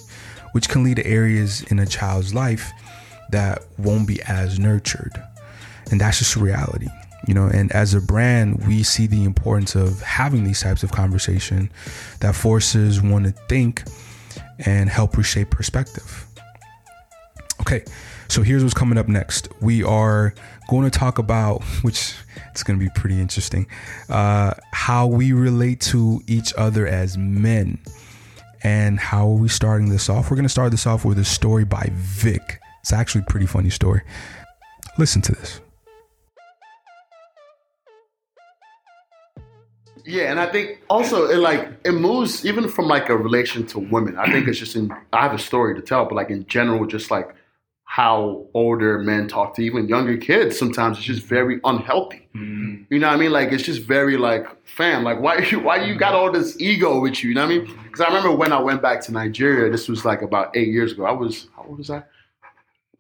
which 0.54 0.70
can 0.70 0.84
lead 0.84 0.96
to 0.98 1.06
areas 1.06 1.62
in 1.64 1.80
a 1.80 1.86
child's 1.86 2.34
life 2.34 2.72
that 3.32 3.64
won't 3.78 4.08
be 4.08 4.22
as 4.24 4.58
nurtured. 4.58 5.22
And 5.92 6.00
that's 6.00 6.20
just 6.20 6.38
reality. 6.38 6.88
You 7.28 7.34
know, 7.34 7.48
and 7.48 7.72
as 7.74 7.94
a 7.94 8.00
brand, 8.00 8.66
we 8.66 8.84
see 8.84 9.06
the 9.06 9.26
importance 9.26 9.76
of 9.76 10.02
having 10.02 10.46
these 10.46 10.62
types 10.62 10.82
of 10.82 10.92
conversation 10.92 11.70
that 12.22 12.36
forces 12.36 13.02
one 13.02 13.24
to 13.24 13.32
think 13.32 13.84
and 14.60 14.90
help 14.90 15.18
reshape 15.18 15.52
perspective. 15.52 16.26
Okay, 17.60 17.84
so 18.28 18.42
here's 18.42 18.64
what's 18.64 18.74
coming 18.74 18.98
up 18.98 19.08
next. 19.08 19.50
We 19.62 19.84
are 19.84 20.34
going 20.72 20.90
to 20.90 21.00
talk 21.00 21.20
about, 21.20 21.62
which 21.84 22.16
it's 22.52 22.64
going 22.64 22.80
to 22.80 22.84
be 22.84 22.90
pretty 22.96 23.20
interesting, 23.20 23.68
uh, 24.10 24.54
how 24.72 25.06
we 25.06 25.34
relate 25.34 25.82
to 25.82 26.22
each 26.28 26.54
other 26.58 26.88
as 26.88 27.18
men. 27.18 27.78
And 28.64 28.98
how 28.98 29.28
are 29.28 29.36
we 29.36 29.50
starting 29.50 29.90
this 29.90 30.10
off? 30.10 30.32
We're 30.32 30.38
going 30.38 30.46
to 30.46 30.50
start 30.50 30.72
this 30.72 30.88
off 30.88 31.04
with 31.04 31.20
a 31.20 31.26
story 31.26 31.66
by 31.66 31.90
Vic. 31.92 32.62
It's 32.80 32.94
actually 32.94 33.22
a 33.28 33.30
pretty 33.30 33.48
funny 33.48 33.70
story. 33.70 34.02
Listen 34.98 35.22
to 35.24 35.34
this. 35.34 35.60
Yeah, 40.06 40.32
and 40.32 40.40
I 40.40 40.46
think 40.46 40.80
also 40.90 41.28
it 41.28 41.38
like 41.38 41.70
it 41.84 41.92
moves 41.92 42.46
even 42.46 42.70
from 42.70 42.88
like 42.88 43.10
a 43.10 43.18
relation 43.18 43.68
to 43.68 43.80
women. 43.80 44.18
I 44.18 44.32
think 44.32 44.48
it's 44.48 44.58
just 44.58 44.76
in 44.76 44.92
I 45.12 45.22
have 45.22 45.34
a 45.34 45.38
story 45.38 45.76
to 45.76 45.82
tell, 45.82 46.06
but 46.06 46.16
like 46.16 46.30
in 46.30 46.48
general, 46.48 46.86
just 46.86 47.12
like 47.12 47.36
how 47.92 48.48
older 48.54 49.00
men 49.00 49.28
talk 49.28 49.54
to 49.54 49.62
even 49.62 49.86
younger 49.86 50.16
kids 50.16 50.58
sometimes 50.58 50.98
it's 50.98 51.06
just 51.06 51.24
very 51.24 51.60
unhealthy. 51.66 52.26
Mm. 52.34 52.86
You 52.90 53.00
know 53.00 53.08
what 53.08 53.16
I 53.16 53.20
mean? 53.20 53.34
Like 53.34 53.52
it's 53.52 53.64
just 53.64 53.82
very 53.82 54.16
like, 54.16 54.48
fam, 54.64 55.04
like 55.04 55.20
why 55.20 55.40
you 55.40 55.60
why 55.68 55.84
you 55.84 55.96
got 55.96 56.14
all 56.14 56.32
this 56.32 56.56
ego 56.62 57.02
with 57.02 57.22
you? 57.22 57.32
You 57.32 57.36
know 57.36 57.46
what 57.46 57.54
I 57.54 57.58
mean? 57.58 57.78
Because 57.84 58.00
I 58.00 58.08
remember 58.08 58.32
when 58.32 58.54
I 58.54 58.62
went 58.62 58.82
back 58.82 59.02
to 59.02 59.12
Nigeria, 59.12 59.70
this 59.70 59.90
was 59.90 60.06
like 60.06 60.22
about 60.22 60.56
eight 60.56 60.70
years 60.70 60.94
ago. 60.94 61.04
I 61.04 61.12
was 61.12 61.50
how 61.54 61.64
old 61.64 61.80
was 61.80 61.90
I? 61.90 62.02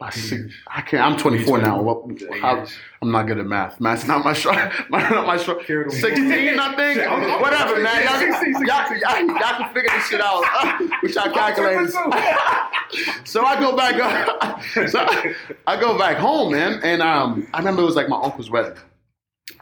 About 0.01 0.15
six, 0.15 0.55
I 0.65 0.81
can't. 0.81 1.03
I'm 1.03 1.15
24 1.15 1.59
now. 1.59 1.79
What, 1.79 2.19
how, 2.41 2.65
I'm 3.03 3.11
not 3.11 3.27
good 3.27 3.37
at 3.37 3.45
math. 3.45 3.79
Math's 3.79 4.07
not 4.07 4.25
my 4.25 4.33
strong. 4.33 4.55
My, 4.89 5.07
not 5.07 5.27
my 5.27 5.37
strong. 5.37 5.59
16, 5.63 5.93
I 6.59 6.75
think. 6.75 7.39
Whatever, 7.39 7.79
man. 7.79 8.03
Y'all, 8.03 8.19
y'all, 8.19 8.65
y'all, 8.65 8.97
y'all, 8.97 9.27
y'all 9.27 9.57
can 9.59 9.73
figure 9.75 9.89
this 9.93 10.07
shit 10.07 10.19
out. 10.19 10.43
Which 11.03 11.15
I 11.15 11.31
calculated. 11.31 11.91
so 13.25 13.45
I 13.45 13.59
go 13.59 13.77
back. 13.77 14.63
so 14.89 15.05
I 15.67 15.79
go 15.79 15.95
back 15.95 16.17
home, 16.17 16.53
man, 16.53 16.79
and 16.81 17.03
um, 17.03 17.47
I 17.53 17.59
remember 17.59 17.83
it 17.83 17.85
was 17.85 17.95
like 17.95 18.09
my 18.09 18.19
uncle's 18.19 18.49
wedding. 18.49 18.79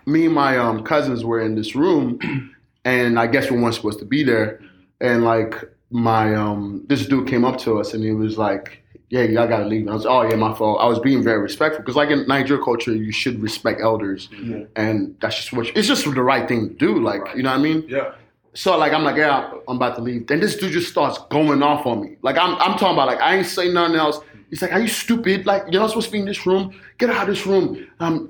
Me 0.05 0.27
and 0.27 0.33
my 0.33 0.57
um 0.57 0.85
cousins 0.85 1.25
were 1.25 1.41
in 1.41 1.55
this 1.55 1.75
room, 1.75 2.55
and 2.85 3.19
I 3.19 3.27
guess 3.27 3.51
we 3.51 3.59
weren't 3.59 3.75
supposed 3.75 3.99
to 3.99 4.05
be 4.05 4.23
there. 4.23 4.61
And 5.01 5.25
like 5.25 5.65
my 5.89 6.33
um, 6.33 6.85
this 6.87 7.05
dude 7.05 7.27
came 7.27 7.43
up 7.43 7.57
to 7.59 7.77
us, 7.77 7.93
and 7.93 8.01
he 8.01 8.11
was 8.11 8.37
like, 8.37 8.81
"Yeah, 9.09 9.23
y'all 9.23 9.47
gotta 9.47 9.65
leave." 9.65 9.81
And 9.81 9.89
I 9.89 9.93
was, 9.93 10.05
"Oh 10.05 10.21
yeah, 10.23 10.35
my 10.35 10.53
fault." 10.53 10.79
I 10.81 10.87
was 10.87 10.99
being 10.99 11.23
very 11.23 11.39
respectful 11.39 11.81
because, 11.83 11.95
like 11.95 12.09
in 12.09 12.27
Nigerian 12.27 12.63
culture, 12.63 12.93
you 12.95 13.11
should 13.11 13.41
respect 13.41 13.81
elders, 13.81 14.29
and 14.75 15.15
that's 15.21 15.35
just 15.35 15.53
what 15.53 15.67
it's 15.75 15.87
just 15.87 16.03
the 16.05 16.21
right 16.23 16.47
thing 16.47 16.69
to 16.69 16.75
do. 16.75 16.99
Like 16.99 17.21
you 17.35 17.43
know 17.43 17.51
what 17.51 17.59
I 17.59 17.63
mean? 17.63 17.85
Yeah. 17.87 18.13
So 18.53 18.77
like 18.77 18.93
I'm 18.93 19.03
like, 19.03 19.15
yeah, 19.17 19.51
I'm 19.67 19.75
about 19.77 19.95
to 19.97 20.01
leave. 20.01 20.27
Then 20.27 20.39
this 20.39 20.57
dude 20.57 20.71
just 20.71 20.89
starts 20.89 21.19
going 21.29 21.61
off 21.61 21.85
on 21.85 22.01
me. 22.01 22.17
Like 22.23 22.37
I'm 22.37 22.55
I'm 22.55 22.77
talking 22.77 22.93
about 22.93 23.07
like 23.07 23.21
I 23.21 23.35
ain't 23.37 23.45
say 23.45 23.71
nothing 23.71 23.95
else. 23.95 24.19
He's 24.49 24.63
like, 24.63 24.73
are 24.73 24.79
you 24.79 24.87
stupid? 24.87 25.45
Like 25.45 25.63
you're 25.71 25.79
not 25.81 25.89
supposed 25.91 26.07
to 26.07 26.11
be 26.11 26.19
in 26.19 26.25
this 26.25 26.47
room. 26.47 26.73
Get 26.97 27.11
out 27.11 27.29
of 27.29 27.35
this 27.35 27.45
room. 27.45 27.87
Um, 27.99 28.27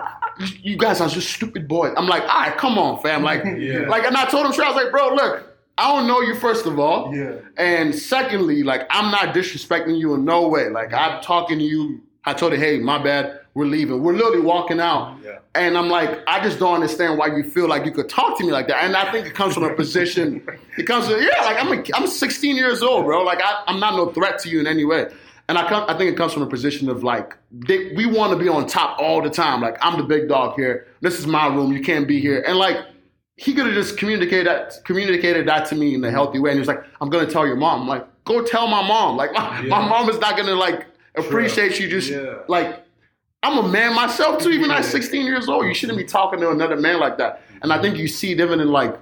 you 0.62 0.76
guys 0.76 1.00
are 1.00 1.08
just 1.08 1.30
stupid 1.32 1.66
boys. 1.66 1.94
I'm 1.96 2.06
like, 2.06 2.22
all 2.22 2.40
right, 2.40 2.56
come 2.58 2.78
on, 2.78 3.00
fam. 3.02 3.22
Like, 3.22 3.42
Yeah. 3.58 3.86
like, 3.88 4.04
and 4.04 4.14
I 4.16 4.26
told 4.26 4.44
him 4.44 4.52
straight, 4.52 4.66
I 4.66 4.72
was 4.72 4.82
like, 4.84 4.92
bro, 4.92 5.14
look, 5.14 5.49
I 5.80 5.96
don't 5.96 6.06
know 6.06 6.20
you 6.20 6.34
first 6.34 6.66
of 6.66 6.78
all. 6.78 7.14
Yeah. 7.14 7.36
And 7.56 7.94
secondly, 7.94 8.62
like 8.62 8.86
I'm 8.90 9.10
not 9.10 9.34
disrespecting 9.34 9.98
you 9.98 10.14
in 10.14 10.26
no 10.26 10.46
way. 10.46 10.68
Like 10.68 10.92
I'm 10.92 11.22
talking 11.22 11.58
to 11.58 11.64
you. 11.64 12.02
I 12.24 12.34
told 12.34 12.52
her, 12.52 12.58
hey, 12.58 12.78
my 12.78 13.02
bad. 13.02 13.40
We're 13.54 13.64
leaving. 13.64 14.02
We're 14.02 14.12
literally 14.12 14.42
walking 14.42 14.78
out. 14.78 15.18
Yeah. 15.24 15.38
And 15.56 15.76
I'm 15.76 15.88
like, 15.88 16.20
I 16.28 16.40
just 16.40 16.60
don't 16.60 16.74
understand 16.74 17.18
why 17.18 17.34
you 17.34 17.42
feel 17.42 17.66
like 17.66 17.84
you 17.84 17.90
could 17.90 18.08
talk 18.08 18.38
to 18.38 18.44
me 18.44 18.52
like 18.52 18.68
that. 18.68 18.84
And 18.84 18.94
I 18.94 19.10
think 19.10 19.26
it 19.26 19.34
comes 19.34 19.54
from 19.54 19.64
a 19.64 19.74
position. 19.74 20.46
It 20.78 20.86
comes 20.86 21.08
from 21.08 21.20
yeah, 21.20 21.42
like 21.42 21.62
I'm 21.62 21.72
a, 21.72 21.84
I'm 21.94 22.06
16 22.06 22.56
years 22.56 22.82
old, 22.82 23.04
bro. 23.04 23.22
Like 23.22 23.40
I, 23.42 23.64
I'm 23.66 23.80
not 23.80 23.96
no 23.96 24.12
threat 24.12 24.38
to 24.40 24.48
you 24.48 24.60
in 24.60 24.66
any 24.66 24.84
way. 24.84 25.08
And 25.48 25.58
I 25.58 25.68
come, 25.68 25.84
I 25.88 25.98
think 25.98 26.12
it 26.12 26.16
comes 26.16 26.32
from 26.32 26.42
a 26.42 26.46
position 26.46 26.88
of 26.88 27.02
like 27.02 27.36
they, 27.50 27.92
we 27.94 28.06
want 28.06 28.32
to 28.32 28.38
be 28.38 28.48
on 28.48 28.66
top 28.66 28.98
all 28.98 29.20
the 29.20 29.28
time. 29.28 29.60
Like 29.60 29.76
I'm 29.82 29.98
the 29.98 30.04
big 30.04 30.28
dog 30.28 30.54
here. 30.54 30.86
This 31.00 31.18
is 31.18 31.26
my 31.26 31.48
room. 31.48 31.72
You 31.72 31.82
can't 31.82 32.06
be 32.06 32.20
here. 32.20 32.42
And 32.46 32.56
like 32.56 32.78
he 33.40 33.54
could 33.54 33.64
have 33.64 33.74
just 33.74 33.96
communicated 33.96 34.46
that 34.46 34.80
communicated 34.84 35.48
that 35.48 35.64
to 35.66 35.74
me 35.74 35.94
in 35.94 36.04
a 36.04 36.10
healthy 36.10 36.38
way. 36.38 36.50
And 36.50 36.58
he 36.58 36.60
was 36.60 36.68
like, 36.68 36.84
I'm 37.00 37.08
gonna 37.08 37.26
tell 37.26 37.46
your 37.46 37.56
mom. 37.56 37.80
I'm 37.82 37.88
like, 37.88 38.06
go 38.24 38.44
tell 38.44 38.66
my 38.66 38.86
mom. 38.86 39.16
Like 39.16 39.32
my, 39.32 39.62
my 39.62 39.88
mom 39.88 40.10
is 40.10 40.18
not 40.18 40.36
gonna 40.36 40.54
like 40.54 40.86
appreciate 41.14 41.80
you 41.80 41.88
just 41.88 42.10
Yeah. 42.10 42.40
like 42.48 42.84
I'm 43.42 43.56
a 43.64 43.66
man 43.66 43.94
myself 43.94 44.42
too, 44.42 44.50
even 44.50 44.70
at 44.70 44.84
16 44.84 45.24
years 45.24 45.48
old. 45.48 45.64
You 45.64 45.72
shouldn't 45.72 45.96
be 45.96 46.04
talking 46.04 46.38
to 46.40 46.50
another 46.50 46.76
man 46.76 47.00
like 47.00 47.16
that. 47.16 47.40
And 47.62 47.72
I 47.72 47.80
think 47.80 47.96
you 47.96 48.08
see 48.08 48.32
it 48.32 48.40
even 48.40 48.60
in 48.60 48.68
like 48.68 48.94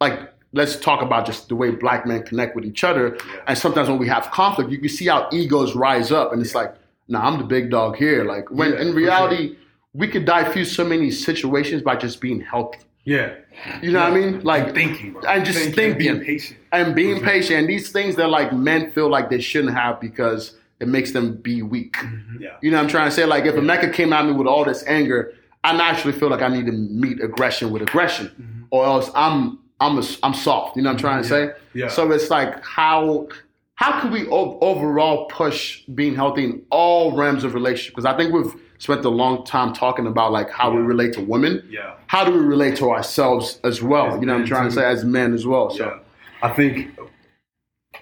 like 0.00 0.32
let's 0.52 0.74
talk 0.74 1.00
about 1.00 1.24
just 1.24 1.48
the 1.48 1.54
way 1.54 1.70
black 1.70 2.04
men 2.04 2.24
connect 2.24 2.56
with 2.56 2.64
each 2.64 2.82
other. 2.82 3.16
And 3.46 3.56
sometimes 3.56 3.88
when 3.88 3.98
we 3.98 4.08
have 4.08 4.32
conflict, 4.32 4.68
you 4.72 4.78
can 4.78 4.88
see 4.88 5.06
how 5.06 5.28
egos 5.30 5.76
rise 5.76 6.10
up 6.10 6.32
and 6.32 6.42
it's 6.42 6.56
like, 6.56 6.74
nah, 7.06 7.24
I'm 7.24 7.38
the 7.38 7.44
big 7.44 7.70
dog 7.70 7.94
here. 7.94 8.24
Like 8.24 8.50
when 8.50 8.72
Yeah, 8.72 8.80
in 8.80 8.94
reality, 8.94 9.58
we 9.92 10.08
could 10.08 10.24
diffuse 10.24 10.74
so 10.74 10.84
many 10.84 11.12
situations 11.12 11.82
by 11.82 11.94
just 11.94 12.20
being 12.20 12.40
healthy. 12.40 12.80
Yeah. 13.04 13.34
You 13.82 13.92
know 13.92 14.00
what 14.00 14.12
I 14.12 14.14
mean? 14.14 14.40
Like 14.42 14.74
thinking, 14.74 15.12
bro. 15.12 15.22
and 15.22 15.44
just 15.44 15.58
thinking, 15.58 15.90
and 15.90 15.98
being 15.98 16.20
patient. 16.20 16.60
and 16.72 16.94
being 16.94 17.20
patient. 17.20 17.60
And 17.60 17.68
these 17.68 17.90
things 17.90 18.16
that 18.16 18.28
like 18.28 18.52
men 18.52 18.92
feel 18.92 19.10
like 19.10 19.30
they 19.30 19.40
shouldn't 19.40 19.74
have 19.74 20.00
because 20.00 20.56
it 20.80 20.88
makes 20.88 21.12
them 21.12 21.36
be 21.36 21.62
weak. 21.62 21.94
Mm-hmm. 21.94 22.42
Yeah. 22.42 22.56
You 22.60 22.70
know 22.70 22.76
what 22.76 22.84
I'm 22.84 22.88
trying 22.88 23.08
to 23.08 23.14
say? 23.14 23.24
Like 23.24 23.44
if 23.44 23.54
Emeka 23.54 23.92
came 23.92 24.12
at 24.12 24.24
me 24.24 24.32
with 24.32 24.46
all 24.46 24.64
this 24.64 24.84
anger, 24.86 25.34
I 25.64 25.76
naturally 25.76 26.16
feel 26.18 26.28
like 26.28 26.42
I 26.42 26.48
need 26.48 26.66
to 26.66 26.72
meet 26.72 27.20
aggression 27.22 27.70
with 27.70 27.82
aggression, 27.82 28.26
mm-hmm. 28.28 28.64
or 28.70 28.84
else 28.84 29.10
I'm 29.14 29.58
I'm 29.80 29.98
a, 29.98 30.02
I'm 30.22 30.34
soft. 30.34 30.76
You 30.76 30.82
know 30.82 30.90
what 30.90 30.94
I'm 30.94 31.00
trying 31.00 31.22
to 31.22 31.28
say? 31.28 31.50
Yeah. 31.74 31.88
So 31.88 32.10
it's 32.12 32.30
like 32.30 32.64
how 32.64 33.28
how 33.74 34.00
can 34.00 34.12
we 34.12 34.28
o- 34.28 34.58
overall 34.60 35.26
push 35.26 35.82
being 35.94 36.14
healthy 36.14 36.44
in 36.44 36.62
all 36.70 37.16
realms 37.16 37.42
of 37.42 37.54
relationship? 37.54 37.94
Because 37.94 38.04
I 38.04 38.16
think 38.16 38.32
we've 38.32 38.54
spent 38.82 39.04
a 39.04 39.08
long 39.08 39.44
time 39.44 39.72
talking 39.72 40.08
about 40.08 40.32
like 40.32 40.50
how 40.50 40.68
we 40.74 40.82
relate 40.82 41.12
to 41.12 41.20
women. 41.20 41.64
Yeah. 41.70 41.94
How 42.08 42.24
do 42.24 42.32
we 42.32 42.40
relate 42.40 42.74
to 42.78 42.90
ourselves 42.90 43.60
as 43.62 43.80
well? 43.80 44.06
As 44.14 44.20
you 44.20 44.26
know 44.26 44.32
what 44.32 44.38
I'm 44.38 44.40
men, 44.40 44.48
trying 44.48 44.68
to 44.68 44.74
say 44.74 44.84
as 44.84 45.04
men 45.04 45.32
as 45.34 45.46
well. 45.46 45.70
So 45.70 45.84
Yeah. 45.86 45.98
I 46.42 46.52
think 46.52 46.96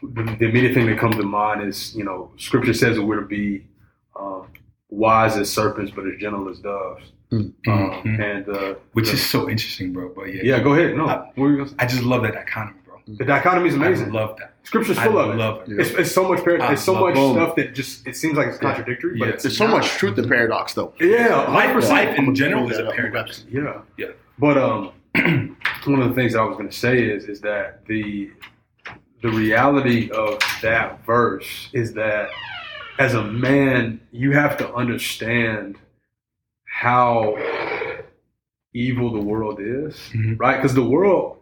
the, 0.02 0.22
the 0.38 0.46
immediate 0.48 0.72
thing 0.72 0.86
that 0.86 0.98
comes 0.98 1.16
to 1.16 1.22
mind 1.22 1.62
is, 1.68 1.94
you 1.94 2.02
know, 2.04 2.30
scripture 2.38 2.72
says 2.72 2.96
that 2.96 3.04
we're 3.04 3.20
to 3.20 3.26
be 3.26 3.66
um, 4.18 4.46
wise 4.88 5.36
as 5.36 5.50
serpents, 5.50 5.92
but 5.94 6.06
as 6.06 6.14
gentle 6.18 6.48
as 6.48 6.58
doves. 6.60 7.12
Um, 7.32 7.54
Mhm. 7.66 8.18
and 8.18 8.48
uh, 8.48 8.74
Which 8.94 9.08
the- 9.08 9.12
is 9.14 9.24
so 9.24 9.48
interesting, 9.50 9.92
bro. 9.92 10.08
But 10.16 10.32
yeah, 10.34 10.42
yeah, 10.42 10.60
go 10.60 10.72
ahead. 10.72 10.96
No, 10.96 11.06
I- 11.06 11.18
what 11.18 11.36
were 11.36 11.50
you 11.50 11.56
gonna 11.58 11.68
say? 11.68 11.76
I 11.78 11.86
just 11.86 12.02
love 12.02 12.22
that 12.22 12.32
dichotomy, 12.34 12.78
bro. 12.79 12.79
The 13.18 13.24
dichotomy 13.24 13.68
is 13.68 13.74
amazing. 13.74 14.08
I 14.08 14.20
love 14.20 14.36
that. 14.38 14.54
Scripture's 14.62 14.98
I 14.98 15.06
full 15.06 15.18
of 15.18 15.30
it. 15.30 15.36
love 15.36 15.68
it. 15.68 15.80
It's, 15.80 15.90
it's 15.90 16.12
so 16.12 16.28
much. 16.28 16.44
Par- 16.44 16.60
I 16.60 16.72
it's 16.72 16.82
so 16.82 16.94
much 16.94 17.14
both. 17.14 17.34
stuff 17.36 17.56
that 17.56 17.74
just 17.74 18.06
it 18.06 18.16
seems 18.16 18.36
like 18.36 18.48
it's 18.48 18.58
contradictory, 18.58 19.18
but 19.18 19.28
Yeah. 19.28 19.34
it's 19.34 19.42
there's 19.44 19.56
so 19.56 19.66
not. 19.66 19.78
much 19.78 19.88
truth 19.90 20.18
in 20.18 20.28
paradox, 20.28 20.74
though. 20.74 20.92
Yeah, 21.00 21.36
Life, 21.50 21.70
100%. 21.70 21.88
life 21.88 22.18
in 22.18 22.34
general 22.34 22.70
is 22.70 22.78
a 22.78 22.90
paradox. 22.90 23.44
Yeah, 23.50 23.80
Yeah. 23.96 24.08
But 24.38 24.56
um, 24.58 24.92
one 25.84 26.00
of 26.02 26.08
the 26.08 26.14
things 26.14 26.34
I 26.34 26.42
was 26.42 26.56
going 26.56 26.68
to 26.70 26.76
say 26.76 27.02
is 27.02 27.24
is 27.24 27.40
that 27.40 27.84
the 27.86 28.30
the 29.22 29.30
reality 29.30 30.10
of 30.12 30.38
that 30.62 31.04
verse 31.04 31.68
is 31.74 31.92
that 31.94 32.30
as 32.98 33.14
a 33.14 33.22
man, 33.22 34.00
you 34.12 34.32
have 34.32 34.56
to 34.58 34.72
understand 34.74 35.76
how 36.64 37.36
evil 38.72 39.12
the 39.12 39.20
world 39.20 39.58
is, 39.60 39.96
Mhm. 40.14 40.38
right? 40.38 40.56
Because 40.56 40.74
the 40.74 40.84
world 40.84 41.38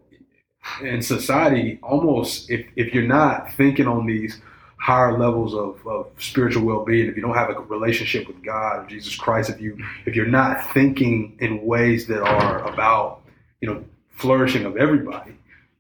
and 0.83 1.05
society 1.05 1.79
almost, 1.83 2.51
if 2.51 2.67
if 2.77 2.95
you're 2.95 3.07
not 3.07 3.53
thinking 3.55 3.87
on 3.87 4.07
these 4.07 4.41
higher 4.79 5.19
levels 5.19 5.55
of, 5.55 5.85
of 5.87 6.07
spiritual 6.19 6.65
well-being 6.65 7.09
if 7.09 7.17
you 7.17 7.23
don't 7.23 7.35
have 7.35 7.51
a 7.51 7.61
relationship 7.63 8.27
with 8.29 8.41
god 8.45 8.85
or 8.85 8.87
jesus 8.87 9.15
christ 9.17 9.51
if 9.51 9.61
you 9.61 9.77
if 10.07 10.15
you're 10.15 10.25
not 10.25 10.73
thinking 10.73 11.37
in 11.41 11.65
ways 11.67 12.07
that 12.07 12.23
are 12.23 12.63
about 12.73 13.23
you 13.61 13.69
know 13.69 13.85
flourishing 14.11 14.65
of 14.65 14.77
everybody 14.77 15.33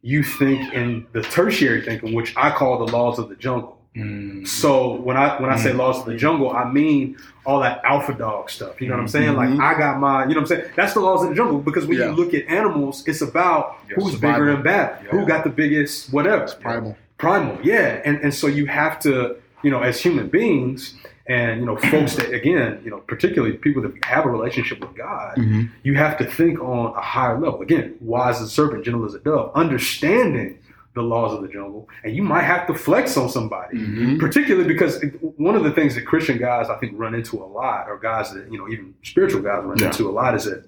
you 0.03 0.22
think 0.24 0.74
in 0.74 1.07
the 1.12 1.22
tertiary 1.22 1.81
thinking 1.81 2.12
which 2.12 2.37
i 2.37 2.51
call 2.51 2.85
the 2.85 2.93
laws 2.93 3.20
of 3.20 3.29
the 3.29 3.37
jungle 3.37 3.78
Mm. 3.99 4.46
so 4.46 4.94
when 4.94 5.16
I 5.16 5.40
when 5.40 5.51
I 5.51 5.57
say 5.57 5.72
laws 5.72 5.99
of 6.01 6.07
the 6.07 6.16
jungle, 6.16 6.51
I 6.51 6.70
mean 6.70 7.16
all 7.44 7.61
that 7.61 7.80
alpha 7.84 8.12
dog 8.14 8.49
stuff. 8.51 8.80
You 8.80 8.88
know 8.88 8.94
what 8.94 9.01
I'm 9.01 9.09
saying? 9.09 9.34
Like 9.34 9.51
I 9.59 9.78
got 9.78 9.99
my, 9.99 10.22
you 10.24 10.34
know 10.34 10.40
what 10.42 10.51
I'm 10.51 10.57
saying? 10.59 10.70
That's 10.76 10.94
the 10.94 11.01
laws 11.01 11.22
of 11.22 11.30
the 11.30 11.34
jungle 11.34 11.59
because 11.59 11.86
when 11.86 11.99
Yeah. 11.99 12.11
you 12.11 12.12
look 12.12 12.34
at 12.34 12.46
animals, 12.46 13.03
it's 13.09 13.22
about 13.22 13.78
Yeah, 13.88 13.96
who's 13.96 14.12
survival. 14.12 14.40
bigger 14.40 14.51
and 14.55 14.62
better, 14.64 14.99
Yeah. 15.05 15.11
who 15.11 15.26
got 15.26 15.44
the 15.44 15.51
biggest 15.51 16.12
whatever. 16.12 16.46
Primal. 16.61 16.96
Primal, 17.18 17.59
yeah. 17.62 18.01
And 18.05 18.18
and 18.22 18.32
so 18.32 18.46
you 18.46 18.66
have 18.66 19.01
to, 19.01 19.36
you 19.62 19.70
know, 19.70 19.80
as 19.80 20.01
human 20.01 20.28
beings 20.28 20.94
and 21.26 21.61
you 21.61 21.66
know, 21.66 21.76
folks 21.76 22.14
that 22.16 22.32
again, 22.32 22.80
you 22.84 22.90
know, 22.90 22.99
particularly 22.99 23.55
people 23.57 23.82
that 23.82 23.92
have 24.05 24.24
a 24.26 24.30
relationship 24.30 24.80
with 24.80 24.94
God, 24.94 25.36
Mm-hmm. 25.36 25.62
you 25.82 25.94
have 25.94 26.16
to 26.18 26.24
think 26.24 26.61
on 26.61 26.94
a 26.96 27.01
higher 27.01 27.38
level. 27.38 27.61
Again, 27.62 27.94
wise 28.01 28.36
as 28.36 28.49
a 28.49 28.51
serpent, 28.51 28.84
gentle 28.84 29.05
as 29.07 29.14
a 29.14 29.18
dove, 29.20 29.51
understanding 29.55 30.59
the 30.99 31.03
laws 31.03 31.32
of 31.32 31.40
the 31.42 31.49
jungle, 31.49 31.88
and 32.05 32.14
you 32.14 32.22
might 32.22 32.42
have 32.42 32.66
to 32.66 32.74
flex 32.74 33.16
on 33.16 33.28
somebody, 33.28 33.78
Mhm. 33.78 34.18
particularly 34.20 34.68
because 34.68 35.03
one 35.36 35.55
of 35.55 35.64
the 35.64 35.70
things 35.70 35.94
that 35.94 36.05
Christian 36.05 36.36
guys 36.38 36.68
I 36.68 36.76
think 36.76 36.92
run 36.96 37.14
into 37.14 37.36
a 37.36 37.46
lot, 37.46 37.88
or 37.88 37.99
guys 37.99 38.32
that 38.34 38.51
you 38.53 38.59
know 38.59 38.68
even 38.68 38.94
spiritual 39.03 39.40
guys 39.42 39.64
run 39.64 39.78
Yeah. 39.78 39.86
into 39.86 40.09
a 40.09 40.12
lot, 40.12 40.34
is 40.34 40.44
that 40.44 40.64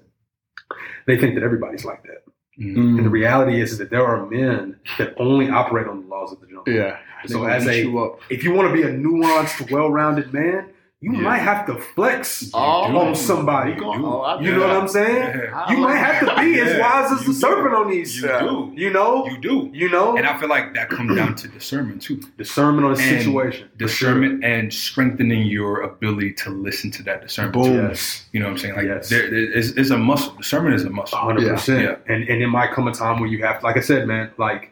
they 1.07 1.17
think 1.17 1.35
that 1.35 1.43
everybody's 1.43 1.85
like 1.85 2.03
that, 2.03 2.23
Mm. 2.59 2.97
and 2.97 3.05
the 3.05 3.09
reality 3.09 3.59
is, 3.61 3.77
that 3.77 3.89
there 3.89 4.05
are 4.05 4.25
men 4.25 4.77
that 4.97 5.13
only 5.17 5.49
operate 5.49 5.87
on 5.87 6.01
the 6.01 6.07
laws 6.07 6.31
of 6.33 6.39
the 6.41 6.47
jungle. 6.47 6.71
Yeah. 6.73 6.97
So 7.27 7.43
as 7.45 7.67
a- 7.67 7.83
you. 7.83 8.15
If 8.29 8.43
you 8.43 8.51
want 8.53 8.67
to 8.69 8.73
be 8.73 8.83
a 8.83 8.91
nuanced, 8.91 9.69
well-rounded 9.71 10.33
man, 10.33 10.65
you 11.03 11.13
Yeah. 11.13 11.21
might 11.21 11.39
have 11.39 11.65
to 11.65 11.75
flex 11.75 12.51
Oh, 12.53 12.59
on 12.59 13.15
somebody. 13.15 13.71
You, 13.73 13.83
oh, 13.85 14.21
I 14.21 14.39
You 14.39 14.51
know 14.53 14.67
what 14.67 14.77
I'm 14.77 14.87
saying? 14.87 15.15
Yeah. 15.17 15.71
You 15.71 15.77
might 15.77 15.95
have 15.95 16.19
to 16.19 16.39
be 16.41 16.59
as 16.59 16.79
wise 16.79 17.11
as 17.11 17.21
you 17.25 17.33
the 17.33 17.39
serpent 17.39 17.73
on 17.73 17.89
these. 17.89 18.21
You 18.21 18.27
do. 18.27 18.71
You 18.75 18.91
know? 18.91 19.25
You 19.25 19.37
do. 19.39 19.69
You 19.73 19.89
know? 19.89 20.15
And 20.15 20.27
I 20.27 20.37
feel 20.39 20.47
like 20.47 20.75
that 20.75 20.89
comes 20.91 21.15
down 21.15 21.33
to 21.35 21.47
discernment 21.47 22.03
too. 22.03 22.21
Discernment 22.37 22.85
on 22.85 22.93
the 22.93 23.01
And 23.01 23.21
situation. 23.23 23.67
for 23.69 23.77
Discernment 23.77 24.43
and 24.45 24.71
strengthening 24.71 25.47
your 25.47 25.81
ability 25.81 26.33
to 26.43 26.51
listen 26.51 26.91
to 26.91 27.03
that 27.03 27.21
discernment. 27.23 27.55
sure. 27.65 27.65
too. 27.81 27.87
Yes. 27.87 28.25
You 28.31 28.39
know 28.39 28.45
what 28.45 28.51
I'm 28.51 28.57
saying? 28.59 28.75
Like 28.75 28.85
Yes. 28.85 29.09
there, 29.09 29.27
there- 29.29 29.51
it's, 29.57 29.69
it's 29.69 29.89
a 29.89 29.97
muscle. 29.97 30.33
Discernment 30.35 30.75
is 30.75 30.83
a 30.85 30.89
muscle. 30.91 31.17
hundred 31.17 31.45
Yeah. 31.45 31.53
percent. 31.53 31.97
And 32.07 32.29
and 32.29 32.41
it 32.43 32.47
might 32.47 32.71
come 32.73 32.87
a 32.87 32.93
time 32.93 33.19
where 33.19 33.27
you 33.29 33.43
have, 33.43 33.63
like 33.63 33.75
I 33.75 33.81
said, 33.81 34.07
man, 34.07 34.29
like 34.37 34.71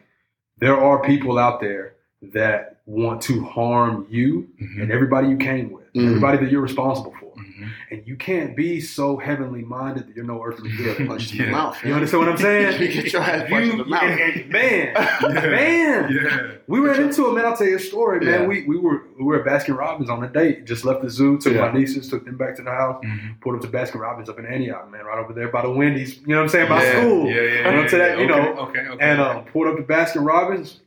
there 0.58 0.78
are 0.78 1.02
people 1.02 1.38
out 1.40 1.60
there 1.60 1.94
that 2.22 2.76
want 2.86 3.20
to 3.22 3.42
harm 3.44 4.06
you 4.10 4.46
Mhm. 4.62 4.82
and 4.82 4.92
everybody 4.92 5.28
you 5.28 5.36
came 5.36 5.70
with, 5.70 5.79
Mhm. 5.94 6.06
everybody 6.06 6.38
that 6.38 6.50
you're 6.52 6.60
responsible 6.60 7.12
for, 7.18 7.32
Mhm. 7.36 7.68
and 7.90 8.02
you 8.06 8.16
can't 8.16 8.54
be 8.56 8.80
so 8.80 9.16
heavenly 9.16 9.62
minded 9.62 10.06
that 10.08 10.14
you're 10.16 10.24
no 10.24 10.42
earthly 10.44 10.70
good. 10.76 11.06
Punched 11.06 11.32
in 11.32 11.38
Yeah. 11.40 11.44
the 11.46 11.50
mouth. 11.52 11.84
You 11.84 11.94
understand 11.94 12.20
what 12.24 12.32
I'm 12.32 12.36
saying? 12.48 12.80
You 12.82 12.88
get 13.02 13.12
your 13.12 13.22
ass 13.22 13.48
punched 13.50 13.72
in 13.72 13.78
the 13.78 13.84
mouth. 13.84 14.02
man, 14.02 14.44
Yeah. 14.48 15.46
man, 15.50 16.12
Yeah. 16.12 16.40
we 16.68 16.78
ran 16.78 17.02
into 17.02 17.28
it, 17.28 17.34
man. 17.34 17.44
I'll 17.44 17.56
tell 17.56 17.66
you 17.66 17.76
a 17.76 17.80
story, 17.80 18.20
man. 18.24 18.46
We 18.48 18.62
we 18.64 18.78
were 18.78 19.02
we 19.18 19.24
were 19.24 19.40
at 19.40 19.44
Baskin 19.46 19.76
Robbins 19.76 20.08
on 20.10 20.22
a 20.22 20.28
date. 20.28 20.64
Just 20.64 20.84
left 20.84 21.02
the 21.02 21.10
zoo, 21.10 21.38
took 21.38 21.54
my 21.56 21.72
nieces, 21.72 22.08
took 22.08 22.24
them 22.24 22.36
back 22.36 22.54
to 22.56 22.62
the 22.62 22.70
house, 22.70 23.02
Mhm. 23.04 23.40
pulled 23.40 23.56
up 23.56 23.62
to 23.62 23.68
Baskin 23.68 24.00
Robbins 24.00 24.28
up 24.28 24.38
in 24.38 24.46
Antioch, 24.46 24.90
man, 24.90 25.04
right 25.04 25.18
over 25.18 25.32
there 25.32 25.48
by 25.48 25.62
the 25.62 25.70
Wendy's. 25.70 26.20
You 26.20 26.28
know 26.28 26.36
what 26.36 26.42
I'm 26.44 26.48
saying? 26.48 26.68
By 26.68 26.84
school. 26.84 27.26
Yeah, 27.28 27.42
yeah, 27.42 27.64
Went 27.66 27.78
up 27.84 27.88
to 27.88 27.96
yeah, 27.98 28.08
that, 28.08 28.18
you 28.20 28.26
know, 28.28 28.54
Okay, 28.68 28.80
okay. 28.86 28.96
and 29.04 29.20
uh, 29.20 29.40
pulled 29.40 29.66
up 29.66 29.76
to 29.76 29.82
Baskin 29.82 30.24
Robbins, 30.24 30.80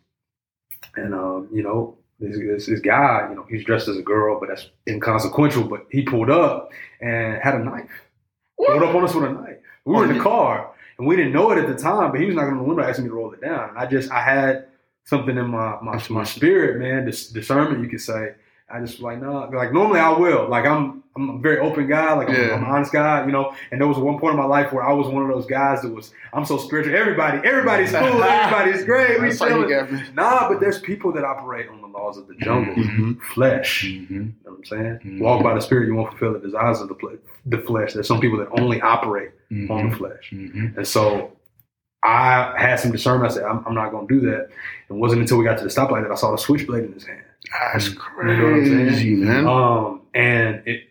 and 0.96 1.14
um, 1.14 1.50
you 1.52 1.62
know, 1.64 1.98
this, 2.24 2.38
this 2.38 2.66
this 2.68 2.80
guy, 2.80 3.28
you 3.30 3.36
know, 3.36 3.46
he's 3.50 3.66
dressed 3.66 3.88
as 3.88 3.98
a 3.98 4.02
girl, 4.02 4.40
but 4.40 4.50
that's 4.50 4.70
inconsequential. 4.88 5.64
But 5.66 5.86
he 5.90 6.04
pulled 6.04 6.30
up 6.30 6.72
and 7.02 7.42
had 7.42 7.56
a 7.56 7.60
knife. 7.60 7.90
Pulled 8.58 8.84
up 8.84 8.96
on 8.96 9.04
us 9.04 9.14
with 9.14 9.26
a 9.26 9.34
knife. 9.34 9.58
We 9.86 9.94
were 9.94 10.06
oh, 10.06 10.10
in 10.10 10.18
the 10.18 10.24
car 10.24 10.74
and 10.98 11.08
we 11.08 11.16
didn't 11.16 11.34
know 11.34 11.52
it 11.52 11.58
at 11.58 11.68
the 11.68 11.82
time, 11.82 12.12
but 12.12 12.20
he 12.20 12.26
was 12.26 12.36
knocking 12.36 12.54
on 12.54 12.60
the 12.60 12.64
window 12.64 12.84
asking 12.84 13.06
me 13.06 13.10
to 13.10 13.16
roll 13.16 13.34
it 13.34 13.42
down. 13.42 13.70
And 13.70 13.78
I 13.78 13.86
just 13.86 14.12
I 14.12 14.22
had 14.22 14.68
something 15.06 15.38
in 15.38 15.48
my 15.48 15.78
my, 15.82 16.02
my 16.10 16.24
spirit, 16.24 16.80
man, 16.80 17.06
this 17.06 17.30
discernment, 17.30 17.84
you 17.84 17.90
could 17.90 18.02
say. 18.02 18.36
I 18.70 18.80
just 18.80 19.00
like, 19.02 19.22
no, 19.22 19.50
like 19.54 19.72
normally 19.74 20.00
I 20.00 20.10
will. 20.18 20.48
Like 20.50 20.66
I'm 20.66 21.04
I'm 21.16 21.30
a 21.30 21.38
very 21.40 21.60
open 21.60 21.88
guy, 21.88 22.14
like 22.14 22.28
I'm, 22.30 22.36
Yeah. 22.36 22.54
I'm 22.56 22.64
an 22.64 22.70
honest 22.72 22.92
guy, 22.92 23.24
you 23.26 23.32
know. 23.32 23.54
And 23.72 23.80
there 23.80 23.88
was 23.88 23.98
one 24.00 24.18
point 24.20 24.34
in 24.34 24.40
my 24.40 24.46
life 24.46 24.74
where 24.74 24.84
I 24.84 24.92
was 24.94 25.08
one 25.08 25.22
of 25.22 25.30
those 25.30 25.46
guys 25.46 25.82
that 25.84 25.94
was 25.94 26.12
I'm 26.34 26.44
so 26.46 26.58
spiritual. 26.58 26.96
Everybody, 26.96 27.48
everybody's 27.48 27.92
cool, 27.92 28.24
everybody's 28.24 28.84
great, 28.84 29.22
we 29.22 29.32
chilling. 29.38 30.02
Nah, 30.16 30.50
but 30.50 30.60
there's 30.60 30.80
people 30.80 31.12
that 31.14 31.24
operate 31.24 31.70
on 31.70 31.82
the 31.82 31.88
laws 31.88 32.18
of 32.18 32.28
the 32.28 32.34
jungle, 32.36 32.74
Mhm. 32.74 33.22
flesh. 33.22 33.84
Mhm. 33.86 34.10
You 34.10 34.18
know 34.20 34.32
what 34.46 34.58
I'm 34.58 34.66
saying? 34.66 35.00
Mhm. 35.06 35.20
Walk 35.22 35.44
by 35.44 35.54
the 35.54 35.62
spirit, 35.62 35.88
you 35.88 35.94
won't 35.94 36.10
fulfill 36.10 36.34
the 36.34 36.40
desires 36.40 36.82
of 36.82 36.88
the, 36.88 36.96
ple- 36.96 37.18
the 37.46 37.60
flesh. 37.60 37.94
There's 37.94 38.08
some 38.08 38.20
people 38.20 38.40
that 38.40 38.48
only 38.60 38.82
operate 38.82 39.32
on 39.52 39.68
Mhm. 39.68 39.90
the 39.92 39.96
flesh. 39.98 40.32
Mhm. 40.34 40.78
And 40.78 40.88
so 40.88 41.32
I 42.02 42.54
had 42.58 42.80
some 42.80 42.92
discernment. 42.92 43.32
I 43.32 43.36
said, 43.36 43.44
I'm, 43.44 43.64
I'm 43.68 43.76
not 43.76 43.92
going 43.92 44.08
to 44.08 44.20
do 44.20 44.32
that. 44.32 44.50
It 44.90 44.94
wasn't 44.94 45.22
until 45.22 45.38
we 45.38 45.46
got 45.46 45.58
to 45.60 45.64
the 45.64 45.70
stoplight 45.70 46.02
that 46.04 46.12
I 46.12 46.16
saw 46.16 46.32
the 46.32 46.38
switchblade 46.38 46.84
in 46.86 46.92
his 46.94 47.06
hand. 47.06 47.22
That's 47.52 47.90
You 47.90 47.96
know 47.96 48.00
what 48.16 48.54
I'm 48.54 48.66
crazy, 48.66 49.16
man. 49.16 49.48
Um, 49.48 50.02
and 50.14 50.64
it, 50.66 50.90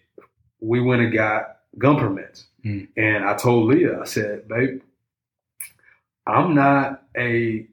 we 0.61 0.81
went 0.81 1.03
and 1.03 1.13
got 1.13 1.59
gun 1.79 1.99
permits. 1.99 2.47
Mm. 2.65 2.89
And 2.97 3.25
I 3.25 3.35
told 3.35 3.69
Leah, 3.69 4.01
I 4.01 4.05
said, 4.05 4.49
babe, 4.49 4.83
I'm 6.27 6.55
not 6.55 7.03
a 7.17 7.67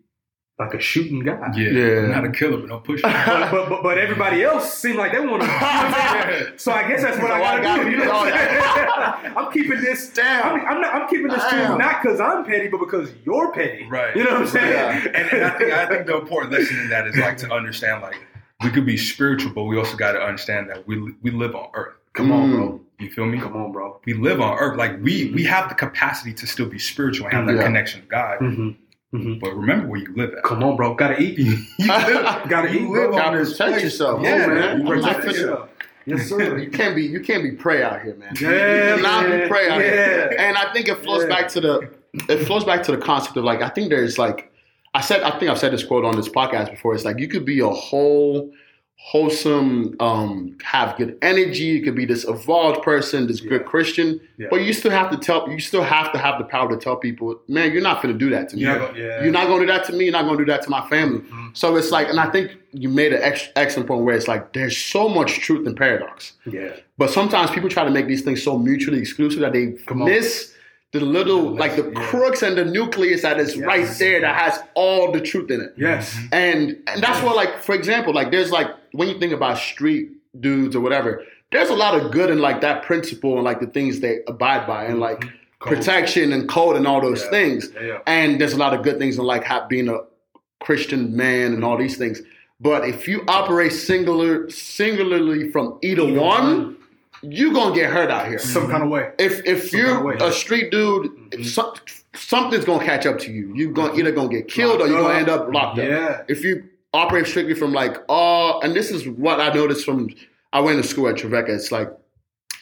like 0.57 0.73
a 0.73 0.79
shooting 0.79 1.21
guy. 1.21 1.51
Yeah. 1.55 1.69
Yeah. 1.69 2.07
Not 2.07 2.25
a 2.25 2.31
killer, 2.31 2.57
but 2.57 2.67
don't 2.67 2.83
push 2.83 3.01
but, 3.01 3.09
me. 3.09 3.23
but, 3.51 3.69
but, 3.69 3.81
but 3.81 3.97
everybody 3.97 4.43
else 4.43 4.73
seemed 4.73 4.97
like 4.97 5.13
they 5.13 5.19
want 5.21 5.41
to. 5.41 5.47
so 6.57 6.73
I 6.73 6.85
guess 6.87 7.01
that's 7.01 7.17
what 7.17 7.29
So 7.29 7.33
I 7.33 7.39
I 7.39 7.61
got 7.61 7.63
gotta 7.63 7.83
to 7.83 7.85
do. 7.85 7.91
You 7.91 7.97
do 7.99 8.05
know 8.05 8.11
all 8.11 8.25
what 8.25 8.33
I'm 8.33 9.23
saying? 9.23 9.37
I'm 9.37 9.51
keeping 9.53 9.79
this. 9.81 10.09
down. 10.09 10.59
I'm, 10.59 10.65
I'm, 10.67 10.81
not, 10.81 10.95
I'm 10.95 11.07
keeping 11.07 11.29
this 11.29 11.43
to 11.45 11.55
you 11.55 11.61
Damn. 11.61 11.77
not 11.77 12.01
because 12.01 12.19
I'm 12.19 12.43
petty, 12.43 12.67
but 12.67 12.79
because 12.79 13.09
you're 13.25 13.53
petty. 13.53 13.87
Right. 13.87 14.13
You 14.15 14.25
know 14.25 14.31
what 14.31 14.41
I'm 14.41 14.47
saying? 14.47 14.73
Yeah. 14.73 15.05
and, 15.13 15.15
and 15.15 15.45
I 15.45 15.57
think 15.57 15.71
I 15.71 15.85
think 15.87 16.07
the 16.07 16.17
important 16.17 16.51
lesson 16.51 16.77
in 16.77 16.89
that 16.89 17.07
is 17.07 17.15
like 17.15 17.37
to 17.37 17.53
understand 17.53 18.01
like 18.01 18.17
we 18.63 18.69
could 18.69 18.85
be 18.85 18.97
spiritual, 18.97 19.53
but 19.53 19.63
we 19.63 19.77
also 19.77 19.95
got 19.95 20.13
to 20.13 20.21
understand 20.21 20.69
that 20.69 20.85
we 20.87 20.99
we 21.21 21.31
live 21.31 21.55
on 21.55 21.69
Earth. 21.73 21.95
Come 22.13 22.31
on, 22.31 22.49
bro. 22.51 22.81
You 22.99 23.09
feel 23.09 23.25
me? 23.25 23.39
Come 23.39 23.55
on, 23.55 23.71
bro. 23.71 23.99
We 24.05 24.13
live 24.13 24.41
on 24.41 24.57
Earth. 24.57 24.77
Like 24.77 25.01
we 25.01 25.31
we 25.33 25.43
have 25.43 25.69
the 25.69 25.75
capacity 25.75 26.33
to 26.33 26.47
still 26.47 26.65
be 26.65 26.79
spiritual 26.79 27.27
and 27.27 27.35
have 27.35 27.47
that 27.47 27.55
Yeah. 27.55 27.63
connection 27.63 28.01
to 28.01 28.07
God. 28.07 28.37
hmm 28.39 28.69
hmm 29.11 29.39
But 29.39 29.55
remember 29.55 29.87
where 29.87 29.99
you 30.01 30.13
live 30.15 30.33
at. 30.33 30.43
Come 30.43 30.63
on, 30.63 30.75
bro. 30.75 30.93
Gotta 30.95 31.19
eat. 31.21 31.37
you 31.39 31.57
live, 31.79 32.49
Gotta 32.49 32.71
you 32.73 32.79
eat, 32.81 32.89
live 32.89 33.11
on 33.11 33.17
Gotta 33.17 33.37
this 33.37 33.51
protect 33.53 33.71
place. 33.71 33.83
yourself. 33.85 34.21
Yeah, 34.23 34.45
Oh, 34.45 34.47
man. 34.53 34.81
You 34.81 34.85
protect 34.87 35.23
yourself. 35.25 35.69
Yes, 36.05 36.27
sir. 36.27 36.57
You 36.63 36.69
can't 36.69 36.95
be 36.95 37.03
you 37.03 37.21
can't 37.21 37.43
be 37.43 37.51
prey 37.51 37.81
out 37.83 38.01
here, 38.01 38.15
man. 38.15 38.33
Yeah, 38.41 38.49
You 38.49 38.95
cannot 39.01 39.29
man. 39.29 39.41
be 39.41 39.47
prey 39.47 39.69
out 39.69 39.81
here. 39.81 40.31
Yeah. 40.33 40.43
And 40.43 40.57
I 40.57 40.73
think 40.73 40.89
it 40.89 40.95
flows 40.97 41.23
Yeah. 41.23 41.29
back 41.29 41.47
to 41.49 41.61
the 41.61 41.89
it 42.27 42.45
flows 42.45 42.65
back 42.65 42.83
to 42.83 42.91
the 42.91 42.97
concept 42.97 43.37
of 43.37 43.45
like 43.45 43.61
I 43.61 43.69
think 43.69 43.89
there's 43.89 44.17
like 44.17 44.51
I 44.93 45.01
said 45.01 45.21
I 45.23 45.31
think 45.37 45.51
I've 45.51 45.59
said 45.59 45.71
this 45.73 45.83
quote 45.83 46.05
on 46.05 46.15
this 46.15 46.29
podcast 46.29 46.71
before. 46.71 46.95
It's 46.95 47.05
like 47.05 47.19
you 47.19 47.27
could 47.27 47.45
be 47.45 47.59
a 47.59 47.69
whole 47.69 48.51
wholesome, 49.01 49.95
um, 50.01 50.57
have 50.61 50.97
good 50.97 51.17
energy, 51.21 51.63
you 51.63 51.81
could 51.81 51.95
be 51.95 52.03
this 52.03 52.25
evolved 52.27 52.83
person, 52.83 53.27
this 53.27 53.39
good 53.39 53.65
Christian, 53.65 54.19
Yeah. 54.37 54.47
but 54.51 54.57
you 54.63 54.73
still 54.73 54.91
have 54.91 55.09
to 55.11 55.17
tell 55.17 55.49
you 55.49 55.57
still 55.61 55.83
have 55.83 56.11
to 56.11 56.17
have 56.17 56.37
the 56.37 56.43
power 56.43 56.69
to 56.69 56.75
tell 56.75 56.97
people, 56.97 57.39
man, 57.47 57.71
you're 57.71 57.81
not 57.81 58.01
gonna 58.01 58.13
do 58.15 58.29
that 58.31 58.49
to 58.49 58.57
me. 58.57 58.63
You're 58.63 58.77
not 58.77 58.87
gonna- 58.89 58.99
yeah. 58.99 59.23
You're 59.23 59.31
not 59.31 59.47
gonna 59.47 59.61
do 59.61 59.67
that 59.67 59.85
to 59.85 59.93
me, 59.93 60.03
you're 60.05 60.11
not 60.11 60.25
gonna 60.25 60.37
do 60.37 60.45
that 60.45 60.63
to 60.63 60.69
my 60.69 60.85
family. 60.89 61.19
Mhm. 61.21 61.55
So 61.55 61.77
it's 61.77 61.91
like, 61.91 62.09
and 62.09 62.19
I 62.19 62.29
think 62.29 62.51
you 62.73 62.89
made 62.89 63.13
an 63.13 63.21
ex- 63.23 63.47
excellent 63.55 63.87
point 63.87 64.03
where 64.03 64.15
it's 64.15 64.27
like 64.27 64.51
there's 64.51 64.75
so 64.75 65.07
much 65.07 65.39
truth 65.39 65.65
in 65.65 65.75
paradox. 65.75 66.33
Yeah. 66.45 66.71
But 66.97 67.09
sometimes 67.09 67.51
people 67.51 67.69
try 67.69 67.85
to 67.85 67.91
make 67.91 68.07
these 68.07 68.21
things 68.23 68.43
so 68.43 68.57
mutually 68.59 68.99
exclusive 68.99 69.39
that 69.39 69.53
they 69.53 69.77
Come 69.87 70.03
miss 70.03 70.53
the 70.91 70.99
little, 70.99 71.55
like 71.55 71.75
the 71.75 71.91
Yeah. 71.93 72.03
crooks 72.07 72.41
and 72.41 72.57
the 72.57 72.65
nucleus 72.65 73.21
that 73.21 73.39
is 73.39 73.55
Yes. 73.55 73.65
right 73.65 73.87
there 73.99 74.21
that 74.21 74.35
has 74.35 74.59
all 74.73 75.11
the 75.11 75.21
truth 75.21 75.51
in 75.51 75.61
it. 75.61 75.73
Yes. 75.77 76.17
And 76.31 76.77
and 76.87 77.01
that's 77.03 77.21
what, 77.23 77.35
like, 77.35 77.61
for 77.61 77.75
example, 77.75 78.13
like 78.13 78.31
there's 78.31 78.51
like 78.51 78.67
when 78.93 79.07
you 79.07 79.19
think 79.19 79.31
about 79.33 79.57
street 79.59 80.09
dudes 80.39 80.75
or 80.75 80.79
whatever, 80.81 81.23
there's 81.51 81.69
a 81.69 81.75
lot 81.75 81.93
of 81.99 82.11
good 82.11 82.29
in 82.31 82.39
like 82.39 82.61
that 82.61 82.83
principle 82.83 83.35
and 83.35 83.43
like 83.43 83.59
the 83.59 83.67
things 83.67 83.99
they 83.99 84.19
abide 84.27 84.65
by 84.65 84.85
and 84.85 84.93
mm-hmm. 84.93 85.01
like 85.01 85.25
Code. 85.59 85.75
protection 85.75 86.31
and 86.33 86.47
code 86.47 86.75
and 86.77 86.87
all 86.87 87.01
those 87.01 87.23
Yeah. 87.25 87.29
things. 87.31 87.69
Yeah. 87.83 87.97
And 88.07 88.39
there's 88.39 88.53
a 88.53 88.57
lot 88.57 88.73
of 88.73 88.81
good 88.81 88.97
things 88.97 89.17
in 89.19 89.25
like 89.25 89.45
being 89.69 89.89
a 89.89 89.99
Christian 90.61 91.15
man 91.15 91.53
and 91.53 91.63
all 91.63 91.77
these 91.77 91.97
things. 91.97 92.21
But 92.61 92.87
if 92.87 93.07
you 93.07 93.23
operate 93.27 93.73
singular 93.73 94.49
singularly 94.49 95.51
from 95.51 95.77
either, 95.81 96.01
Either 96.03 96.19
one, 96.19 96.43
one. 96.43 96.77
You 97.21 97.53
gonna 97.53 97.75
get 97.75 97.91
hurt 97.91 98.09
out 98.09 98.27
here. 98.27 98.39
Some 98.39 98.69
kind 98.69 98.83
of 98.83 98.89
way. 98.89 99.11
If 99.19 99.45
if 99.45 99.69
Some 99.69 99.79
you're 99.79 99.87
kind 99.89 99.99
of 99.99 100.21
way. 100.21 100.27
a 100.27 100.31
street 100.31 100.71
dude, 100.71 101.11
if 101.31 101.49
some, 101.49 101.73
something's 102.15 102.65
gonna 102.65 102.85
catch 102.85 103.05
up 103.05 103.19
to 103.19 103.31
you. 103.31 103.53
You're 103.55 103.71
gonna 103.71 103.89
mm-hmm. 103.89 103.99
either 103.99 104.11
gonna 104.11 104.29
get 104.29 104.47
killed 104.47 104.81
or 104.81 104.87
you're 104.87 105.01
gonna 105.01 105.19
end 105.19 105.29
up 105.29 105.53
locked 105.53 105.79
up. 105.79 105.85
Yeah. 105.85 106.21
If 106.27 106.43
you 106.43 106.69
operate 106.93 107.27
strictly 107.27 107.53
from 107.53 107.73
like, 107.73 107.97
oh, 108.09 108.59
and 108.61 108.75
this 108.75 108.91
is 108.91 109.07
what 109.07 109.39
I 109.39 109.53
noticed 109.53 109.85
from 109.85 110.09
I 110.53 110.59
went 110.61 110.81
to 110.81 110.87
school 110.87 111.07
at 111.07 111.17
Trevecca. 111.17 111.53
It's 111.53 111.71
like 111.71 111.89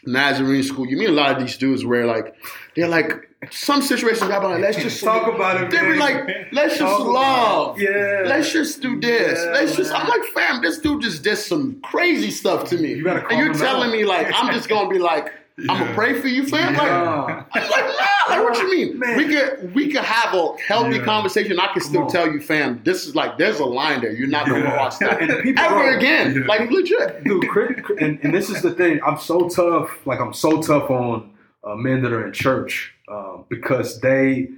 Nazarene 0.05 0.63
school. 0.63 0.85
You 0.85 0.97
meet 0.97 1.09
a 1.09 1.13
lot 1.13 1.31
of 1.31 1.39
these 1.39 1.57
dudes 1.57 1.85
where 1.85 2.05
like 2.05 2.35
they're 2.75 2.87
like 2.87 3.26
some 3.51 3.81
situations. 3.81 4.23
I'm 4.31 4.43
like, 4.43 4.61
let's 4.61 4.77
just 4.77 5.03
Talk 5.03 5.33
about 5.33 5.61
it, 5.63 5.69
They 5.71 5.79
be 5.79 5.97
like, 5.97 6.47
let's 6.51 6.77
just 6.77 6.97
Talk 6.97 7.07
love. 7.07 7.79
Yeah. 7.79 8.23
Let's 8.25 8.51
just 8.51 8.81
do 8.81 8.99
this. 8.99 9.39
Yeah, 9.43 9.51
Let's 9.51 9.75
just. 9.75 9.93
I'm 9.93 10.07
like, 10.07 10.23
fam, 10.33 10.61
this 10.61 10.79
dude 10.79 11.01
just 11.03 11.23
did 11.23 11.37
some 11.37 11.79
crazy 11.81 12.31
stuff 12.31 12.67
to 12.69 12.77
me. 12.77 12.93
You 12.95 13.03
gotta 13.03 13.27
and 13.27 13.37
you're 13.39 13.53
telling 13.53 13.89
out. 13.89 13.93
me 13.95 14.05
like 14.05 14.27
I'm 14.33 14.51
just 14.53 14.67
gonna 14.69 14.89
be 14.89 14.97
like, 14.99 15.31
I'm 15.69 15.79
gonna 15.79 15.93
pray 15.93 16.19
for 16.19 16.27
you, 16.27 16.47
fam. 16.47 16.73
Like, 16.73 16.89
I'm 16.91 17.45
like, 17.53 17.71
nah, 17.71 18.35
like 18.35 18.43
what 18.43 18.57
you 18.57 18.71
mean? 18.71 18.99
Man. 18.99 19.17
We 19.17 19.25
could 19.27 19.73
we 19.75 19.91
could 19.91 20.03
have 20.03 20.33
a 20.33 20.57
healthy 20.67 20.97
Yeah. 20.97 21.03
conversation. 21.05 21.59
I 21.59 21.67
can 21.73 21.81
still 21.83 22.07
tell 22.07 22.31
you, 22.31 22.41
fam, 22.41 22.81
this 22.83 23.05
is 23.07 23.15
like 23.15 23.37
there's 23.37 23.59
a 23.59 23.65
line 23.65 24.01
there. 24.01 24.11
You're 24.13 24.27
not 24.27 24.47
gonna 24.47 24.63
Yeah. 24.63 24.71
cross 24.73 24.97
that 24.97 25.21
ever 25.57 25.75
are- 25.75 25.97
again. 25.97 26.35
Yeah. 26.35 26.47
Like 26.47 26.71
legit. 26.71 27.23
dude, 27.23 27.47
crit- 27.49 27.85
and, 28.01 28.19
and 28.23 28.33
this 28.33 28.49
is 28.49 28.63
the 28.63 28.71
thing. 28.71 28.99
I'm 29.05 29.19
so 29.19 29.47
tough. 29.47 29.95
Like 30.07 30.19
I'm 30.19 30.33
so 30.33 30.59
tough 30.61 30.89
on 30.89 31.31
uh, 31.63 31.75
men 31.75 32.01
that 32.01 32.11
are 32.11 32.25
in 32.25 32.33
church 32.33 32.93
um, 33.07 33.45
because 33.49 33.99
they 34.01 34.49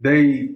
they 0.00 0.50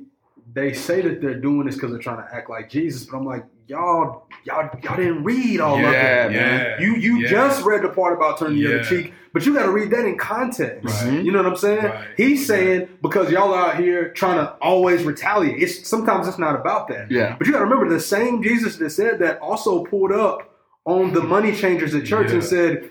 they 0.53 0.73
say 0.73 1.01
that 1.03 1.21
they're 1.21 1.41
doing 1.41 1.67
this 1.67 1.77
because 1.77 1.91
they're 1.91 2.01
trying 2.01 2.27
to 2.27 2.35
act 2.35 2.51
like 2.51 2.69
Jesus. 2.69 3.05
But 3.05 3.19
I'm 3.19 3.25
like, 3.25 3.45
y'all 3.67 4.27
y'all 4.45 4.69
y'all 4.83 4.97
didn't 4.97 5.25
read 5.25 5.61
all 5.61 5.77
of 5.77 5.81
Yeah, 5.83 6.27
it. 6.27 6.33
man. 6.33 6.81
You 6.83 6.97
you 6.97 7.19
Yeah. 7.19 7.29
just 7.31 7.65
read 7.65 7.83
the 7.83 7.89
part 7.89 8.15
about 8.17 8.39
turning 8.39 8.59
the 8.63 8.67
other 8.81 8.85
cheek, 8.85 9.13
but 9.33 9.47
you 9.47 9.55
got 9.55 9.67
to 9.67 9.71
read 9.73 9.91
that 9.93 10.05
in 10.05 10.19
context. 10.19 10.85
Right. 11.05 11.23
You 11.23 11.31
know 11.31 11.39
what 11.43 11.47
I'm 11.53 11.57
saying? 11.57 11.85
Right. 11.85 12.09
He's 12.17 12.47
saying 12.47 12.89
because 13.01 13.31
y'all 13.31 13.55
are 13.55 13.69
out 13.73 13.79
here 13.79 14.13
trying 14.13 14.39
to 14.45 14.53
always 14.61 15.05
retaliate. 15.05 15.63
It's 15.63 15.89
sometimes 15.89 16.27
it's 16.27 16.39
not 16.39 16.55
about 16.57 16.89
that. 16.89 17.11
Yeah. 17.11 17.37
But 17.39 17.47
you 17.47 17.53
got 17.53 17.61
to 17.61 17.65
remember 17.65 17.89
the 17.89 18.01
same 18.01 18.43
Jesus 18.43 18.77
that 18.77 18.91
said 18.91 19.21
that 19.21 19.39
also 19.41 19.85
pulled 19.85 20.13
up 20.13 20.49
on 20.85 21.13
the 21.13 21.23
money 21.23 21.55
changers 21.55 21.95
at 21.95 22.05
church 22.07 22.31
and 22.33 22.43
said, 22.43 22.91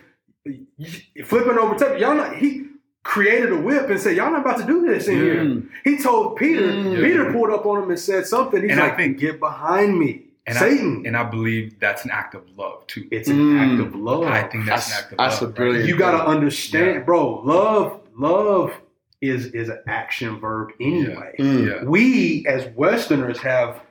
flipping 1.25 1.57
over 1.57 1.75
tape. 1.75 1.99
Y'all 1.99 2.15
not 2.15 2.35
he 2.37 2.65
created 3.09 3.51
a 3.51 3.57
whip 3.57 3.89
and 3.89 3.99
said, 3.99 4.15
Y'all 4.15 4.29
not 4.31 4.41
about 4.41 4.59
to 4.59 4.65
do 4.67 4.85
this 4.85 5.07
in 5.07 5.17
Yeah. 5.17 5.23
here. 5.23 5.61
He 5.83 5.97
told 5.97 6.35
Peter, 6.37 6.61
Mm. 6.61 7.01
Peter 7.03 7.31
pulled 7.33 7.49
up 7.49 7.65
on 7.65 7.81
him 7.83 7.89
and 7.89 7.99
said 7.99 8.27
something. 8.27 8.61
He's 8.61 8.71
And 8.71 8.79
I 8.79 8.87
like, 8.89 8.97
think- 8.97 9.17
Get 9.17 9.39
behind 9.39 9.97
me. 9.97 10.25
and 10.45 10.55
Satan. 10.57 11.01
I, 11.03 11.07
and 11.07 11.17
I 11.17 11.23
believe 11.23 11.79
that's 11.79 12.05
an 12.05 12.11
act 12.11 12.33
of 12.35 12.43
love 12.55 12.85
too. 12.87 13.05
it's 13.11 13.27
an 13.27 13.37
Mm. 13.37 13.59
act 13.59 13.81
of 13.81 13.95
love. 13.95 14.23
I 14.25 14.43
think 14.43 14.65
that's, 14.65 14.87
That's- 14.87 14.91
an 14.91 14.97
act 15.03 15.11
of 15.13 15.17
that's 15.17 15.41
love. 15.41 15.49
a 15.49 15.53
brilliant- 15.53 15.87
you 15.89 15.95
got 15.97 16.11
to 16.11 16.23
understand, 16.25 16.93
Yeah. 16.95 16.99
bro. 16.99 17.41
Love, 17.43 17.99
love 18.17 18.73
is 19.21 19.47
is 19.47 19.69
an 19.69 19.79
action 19.87 20.39
verb 20.39 20.69
anyway. 20.79 21.33
Mm. 21.39 21.67
Yeah. 21.67 21.83
We 21.83 22.45
as 22.47 22.67
Westerners 22.75 23.39
have 23.39 23.81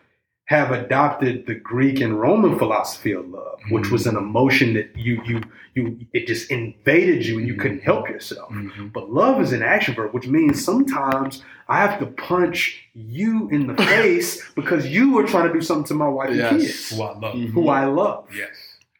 have 0.48 0.70
adopted 0.72 1.44
the 1.46 1.54
Greek 1.54 2.00
and 2.00 2.18
Roman 2.18 2.58
philosophy 2.58 3.12
of 3.12 3.28
love, 3.28 3.58
which 3.70 3.84
Mhm. 3.84 3.92
was 3.92 4.06
an 4.06 4.16
emotion 4.16 4.72
that 4.74 4.88
you 4.96 5.20
you 5.26 5.40
you 5.74 5.98
it 6.14 6.26
just 6.26 6.50
invaded 6.50 7.24
you 7.26 7.38
and 7.38 7.46
you 7.46 7.54
couldn't 7.54 7.82
help 7.82 8.08
yourself. 8.08 8.50
Mhm. 8.50 8.92
But 8.92 9.10
love 9.12 9.40
is 9.42 9.52
an 9.52 9.62
action 9.62 9.94
verb, 9.94 10.12
which 10.14 10.26
means 10.26 10.64
sometimes 10.64 11.44
I 11.68 11.76
have 11.84 11.98
to 12.00 12.06
punch 12.06 12.60
you 12.94 13.48
in 13.52 13.66
the 13.66 13.74
face 13.92 14.42
because 14.54 14.86
you 14.88 15.12
were 15.12 15.24
trying 15.24 15.48
to 15.48 15.52
do 15.52 15.60
something 15.60 15.84
to 15.88 15.94
my 15.94 16.08
wife 16.08 16.30
Yes. 16.34 16.50
and 16.52 16.60
kids, 16.62 16.90
Who 16.96 17.02
I 17.02 17.12
love. 17.18 17.34
Who 17.54 17.68
I 17.68 17.84
love. 17.84 18.24
Yes. 18.34 18.56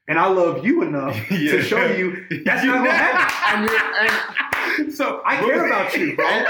And 0.07 0.19
I 0.19 0.27
love 0.29 0.65
you 0.67 0.83
enough 0.83 1.17
Yeah. 1.31 1.53
to 1.53 1.63
show 1.63 1.85
you 1.87 2.25
that's 2.45 2.65
not 2.65 2.77
gonna 2.85 2.91
happen. 2.93 4.45
And 4.79 4.87
you're, 4.87 4.87
and, 4.87 4.95
So 4.95 5.23
I 5.25 5.37
care 5.37 5.67
about 5.67 5.95
you, 5.97 6.17
bro. 6.17 6.27
and, 6.27 6.47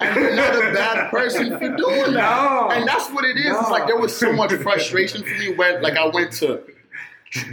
and 0.00 0.16
you're 0.16 0.34
not 0.36 0.54
a 0.56 0.72
bad 0.74 1.10
person 1.10 1.50
for 1.52 1.58
doing 1.76 2.12
that. 2.12 2.42
No. 2.42 2.68
And 2.72 2.86
that's 2.88 3.10
what 3.10 3.24
it 3.24 3.36
is. 3.36 3.46
It's 3.46 3.70
like 3.70 3.86
there 3.86 3.98
was 3.98 4.16
so 4.16 4.32
much 4.32 4.52
frustration 4.52 5.22
for 5.22 5.34
me 5.38 5.54
when 5.54 5.82
like 5.82 5.96
I 5.96 6.06
went 6.08 6.32
to 6.34 6.62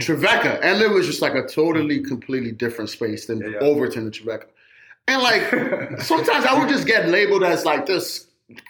Trevecca, 0.00 0.60
and 0.62 0.80
it 0.80 0.90
was 0.90 1.06
just 1.06 1.22
like 1.22 1.34
a 1.34 1.46
totally, 1.46 2.00
completely 2.02 2.52
different 2.52 2.90
space 2.90 3.26
than 3.26 3.40
Yeah, 3.40 3.48
yeah. 3.48 3.58
Overton 3.58 4.04
and 4.04 4.12
Trevecca. 4.12 4.46
And 5.08 5.20
like 5.22 5.42
sometimes 6.00 6.44
I 6.44 6.58
would 6.58 6.68
just 6.68 6.86
get 6.86 7.08
labeled 7.08 7.42
as 7.42 7.64
like 7.64 7.86
this 7.86 8.26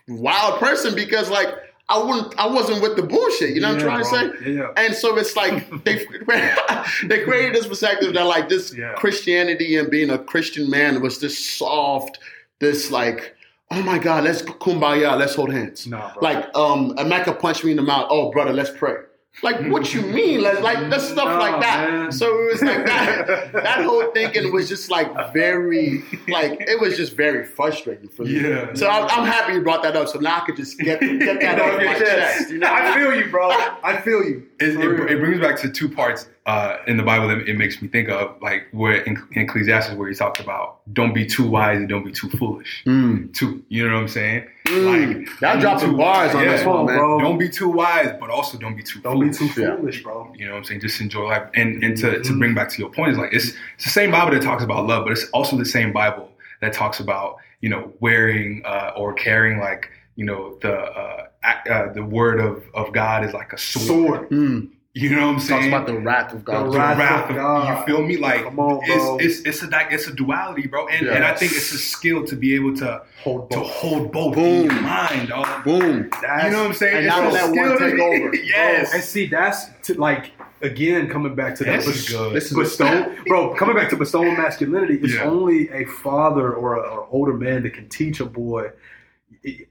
wild 0.08 0.58
person 0.60 0.94
because 0.94 1.28
like 1.28 1.48
I 1.92 1.98
wouldn't 2.02 2.38
I 2.38 2.46
wasn't 2.46 2.82
with 2.82 2.96
the 2.96 3.02
bullshit. 3.02 3.50
You 3.54 3.60
know 3.60 3.68
what 3.74 3.82
I'm 3.82 4.02
trying 4.02 4.02
bro. 4.02 4.30
to 4.32 4.38
say? 4.44 4.50
Yeah, 4.52 4.62
yeah. 4.76 4.82
And 4.84 4.94
so 4.94 5.16
it's 5.18 5.36
like 5.36 5.68
they 5.84 6.04
they 7.06 7.22
created 7.24 7.54
this 7.54 7.66
perspective 7.66 8.14
that 8.14 8.24
like 8.24 8.48
this 8.48 8.74
Yeah. 8.74 8.94
Christianity 8.94 9.76
and 9.76 9.90
being 9.90 10.10
a 10.10 10.18
Christian 10.18 10.70
man 10.70 11.00
was 11.02 11.20
this 11.20 11.36
soft, 11.38 12.18
this 12.60 12.90
like, 12.90 13.34
oh 13.70 13.82
my 13.82 13.98
God, 13.98 14.24
let's 14.24 14.42
kumbaya, 14.42 15.18
let's 15.18 15.34
hold 15.34 15.52
hands. 15.52 15.86
Nah, 15.86 16.12
bro. 16.14 16.22
Like 16.22 16.44
um 16.56 16.94
Emeka 16.96 17.38
punched 17.38 17.64
me 17.64 17.72
in 17.72 17.76
the 17.76 17.82
mouth, 17.82 18.06
oh 18.10 18.30
brother, 18.30 18.52
let's 18.52 18.70
pray. 18.70 18.96
Like 19.42 19.66
what 19.68 19.94
you 19.94 20.02
mean? 20.02 20.42
Like, 20.42 20.60
like 20.60 20.90
that's 20.90 21.04
stuff 21.08 21.24
Nah, 21.24 21.38
like 21.38 21.60
that. 21.62 21.90
man. 21.90 22.12
So 22.12 22.26
it 22.38 22.52
was 22.52 22.62
like 22.62 22.84
that 22.86 23.52
that 23.54 23.82
whole 23.82 24.10
thinking 24.12 24.52
was 24.52 24.68
just 24.68 24.90
like 24.90 25.10
very 25.32 26.02
like 26.28 26.60
it 26.60 26.78
was 26.80 26.96
just 26.98 27.14
very 27.16 27.44
frustrating 27.46 28.08
for 28.08 28.24
me. 28.24 28.40
Yeah. 28.40 28.74
So 28.74 28.86
I, 28.88 29.06
I'm 29.06 29.26
happy 29.26 29.54
you 29.54 29.62
brought 29.62 29.82
that 29.84 29.96
up. 29.96 30.08
So 30.08 30.18
now 30.18 30.36
I 30.36 30.40
could 30.40 30.56
just 30.56 30.78
get 30.78 31.00
get 31.00 31.40
that 31.40 31.56
Know 31.56 31.64
off 31.64 31.80
your 31.80 31.90
my 31.92 31.98
chest. 31.98 32.38
chest. 32.38 32.50
You 32.50 32.58
know? 32.58 32.68
I 32.70 32.94
feel 32.94 33.14
you, 33.14 33.30
bro. 33.30 33.48
I 33.82 34.00
feel 34.04 34.22
you. 34.22 34.46
It, 34.60 34.74
For 34.74 35.06
it, 35.06 35.12
it 35.12 35.18
brings 35.20 35.40
back 35.40 35.58
to 35.62 35.70
two 35.70 35.88
parts 35.88 36.26
uh, 36.46 36.76
in 36.88 36.96
the 36.96 37.02
Bible 37.04 37.28
that 37.28 37.48
it 37.48 37.56
makes 37.56 37.80
me 37.80 37.86
think 37.86 38.08
of, 38.08 38.34
like 38.42 38.66
where 38.72 38.96
in, 39.02 39.16
in 39.32 39.42
Ecclesiastes, 39.42 39.94
where 39.94 40.08
he 40.08 40.14
talks 40.14 40.40
about 40.40 40.80
don't 40.92 41.14
be 41.14 41.24
too 41.24 41.46
wise 41.48 41.78
and 41.78 41.88
don't 41.88 42.04
be 42.04 42.10
too 42.10 42.28
foolish. 42.30 42.82
Mm. 42.84 43.32
Too, 43.32 43.62
you 43.68 43.86
know 43.86 43.94
what 43.94 44.00
I'm 44.00 44.08
saying? 44.08 44.48
Mm. 44.66 44.86
Like 44.86 45.40
Y'all 45.40 45.50
don't 45.52 45.56
be 45.56 45.60
dropping 45.62 45.90
too- 45.90 45.96
bars 45.96 46.34
on 46.34 46.42
yeah, 46.44 46.50
this 46.56 46.66
one, 46.66 46.86
man. 46.86 46.96
bro. 46.98 47.20
Don't 47.20 47.38
be 47.38 47.48
too 47.48 47.68
wise, 47.68 48.12
but 48.18 48.28
also 48.30 48.58
don't 48.58 48.74
be 48.76 48.82
too. 48.82 49.00
Don't 49.00 49.20
be 49.20 49.32
foolish. 49.32 49.54
too 49.54 49.60
Yeah. 49.62 49.76
foolish, 49.76 50.02
bro. 50.02 50.32
You 50.36 50.46
know 50.46 50.52
what 50.52 50.58
I'm 50.58 50.64
saying? 50.64 50.80
Just 50.80 51.00
enjoy 51.00 51.28
life. 51.28 51.48
And 51.54 51.82
and 51.84 51.96
to, 51.98 52.20
to 52.22 52.32
Mhm. 52.32 52.38
bring 52.40 52.54
back 52.54 52.70
to 52.70 52.78
your 52.78 52.90
point 52.90 53.12
is 53.12 53.18
like 53.18 53.32
it's 53.32 53.50
it's 53.76 53.84
the 53.84 53.90
same 53.90 54.10
Bible 54.10 54.32
that 54.32 54.42
talks 54.42 54.64
about 54.64 54.86
love, 54.86 55.04
but 55.04 55.12
it's 55.12 55.28
also 55.30 55.56
the 55.56 55.64
same 55.64 55.92
Bible 55.92 56.28
that 56.60 56.72
talks 56.72 56.98
about 56.98 57.36
you 57.60 57.68
know 57.68 57.92
wearing 58.00 58.62
uh, 58.64 58.92
or 58.96 59.12
carrying 59.12 59.60
like 59.60 59.90
you 60.16 60.24
know 60.24 60.58
the 60.60 60.72
uh, 60.74 61.26
uh, 61.70 61.92
the 61.92 62.02
word 62.04 62.40
of 62.40 62.64
of 62.74 62.92
God 62.92 63.24
is 63.24 63.32
like 63.32 63.52
a 63.52 63.58
sword. 63.58 63.86
Sword. 63.86 64.30
Mm. 64.30 64.68
You 64.94 65.08
know 65.16 65.26
what 65.28 65.34
I'm 65.36 65.40
saying? 65.40 65.70
Talks 65.70 65.84
about 65.84 65.86
the 65.86 65.98
wrath 65.98 66.34
of 66.34 66.44
God. 66.44 66.66
The 66.66 66.70
the 66.72 66.78
wrath 66.78 66.98
wrath 66.98 67.24
of 67.24 67.30
of 67.30 67.36
God. 67.36 67.78
You 67.78 67.84
feel 67.86 68.02
me? 68.06 68.18
Like 68.18 68.44
Come 68.44 68.58
on, 68.58 68.80
it's 68.84 69.40
it's 69.46 69.62
it's 69.62 69.72
a 69.72 69.88
it's 69.90 70.06
a 70.06 70.12
duality, 70.12 70.66
bro. 70.66 70.86
And 70.88 71.06
Yeah. 71.06 71.14
and 71.14 71.24
I 71.24 71.34
think 71.34 71.52
it's 71.52 71.72
a 71.72 71.78
skill 71.78 72.26
to 72.26 72.36
be 72.36 72.54
able 72.54 72.76
to 72.76 73.02
Hold 73.24 73.50
to 73.52 73.60
hold 73.60 74.12
both 74.12 74.34
Boom. 74.34 74.44
in 74.44 74.64
your 74.64 74.82
mind, 74.82 75.28
dog. 75.30 75.64
Boom. 75.64 76.10
That's- 76.20 76.44
You 76.44 76.50
know 76.50 76.58
what 76.58 76.66
I'm 76.66 76.72
saying? 76.74 76.96
And 76.98 77.06
It's 77.06 77.16
not 77.16 77.32
let 77.32 77.44
one 77.44 77.54
skill 77.54 77.78
to 77.78 77.90
take 77.90 78.00
over. 78.00 78.34
yes. 78.44 78.92
And 78.92 79.02
see, 79.02 79.28
that's 79.28 79.66
to, 79.84 79.94
like 79.94 80.32
again 80.60 81.08
coming 81.08 81.34
back 81.34 81.54
to 81.56 81.64
that 81.64 81.76
This 81.84 81.86
is 81.96 82.08
good. 82.10 82.34
This 82.36 82.52
is 82.52 82.56
bestow, 82.58 83.10
bro. 83.26 83.54
Coming 83.54 83.76
back 83.76 83.88
to 83.90 83.96
bestowing 83.96 84.34
masculinity, 84.36 84.98
it's 85.02 85.14
Yeah. 85.14 85.22
only 85.24 85.70
a 85.70 85.86
father 85.86 86.52
or 86.52 86.74
a 86.74 86.80
or 86.80 87.08
older 87.10 87.32
man 87.32 87.62
that 87.62 87.72
can 87.72 87.88
teach 87.88 88.20
a 88.20 88.26
boy. 88.26 88.68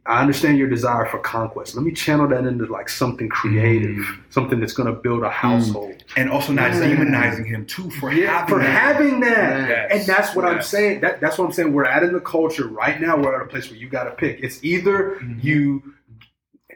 I 0.05 0.19
understand 0.19 0.57
your 0.57 0.67
desire 0.67 1.05
for 1.05 1.17
conquest. 1.19 1.75
Let 1.75 1.85
me 1.85 1.93
channel 1.93 2.27
that 2.27 2.43
into 2.45 2.65
like 2.65 2.89
something 2.89 3.29
creative, 3.29 3.95
Mm. 3.95 4.17
something 4.29 4.59
that's 4.59 4.73
going 4.73 4.93
to 4.93 4.99
build 5.01 5.23
a 5.23 5.29
household. 5.29 6.03
and 6.17 6.29
also 6.29 6.51
not 6.51 6.73
Yeah. 6.73 6.81
demonizing 6.81 7.45
him 7.45 7.65
too 7.65 7.89
for 7.91 8.11
Yeah, 8.11 8.39
having 8.39 8.47
for 8.55 8.59
that. 8.59 8.69
having 8.69 9.19
that. 9.21 9.69
Yes. 9.69 9.91
And 9.93 10.05
that's 10.07 10.35
what 10.35 10.43
I'm 10.43 10.61
saying. 10.61 10.99
That, 11.01 11.21
that's 11.21 11.37
what 11.37 11.45
I'm 11.45 11.53
saying. 11.53 11.71
We're 11.71 11.85
at 11.85 12.03
in 12.03 12.11
the 12.11 12.19
culture 12.19 12.67
right 12.67 12.99
now. 12.99 13.15
We're 13.15 13.33
at 13.33 13.41
a 13.41 13.45
place 13.45 13.69
where 13.69 13.79
you 13.79 13.87
got 13.87 14.03
to 14.03 14.11
pick. 14.11 14.39
It's 14.43 14.61
either 14.61 15.17
Mhm. 15.21 15.41
you 15.41 15.83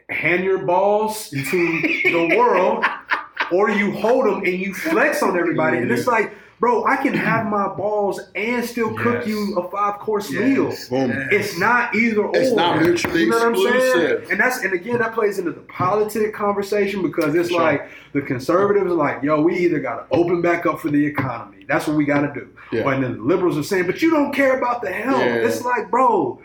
hand 0.08 0.44
your 0.44 0.58
balls 0.64 1.28
to 1.30 1.40
the 1.42 2.34
world, 2.36 2.82
or 3.52 3.68
you 3.70 3.90
hold 3.90 4.24
them 4.26 4.38
and 4.44 4.54
you 4.58 4.72
flex 4.72 5.22
on 5.22 5.38
everybody. 5.38 5.78
And 5.78 5.90
it's 5.90 6.06
like, 6.06 6.32
bro, 6.58 6.84
I 6.84 6.96
can 6.96 7.12
have 7.14 7.46
my 7.46 7.68
balls 7.68 8.20
and 8.34 8.64
still 8.64 8.94
cook 8.94 9.20
Yes. 9.20 9.28
you 9.28 9.54
a 9.58 9.70
five 9.70 9.98
course 9.98 10.30
Yes. 10.32 10.42
meal. 10.42 10.64
Boom. 10.90 11.10
Yes. 11.10 11.28
It's 11.32 11.58
not 11.58 11.94
either 11.94 12.22
or. 12.22 12.36
It's 12.36 12.52
not 12.54 12.80
mutually 12.80 13.24
You 13.24 13.30
know 13.30 13.38
what 13.38 13.46
I'm 13.48 13.56
saying? 13.56 14.18
And 14.30 14.40
that's 14.40 14.62
and 14.64 14.72
again 14.72 14.98
that 14.98 15.12
plays 15.14 15.38
into 15.38 15.52
the 15.52 15.60
politic 15.60 16.32
conversation 16.34 17.02
because 17.02 17.34
it's 17.34 17.50
Sure. 17.50 17.60
like 17.60 17.88
the 18.12 18.22
conservatives 18.22 18.90
are 18.90 18.94
like, 18.94 19.22
yo, 19.22 19.40
we 19.42 19.56
either 19.58 19.78
gotta 19.80 20.04
open 20.10 20.40
back 20.42 20.64
up 20.66 20.80
for 20.80 20.88
the 20.88 21.04
economy. 21.04 21.64
That's 21.68 21.86
what 21.86 21.96
we 21.96 22.04
gotta 22.04 22.32
do. 22.32 22.48
Yeah. 22.72 22.88
And 22.90 23.02
then 23.04 23.16
the 23.18 23.22
liberals 23.22 23.58
are 23.58 23.62
saying, 23.62 23.86
but 23.86 24.00
you 24.02 24.10
don't 24.10 24.32
care 24.32 24.56
about 24.58 24.80
the 24.82 24.90
health. 24.90 25.20
Yeah. 25.20 25.34
It's 25.46 25.64
like, 25.64 25.90
bro, 25.90 26.40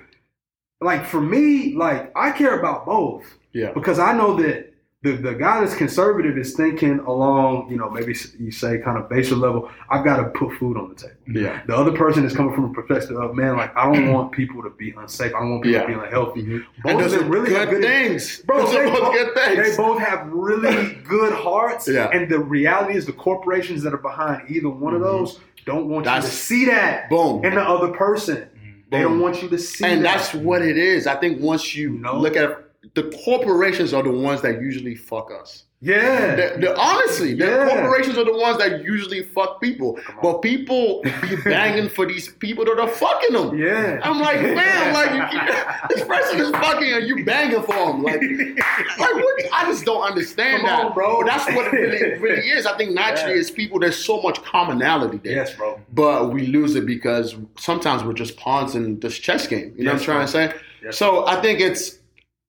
like 0.82 1.06
for 1.06 1.22
me, 1.22 1.76
like 1.76 2.12
I 2.16 2.32
care 2.32 2.60
about 2.60 2.86
both 2.86 3.24
Yeah. 3.54 3.72
because 3.74 4.00
I 4.00 4.14
know 4.14 4.36
that 4.42 4.71
the, 5.04 5.14
the 5.14 5.34
guy 5.34 5.62
that's 5.62 5.74
conservative 5.76 6.38
is 6.38 6.54
thinking 6.54 7.00
along, 7.00 7.72
you 7.72 7.76
know, 7.78 7.90
maybe 7.90 8.16
you 8.40 8.52
say 8.52 8.78
kind 8.78 9.00
of 9.00 9.10
baser 9.10 9.36
level, 9.36 9.68
I've 9.90 10.06
got 10.06 10.18
to 10.18 10.26
put 10.26 10.56
food 10.60 10.78
on 10.78 10.90
the 10.90 10.96
table. 10.96 11.16
Yeah. 11.42 11.60
The 11.66 11.76
other 11.76 11.92
person 11.92 12.24
is 12.24 12.36
coming 12.36 12.54
from 12.54 12.66
a 12.66 12.74
perspective 12.74 13.18
of, 13.18 13.34
man, 13.36 13.58
like, 13.58 13.76
I 13.76 13.92
don't 13.92 14.14
want 14.14 14.32
people 14.32 14.62
to 14.62 14.70
be 14.70 14.92
unsafe. 14.96 15.34
I 15.34 15.40
don't 15.40 15.50
want 15.52 15.64
people 15.64 15.80
Yeah. 15.82 15.88
to 15.88 16.00
be 16.00 16.06
unhealthy. 16.06 16.44
Mhm. 16.44 16.64
Both 16.84 16.92
And 16.92 17.02
of 17.02 17.04
those 17.12 17.14
are 17.16 17.24
them 17.24 17.30
really 17.32 17.50
good 17.50 17.70
good 17.72 17.82
things. 17.82 18.42
Bro, 18.46 18.58
those 18.62 18.74
they 18.74 18.86
both 18.86 19.00
both, 19.00 19.14
good 19.14 19.58
they 19.58 19.76
both 19.76 20.00
have 20.00 20.28
really 20.32 20.94
good 21.04 21.34
hearts. 21.34 21.88
Yeah. 21.88 22.10
And 22.14 22.30
the 22.30 22.38
reality 22.38 22.96
is 22.96 23.08
the 23.08 23.14
corporations 23.14 23.82
that 23.82 23.94
are 23.96 23.98
behind 23.98 24.44
either 24.50 24.70
one 24.70 24.94
of 24.94 25.02
Mhm. 25.02 25.06
those 25.06 25.40
don't 25.66 25.88
want 25.88 26.06
you 26.06 26.12
to 26.12 26.22
see 26.22 26.66
that 26.66 27.10
Boom. 27.10 27.44
in 27.44 27.56
the 27.56 27.62
other 27.62 27.88
person. 27.88 28.46
They 28.92 29.00
don't 29.02 29.20
want 29.20 29.42
you 29.42 29.50
to 29.50 29.58
see 29.58 29.84
that. 29.84 29.92
and 29.94 30.06
that. 30.06 30.18
that's 30.18 30.34
what 30.36 30.62
it 30.62 30.78
is. 30.78 31.08
I 31.08 31.16
think 31.16 31.40
once 31.42 31.76
you 31.76 31.94
You 31.94 31.98
know? 32.00 32.20
look 32.20 32.36
at 32.36 32.66
the 32.96 33.04
corporations 33.24 33.94
are 33.94 34.04
the 34.04 34.12
ones 34.12 34.42
that 34.42 34.60
usually 34.62 34.96
fuck 34.96 35.30
us. 35.32 35.66
yeah. 35.82 36.36
The, 36.36 36.60
the, 36.62 36.80
honestly, 36.80 37.34
the 37.36 37.46
Yeah. 37.46 37.70
corporations 37.70 38.18
are 38.18 38.26
the 38.26 38.34
ones 38.36 38.58
that 38.58 38.84
usually 38.84 39.22
fuck 39.24 39.62
people. 39.62 40.00
But 40.22 40.42
people 40.42 41.02
be 41.22 41.36
banging 41.46 41.90
for 41.90 42.06
these 42.08 42.30
people 42.30 42.66
that 42.66 42.80
are 42.80 42.88
fucking 42.88 43.34
them. 43.34 43.58
yeah. 43.58 44.00
I'm 44.04 44.20
like, 44.20 44.42
man, 44.60 44.94
like 44.94 45.32
you, 45.32 45.96
this 45.96 46.06
person 46.08 46.40
is 46.40 46.50
fucking 46.52 46.92
and 46.92 47.08
you 47.08 47.24
banging 47.24 47.62
for 47.64 47.74
him. 47.76 48.02
Like, 48.04 48.22
like 49.00 49.16
what? 49.16 49.46
I 49.54 49.66
just 49.68 49.86
don't 49.86 50.02
understand 50.04 50.62
Come 50.62 50.70
that, 50.70 50.86
on, 50.88 50.94
bro. 50.94 51.24
That's 51.24 51.46
what 51.56 51.68
it 51.68 51.74
really, 51.74 52.18
really 52.20 52.50
is. 52.50 52.66
I 52.66 52.76
think 52.78 52.92
naturally, 52.94 53.36
Yeah. 53.36 53.42
it's 53.42 53.52
people. 53.52 53.80
There's 53.80 54.04
so 54.04 54.22
much 54.22 54.42
commonality 54.44 55.18
there 55.24 55.34
yes, 55.36 55.54
bro. 55.56 55.80
but 55.94 56.32
we 56.34 56.48
lose 56.48 56.76
it 56.76 56.86
because 56.88 57.36
sometimes 57.60 58.04
we're 58.04 58.14
just 58.14 58.38
pawns 58.38 58.76
in 58.76 59.00
this 59.00 59.18
chess 59.20 59.46
game. 59.48 59.74
You 59.78 59.84
know 59.86 59.92
Yes, 59.94 60.08
what 60.08 60.16
I'm 60.18 60.28
trying 60.28 60.50
to 60.50 60.56
say? 60.56 60.62
Yes. 60.84 60.98
So 60.98 61.28
I 61.28 61.40
think 61.42 61.60
it's 61.60 62.00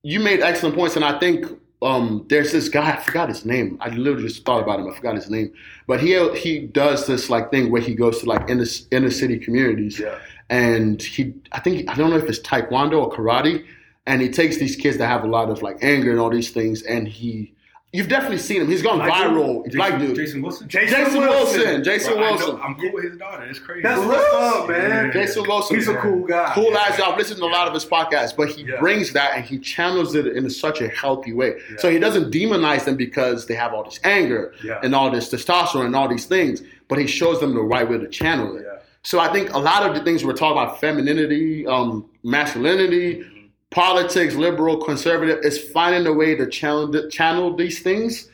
you 0.03 0.21
made 0.21 0.41
excellent 0.41 0.75
points, 0.75 0.97
and 0.97 1.05
I 1.05 1.19
think 1.19 1.47
um, 1.81 2.25
there's 2.29 2.53
this 2.53 2.69
guy. 2.69 2.93
I 2.93 2.97
forgot 3.01 3.29
his 3.29 3.45
name. 3.45 3.79
I 3.81 3.89
literally 3.91 4.29
just 4.29 4.45
thought 4.45 4.63
about 4.63 4.81
him. 4.81 4.89
I 4.91 4.95
forgot 4.95 5.15
his 5.17 5.31
name, 5.31 5.53
but 5.87 6.01
he 6.01 6.17
he 6.39 6.61
does 6.61 7.07
this 7.07 7.29
like 7.31 7.51
thing 7.51 7.71
where 7.71 7.83
he 7.83 7.95
goes 7.95 8.21
to 8.21 8.27
like 8.27 8.49
inner 8.49 8.67
inner 8.91 9.11
city 9.11 9.39
communities, 9.39 9.99
Yeah. 9.99 10.19
and 10.51 11.01
he 11.03 11.35
I 11.53 11.61
think 11.61 11.89
I 11.91 11.95
don't 11.95 12.11
know 12.11 12.17
if 12.17 12.29
it's 12.29 12.41
taekwondo 12.41 13.01
or 13.03 13.11
karate, 13.13 13.65
and 14.07 14.21
he 14.23 14.29
takes 14.29 14.57
these 14.59 14.77
kids 14.77 14.99
that 14.99 15.07
have 15.09 15.25
a 15.25 15.29
lot 15.29 15.51
of 15.51 15.63
like 15.63 15.79
anger 15.83 16.11
and 16.11 16.21
all 16.21 16.31
these 16.31 16.51
things, 16.51 16.83
and 16.83 17.07
he. 17.09 17.53
You've 17.95 18.09
definitely 18.09 18.39
seen 18.39 18.63
him. 18.63 18.69
He's 18.69 18.81
gone 18.81 18.97
Black 18.97 19.23
dude? 19.29 19.33
viral. 19.37 19.65
Jason, 19.67 19.77
Black 19.79 19.99
dude. 20.01 20.17
Jason 20.17 20.41
Wilson. 20.43 20.67
Jason 20.69 21.13
Wilson. 21.21 21.85
Jason 21.85 22.13
Bro, 22.15 22.21
Wilson. 22.23 22.61
I'm 22.63 22.75
cool 22.77 22.91
with 22.95 23.05
his 23.05 23.19
daughter. 23.19 23.45
It's 23.45 23.59
crazy. 23.59 23.83
That's 23.83 24.01
what's 24.01 24.35
up, 24.35 24.69
man. 24.71 25.13
Jason 25.13 25.43
Wilson. 25.47 25.77
He's 25.77 25.89
a 25.89 25.97
cool 25.97 26.25
guy. 26.27 26.53
cool 26.55 26.75
ass 26.79 26.97
job. 26.97 27.19
Listen 27.19 27.37
to 27.37 27.45
a 27.45 27.53
lot 27.53 27.69
of 27.69 27.75
his 27.75 27.85
podcasts, 27.85 28.35
but 28.35 28.49
he 28.49 28.63
Yeah. 28.63 28.81
brings 28.81 29.13
that 29.13 29.37
and 29.37 29.45
he 29.45 29.59
channels 29.59 30.15
it 30.15 30.27
in 30.27 30.49
such 30.49 30.81
a 30.81 30.89
healthy 30.89 31.35
way. 31.35 31.57
Yeah. 31.71 31.77
So 31.77 31.91
he 31.91 31.99
doesn't 31.99 32.33
demonize 32.33 32.87
them 32.87 32.97
because 32.97 33.47
they 33.47 33.55
have 33.55 33.75
all 33.75 33.85
this 33.85 34.01
anger 34.05 34.55
Yeah. 34.65 34.81
and 34.83 34.95
all 34.95 35.11
this 35.11 35.31
testosterone 35.31 35.85
and 35.85 35.95
all 35.95 36.09
these 36.09 36.25
things, 36.25 36.63
but 36.89 36.97
he 36.97 37.07
shows 37.07 37.41
them 37.41 37.53
the 37.53 37.61
right 37.61 37.87
way 37.89 37.99
to 37.99 38.09
channel 38.09 38.57
it. 38.57 38.63
Yeah. 38.67 38.79
So 39.03 39.19
I 39.21 39.31
think 39.33 39.53
a 39.53 39.59
lot 39.59 39.83
of 39.87 39.95
the 39.95 40.01
things 40.03 40.25
we're 40.25 40.33
talking 40.33 40.63
about, 40.63 40.81
femininity, 40.81 41.67
um, 41.67 42.07
masculinity, 42.25 43.25
politics, 43.73 44.35
liberal, 44.35 44.77
conservative, 44.77 45.45
is 45.45 45.59
finding 45.71 46.07
a 46.07 46.13
way 46.13 46.35
to 46.37 46.47
channel 46.47 47.09
channel 47.09 47.57
these 47.57 47.81
things 47.81 48.29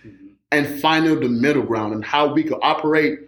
and 0.52 0.80
finding 0.80 1.20
the 1.20 1.28
middle 1.28 1.62
ground 1.62 1.94
and 1.94 2.04
how 2.04 2.32
we 2.32 2.42
could 2.42 2.58
operate 2.62 3.20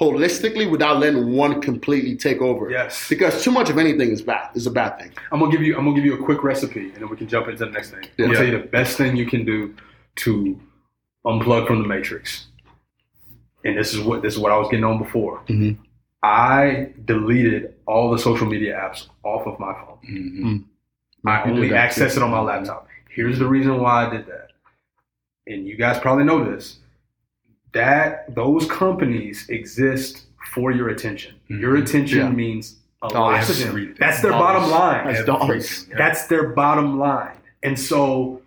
holistically 0.00 0.70
without 0.70 0.98
letting 1.00 1.34
one 1.34 1.60
completely 1.60 2.16
take 2.16 2.40
over. 2.40 2.70
Yes. 2.70 3.08
Because 3.08 3.42
too 3.42 3.50
much 3.50 3.68
of 3.68 3.78
anything 3.78 4.10
is 4.10 4.22
bad. 4.22 4.50
Is 4.54 4.66
a 4.66 4.70
bad 4.70 4.98
thing. 4.98 5.10
I'm 5.32 5.40
gonna 5.40 5.50
give 5.50 5.62
you 5.62 5.76
I'm 5.76 5.84
gonna 5.84 5.96
give 5.96 6.04
you 6.04 6.14
a 6.14 6.24
quick 6.24 6.42
recipe 6.44 6.90
and 6.90 6.94
then 6.96 7.08
we 7.08 7.16
can 7.16 7.28
jump 7.28 7.48
into 7.48 7.64
the 7.64 7.70
next 7.70 7.90
thing. 7.90 8.04
I'm 8.04 8.10
Yeah. 8.16 8.26
gonna 8.26 8.36
tell 8.38 8.46
you 8.46 8.58
the 8.58 8.66
best 8.66 8.96
thing 8.96 9.16
you 9.16 9.26
can 9.26 9.44
do 9.44 9.74
to 10.16 10.58
unplug 11.26 11.66
from 11.66 11.82
the 11.82 11.88
matrix. 11.88 12.46
And 13.64 13.76
this 13.76 13.92
is 13.92 14.00
what 14.00 14.22
this 14.22 14.34
is 14.34 14.38
what 14.38 14.52
I 14.52 14.56
was 14.56 14.68
getting 14.68 14.84
on 14.84 14.98
before. 14.98 15.40
Mhm. 15.48 15.78
I 16.22 16.90
deleted 17.04 17.74
all 17.86 18.10
the 18.10 18.18
social 18.18 18.46
media 18.46 18.74
apps 18.74 19.08
off 19.24 19.46
of 19.46 19.58
my 19.58 19.72
phone. 19.72 19.98
Mhm. 20.08 20.64
I 21.26 21.44
You 21.46 21.52
only 21.54 21.68
did 21.68 21.76
access 21.76 22.16
it 22.16 22.22
on 22.22 22.30
my 22.30 22.40
laptop. 22.40 22.88
Here's 23.10 23.38
the 23.38 23.46
reason 23.46 23.78
why 23.80 24.06
I 24.06 24.10
did 24.10 24.26
that. 24.26 24.50
And 25.46 25.66
you 25.66 25.76
guys 25.76 25.98
probably 25.98 26.24
know 26.24 26.44
this. 26.44 26.78
That 27.72 28.34
those 28.34 28.66
companies 28.70 29.48
exist 29.48 30.26
for 30.52 30.70
your 30.72 30.88
attention. 30.88 31.34
Your 31.48 31.76
Mhm. 31.76 31.82
attention 31.82 32.18
Yeah. 32.18 32.30
means 32.30 32.76
a 33.02 33.08
lot 33.08 33.42
to 33.44 33.52
them. 33.52 33.94
That's 33.98 34.22
their 34.22 34.30
Dollars. 34.30 34.46
bottom 34.60 34.70
line. 34.70 35.06
That's 35.06 35.24
dollars. 35.24 35.86
Yeah. 35.88 35.96
That's 35.98 36.26
their 36.26 36.48
bottom 36.48 36.98
line. 36.98 37.36
And 37.62 37.78
so 37.78 38.40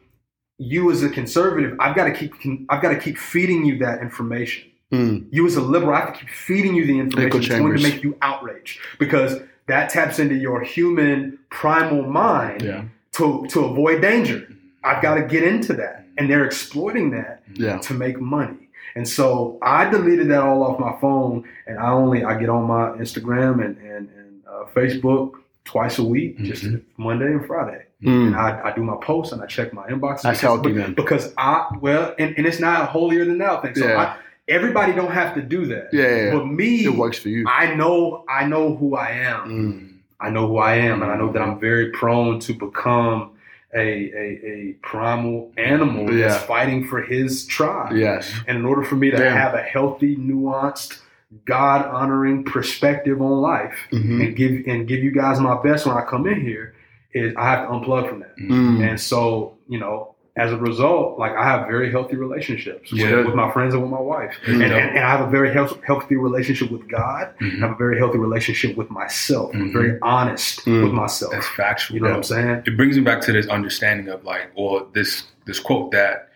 you 0.57 0.91
as 0.91 1.03
a 1.03 1.09
conservative, 1.09 1.75
I've 1.79 1.95
got 1.95 2.05
to 2.05 2.11
keep 2.11 2.33
I've 2.69 2.81
got 2.81 2.89
to 2.89 2.99
keep 2.99 3.17
feeding 3.17 3.65
you 3.65 3.77
that 3.79 4.01
information. 4.01 4.69
Mm. 4.91 5.25
You 5.31 5.45
as 5.47 5.55
a 5.55 5.61
liberal, 5.61 5.93
I 5.95 6.01
have 6.01 6.13
to 6.13 6.19
keep 6.19 6.29
feeding 6.29 6.75
you 6.75 6.85
the 6.85 6.99
information 6.99 7.27
Echo 7.27 7.37
that's 7.39 7.59
going 7.59 7.77
to 7.77 7.83
make 7.83 8.03
you 8.03 8.17
outraged 8.21 8.79
because 8.99 9.39
that 9.67 9.89
taps 9.89 10.19
into 10.19 10.35
your 10.35 10.61
human 10.61 11.37
primal 11.49 12.03
mind 12.03 12.61
Yeah. 12.61 12.83
to 13.13 13.45
to 13.49 13.65
avoid 13.65 14.01
danger. 14.01 14.47
I've 14.83 15.01
got 15.01 15.15
to 15.15 15.21
get 15.23 15.43
into 15.43 15.73
that, 15.73 16.05
and 16.17 16.29
they're 16.29 16.45
exploiting 16.45 17.11
that 17.11 17.43
Yeah. 17.53 17.77
to 17.79 17.93
make 17.93 18.19
money. 18.19 18.69
And 18.95 19.07
so 19.07 19.57
I 19.61 19.89
deleted 19.89 20.29
that 20.29 20.41
all 20.41 20.63
off 20.63 20.79
my 20.79 20.93
phone, 20.99 21.45
and 21.67 21.79
I 21.79 21.91
only 21.91 22.23
I 22.23 22.37
get 22.39 22.49
on 22.49 22.63
my 22.65 22.89
Instagram 22.97 23.63
and 23.63 23.77
and, 23.77 24.09
and 24.17 24.41
uh, 24.49 24.65
Facebook 24.75 25.33
twice 25.63 25.99
a 25.99 26.03
week, 26.03 26.37
just 26.39 26.63
Mhm. 26.63 26.81
Monday 26.97 27.27
and 27.27 27.45
Friday. 27.45 27.83
Mm. 28.03 28.27
And 28.27 28.35
I, 28.35 28.59
I 28.65 28.73
do 28.73 28.81
my 28.83 28.95
posts 28.99 29.31
and 29.31 29.43
I 29.43 29.45
check 29.45 29.73
my 29.73 29.85
inbox. 29.87 30.23
That's 30.23 30.39
because, 30.39 30.41
healthy, 30.41 30.73
man. 30.73 30.93
Because 30.95 31.33
I 31.37 31.67
well, 31.79 32.15
and, 32.17 32.33
and 32.35 32.47
it's 32.47 32.59
not 32.59 32.89
holier 32.89 33.23
than 33.25 33.37
thou 33.37 33.61
thing. 33.61 33.75
So 33.75 33.85
Yeah. 33.87 34.15
Everybody 34.47 34.91
don't 34.93 35.11
have 35.11 35.33
to 35.35 35.41
do 35.41 35.65
that. 35.67 35.89
Yeah, 35.93 36.01
yeah, 36.03 36.15
yeah. 36.25 36.31
But 36.33 36.45
me, 36.47 36.85
It 36.85 36.95
works 36.95 37.17
for 37.17 37.29
you. 37.29 37.45
I 37.47 37.73
know 37.75 38.25
I 38.27 38.45
know 38.45 38.75
who 38.75 38.95
I 38.95 39.11
am. 39.11 39.49
Mm. 39.49 39.87
I 40.19 40.29
know 40.29 40.47
who 40.47 40.57
I 40.57 40.75
am, 40.75 41.01
and 41.01 41.11
I 41.11 41.15
know 41.17 41.31
that 41.31 41.41
I'm 41.41 41.59
very 41.59 41.91
prone 41.91 42.39
to 42.41 42.53
become 42.53 43.31
a 43.73 43.79
a, 43.79 44.39
a 44.45 44.75
primal 44.81 45.51
animal 45.57 46.11
Yeah. 46.13 46.27
that's 46.29 46.43
fighting 46.43 46.87
for 46.87 47.01
his 47.01 47.45
tribe. 47.45 47.95
Yes. 47.95 48.31
And 48.47 48.57
in 48.57 48.65
order 48.65 48.83
for 48.83 48.95
me 48.95 49.09
to 49.11 49.17
Damn. 49.17 49.35
have 49.37 49.53
a 49.53 49.61
healthy, 49.61 50.15
nuanced, 50.17 50.99
God 51.45 51.85
honoring 51.85 52.43
perspective 52.43 53.21
on 53.21 53.31
life 53.41 53.77
Mhm. 53.91 54.25
and 54.25 54.35
give 54.35 54.67
and 54.67 54.87
give 54.87 55.01
you 55.03 55.11
guys 55.11 55.39
my 55.39 55.61
best 55.61 55.85
when 55.85 55.95
I 55.95 56.01
come 56.01 56.27
in 56.27 56.41
here, 56.41 56.73
is 57.13 57.33
I 57.37 57.49
have 57.49 57.67
to 57.67 57.73
unplug 57.73 58.09
from 58.09 58.19
that. 58.19 58.37
Mm. 58.37 58.81
And 58.89 58.99
so, 58.99 59.53
you 59.69 59.79
know, 59.79 60.10
as 60.37 60.51
a 60.51 60.57
result, 60.57 61.19
like 61.19 61.33
I 61.33 61.43
have 61.43 61.67
very 61.67 61.91
healthy 61.91 62.15
relationships 62.15 62.91
with- 62.91 63.01
Yeah. 63.01 63.25
with, 63.25 63.35
my 63.35 63.51
friends 63.51 63.73
and 63.73 63.83
with 63.83 63.91
my 63.91 63.99
wife. 63.99 64.33
Mm. 64.45 64.53
And, 64.53 64.63
and, 64.63 64.73
and 64.95 64.99
I 64.99 65.09
have 65.17 65.27
a 65.27 65.29
very 65.29 65.51
health, 65.53 65.77
healthy 65.85 66.15
relationship 66.15 66.71
with 66.71 66.87
God. 66.89 67.29
Mhm. 67.41 67.57
I 67.57 67.59
have 67.67 67.71
a 67.71 67.75
very 67.75 67.97
healthy 67.97 68.17
relationship 68.17 68.77
with 68.77 68.89
myself. 68.89 69.51
I'm 69.53 69.69
Mhm. 69.69 69.73
very 69.73 69.97
honest 70.01 70.65
Mm. 70.65 70.83
with 70.83 70.93
myself. 70.93 71.33
That's 71.33 71.47
factual. 71.49 71.95
You 71.97 72.03
know 72.03 72.09
what 72.11 72.15
I'm 72.17 72.23
saying? 72.23 72.63
It 72.65 72.77
brings 72.77 72.95
me 72.95 73.03
back 73.03 73.19
to 73.23 73.33
this 73.33 73.47
understanding 73.47 74.07
of 74.07 74.23
like, 74.23 74.49
or 74.55 74.87
this 74.93 75.25
this 75.45 75.59
quote 75.59 75.91
that 75.91 76.29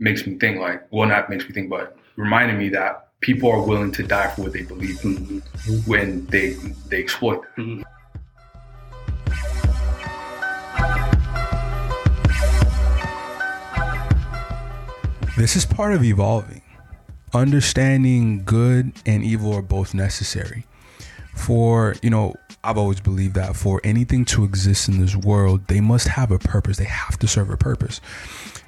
makes 0.00 0.26
me 0.26 0.34
think 0.38 0.58
like, 0.58 0.82
well, 0.90 1.06
not 1.08 1.28
makes 1.28 1.44
me 1.46 1.52
think, 1.52 1.68
but 1.68 1.96
reminded 2.16 2.56
me 2.58 2.68
that 2.70 3.08
people 3.20 3.50
are 3.50 3.62
willing 3.62 3.92
to 3.92 4.02
die 4.02 4.28
for 4.28 4.42
what 4.42 4.52
they 4.52 4.62
believe 4.62 4.98
in 5.04 5.42
when 5.86 6.26
they 6.26 6.56
they 6.88 6.98
exploit 7.00 7.42
them. 7.56 7.84
This 15.34 15.56
is 15.56 15.64
part 15.64 15.94
of 15.94 16.04
evolving. 16.04 16.60
Understanding 17.32 18.44
good 18.44 18.92
and 19.06 19.24
evil 19.24 19.54
are 19.54 19.62
both 19.62 19.94
necessary. 19.94 20.66
For, 21.34 21.96
you 22.02 22.10
know, 22.10 22.34
I've 22.62 22.76
always 22.76 23.00
believed 23.00 23.34
that 23.36 23.56
for 23.56 23.80
anything 23.82 24.26
to 24.26 24.44
exist 24.44 24.90
in 24.90 25.00
this 25.00 25.16
world, 25.16 25.66
they 25.68 25.80
must 25.80 26.06
have 26.08 26.30
a 26.30 26.38
purpose. 26.38 26.76
They 26.76 26.84
have 26.84 27.18
to 27.18 27.26
serve 27.26 27.48
a 27.48 27.56
purpose. 27.56 28.02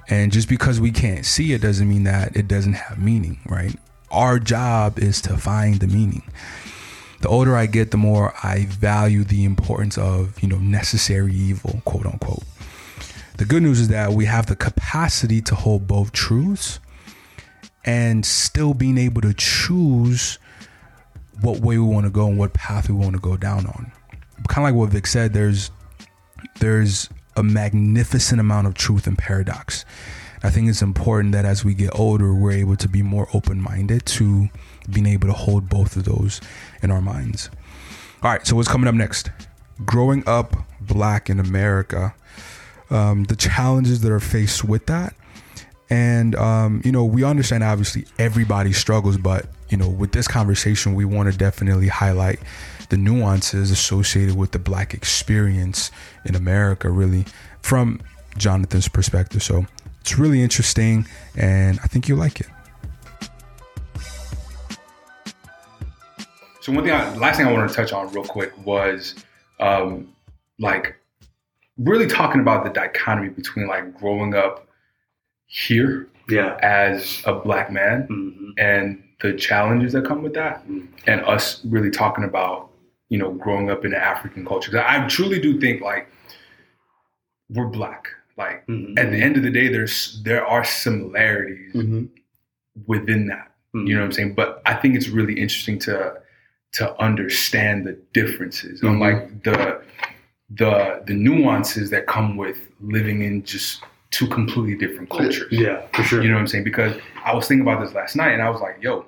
And 0.08 0.32
just 0.32 0.48
because 0.48 0.80
we 0.80 0.90
can't 0.90 1.26
see 1.26 1.52
it 1.52 1.60
doesn't 1.60 1.86
mean 1.86 2.04
that 2.04 2.34
it 2.34 2.48
doesn't 2.48 2.72
have 2.72 2.98
meaning, 2.98 3.40
right? 3.44 3.76
Our 4.10 4.38
job 4.38 4.98
is 4.98 5.20
to 5.22 5.36
find 5.36 5.80
the 5.80 5.86
meaning. 5.86 6.22
The 7.20 7.28
older 7.28 7.56
I 7.56 7.66
get, 7.66 7.90
the 7.90 7.98
more 7.98 8.34
I 8.42 8.66
value 8.66 9.24
the 9.24 9.44
importance 9.44 9.98
of, 9.98 10.42
you 10.42 10.48
know, 10.48 10.58
necessary 10.58 11.34
evil, 11.34 11.82
quote 11.84 12.06
unquote. 12.06 12.42
The 13.36 13.44
good 13.44 13.62
news 13.62 13.80
is 13.80 13.88
that 13.88 14.12
we 14.12 14.26
have 14.26 14.46
the 14.46 14.56
capacity 14.56 15.40
to 15.42 15.54
hold 15.54 15.86
both 15.86 16.12
truths 16.12 16.78
and 17.84 18.24
still 18.24 18.74
being 18.74 18.96
able 18.96 19.20
to 19.22 19.34
choose 19.34 20.38
what 21.40 21.60
way 21.60 21.78
we 21.78 21.84
want 21.84 22.06
to 22.06 22.10
go 22.10 22.28
and 22.28 22.38
what 22.38 22.54
path 22.54 22.88
we 22.88 22.94
want 22.94 23.14
to 23.14 23.20
go 23.20 23.36
down 23.36 23.66
on. 23.66 23.92
Kind 24.48 24.66
of 24.66 24.72
like 24.72 24.74
what 24.74 24.90
Vic 24.90 25.06
said, 25.06 25.32
there's 25.32 25.70
there's 26.60 27.08
a 27.36 27.42
magnificent 27.42 28.40
amount 28.40 28.66
of 28.66 28.74
truth 28.74 29.06
and 29.06 29.18
paradox. 29.18 29.84
I 30.42 30.50
think 30.50 30.68
it's 30.68 30.82
important 30.82 31.32
that 31.32 31.44
as 31.44 31.64
we 31.64 31.74
get 31.74 31.98
older, 31.98 32.34
we're 32.34 32.52
able 32.52 32.76
to 32.76 32.88
be 32.88 33.02
more 33.02 33.28
open 33.32 33.60
minded 33.60 34.04
to 34.06 34.48
being 34.90 35.06
able 35.06 35.26
to 35.28 35.32
hold 35.32 35.68
both 35.68 35.96
of 35.96 36.04
those 36.04 36.40
in 36.82 36.90
our 36.90 37.00
minds. 37.00 37.50
All 38.22 38.30
right, 38.30 38.46
so 38.46 38.54
what's 38.54 38.68
coming 38.68 38.86
up 38.86 38.94
next? 38.94 39.30
Growing 39.84 40.22
up 40.26 40.54
black 40.80 41.28
in 41.30 41.40
America, 41.40 42.14
um, 42.94 43.24
the 43.24 43.36
challenges 43.36 44.00
that 44.02 44.12
are 44.12 44.20
faced 44.20 44.64
with 44.64 44.86
that. 44.86 45.14
And, 45.90 46.34
um, 46.36 46.80
you 46.84 46.92
know, 46.92 47.04
we 47.04 47.24
understand 47.24 47.62
obviously 47.62 48.06
everybody 48.18 48.72
struggles, 48.72 49.18
but, 49.18 49.46
you 49.68 49.76
know, 49.76 49.88
with 49.88 50.12
this 50.12 50.26
conversation, 50.26 50.94
we 50.94 51.04
want 51.04 51.30
to 51.30 51.36
definitely 51.36 51.88
highlight 51.88 52.40
the 52.88 52.96
nuances 52.96 53.70
associated 53.70 54.36
with 54.36 54.52
the 54.52 54.58
black 54.58 54.94
experience 54.94 55.90
in 56.24 56.34
America, 56.34 56.88
really, 56.88 57.26
from 57.60 58.00
Jonathan's 58.38 58.88
perspective. 58.88 59.42
So 59.42 59.66
it's 60.00 60.18
really 60.18 60.42
interesting, 60.42 61.06
and 61.36 61.78
I 61.82 61.86
think 61.86 62.08
you'll 62.08 62.18
like 62.18 62.40
it. 62.40 62.48
So 66.60 66.72
one 66.72 66.84
thing, 66.84 66.92
I, 66.92 67.14
last 67.16 67.36
thing 67.36 67.46
I 67.46 67.52
wanted 67.52 67.68
to 67.68 67.74
touch 67.74 67.92
on 67.92 68.10
real 68.12 68.24
quick 68.24 68.52
was, 68.64 69.14
um, 69.60 70.14
like, 70.58 70.96
really 71.78 72.06
talking 72.06 72.40
about 72.40 72.64
the 72.64 72.70
dichotomy 72.70 73.28
between 73.30 73.66
like 73.66 73.96
growing 73.98 74.34
up 74.34 74.68
here 75.46 76.08
Yeah. 76.28 76.56
as 76.62 77.22
a 77.26 77.34
black 77.34 77.70
man 77.70 78.02
hmm 78.08 78.50
and 78.58 79.02
the 79.20 79.32
challenges 79.32 79.92
that 79.94 80.04
come 80.04 80.22
with 80.22 80.34
that, 80.34 80.66
Mm. 80.68 80.86
and 81.06 81.20
us 81.22 81.64
really 81.64 81.90
talking 81.90 82.24
about 82.24 82.70
you 83.08 83.18
know 83.18 83.32
growing 83.32 83.70
up 83.70 83.84
in 83.84 83.90
the 83.92 83.98
African 83.98 84.44
culture 84.44 84.70
I 84.86 85.06
truly 85.08 85.40
do 85.40 85.58
think 85.60 85.80
like 85.80 86.08
we're 87.50 87.66
black. 87.68 88.08
Like 88.36 88.66
Mhm. 88.66 88.98
at 88.98 89.10
the 89.10 89.16
end 89.18 89.36
of 89.36 89.42
the 89.42 89.50
day, 89.50 89.68
there's 89.68 90.20
there 90.24 90.44
are 90.44 90.64
similarities 90.64 91.72
Mhm. 91.74 92.08
within 92.86 93.26
that. 93.28 93.50
You 93.74 93.94
know 93.94 94.00
what 94.00 94.06
I'm 94.06 94.12
saying? 94.12 94.34
But 94.34 94.62
I 94.66 94.74
think 94.74 94.94
it's 94.96 95.08
really 95.08 95.34
interesting 95.34 95.78
to 95.80 96.20
to 96.72 97.00
understand 97.00 97.86
the 97.86 97.92
differences 98.12 98.82
and 98.82 98.96
Mhm. 98.96 99.00
like 99.00 99.42
the 99.44 99.80
the 100.56 101.02
the 101.06 101.14
nuances 101.14 101.90
that 101.90 102.06
come 102.06 102.36
with 102.36 102.58
living 102.80 103.22
in 103.22 103.42
just 103.44 103.82
two 104.10 104.26
completely 104.28 104.76
different 104.76 105.10
cultures. 105.10 105.50
Yeah, 105.50 105.82
for 105.92 106.02
sure. 106.04 106.22
You 106.22 106.28
know 106.28 106.34
what 106.34 106.40
I'm 106.42 106.46
saying? 106.46 106.64
Because 106.64 106.96
I 107.24 107.34
was 107.34 107.48
thinking 107.48 107.66
about 107.66 107.84
this 107.84 107.94
last 107.94 108.14
night 108.14 108.32
and 108.32 108.42
I 108.42 108.48
was 108.50 108.60
like, 108.60 108.76
yo, 108.80 109.06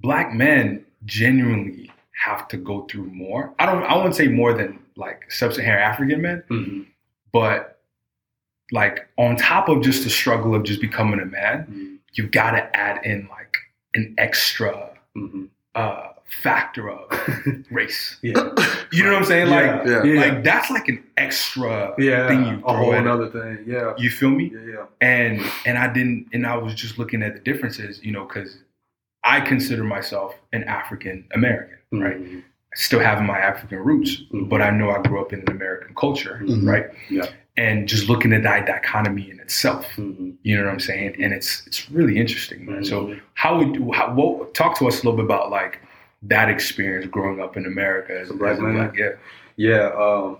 black 0.00 0.32
men 0.32 0.84
genuinely 1.04 1.90
have 2.12 2.48
to 2.48 2.56
go 2.56 2.82
through 2.86 3.06
more. 3.06 3.52
I 3.58 3.66
don't 3.66 3.82
I 3.82 3.96
wouldn't 3.96 4.14
say 4.14 4.28
more 4.28 4.52
than 4.54 4.78
like 4.96 5.30
sub-Saharan 5.30 5.82
African 5.82 6.22
men, 6.22 6.42
Mhm. 6.48 6.86
but 7.32 7.80
like 8.72 9.06
on 9.18 9.36
top 9.36 9.68
of 9.68 9.82
just 9.82 10.04
the 10.04 10.10
struggle 10.10 10.54
of 10.54 10.62
just 10.64 10.80
becoming 10.80 11.20
a 11.20 11.26
man, 11.26 11.66
Mhm. 11.66 11.98
you 12.12 12.28
gotta 12.28 12.74
add 12.74 13.04
in 13.04 13.28
like 13.30 13.56
an 13.94 14.14
extra 14.16 14.90
Mhm. 15.16 15.48
uh 15.74 16.08
factor 16.24 16.90
of 16.90 17.08
race. 17.70 18.16
Yeah. 18.22 18.50
You 18.92 19.04
know 19.04 19.12
what 19.12 19.18
I'm 19.18 19.24
saying? 19.24 19.48
Like 19.50 19.86
Yeah. 19.86 20.02
yeah. 20.04 20.20
like 20.20 20.44
that's 20.44 20.70
like 20.70 20.88
an 20.88 21.02
extra 21.16 21.94
yeah. 21.98 22.28
thing 22.28 22.46
you 22.46 22.62
a 22.66 22.76
whole 22.76 22.92
in. 22.94 23.06
other 23.06 23.28
thing. 23.28 23.64
Yeah. 23.66 23.94
You 23.98 24.10
feel 24.10 24.30
me? 24.30 24.52
Yeah. 24.54 24.72
Yeah. 24.72 24.84
and 25.00 25.40
and 25.66 25.78
I 25.78 25.92
didn't 25.92 26.28
and 26.32 26.46
I 26.46 26.56
was 26.56 26.74
just 26.74 26.98
looking 26.98 27.22
at 27.22 27.34
the 27.34 27.40
differences, 27.40 28.00
you 28.02 28.12
know, 28.12 28.24
because 28.24 28.58
I 29.24 29.40
consider 29.40 29.84
myself 29.84 30.34
an 30.52 30.64
African 30.64 31.24
American, 31.34 31.78
right? 31.92 32.20
Mhm. 32.20 32.42
Still 32.74 33.00
having 33.00 33.26
my 33.26 33.38
African 33.38 33.78
roots, 33.78 34.22
Mhm. 34.32 34.48
but 34.48 34.60
I 34.60 34.70
know 34.70 34.90
I 34.90 35.00
grew 35.02 35.20
up 35.20 35.32
in 35.32 35.40
an 35.40 35.50
American 35.50 35.94
culture, 35.94 36.40
Mhm. 36.42 36.66
right? 36.66 36.86
Yeah. 37.10 37.26
and 37.56 37.86
just 37.88 38.08
looking 38.08 38.32
at 38.32 38.42
that 38.42 38.66
dichotomy 38.66 39.30
in 39.30 39.38
itself. 39.38 39.86
Mhm. 39.96 40.34
You 40.42 40.56
know 40.56 40.64
what 40.64 40.72
I'm 40.72 40.80
saying? 40.80 41.14
And 41.22 41.32
it's 41.32 41.64
it's 41.68 41.88
really 41.88 42.18
interesting, 42.18 42.66
man. 42.66 42.84
So 42.84 43.06
Mhm. 43.06 43.20
how 43.34 43.58
would 43.58 43.76
you 43.76 43.92
how, 43.92 44.12
what, 44.12 44.54
talk 44.54 44.76
to 44.80 44.88
us 44.88 44.94
a 44.94 45.04
little 45.06 45.14
bit 45.16 45.24
about 45.26 45.50
like 45.52 45.78
that 46.28 46.48
experience 46.48 47.06
growing 47.10 47.40
up 47.40 47.56
in 47.56 47.66
America 47.66 48.18
as, 48.18 48.30
a 48.30 48.34
black 48.34 48.52
as 48.54 48.58
a 48.58 48.62
man? 48.62 48.92
yeah. 48.96 49.10
Yeah. 49.56 49.90
Um, 49.96 50.38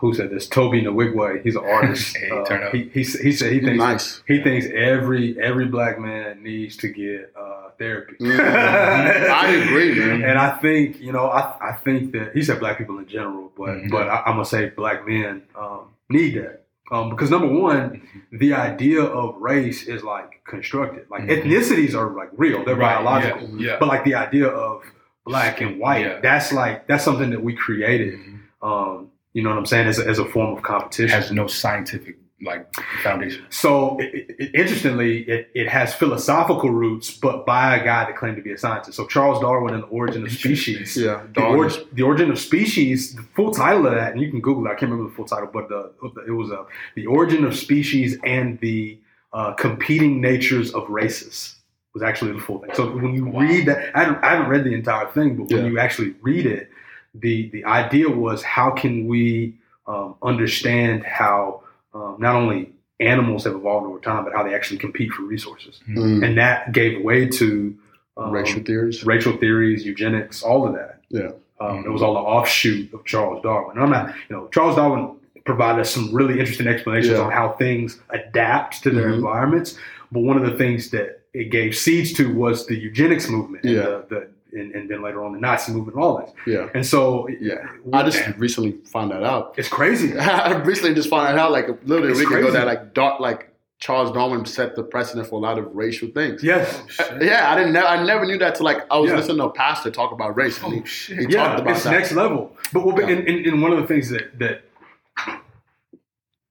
who 0.00 0.14
said 0.14 0.30
this? 0.30 0.46
Tobe 0.48 0.74
Nwigwe. 0.74 1.42
He's 1.42 1.56
an 1.56 1.64
artist. 1.68 2.16
Hey, 2.16 2.30
Uh, 2.30 2.44
turn 2.44 2.62
up. 2.62 2.72
He, 2.74 2.84
he, 2.84 3.02
he 3.02 3.32
said 3.32 3.52
he 3.52 3.60
thinks 3.60 3.78
nice. 3.78 4.22
he 4.28 4.40
thinks 4.42 4.66
every 4.72 5.40
every 5.40 5.64
black 5.66 5.98
man 5.98 6.42
needs 6.42 6.76
to 6.78 6.88
get 6.88 7.32
uh, 7.36 7.70
therapy. 7.78 8.14
Mhm. 8.20 8.38
I 9.30 9.48
agree, 9.48 9.98
man. 9.98 10.22
And 10.22 10.38
I 10.38 10.50
think 10.58 11.00
you 11.00 11.10
know 11.12 11.26
I, 11.28 11.56
I 11.60 11.72
think 11.72 12.12
that 12.12 12.32
he 12.34 12.42
said 12.42 12.60
black 12.60 12.78
people 12.78 12.98
in 12.98 13.06
general, 13.08 13.50
but 13.56 13.70
Mhm. 13.70 13.90
but 13.90 14.08
I, 14.08 14.18
I'm 14.26 14.34
gonna 14.34 14.44
say 14.44 14.68
black 14.68 15.06
men 15.06 15.42
um, 15.58 15.86
need 16.08 16.34
that 16.36 16.65
um, 16.92 17.10
because 17.10 17.30
number 17.30 17.48
one, 17.48 18.02
the 18.32 18.54
idea 18.54 19.02
of 19.02 19.36
race 19.40 19.84
is 19.84 20.02
like 20.02 20.42
constructed. 20.46 21.06
Like 21.10 21.22
Mhm. 21.24 21.42
ethnicities 21.44 21.94
are 21.94 22.14
like 22.16 22.30
real; 22.36 22.64
they're 22.64 22.76
Right, 22.76 22.96
biological. 22.96 23.48
Yeah. 23.60 23.72
yeah. 23.72 23.76
But 23.80 23.88
like 23.88 24.04
the 24.04 24.14
idea 24.14 24.46
of 24.48 24.82
black 25.24 25.60
and 25.60 25.78
white, 25.80 26.02
Yeah. 26.06 26.20
that's 26.20 26.52
like 26.52 26.86
that's 26.86 27.04
something 27.04 27.30
that 27.30 27.42
we 27.42 27.54
created. 27.54 28.18
Um, 28.62 29.08
you 29.32 29.42
know 29.42 29.50
what 29.50 29.58
I'm 29.58 29.66
saying? 29.66 29.86
As 29.88 29.98
a, 29.98 30.06
as 30.08 30.18
a 30.18 30.24
form 30.24 30.56
of 30.56 30.62
competition. 30.62 31.10
has 31.20 31.30
no 31.32 31.46
scientific 31.46 32.16
like 32.42 32.72
foundation. 33.02 33.46
So, 33.48 33.98
it, 33.98 34.36
it, 34.38 34.54
interestingly, 34.54 35.22
it, 35.22 35.48
it 35.54 35.68
has 35.68 35.94
philosophical 35.94 36.70
roots, 36.70 37.10
but 37.10 37.46
by 37.46 37.76
a 37.76 37.84
guy 37.84 38.04
that 38.04 38.16
claimed 38.16 38.36
to 38.36 38.42
be 38.42 38.52
a 38.52 38.58
scientist. 38.58 38.96
So, 38.96 39.06
Charles 39.06 39.40
Darwin 39.40 39.72
and 39.72 39.84
the 39.84 39.86
Origin 39.88 40.22
of 40.24 40.30
Species. 40.32 40.96
Yeah, 40.98 41.22
The, 41.34 41.42
origin, 41.42 41.84
the 41.94 42.02
Origin 42.02 42.30
of 42.30 42.38
Species, 42.38 43.14
the 43.14 43.22
full 43.34 43.52
title 43.52 43.86
of 43.86 43.94
that, 43.94 44.12
and 44.12 44.20
you 44.20 44.30
can 44.30 44.40
Google 44.42 44.66
it, 44.66 44.70
I 44.70 44.74
can't 44.74 44.90
remember 44.92 45.08
the 45.10 45.16
full 45.16 45.24
title, 45.24 45.48
but 45.50 45.68
the, 45.70 45.92
it 46.26 46.30
was 46.32 46.50
uh, 46.52 46.64
The 46.94 47.06
Origin 47.06 47.42
of 47.44 47.56
Species 47.56 48.18
and 48.22 48.60
the 48.60 48.98
uh, 49.32 49.54
Competing 49.54 50.20
Natures 50.20 50.74
of 50.74 50.88
Races 50.90 51.56
was 51.94 52.02
actually 52.02 52.32
the 52.32 52.40
full 52.40 52.58
thing. 52.58 52.70
So, 52.74 52.94
when 52.94 53.14
you 53.14 53.24
Wow. 53.26 53.40
read 53.40 53.66
that, 53.66 53.96
I 53.96 54.00
haven't, 54.04 54.22
I 54.24 54.30
haven't 54.32 54.48
read 54.50 54.64
the 54.64 54.74
entire 54.74 55.06
thing, 55.06 55.36
but 55.36 55.48
when 55.50 55.64
Yeah. 55.64 55.70
you 55.70 55.78
actually 55.78 56.14
read 56.20 56.44
it, 56.44 56.68
the, 57.14 57.48
the 57.48 57.64
idea 57.64 58.10
was 58.10 58.42
how 58.42 58.72
can 58.72 59.06
we 59.06 59.54
um, 59.86 60.16
understand 60.22 61.02
how 61.04 61.62
um, 61.96 62.16
not 62.18 62.34
only 62.34 62.72
animals 63.00 63.44
have 63.44 63.54
evolved 63.54 63.86
over 63.86 63.98
time, 64.00 64.24
but 64.24 64.32
how 64.34 64.42
they 64.42 64.54
actually 64.54 64.78
compete 64.78 65.10
for 65.12 65.22
resources. 65.22 65.80
Mm. 65.88 66.24
And 66.24 66.38
that 66.38 66.72
gave 66.72 67.02
way 67.02 67.26
to 67.40 67.76
um, 68.16 68.30
racial 68.30 68.62
theories. 68.62 69.04
racial 69.04 69.36
theories, 69.36 69.84
eugenics, 69.84 70.42
all 70.42 70.66
of 70.66 70.74
that. 70.74 71.00
Yeah. 71.10 71.32
Um, 71.60 71.84
It 71.86 71.90
was 71.90 72.02
all 72.02 72.14
the 72.14 72.20
offshoot 72.20 72.92
of 72.94 73.04
Charles 73.04 73.42
Darwin. 73.42 73.76
And 73.76 73.84
I'm 73.84 73.90
not, 73.90 74.14
you 74.28 74.36
know, 74.36 74.48
Charles 74.48 74.76
Darwin 74.76 75.16
provided 75.44 75.80
us 75.82 75.90
some 75.90 76.12
really 76.14 76.38
interesting 76.40 76.66
explanations 76.66 77.12
Yeah. 77.18 77.24
on 77.24 77.30
how 77.32 77.50
things 77.52 78.00
adapt 78.10 78.82
to 78.84 78.90
their 78.90 79.08
Mhm. 79.10 79.14
environments. 79.16 79.78
But 80.12 80.20
one 80.20 80.36
of 80.42 80.44
the 80.50 80.56
things 80.56 80.90
that 80.90 81.20
it 81.34 81.50
gave 81.50 81.76
seeds 81.76 82.12
to 82.14 82.32
was 82.34 82.66
the 82.66 82.76
eugenics 82.76 83.28
movement, 83.28 83.64
and, 83.64 83.74
Yeah. 83.74 83.82
the, 83.82 84.04
the, 84.08 84.28
and, 84.56 84.74
and 84.74 84.88
then 84.90 85.02
later 85.02 85.24
on 85.24 85.32
the 85.32 85.38
Nazi 85.38 85.72
movement, 85.72 85.94
and 85.96 86.04
all 86.04 86.16
that. 86.18 86.32
Yeah. 86.46 86.68
And 86.74 86.84
so, 86.84 87.28
Yeah. 87.40 87.66
I 87.92 88.02
just 88.02 88.20
recently 88.38 88.72
found 88.86 89.10
that 89.12 89.22
out. 89.22 89.54
it's 89.56 89.68
crazy. 89.68 90.16
I 90.18 90.52
recently 90.62 90.94
just 90.94 91.08
found 91.10 91.26
that 91.28 91.38
out 91.38 91.52
like 91.52 91.68
literally 91.84 92.10
It's 92.12 92.18
a 92.20 92.22
week 92.24 92.28
ago 92.30 92.38
crazy. 92.40 92.52
that 92.56 92.66
like 92.66 92.94
Dar- 92.94 93.20
like 93.20 93.52
Charles 93.78 94.10
Darwin 94.10 94.46
set 94.46 94.74
the 94.74 94.82
precedent 94.82 95.28
for 95.28 95.34
a 95.36 95.38
lot 95.38 95.58
of 95.58 95.66
racial 95.76 96.08
things. 96.08 96.42
Yes. 96.42 96.80
Yeah, 97.20 97.52
I 97.52 97.56
didn't. 97.56 97.74
Ne- 97.74 97.80
I 97.80 98.02
never 98.02 98.24
knew 98.24 98.38
that 98.38 98.54
To 98.56 98.62
like 98.62 98.78
I 98.90 98.98
was 98.98 99.10
Yeah. 99.10 99.16
listening 99.18 99.36
to 99.38 99.44
a 99.44 99.52
pastor 99.52 99.90
talk 99.90 100.12
about 100.12 100.34
race. 100.36 100.62
and 100.62 100.72
he, 100.72 100.80
Oh 100.80 100.84
shit. 100.84 101.18
he 101.18 101.26
yeah, 101.28 101.44
talked 101.48 101.60
about 101.60 101.74
it's 101.74 101.84
that. 101.84 101.90
next 101.90 102.12
level. 102.12 102.56
But 102.72 102.86
well, 102.86 102.98
Yeah. 103.00 103.08
and, 103.16 103.28
and, 103.28 103.46
and 103.46 103.62
one 103.62 103.72
of 103.72 103.78
the 103.78 103.86
things 103.86 104.08
that 104.10 104.38
that 104.38 104.62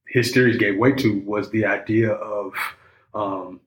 his 0.07 0.32
theories 0.32 0.57
gave 0.57 0.77
way 0.77 0.91
to 0.94 1.19
was 1.22 1.49
the 1.49 1.65
idea 1.65 2.11
of, 2.11 2.53
um, 3.14 3.60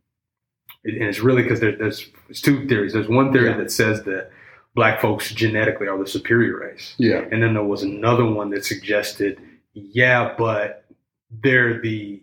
and 0.85 1.03
it's 1.03 1.21
really 1.21 1.43
because 1.43 1.61
there, 1.61 1.77
there's 1.77 2.09
there's 2.29 2.41
two 2.41 2.67
theories. 2.69 2.93
There's 2.93 3.09
one 3.09 3.33
theory 3.33 3.51
Yeah. 3.51 3.57
that 3.59 3.71
says 3.71 4.03
that 4.05 4.31
black 4.75 5.01
folks 5.01 5.31
genetically 5.33 5.89
are 5.89 5.99
the 5.99 6.07
superior 6.07 6.59
race, 6.61 6.95
Yeah, 6.99 7.25
and 7.33 7.43
then 7.43 7.55
there 7.55 7.65
was 7.65 7.83
another 7.83 8.25
one 8.25 8.51
that 8.51 8.65
suggested, 8.65 9.41
yeah, 9.75 10.35
but 10.39 10.85
they're 11.43 11.81
the 11.81 12.23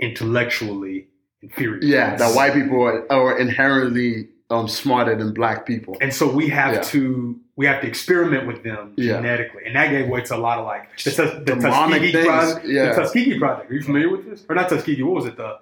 intellectually 0.00 1.08
inferior. 1.42 1.78
yeah. 1.82 2.12
race. 2.12 2.20
That 2.20 2.34
white 2.34 2.54
people 2.54 2.82
are, 2.82 3.10
are 3.12 3.38
inherently 3.38 4.28
um, 4.50 4.68
smarter 4.68 5.14
than 5.16 5.32
black 5.32 5.64
people. 5.66 5.96
And 6.00 6.12
so 6.12 6.30
we 6.30 6.48
have 6.48 6.74
Yeah. 6.74 6.80
to 6.82 7.38
we 7.54 7.66
have 7.66 7.82
to 7.82 7.86
experiment 7.86 8.46
with 8.46 8.62
them 8.64 8.94
Yeah. 8.96 9.16
genetically, 9.18 9.62
and 9.66 9.76
that 9.76 9.90
gave 9.90 10.08
way 10.08 10.22
to 10.22 10.34
a 10.34 10.38
lot 10.38 10.58
of 10.58 10.64
like 10.64 10.88
the, 11.04 11.42
the 11.44 11.54
Tuskegee 11.56 12.12
things, 12.12 12.26
project. 12.26 12.66
yeah. 12.66 12.88
The 12.94 13.02
Tuskegee 13.02 13.38
project. 13.38 13.70
Are 13.70 13.74
you 13.74 13.82
familiar 13.82 14.08
with 14.10 14.24
this? 14.28 14.44
Or 14.48 14.54
not 14.54 14.68
Tuskegee? 14.70 15.02
What 15.02 15.14
was 15.16 15.26
it? 15.26 15.36
The 15.36 15.58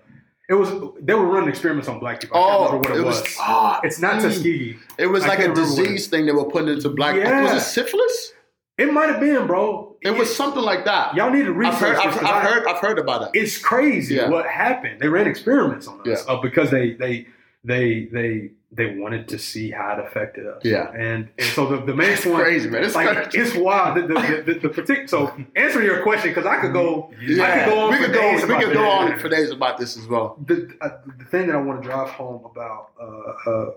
it 0.51 0.55
was 0.55 0.69
they 1.01 1.15
were 1.15 1.27
running 1.27 1.49
experiments 1.49 1.89
on 1.89 1.99
black 2.01 2.21
people. 2.21 2.37
I 2.37 2.41
can't 2.41 2.53
Oh, 2.53 2.65
remember 2.67 2.89
what 2.91 2.99
it 2.99 3.01
it, 3.01 3.07
was. 3.07 3.21
was. 3.23 3.37
ah, 3.39 3.81
It's 3.85 4.01
not 4.01 4.15
mm. 4.17 4.23
Tuskegee. 4.23 4.77
It 4.99 5.07
was 5.07 5.25
I 5.25 5.29
like 5.29 5.39
a 5.39 5.43
can't 5.45 5.57
remember 5.57 5.75
what 5.77 5.83
disease 5.89 6.09
thing 6.09 6.27
they 6.27 6.33
were 6.33 6.45
putting 6.45 6.69
into 6.69 6.89
black. 6.91 7.15
Yeah. 7.17 7.43
Was 7.43 7.63
it 7.63 7.67
syphilis? 7.67 8.33
It 8.77 8.93
might 8.93 9.09
have 9.11 9.21
been, 9.21 9.47
bro. 9.47 9.97
It 10.03 10.11
was 10.17 10.35
something 10.35 10.63
like 10.63 10.85
that. 10.87 11.15
Y'all 11.15 11.31
need 11.31 11.45
to 11.45 11.51
I've 11.51 11.57
research. 11.57 11.81
heard. 11.81 11.97
I've, 11.99 12.17
I've 12.19 12.25
I- 12.25 12.41
heard. 12.41 12.67
I've 12.67 12.79
heard 12.79 12.99
about 12.99 13.21
that. 13.21 13.31
It's 13.41 13.59
crazy 13.59 14.17
Yeah. 14.17 14.29
what 14.29 14.47
happened. 14.47 15.01
They 15.01 15.09
ran 15.09 15.27
experiments 15.27 15.87
on 15.87 16.01
us 16.01 16.25
Yeah. 16.27 16.33
uh, 16.35 16.41
because 16.41 16.71
they 16.71 16.93
they 16.95 17.27
they 17.65 18.09
they 18.13 18.51
they 18.73 18.95
wanted 18.97 19.27
to 19.29 19.39
see 19.39 19.71
how 19.73 19.95
it 19.99 20.07
affected 20.07 20.47
us. 20.47 20.63
Yeah. 20.65 20.93
and 20.93 21.29
and 21.39 21.47
so 21.49 21.67
the, 21.67 21.85
the 21.87 21.95
main 21.95 22.11
It's 22.11 22.23
point 22.25 22.37
crazy, 22.37 22.71
man. 22.71 22.85
It's 22.85 22.95
like 22.95 23.09
crazy. 23.31 23.39
it's 23.39 23.57
wild. 23.57 23.97
The, 23.97 24.03
the, 24.03 24.15
the, 24.15 24.53
the, 24.55 24.69
the 24.69 24.69
partic- 24.83 25.09
so 25.09 25.35
answering 25.57 25.87
your 25.87 26.03
question 26.05 26.31
because 26.31 26.47
I 26.47 26.61
could 26.61 26.73
go. 26.73 27.11
I 27.19 27.25
Yeah, 27.25 27.65
could 27.65 27.71
go 27.75 27.81
on 27.81 27.91
we 27.91 27.97
for 27.97 28.05
could 28.05 28.15
go. 28.15 28.33
We 28.35 28.65
could 28.65 28.73
go 28.75 28.89
on 28.89 29.19
for 29.19 29.29
days 29.29 29.51
about 29.51 29.79
this 29.79 29.97
as 29.97 30.07
well. 30.07 30.39
The, 30.47 30.73
uh, 30.81 30.91
the 31.19 31.25
thing 31.25 31.49
that 31.49 31.57
I 31.57 31.61
want 31.61 31.83
to 31.83 31.89
drive 31.89 32.11
home 32.11 32.45
about 32.45 32.91
uh, 33.01 33.51
uh, 33.51 33.71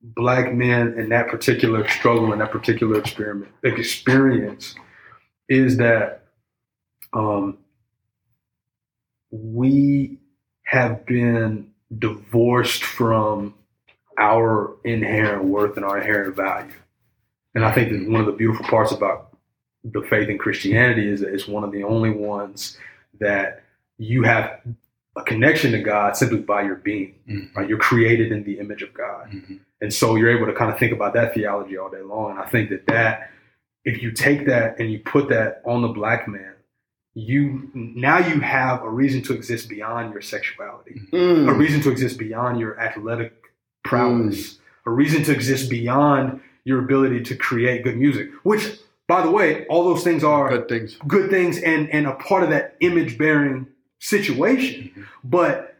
black 0.00 0.54
men 0.54 0.94
and 0.96 1.10
that 1.10 1.26
particular 1.28 1.86
struggle 1.88 2.30
and 2.32 2.40
that 2.40 2.52
particular 2.52 2.98
experiment 3.00 3.50
experience 3.64 4.74
is 5.48 5.76
that 5.78 6.22
um, 7.12 7.58
we 9.30 10.18
have 10.64 11.04
been 11.06 11.70
divorced 11.98 12.82
from 12.84 13.54
our 14.18 14.76
inherent 14.84 15.44
worth 15.44 15.76
and 15.76 15.84
our 15.84 15.98
inherent 15.98 16.36
value. 16.36 16.72
And 17.54 17.64
I 17.64 17.72
think 17.72 17.90
that 17.90 18.10
one 18.10 18.20
of 18.20 18.26
the 18.26 18.32
beautiful 18.32 18.66
parts 18.66 18.92
about 18.92 19.36
the 19.84 20.02
faith 20.02 20.28
in 20.28 20.38
Christianity 20.38 21.08
is 21.08 21.20
that 21.20 21.32
it's 21.32 21.46
one 21.48 21.64
of 21.64 21.72
the 21.72 21.84
only 21.84 22.10
ones 22.10 22.76
that 23.20 23.62
you 23.98 24.22
have 24.24 24.60
a 25.16 25.22
connection 25.22 25.72
to 25.72 25.78
God 25.80 26.16
simply 26.16 26.38
by 26.38 26.62
your 26.62 26.74
being. 26.76 27.14
Mhm. 27.28 27.54
Right? 27.56 27.68
You're 27.68 27.78
created 27.78 28.32
in 28.32 28.44
the 28.44 28.58
image 28.58 28.82
of 28.82 28.92
God. 28.92 29.30
Mhm. 29.30 29.60
And 29.80 29.92
so 29.92 30.16
you're 30.16 30.28
able 30.30 30.46
to 30.46 30.52
kind 30.52 30.70
of 30.70 30.78
think 30.78 30.92
about 30.92 31.14
that 31.14 31.32
theology 31.34 31.76
all 31.78 31.88
day 31.90 32.02
long. 32.02 32.32
And 32.32 32.40
I 32.40 32.46
think 32.46 32.68
that 32.70 32.86
that, 32.88 33.30
if 33.84 34.02
you 34.02 34.10
take 34.10 34.46
that 34.46 34.78
and 34.78 34.90
you 34.90 34.98
put 34.98 35.28
that 35.28 35.62
on 35.64 35.80
the 35.82 35.88
black 35.88 36.28
man, 36.28 36.52
you 37.14 37.70
now 37.74 38.18
you 38.18 38.40
have 38.40 38.82
a 38.82 38.90
reason 38.90 39.22
to 39.22 39.32
exist 39.32 39.70
beyond 39.70 40.12
your 40.12 40.20
sexuality, 40.20 41.00
a 41.12 41.16
Mm. 41.16 41.58
reason 41.58 41.80
to 41.82 41.90
exist 41.90 42.18
beyond 42.18 42.60
your 42.60 42.78
athletic 42.78 43.32
prowess, 43.86 44.58
a 44.84 44.90
reason 44.90 45.22
to 45.24 45.32
exist 45.32 45.70
beyond 45.70 46.40
your 46.64 46.78
ability 46.80 47.22
to 47.22 47.34
create 47.36 47.84
good 47.84 47.96
music. 47.96 48.28
Which, 48.42 48.64
by 49.06 49.22
the 49.22 49.30
way, 49.30 49.66
all 49.68 49.84
those 49.84 50.02
things 50.02 50.22
are 50.24 50.48
Good 50.48 50.68
things. 50.68 50.96
good 51.06 51.30
things 51.30 51.58
and 51.58 51.88
and 51.90 52.06
a 52.06 52.14
part 52.14 52.42
of 52.42 52.50
that 52.50 52.76
image 52.80 53.16
bearing 53.18 53.66
situation 53.98 55.06
but 55.24 55.76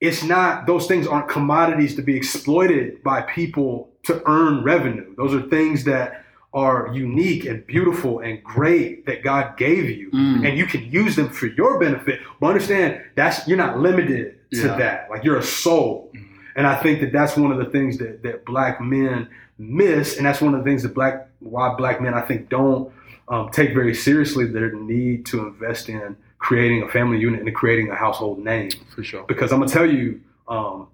it's 0.00 0.22
not 0.24 0.66
those 0.66 0.86
things 0.86 1.06
aren't 1.06 1.28
commodities 1.28 1.94
to 1.96 2.02
be 2.02 2.16
exploited 2.16 3.02
by 3.02 3.20
people 3.22 3.90
to 4.04 4.22
earn 4.26 4.62
revenue 4.64 5.14
those 5.16 5.34
are 5.34 5.42
things 5.42 5.84
that 5.84 6.24
are 6.54 6.88
unique 6.94 7.44
and 7.44 7.66
beautiful 7.66 8.20
and 8.20 8.42
great 8.42 9.04
that 9.06 9.22
god 9.22 9.56
gave 9.58 9.84
you 9.90 10.10
Mm. 10.12 10.48
and 10.48 10.56
you 10.56 10.64
can 10.66 10.82
use 10.90 11.14
them 11.16 11.28
for 11.28 11.46
your 11.46 11.78
benefit 11.78 12.20
but 12.40 12.46
understand 12.48 13.02
that's 13.16 13.46
you're 13.46 13.58
not 13.66 13.78
limited 13.78 14.36
to 14.52 14.66
Yeah. 14.66 14.76
that 14.78 15.08
like 15.10 15.22
you're 15.24 15.36
a 15.36 15.42
soul 15.42 16.10
and 16.58 16.66
i 16.66 16.76
think 16.82 17.00
that 17.00 17.12
that's 17.12 17.36
one 17.36 17.50
of 17.50 17.56
the 17.58 17.64
things 17.66 17.96
that 17.96 18.22
that 18.22 18.44
black 18.44 18.80
men 18.80 19.26
miss 19.56 20.18
and 20.18 20.26
that's 20.26 20.42
one 20.42 20.52
of 20.54 20.60
the 20.62 20.64
things 20.70 20.82
that 20.82 20.94
black 20.94 21.28
why 21.38 21.74
black 21.74 22.00
men 22.02 22.12
i 22.12 22.20
think 22.20 22.50
don't 22.50 22.92
um, 23.28 23.50
take 23.50 23.74
very 23.74 23.94
seriously 23.94 24.46
their 24.46 24.72
need 24.72 25.26
to 25.26 25.46
invest 25.46 25.88
in 25.88 26.16
creating 26.38 26.82
a 26.82 26.88
family 26.88 27.18
unit 27.18 27.40
and 27.40 27.54
creating 27.54 27.90
a 27.90 27.94
household 27.94 28.38
name. 28.38 28.70
For 28.94 29.02
sure. 29.02 29.24
Because 29.24 29.52
I'm 29.52 29.58
gonna 29.60 29.70
tell 29.70 29.90
you, 29.90 30.20
um, 30.46 30.88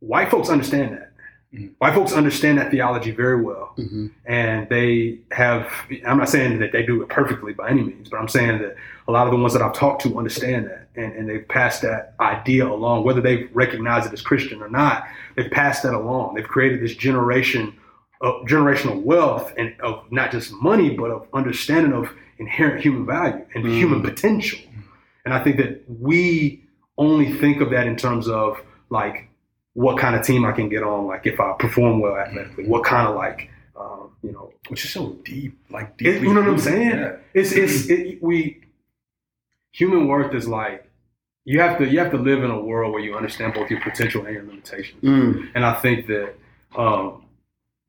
white 0.00 0.30
folks 0.30 0.48
understand 0.48 0.94
that. 0.96 1.12
Mhm. 1.54 1.70
White 1.78 1.94
folks 1.94 2.12
understand 2.14 2.58
that 2.58 2.70
theology 2.70 3.10
very 3.10 3.40
well, 3.42 3.74
hmm 3.76 4.06
and 4.24 4.68
they 4.70 5.18
have. 5.30 5.70
I'm 6.06 6.18
not 6.18 6.30
saying 6.30 6.58
that 6.60 6.72
they 6.72 6.84
do 6.84 7.02
it 7.02 7.08
perfectly 7.08 7.52
by 7.52 7.68
any 7.68 7.82
means, 7.82 8.08
but 8.08 8.18
I'm 8.18 8.28
saying 8.28 8.58
that 8.62 8.74
a 9.06 9.12
lot 9.12 9.26
of 9.26 9.32
the 9.32 9.38
ones 9.38 9.52
that 9.52 9.62
I've 9.62 9.74
talked 9.74 10.02
to 10.02 10.18
understand 10.18 10.66
that, 10.66 10.81
and, 10.96 11.12
and 11.14 11.28
they've 11.28 11.46
passed 11.48 11.82
that 11.82 12.14
idea 12.20 12.66
along, 12.66 13.04
whether 13.04 13.20
they 13.20 13.44
recognize 13.52 14.06
it 14.06 14.12
as 14.12 14.20
Christian 14.22 14.62
or 14.62 14.68
not. 14.68 15.04
They've 15.36 15.50
passed 15.50 15.82
that 15.84 15.94
along. 15.94 16.34
They've 16.34 16.46
created 16.46 16.80
this 16.82 16.94
generation 16.94 17.74
of 18.20 18.46
generational 18.46 19.02
wealth 19.02 19.52
and 19.56 19.74
of 19.80 20.04
not 20.12 20.30
just 20.30 20.52
money, 20.52 20.90
but 20.90 21.10
of 21.10 21.26
understanding 21.32 21.92
of 21.92 22.10
inherent 22.38 22.80
human 22.82 23.04
value 23.06 23.44
and 23.54 23.64
Mm. 23.64 23.70
human 23.76 24.02
potential. 24.02 24.58
And 25.24 25.32
I 25.34 25.42
think 25.42 25.56
that 25.56 25.82
we 25.88 26.62
only 26.98 27.32
think 27.32 27.60
of 27.60 27.70
that 27.70 27.86
in 27.86 27.96
terms 27.96 28.28
of 28.28 28.60
like 28.90 29.28
what 29.74 29.96
kind 29.98 30.14
of 30.14 30.24
team 30.26 30.44
I 30.44 30.52
can 30.52 30.68
get 30.68 30.82
on, 30.82 31.06
like 31.06 31.26
if 31.26 31.40
I 31.40 31.54
perform 31.58 32.00
well 32.00 32.16
athletically, 32.16 32.66
what 32.66 32.84
kind 32.84 33.08
of 33.08 33.14
like, 33.16 33.48
um, 33.76 34.10
you 34.22 34.30
know, 34.32 34.52
Which 34.68 34.84
is 34.84 34.90
so 34.92 35.16
deep, 35.24 35.58
like 35.70 35.94
it, 35.98 36.04
deeply. 36.12 36.28
you 36.28 36.34
know 36.34 36.42
what 36.42 36.50
I'm 36.50 36.58
saying? 36.58 36.90
Yeah. 36.90 37.16
It's 37.34 37.52
it's 37.52 37.88
it, 37.88 38.22
we 38.22 38.60
human 39.72 40.06
worth 40.08 40.34
is 40.34 40.46
like 40.46 40.88
you 41.44 41.60
have 41.60 41.78
to 41.78 41.88
you 41.88 41.98
have 41.98 42.10
to 42.12 42.18
live 42.18 42.44
in 42.44 42.50
a 42.50 42.60
world 42.60 42.92
where 42.92 43.02
you 43.02 43.16
understand 43.16 43.54
both 43.54 43.70
your 43.70 43.80
potential 43.80 44.24
and 44.24 44.34
your 44.34 44.44
limitations. 44.44 45.02
Mm. 45.02 45.50
And 45.54 45.64
I 45.64 45.74
think 45.74 46.06
that 46.06 46.34
um, 46.76 47.24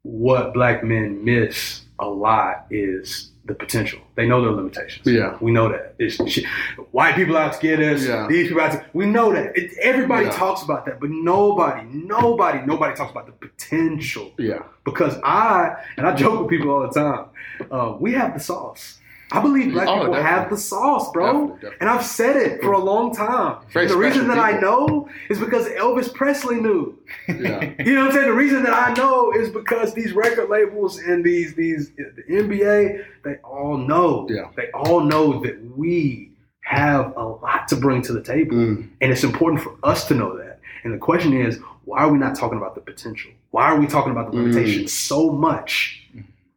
what 0.01 0.53
black 0.53 0.83
men 0.83 1.23
miss 1.23 1.81
a 1.99 2.07
lot 2.07 2.65
is 2.69 3.31
the 3.45 3.53
potential. 3.53 3.99
They 4.15 4.25
know 4.27 4.41
their 4.41 4.51
limitations. 4.51 5.05
Yeah. 5.05 5.37
we 5.41 5.51
know 5.51 5.69
that. 5.69 5.95
It's, 5.99 6.15
shit. 6.29 6.45
White 6.91 7.15
people 7.15 7.35
out 7.35 7.53
to 7.53 7.59
get 7.59 7.79
us. 7.79 8.05
Yeah. 8.05 8.25
These 8.29 8.47
people 8.47 8.63
out 8.63 8.71
to. 8.71 8.85
We 8.93 9.05
know 9.05 9.33
that. 9.33 9.55
It, 9.57 9.77
everybody 9.81 10.25
Yeah. 10.25 10.31
talks 10.31 10.63
about 10.63 10.85
that, 10.85 10.99
but 11.01 11.09
nobody, 11.09 11.85
nobody, 11.89 12.65
nobody 12.65 12.95
talks 12.95 13.11
about 13.11 13.25
the 13.25 13.33
potential 13.33 14.31
Yeah. 14.37 14.63
because 14.85 15.17
I 15.23 15.75
and 15.97 16.07
I 16.07 16.15
joke 16.15 16.39
with 16.41 16.49
people 16.49 16.71
all 16.71 16.87
the 16.87 16.99
time. 16.99 17.25
Uh, 17.69 17.97
we 17.99 18.13
have 18.13 18.33
the 18.33 18.39
sauce. 18.39 18.99
I 19.33 19.41
believe 19.41 19.73
black 19.73 19.87
Oh, 19.87 19.93
people 19.93 20.13
definitely. 20.13 20.29
have 20.29 20.49
the 20.51 20.57
sauce, 20.57 21.11
bro. 21.11 21.25
Definitely, 21.25 21.53
definitely. 21.55 21.77
And 21.81 21.89
I've 21.89 22.05
said 22.05 22.35
it 22.37 22.61
for 22.61 22.73
a 22.73 22.79
long 22.79 23.13
time. 23.15 23.63
The 23.73 23.97
reason 23.97 24.27
that 24.27 24.37
I 24.37 24.59
know 24.59 25.09
is 25.29 25.39
because 25.39 25.67
Elvis 25.69 26.13
Presley 26.13 26.61
knew. 26.61 26.97
Yeah. 27.27 27.73
You 27.83 27.95
know 27.95 28.01
what 28.01 28.07
I'm 28.09 28.13
saying? 28.13 28.27
The 28.27 28.33
reason 28.33 28.63
that 28.63 28.73
I 28.73 28.93
know 28.93 29.31
is 29.33 29.49
because 29.49 29.93
these 29.93 30.13
record 30.13 30.49
labels 30.49 30.99
and 30.99 31.23
these 31.23 31.55
these 31.55 31.91
the 31.95 32.23
NBA, 32.29 33.05
they 33.23 33.35
all 33.37 33.77
know. 33.77 34.27
Yeah. 34.29 34.49
They 34.55 34.69
all 34.71 35.01
know 35.01 35.41
that 35.43 35.59
we 35.75 36.31
have 36.61 37.15
a 37.17 37.23
lot 37.25 37.67
to 37.69 37.75
bring 37.75 38.01
to 38.03 38.13
the 38.13 38.21
table. 38.21 38.55
Mm. 38.55 38.89
And 39.01 39.11
it's 39.11 39.23
important 39.23 39.61
for 39.63 39.75
us 39.83 40.07
to 40.09 40.13
know 40.13 40.37
that. 40.37 40.59
And 40.83 40.93
the 40.93 40.97
question 40.97 41.33
is, 41.33 41.59
why 41.85 41.99
are 41.99 42.11
we 42.11 42.17
not 42.19 42.35
talking 42.35 42.57
about 42.57 42.75
the 42.75 42.81
potential? 42.81 43.31
Why 43.51 43.65
are 43.65 43.79
we 43.79 43.87
talking 43.87 44.11
about 44.11 44.31
the 44.31 44.37
limitations 44.37 44.93
so 44.93 45.31
much? 45.31 46.07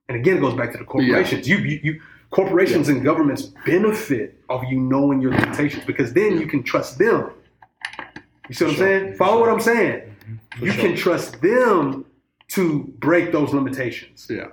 And 0.08 0.16
again, 0.16 0.36
it 0.36 0.40
goes 0.40 0.54
back 0.54 0.72
to 0.72 0.78
the 0.78 0.84
corporations. 0.84 1.48
You, 1.48 1.58
you, 1.58 1.80
you, 1.82 2.02
corporations 2.30 2.88
and 2.88 3.02
governments 3.04 3.42
benefit 3.64 4.40
of 4.48 4.64
you 4.64 4.80
knowing 4.80 5.20
your 5.20 5.32
limitations 5.32 5.84
because 5.84 6.12
then 6.12 6.40
you 6.40 6.46
can 6.46 6.62
trust 6.62 6.98
them. 6.98 7.30
You 8.48 8.54
see 8.54 8.64
what 8.64 8.72
I'm 8.72 8.78
saying? 8.78 9.14
Follow 9.14 9.40
what 9.40 9.48
I'm 9.50 9.60
saying. 9.60 10.14
You 10.60 10.72
can 10.72 10.96
trust 10.96 11.40
them 11.40 12.04
to 12.48 12.84
break 12.98 13.32
those 13.32 13.52
limitations. 13.52 14.26
Yeah. 14.30 14.48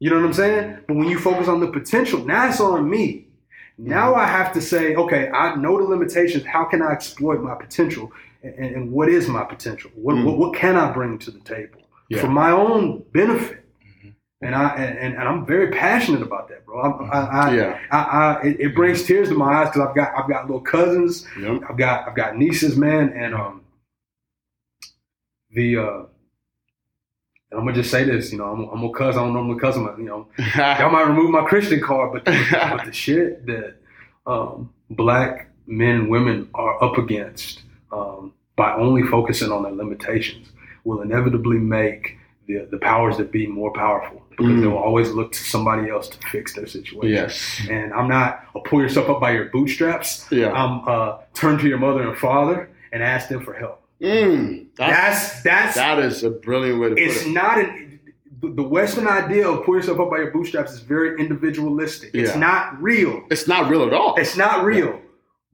You 0.00 0.10
know 0.10 0.16
what 0.16 0.26
I'm 0.26 0.32
saying? 0.34 0.78
But 0.86 0.96
when 0.96 1.08
you 1.08 1.18
focus 1.18 1.48
on 1.48 1.60
the 1.60 1.68
potential, 1.68 2.24
now 2.24 2.48
it's 2.48 2.60
on 2.60 2.88
me. 2.88 3.28
Now 3.78 4.14
I 4.14 4.26
have 4.26 4.52
to 4.52 4.60
say, 4.60 4.94
okay, 4.94 5.30
I 5.30 5.56
know 5.56 5.78
the 5.78 5.84
limitations. 5.84 6.44
How 6.44 6.64
can 6.64 6.82
I 6.82 6.92
exploit 6.92 7.40
my 7.42 7.54
potential? 7.54 8.12
And, 8.42 8.54
and 8.54 8.92
what 8.92 9.08
is 9.08 9.26
my 9.28 9.42
potential? 9.44 9.90
What, 9.94 10.22
what, 10.24 10.36
what 10.38 10.54
can 10.54 10.76
I 10.76 10.92
bring 10.92 11.18
to 11.20 11.30
the 11.30 11.40
table 11.40 11.80
Yeah. 12.08 12.20
for 12.20 12.28
my 12.28 12.50
own 12.50 13.02
benefit? 13.12 13.63
And 14.44 14.54
I 14.54 14.68
and, 14.76 15.14
and 15.16 15.28
I'm 15.28 15.46
very 15.46 15.70
passionate 15.70 16.22
about 16.22 16.48
that, 16.48 16.64
bro. 16.66 16.80
I, 16.80 16.88
I, 17.18 17.20
I, 17.50 17.54
Yeah. 17.54 17.78
I, 17.90 17.98
I 17.98 18.42
it, 18.42 18.60
it 18.60 18.74
brings 18.74 19.02
tears 19.04 19.28
to 19.30 19.34
my 19.34 19.52
eyes 19.62 19.68
because 19.70 19.88
I've 19.88 19.94
got 19.96 20.14
I've 20.16 20.28
got 20.28 20.46
little 20.46 20.60
cousins, 20.60 21.26
Yep. 21.40 21.62
I've 21.68 21.76
got 21.76 22.08
I've 22.08 22.14
got 22.16 22.36
nieces, 22.36 22.76
man, 22.76 23.12
and 23.14 23.34
um 23.34 23.62
the 25.52 25.76
uh 25.78 26.02
and 27.50 27.60
I'm 27.60 27.66
gonna 27.66 27.74
just 27.74 27.90
say 27.90 28.04
this, 28.04 28.32
you 28.32 28.38
know, 28.38 28.46
I'm, 28.46 28.64
I'm 28.70 28.84
a 28.84 28.92
cousin. 28.92 29.20
I 29.22 29.24
don't 29.26 29.34
normally 29.34 29.60
cousin, 29.60 29.84
you 29.98 30.04
know, 30.04 30.26
y'all 30.56 30.90
might 30.90 31.06
remove 31.06 31.30
my 31.30 31.44
Christian 31.44 31.80
card, 31.80 32.12
but 32.12 32.24
the, 32.24 32.46
but 32.76 32.84
the 32.84 32.92
shit 32.92 33.46
that 33.46 33.76
um, 34.26 34.72
black 34.90 35.50
men 35.66 35.94
and 35.96 36.10
women 36.10 36.48
are 36.54 36.82
up 36.82 36.98
against 36.98 37.62
um, 37.92 38.32
by 38.56 38.74
only 38.74 39.02
focusing 39.04 39.52
on 39.52 39.62
their 39.62 39.72
limitations 39.72 40.48
will 40.82 41.00
inevitably 41.00 41.58
make 41.58 42.18
the, 42.46 42.68
the 42.70 42.78
powers 42.78 43.16
that 43.16 43.32
be 43.32 43.46
more 43.46 43.72
powerful 43.72 44.22
because 44.30 44.46
Mm. 44.46 44.60
they 44.62 44.66
will 44.66 44.78
always 44.78 45.10
look 45.10 45.30
to 45.32 45.38
somebody 45.44 45.88
else 45.88 46.08
to 46.08 46.18
fix 46.28 46.54
their 46.54 46.66
situation. 46.66 47.08
yes. 47.14 47.60
And 47.70 47.92
I'm 47.94 48.08
not 48.08 48.44
a 48.56 48.60
pull 48.60 48.80
yourself 48.82 49.08
up 49.08 49.20
by 49.20 49.30
your 49.32 49.46
bootstraps. 49.46 50.26
Yeah. 50.30 50.50
I'm 50.52 50.82
uh, 50.88 51.18
turn 51.34 51.58
to 51.58 51.68
your 51.68 51.78
mother 51.78 52.08
and 52.08 52.18
father 52.18 52.68
and 52.92 53.02
ask 53.02 53.28
them 53.28 53.44
for 53.44 53.54
help. 53.54 53.80
Mm. 54.00 54.66
That's, 54.76 55.40
That's 55.42 55.42
that's 55.42 55.74
that 55.76 55.98
is 56.00 56.24
a 56.24 56.30
brilliant 56.30 56.80
way 56.80 56.88
to 56.90 56.94
put 56.96 57.02
it's 57.02 57.26
not 57.26 57.58
an 57.58 58.00
the 58.42 58.62
Western 58.62 59.06
idea 59.06 59.48
of 59.48 59.64
pull 59.64 59.76
yourself 59.76 59.98
up 60.00 60.10
by 60.10 60.18
your 60.18 60.30
bootstraps 60.30 60.72
is 60.72 60.80
very 60.80 61.18
individualistic. 61.18 62.10
Yeah. 62.12 62.22
It's 62.22 62.36
not 62.36 62.82
real. 62.82 63.22
It's 63.30 63.48
not 63.48 63.70
real 63.70 63.84
at 63.86 63.94
all. 63.94 64.16
It's 64.16 64.36
not 64.36 64.64
real. 64.64 65.00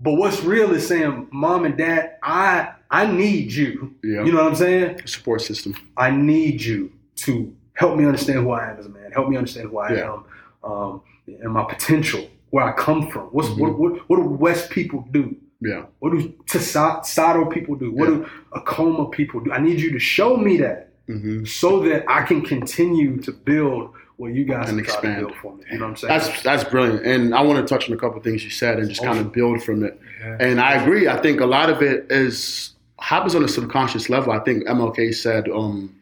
But 0.00 0.14
what's 0.14 0.42
real 0.42 0.72
is 0.72 0.88
saying, 0.88 1.28
Mom 1.30 1.66
and 1.66 1.76
Dad, 1.76 2.16
I 2.22 2.72
I 2.90 3.06
need 3.06 3.52
you. 3.52 3.94
Yeah. 4.02 4.24
You 4.24 4.32
know 4.32 4.42
what 4.42 4.50
I'm 4.52 4.56
saying? 4.56 5.06
Support 5.06 5.42
system. 5.42 5.74
I 5.96 6.10
need 6.10 6.60
you 6.62 6.92
to 7.16 7.54
help 7.74 7.96
me 7.96 8.04
understand 8.04 8.40
who 8.40 8.50
I 8.50 8.70
am 8.70 8.78
as 8.78 8.86
a 8.86 8.88
man. 8.88 9.12
Help 9.12 9.28
me 9.28 9.36
understand 9.36 9.68
who 9.70 9.78
I 9.78 9.92
Yeah. 9.94 10.12
am 10.14 10.24
um, 10.70 11.02
and 11.26 11.52
my 11.52 11.64
potential, 11.64 12.28
where 12.50 12.64
I 12.64 12.72
come 12.72 13.08
from. 13.10 13.24
What's 13.26 13.48
Mm-hmm. 13.48 13.60
what, 13.60 13.78
what 13.78 13.92
what 14.08 14.16
do 14.16 14.22
West 14.22 14.70
people 14.70 15.06
do? 15.12 15.36
Yeah. 15.60 15.84
What 16.00 16.10
do 16.12 16.32
Tasato 16.46 17.50
people 17.52 17.76
do? 17.76 17.92
What 17.92 18.06
do 18.06 18.26
Acoma 18.52 19.10
people 19.10 19.40
do? 19.40 19.52
I 19.52 19.60
need 19.60 19.80
you 19.80 19.92
to 19.92 19.98
show 19.98 20.36
me 20.36 20.56
that 20.58 20.88
hmm 21.06 21.44
so 21.44 21.80
that 21.80 22.04
I 22.08 22.22
can 22.22 22.40
continue 22.42 23.18
to 23.22 23.32
build 23.32 23.92
what 24.16 24.32
you 24.34 24.44
guys 24.44 24.68
And 24.68 24.78
expand. 24.78 25.16
to 25.20 25.26
build 25.26 25.34
for 25.40 25.56
me. 25.56 25.64
You 25.70 25.78
know 25.78 25.84
what 25.86 25.90
I'm 25.90 25.96
saying? 25.96 26.18
That's 26.18 26.42
that's 26.42 26.64
brilliant, 26.64 27.06
and 27.06 27.34
I 27.34 27.40
want 27.42 27.58
to 27.66 27.72
touch 27.74 27.88
on 27.88 27.94
a 27.94 27.98
couple 27.98 28.18
of 28.18 28.24
things 28.24 28.42
you 28.44 28.50
said 28.50 28.78
and 28.78 28.88
just 28.88 29.02
kind 29.02 29.18
of 29.18 29.32
build 29.32 29.62
from 29.62 29.82
it. 29.84 30.00
Yeah. 30.20 30.36
And 30.40 30.60
I 30.60 30.74
agree. 30.82 31.08
I 31.08 31.16
think 31.22 31.40
a 31.40 31.46
lot 31.46 31.70
of 31.70 31.80
it 31.82 32.06
is 32.10 32.72
happens 33.00 33.34
on 33.34 33.42
a 33.44 33.48
subconscious 33.48 34.08
level. 34.08 34.32
I 34.32 34.38
think 34.40 34.66
MLK 34.66 35.14
said 35.14 35.48
um, 35.48 35.94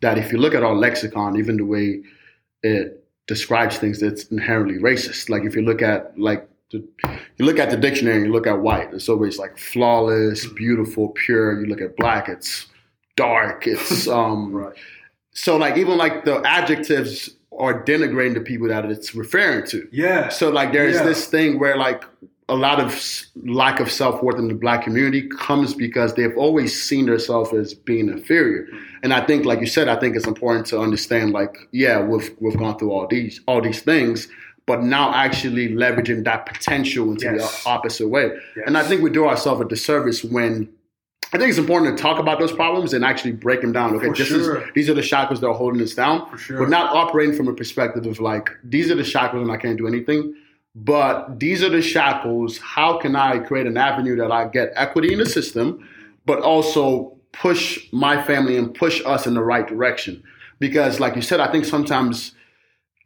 that 0.00 0.18
if 0.18 0.30
you 0.32 0.38
look 0.38 0.54
at 0.54 0.62
our 0.62 0.74
lexicon, 0.74 1.36
even 1.36 1.56
the 1.56 1.64
way 1.64 2.02
it 2.62 3.04
describes 3.26 3.78
things, 3.78 4.02
it's 4.02 4.24
inherently 4.26 4.76
racist. 4.78 5.28
Like 5.28 5.44
if 5.44 5.56
you 5.56 5.62
look 5.62 5.82
at 5.82 6.18
like 6.18 6.48
the, 6.70 6.86
you 7.36 7.44
look 7.44 7.58
at 7.58 7.70
the 7.70 7.76
dictionary, 7.76 8.16
and 8.16 8.26
you 8.26 8.32
look 8.32 8.46
at 8.46 8.60
white, 8.60 8.92
it's 8.92 9.08
always 9.08 9.38
like 9.38 9.56
flawless, 9.58 10.46
beautiful, 10.46 11.08
pure. 11.10 11.60
You 11.60 11.66
look 11.66 11.80
at 11.80 11.96
black, 11.96 12.28
it's 12.28 12.66
dark. 13.16 13.66
It's 13.66 14.06
um, 14.20 14.52
right. 14.52 14.74
so 15.32 15.56
like 15.56 15.76
even 15.76 15.96
like 15.96 16.24
the 16.24 16.40
adjectives 16.44 17.30
are 17.56 17.84
denigrating 17.84 18.34
the 18.34 18.40
people 18.40 18.66
that 18.68 18.84
it's 18.86 19.14
referring 19.14 19.64
to. 19.68 19.88
Yeah. 19.92 20.28
So 20.28 20.50
like 20.50 20.72
there's 20.72 20.96
Yeah. 20.96 21.04
this 21.04 21.26
thing 21.26 21.58
where 21.60 21.76
like 21.76 22.02
a 22.48 22.54
lot 22.54 22.78
of 22.78 23.02
lack 23.44 23.80
of 23.80 23.90
self 23.90 24.22
worth 24.22 24.38
in 24.38 24.48
the 24.48 24.54
black 24.54 24.84
community 24.84 25.28
comes 25.28 25.74
because 25.74 26.14
they've 26.14 26.36
always 26.36 26.80
seen 26.80 27.06
themselves 27.06 27.52
as 27.54 27.72
being 27.72 28.08
inferior. 28.08 28.64
Mm-hmm. 28.64 28.76
And 29.02 29.14
I 29.14 29.24
think, 29.24 29.44
like 29.44 29.60
you 29.60 29.66
said, 29.66 29.88
I 29.88 29.96
think 29.98 30.14
it's 30.14 30.26
important 30.26 30.66
to 30.66 30.80
understand 30.80 31.32
like 31.32 31.56
yeah, 31.72 32.02
we've 32.02 32.34
we've 32.40 32.56
gone 32.56 32.78
through 32.78 32.92
all 32.92 33.06
these 33.06 33.40
all 33.46 33.62
these 33.62 33.80
things, 33.80 34.28
but 34.66 34.82
now 34.82 35.12
actually 35.14 35.70
leveraging 35.70 36.24
that 36.24 36.44
potential 36.46 37.10
into 37.10 37.24
Yes. 37.24 37.64
the 37.64 37.70
opposite 37.70 38.08
way. 38.08 38.36
Yes. 38.56 38.64
And 38.66 38.76
I 38.76 38.82
think 38.82 39.02
we 39.02 39.10
do 39.10 39.26
ourselves 39.26 39.60
a 39.60 39.64
disservice 39.64 40.22
when. 40.22 40.68
I 41.32 41.36
think 41.38 41.48
it's 41.48 41.58
important 41.58 41.96
to 41.96 42.00
talk 42.00 42.20
about 42.20 42.38
those 42.38 42.52
problems 42.52 42.92
and 42.92 43.04
actually 43.04 43.32
break 43.32 43.60
them 43.60 43.72
down. 43.72 43.96
Okay, 43.96 44.12
sure. 44.22 44.58
is 44.58 44.70
these 44.74 44.88
are 44.88 44.94
the 44.94 45.02
shackles 45.02 45.40
that 45.40 45.48
are 45.48 45.54
holding 45.54 45.82
us 45.82 45.92
down. 45.92 46.30
For 46.30 46.38
sure. 46.38 46.60
We're 46.60 46.68
not 46.68 46.94
operating 46.94 47.34
from 47.34 47.48
a 47.48 47.52
perspective 47.52 48.06
of 48.06 48.20
like 48.20 48.50
these 48.62 48.88
are 48.88 48.94
the 48.94 49.02
shackles 49.02 49.42
and 49.42 49.50
I 49.50 49.56
can't 49.56 49.76
do 49.76 49.88
anything. 49.88 50.32
But 50.74 51.38
these 51.38 51.62
are 51.62 51.68
the 51.68 51.82
shackles. 51.82 52.58
How 52.58 52.98
can 52.98 53.14
I 53.14 53.38
create 53.38 53.66
an 53.66 53.76
avenue 53.76 54.16
that 54.16 54.32
I 54.32 54.48
get 54.48 54.72
equity 54.74 55.12
in 55.12 55.18
the 55.18 55.26
system, 55.26 55.88
but 56.26 56.40
also 56.40 57.16
push 57.32 57.86
my 57.92 58.20
family 58.22 58.56
and 58.56 58.74
push 58.74 59.00
us 59.06 59.26
in 59.26 59.34
the 59.34 59.42
right 59.42 59.66
direction? 59.66 60.22
Because, 60.58 60.98
like 60.98 61.14
you 61.14 61.22
said, 61.22 61.40
I 61.40 61.50
think 61.50 61.64
sometimes 61.64 62.32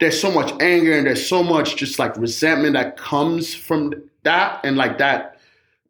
there's 0.01 0.19
so 0.19 0.31
much 0.31 0.51
anger 0.63 0.97
and 0.97 1.07
there's 1.07 1.27
so 1.27 1.43
much 1.43 1.77
just 1.77 1.99
like 1.99 2.17
resentment 2.17 2.75
that 2.75 2.97
comes 2.97 3.55
from 3.55 3.93
that 4.23 4.61
and 4.65 4.77
like 4.77 4.99
that 4.99 5.39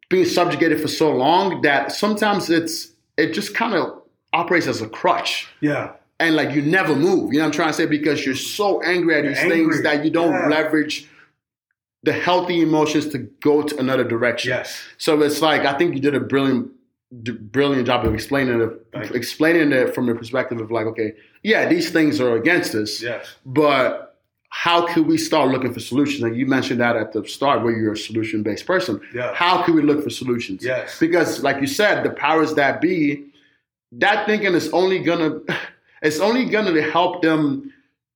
being 0.09 0.25
subjugated 0.25 0.81
for 0.81 0.87
so 0.87 1.11
long 1.11 1.61
that 1.61 1.91
sometimes 1.91 2.49
it's 2.49 2.91
it 3.17 3.33
just 3.33 3.53
kind 3.53 3.75
of 3.75 4.01
operates 4.33 4.65
as 4.65 4.81
a 4.81 4.87
crutch 4.89 5.47
Yeah. 5.61 5.91
and 6.19 6.35
like 6.35 6.55
you 6.55 6.61
never 6.63 6.95
move. 6.95 7.31
You 7.33 7.39
know 7.39 7.45
what 7.45 7.47
I'm 7.47 7.51
trying 7.51 7.67
to 7.69 7.73
say? 7.73 7.85
Because 7.85 8.25
you're 8.25 8.33
so 8.33 8.81
angry 8.81 9.13
at 9.15 9.23
You're 9.23 9.33
these 9.33 9.43
angry. 9.43 9.57
things 9.57 9.83
that 9.83 10.03
you 10.03 10.09
don't 10.09 10.31
Yeah. 10.33 10.47
leverage 10.47 11.07
the 12.03 12.13
healthy 12.13 12.61
emotions 12.61 13.07
to 13.09 13.17
go 13.17 13.61
to 13.61 13.77
another 13.77 14.03
direction. 14.03 14.49
Yes. 14.49 14.81
So 14.97 15.21
it's 15.21 15.41
like 15.41 15.61
I 15.65 15.77
think 15.77 15.95
you 15.95 16.01
did 16.01 16.15
a 16.15 16.19
brilliant, 16.19 16.71
d- 17.23 17.31
brilliant 17.33 17.85
job 17.87 18.05
of 18.05 18.13
explaining 18.13 18.61
it, 18.61 19.13
explaining 19.13 19.71
it 19.73 19.93
from 19.93 20.05
the 20.07 20.15
perspective 20.15 20.59
of 20.61 20.71
like, 20.71 20.85
okay, 20.87 21.13
yeah, 21.43 21.67
these 21.67 21.89
things 21.91 22.21
are 22.21 22.35
against 22.35 22.73
us, 22.75 23.01
Yes. 23.01 23.35
but 23.45 24.05
how 24.51 24.87
could 24.87 25.05
we 25.07 25.17
start 25.17 25.49
looking 25.51 25.73
for 25.73 25.79
solutions? 25.79 26.23
And 26.23 26.35
you 26.35 26.45
mentioned 26.45 26.79
that 26.79 26.95
at 26.95 27.11
the 27.13 27.27
start, 27.27 27.63
where 27.63 27.71
you're 27.77 27.93
a 27.93 27.97
solution 27.97 28.41
based 28.43 28.65
person. 28.65 28.99
Yeah. 29.13 29.33
How 29.35 29.61
can 29.63 29.75
we 29.75 29.81
look 29.83 30.03
for 30.03 30.09
solutions? 30.09 30.63
Yes. 30.63 30.99
Because, 30.99 31.43
like 31.43 31.61
you 31.61 31.67
said, 31.67 32.03
the 32.03 32.09
powers 32.09 32.55
that 32.55 32.81
be, 32.81 33.25
that 33.91 34.25
thinking 34.25 34.53
is 34.55 34.69
only 34.69 34.99
gonna, 34.99 35.39
it's 36.01 36.19
only 36.19 36.45
gonna 36.45 36.81
help 36.81 37.21
them 37.21 37.71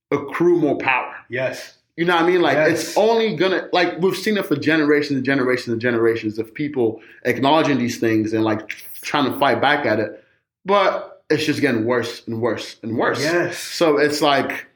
accrue 0.09 0.57
more 0.59 0.77
power. 0.77 1.13
Yes. 1.29 1.77
You 1.95 2.05
know 2.05 2.15
what 2.15 2.23
I 2.23 2.27
mean? 2.27 2.41
Like 2.41 2.55
Yes. 2.55 2.71
it's 2.71 2.97
only 2.97 3.35
gonna 3.35 3.69
like 3.71 3.99
we've 3.99 4.17
seen 4.17 4.37
it 4.37 4.45
for 4.45 4.55
generations 4.55 5.17
and 5.17 5.23
generations 5.25 5.67
and 5.69 5.79
generations 5.81 6.39
of 6.39 6.53
people 6.53 7.01
acknowledging 7.25 7.77
these 7.77 7.99
things 7.99 8.33
and 8.33 8.43
like 8.43 8.67
trying 9.01 9.31
to 9.31 9.37
fight 9.37 9.61
back 9.61 9.85
at 9.85 9.99
it, 9.99 10.23
but 10.65 11.23
it's 11.29 11.45
just 11.45 11.61
getting 11.61 11.85
worse 11.85 12.25
and 12.27 12.41
worse 12.41 12.77
and 12.83 12.97
worse. 12.97 13.21
Yes. 13.21 13.57
So 13.59 13.97
it's 13.97 14.21
like, 14.21 14.67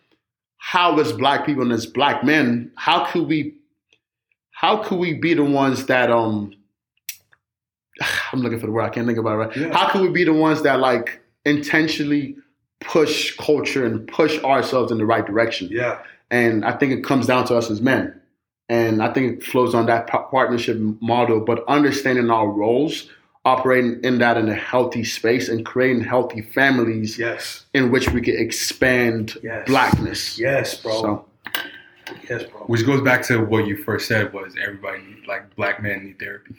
how 0.57 0.97
as 0.99 1.11
black 1.11 1.45
people 1.45 1.63
and 1.63 1.71
as 1.71 1.85
black 1.85 2.23
men, 2.23 2.71
how 2.75 3.05
could 3.05 3.27
we, 3.27 3.55
how 4.51 4.77
could 4.83 4.97
we 4.97 5.13
be 5.13 5.33
the 5.33 5.43
ones 5.43 5.85
that 5.85 6.11
um, 6.11 6.53
I'm 8.33 8.41
looking 8.41 8.59
for 8.59 8.65
the 8.65 8.71
word 8.71 8.83
I 8.83 8.89
can't 8.89 9.07
think 9.07 9.19
about 9.19 9.33
it 9.33 9.37
right. 9.37 9.55
Yeah. 9.57 9.73
How 9.73 9.89
could 9.89 10.01
we 10.01 10.09
be 10.09 10.23
the 10.23 10.33
ones 10.33 10.61
that 10.63 10.79
like 10.79 11.21
intentionally 11.45 12.35
push 12.79 13.35
culture 13.37 13.85
and 13.85 14.07
push 14.07 14.37
ourselves 14.43 14.91
in 14.91 14.97
the 14.97 15.05
right 15.05 15.25
direction? 15.25 15.69
Yeah. 15.71 15.99
And 16.31 16.65
I 16.65 16.73
think 16.77 16.91
it 16.93 17.03
comes 17.03 17.25
down 17.27 17.45
to 17.47 17.55
us 17.55 17.69
as 17.71 17.81
men. 17.81 18.19
And 18.69 19.01
I 19.01 19.13
think 19.13 19.37
it 19.37 19.43
flows 19.45 19.73
on 19.73 19.85
that 19.85 20.07
partnership 20.07 20.77
model, 20.99 21.39
but 21.39 21.63
understanding 21.69 22.29
our 22.29 22.49
roles, 22.49 23.09
operating 23.45 24.01
in 24.03 24.17
that 24.19 24.35
in 24.35 24.49
a 24.49 24.53
healthy 24.55 25.05
space, 25.05 25.47
and 25.47 25.65
creating 25.65 26.03
healthy 26.03 26.41
families 26.41 27.17
Yes. 27.17 27.65
in 27.73 27.91
which 27.91 28.09
we 28.09 28.19
can 28.21 28.35
expand 28.37 29.37
Yes. 29.41 29.65
blackness. 29.67 30.37
Yes, 30.37 30.81
bro. 30.81 31.01
So, 31.01 31.25
Yes, 32.29 32.43
bro. 32.43 32.61
Which 32.67 32.85
goes 32.85 33.01
back 33.01 33.21
to 33.27 33.43
what 33.45 33.67
you 33.67 33.77
first 33.83 34.07
said 34.07 34.33
was 34.33 34.53
everybody 34.61 35.01
like 35.27 35.55
black 35.55 35.81
men 35.81 36.03
need 36.05 36.19
therapy. 36.19 36.55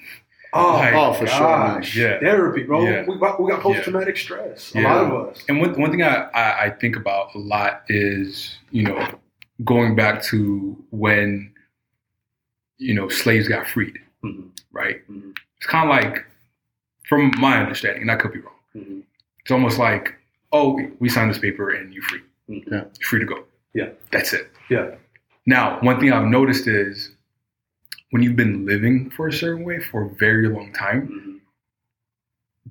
Oh, 0.55 0.74
Like, 0.74 0.95
oh, 0.95 1.12
for 1.12 1.27
sure. 1.27 1.59
man. 1.59 1.85
Yeah. 1.95 2.20
Therapy, 2.20 2.62
bro. 2.62 2.85
Yeah. 2.85 3.05
We 3.07 3.19
got, 3.19 3.39
we 3.43 3.51
got 3.51 3.61
post 3.61 3.82
traumatic 3.82 4.16
stress. 4.16 4.74
A 4.74 4.81
Yeah. 4.81 4.95
lot 4.95 5.05
of 5.12 5.28
us. 5.28 5.45
And 5.49 5.61
one, 5.61 5.78
one 5.78 5.90
thing 5.90 6.03
I, 6.03 6.24
I, 6.35 6.65
I 6.65 6.70
think 6.70 6.97
about 6.97 7.35
a 7.35 7.39
lot 7.39 7.82
is, 7.89 8.57
you 8.70 8.85
know, 8.85 9.07
going 9.64 9.97
back 9.97 10.22
to 10.22 10.76
when, 10.90 11.52
you 12.78 12.94
know, 12.94 13.09
slaves 13.09 13.48
got 13.48 13.66
freed, 13.66 13.98
Mhm. 14.24 14.51
right? 14.72 15.06
Mhm. 15.10 15.36
It's 15.56 15.66
kind 15.66 15.89
of 15.90 15.94
like, 15.97 16.24
from 17.09 17.32
my 17.39 17.59
understanding, 17.59 18.02
and 18.02 18.10
I 18.10 18.16
could 18.16 18.32
be 18.32 18.39
wrong, 18.40 18.55
Mhm. 18.76 19.02
it's 19.40 19.51
almost 19.51 19.78
like, 19.78 20.14
oh, 20.52 20.78
we 21.01 21.09
signed 21.09 21.30
this 21.30 21.39
paper 21.39 21.70
and 21.70 21.93
you're 21.93 22.02
free. 22.05 22.22
Mhm. 22.48 22.64
Yeah. 22.70 22.85
You're 22.85 23.09
free 23.09 23.20
to 23.20 23.26
go. 23.26 23.44
Yeah. 23.74 23.90
That's 24.12 24.32
it. 24.32 24.51
Yeah. 24.70 24.94
Now, 25.47 25.80
one 25.80 25.98
thing 25.98 26.12
I've 26.12 26.26
noticed 26.26 26.66
is 26.66 27.10
when 28.10 28.22
you've 28.22 28.36
been 28.36 28.64
living 28.66 29.10
for 29.10 29.28
a 29.28 29.32
certain 29.32 29.64
way 29.64 29.80
for 29.80 30.02
a 30.05 30.09
very 30.10 30.48
long 30.48 30.72
time, 30.72 31.09
Mhm. 31.09 31.40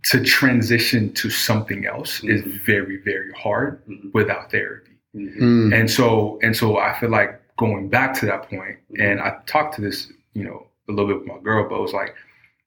to 0.03 0.23
transition 0.23 1.11
to 1.13 1.29
something 1.29 1.85
else 1.85 2.23
is 2.23 2.41
Mhm. 2.43 2.59
very, 2.65 2.97
very 2.97 3.31
hard 3.33 3.81
without 4.13 4.51
therapy. 4.51 4.91
Mhm. 5.17 5.37
Mm. 5.37 5.79
And 5.79 5.89
so, 5.91 6.39
and 6.43 6.55
so 6.55 6.77
I 6.77 6.97
feel 6.99 7.09
like 7.09 7.41
going 7.57 7.89
back 7.89 8.13
to 8.19 8.25
that 8.27 8.49
point, 8.49 8.77
Mm-hmm. 8.91 9.01
and 9.01 9.19
I 9.19 9.37
talked 9.47 9.75
to 9.75 9.81
this, 9.81 10.11
you 10.33 10.43
know, 10.43 10.67
a 10.87 10.91
little 10.91 11.07
bit 11.07 11.19
with 11.19 11.27
my 11.27 11.39
girl, 11.43 11.67
but 11.67 11.75
it 11.75 11.81
was 11.81 11.93
like, 11.93 12.13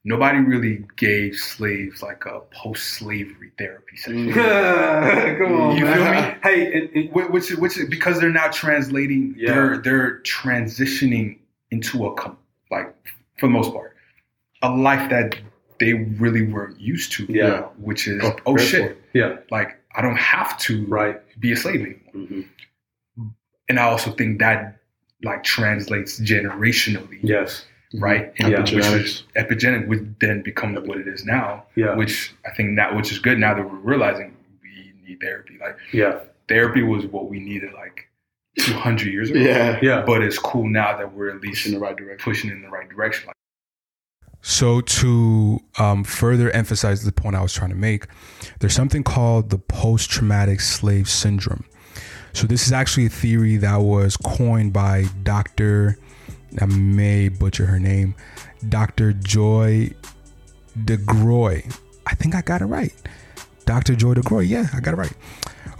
nobody 0.05 0.39
really 0.39 0.85
gave 0.97 1.37
slaves 1.37 2.03
like 2.03 2.25
a 2.27 2.41
post-slavery 2.53 3.53
therapy 3.59 3.97
session. 3.97 4.33
Come 5.39 5.61
on, 5.61 5.77
You 5.77 5.85
man. 5.85 5.95
feel 5.95 6.23
me? 6.23 6.39
Hey, 6.43 6.73
and, 6.73 6.91
and 6.97 7.31
Which, 7.33 7.51
is- 7.51 7.59
which 7.59 7.79
is 7.79 7.89
because 7.89 8.19
they're 8.21 8.31
now 8.33 8.49
translating, 8.49 9.35
Yeah. 9.39 9.53
they're 9.55 9.79
they're 9.79 10.19
transitioning 10.21 11.39
into 11.71 12.07
a 12.07 12.15
com- 12.15 12.37
like 12.71 12.93
for 13.39 13.47
the 13.47 13.53
most 13.53 13.73
part, 13.73 13.95
a 14.63 14.71
life 14.71 15.09
that 15.11 15.37
they 15.79 15.95
really 15.95 16.47
weren't 16.47 16.79
used 16.81 17.13
to. 17.13 17.27
Yeah. 17.29 17.63
which 17.79 18.07
is 18.09 18.21
Oh, 18.23 18.37
oh, 18.47 18.57
shit, 18.57 18.99
yeah, 19.15 19.37
like 19.51 19.80
I 20.01 20.03
don't 20.03 20.17
have 20.19 20.57
to 20.61 20.87
right. 20.87 21.21
be 21.41 21.53
a 21.53 21.57
slave 21.57 21.83
anymore. 21.83 22.15
Mhm. 22.15 22.47
And 23.69 23.79
I 23.79 23.83
also 23.83 24.11
think 24.13 24.39
that 24.39 24.79
like 25.23 25.45
translates 25.45 26.19
generationally, 26.19 27.19
Yes. 27.21 27.67
right? 27.93 28.33
Yeah. 28.41 28.61
which 28.61 28.71
Epigenetics. 28.73 29.05
is 29.05 29.23
epigenic 29.37 29.87
would 29.89 30.19
then 30.21 30.41
become 30.41 30.75
what 30.87 30.97
it 30.97 31.07
is 31.07 31.27
now. 31.27 31.67
Yeah. 31.77 31.95
Which 31.97 32.33
I 32.47 32.51
think 32.57 32.77
that 32.77 32.97
which 32.97 33.13
is 33.13 33.19
good 33.19 33.39
now 33.39 33.53
that 33.53 33.63
we're 33.71 33.77
realizing 33.93 34.35
we 34.63 34.95
need 35.07 35.21
therapy. 35.21 35.59
Like 35.61 35.77
Yeah. 35.93 36.21
therapy 36.49 36.83
was 36.83 37.05
what 37.05 37.29
we 37.29 37.39
needed 37.39 37.75
like 37.75 38.09
200 38.59 39.09
years 39.13 39.29
ago. 39.31 39.39
Yeah. 39.41 39.79
Yeah. 39.83 40.03
But 40.07 40.23
it's 40.23 40.39
cool 40.39 40.67
now 40.67 40.97
that 40.97 41.13
we're 41.13 41.29
at 41.29 41.43
least 41.43 41.67
in 41.67 41.73
the 41.75 41.79
right 41.79 41.95
direction. 41.97 42.25
pushing 42.25 42.51
in 42.51 42.63
the 42.63 42.71
right 42.71 42.89
direction. 42.89 43.27
Like, 43.27 43.37
So, 44.43 44.81
to 44.81 45.61
um, 45.79 46.03
further 46.05 46.51
emphasize 46.51 47.05
the 47.05 47.13
point 47.13 47.37
I 47.37 47.43
was 47.43 47.53
trying 47.53 47.71
to 47.71 47.77
make, 47.77 48.07
there's 48.59 48.75
something 48.75 49.05
called 49.05 49.51
the 49.51 49.59
post 49.59 50.11
traumatic 50.11 50.61
slave 50.61 51.09
syndrome. 51.09 51.65
So, 52.33 52.47
this 52.47 52.67
is 52.67 52.73
actually 52.73 53.07
a 53.07 53.11
theory 53.11 53.59
that 53.59 53.77
was 53.77 54.17
coined 54.17 54.73
by 54.73 55.07
Dr. 55.23 55.99
I 56.61 56.67
may 56.67 57.29
butcher 57.29 57.67
her 57.67 57.79
name, 57.79 58.15
Dr. 58.69 59.13
Joy 59.13 59.91
DeGruy. 60.79 61.79
I 62.07 62.15
think 62.15 62.35
I 62.35 62.43
got 62.43 62.63
it 62.63 62.67
right. 62.67 62.95
Dr. 63.67 63.95
Joy 63.95 64.15
DeGruy. 64.15 64.49
Yeah, 64.49 64.67
I 64.75 64.81
got 64.81 64.95
it 64.95 64.97
right. 64.97 65.13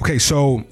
Okay, 0.01 0.19
so 0.19 0.65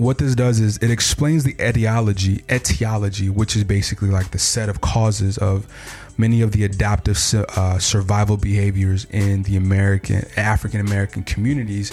what 0.00 0.16
this 0.16 0.34
does 0.34 0.60
is 0.60 0.78
it 0.78 0.90
explains 0.90 1.44
the 1.44 1.54
etiology 1.60 2.42
etiology 2.50 3.28
which 3.28 3.54
is 3.54 3.64
basically 3.64 4.08
like 4.08 4.30
the 4.30 4.38
set 4.38 4.70
of 4.70 4.80
causes 4.80 5.36
of 5.36 5.66
many 6.16 6.40
of 6.40 6.52
the 6.52 6.64
adaptive 6.64 7.18
uh, 7.34 7.78
survival 7.78 8.38
behaviors 8.38 9.04
in 9.10 9.42
the 9.42 9.56
american 9.56 10.24
african 10.38 10.80
american 10.80 11.22
communities 11.22 11.92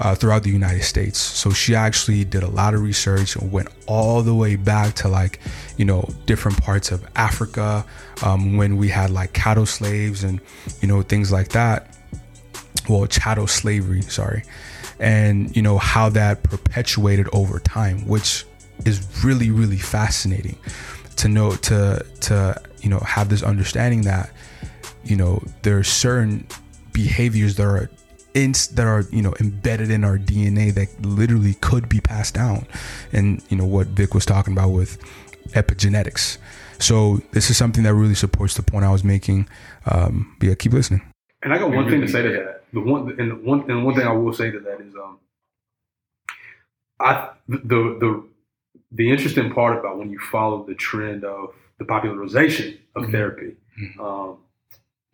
uh, 0.00 0.14
throughout 0.14 0.42
the 0.42 0.50
united 0.50 0.82
states. 0.82 1.18
So 1.18 1.50
she 1.50 1.74
actually 1.74 2.24
did 2.24 2.42
a 2.42 2.48
lot 2.48 2.72
of 2.72 2.80
research 2.80 3.36
and 3.36 3.52
went 3.52 3.68
all 3.86 4.22
the 4.22 4.34
way 4.34 4.56
back 4.56 4.94
to 4.96 5.08
like 5.08 5.40
you 5.76 5.84
know 5.84 6.08
different 6.24 6.60
parts 6.62 6.90
of 6.90 7.06
africa 7.16 7.84
um, 8.22 8.56
when 8.56 8.78
we 8.78 8.88
had 8.88 9.10
like 9.10 9.34
cattle 9.34 9.66
slaves 9.66 10.24
and 10.24 10.40
you 10.80 10.88
know 10.88 11.02
things 11.02 11.30
like 11.30 11.48
that. 11.50 11.94
Well 12.88 13.06
chattel 13.06 13.46
slavery 13.46 14.00
sorry 14.02 14.42
and 15.00 15.54
you 15.56 15.62
know 15.62 15.78
how 15.78 16.08
that 16.08 16.42
perpetuated 16.42 17.28
over 17.32 17.58
time 17.58 18.06
which 18.06 18.44
is 18.84 19.24
really 19.24 19.50
really 19.50 19.78
fascinating 19.78 20.56
to 21.16 21.28
know 21.28 21.52
to 21.56 22.04
to 22.20 22.60
you 22.80 22.88
know 22.88 23.00
have 23.00 23.28
this 23.28 23.42
understanding 23.42 24.02
that 24.02 24.30
you 25.04 25.16
know 25.16 25.42
there 25.62 25.78
are 25.78 25.84
certain 25.84 26.46
behaviors 26.92 27.56
that 27.56 27.66
are 27.66 27.90
in, 28.34 28.52
that 28.52 28.86
are 28.86 29.04
you 29.10 29.22
know 29.22 29.34
embedded 29.40 29.90
in 29.90 30.04
our 30.04 30.18
DNA 30.18 30.72
that 30.74 30.88
literally 31.04 31.54
could 31.54 31.88
be 31.88 32.00
passed 32.00 32.34
down. 32.34 32.66
And 33.12 33.42
you 33.48 33.56
know 33.56 33.64
what 33.64 33.88
Vic 33.88 34.14
was 34.14 34.24
talking 34.24 34.52
about 34.52 34.70
with 34.70 34.98
epigenetics. 35.52 36.38
So 36.78 37.20
this 37.32 37.50
is 37.50 37.56
something 37.56 37.82
that 37.84 37.94
really 37.94 38.14
supports 38.14 38.54
the 38.54 38.62
point 38.62 38.84
I 38.84 38.92
was 38.92 39.04
making. 39.04 39.48
Um 39.86 40.36
yeah 40.40 40.54
keep 40.54 40.72
listening. 40.72 41.02
And 41.42 41.52
I 41.52 41.58
got 41.58 41.70
one 41.70 41.88
thing 41.88 42.00
to 42.02 42.08
say 42.08 42.22
to 42.22 42.28
that. 42.28 42.59
The 42.72 42.80
one 42.80 43.14
and 43.18 43.42
one 43.44 43.70
and 43.70 43.84
one 43.84 43.94
thing 43.94 44.06
I 44.06 44.12
will 44.12 44.32
say 44.32 44.50
to 44.50 44.60
that 44.60 44.80
is 44.80 44.94
um 44.94 45.18
I 46.98 47.30
the 47.48 47.56
the 47.58 48.24
the 48.92 49.10
interesting 49.10 49.52
part 49.52 49.78
about 49.78 49.98
when 49.98 50.10
you 50.10 50.18
follow 50.18 50.64
the 50.64 50.74
trend 50.74 51.24
of 51.24 51.54
the 51.78 51.84
popularization 51.84 52.78
of 52.94 53.04
Mhm. 53.04 53.10
therapy, 53.12 53.56
Mhm. 53.80 54.00
um, 54.00 54.36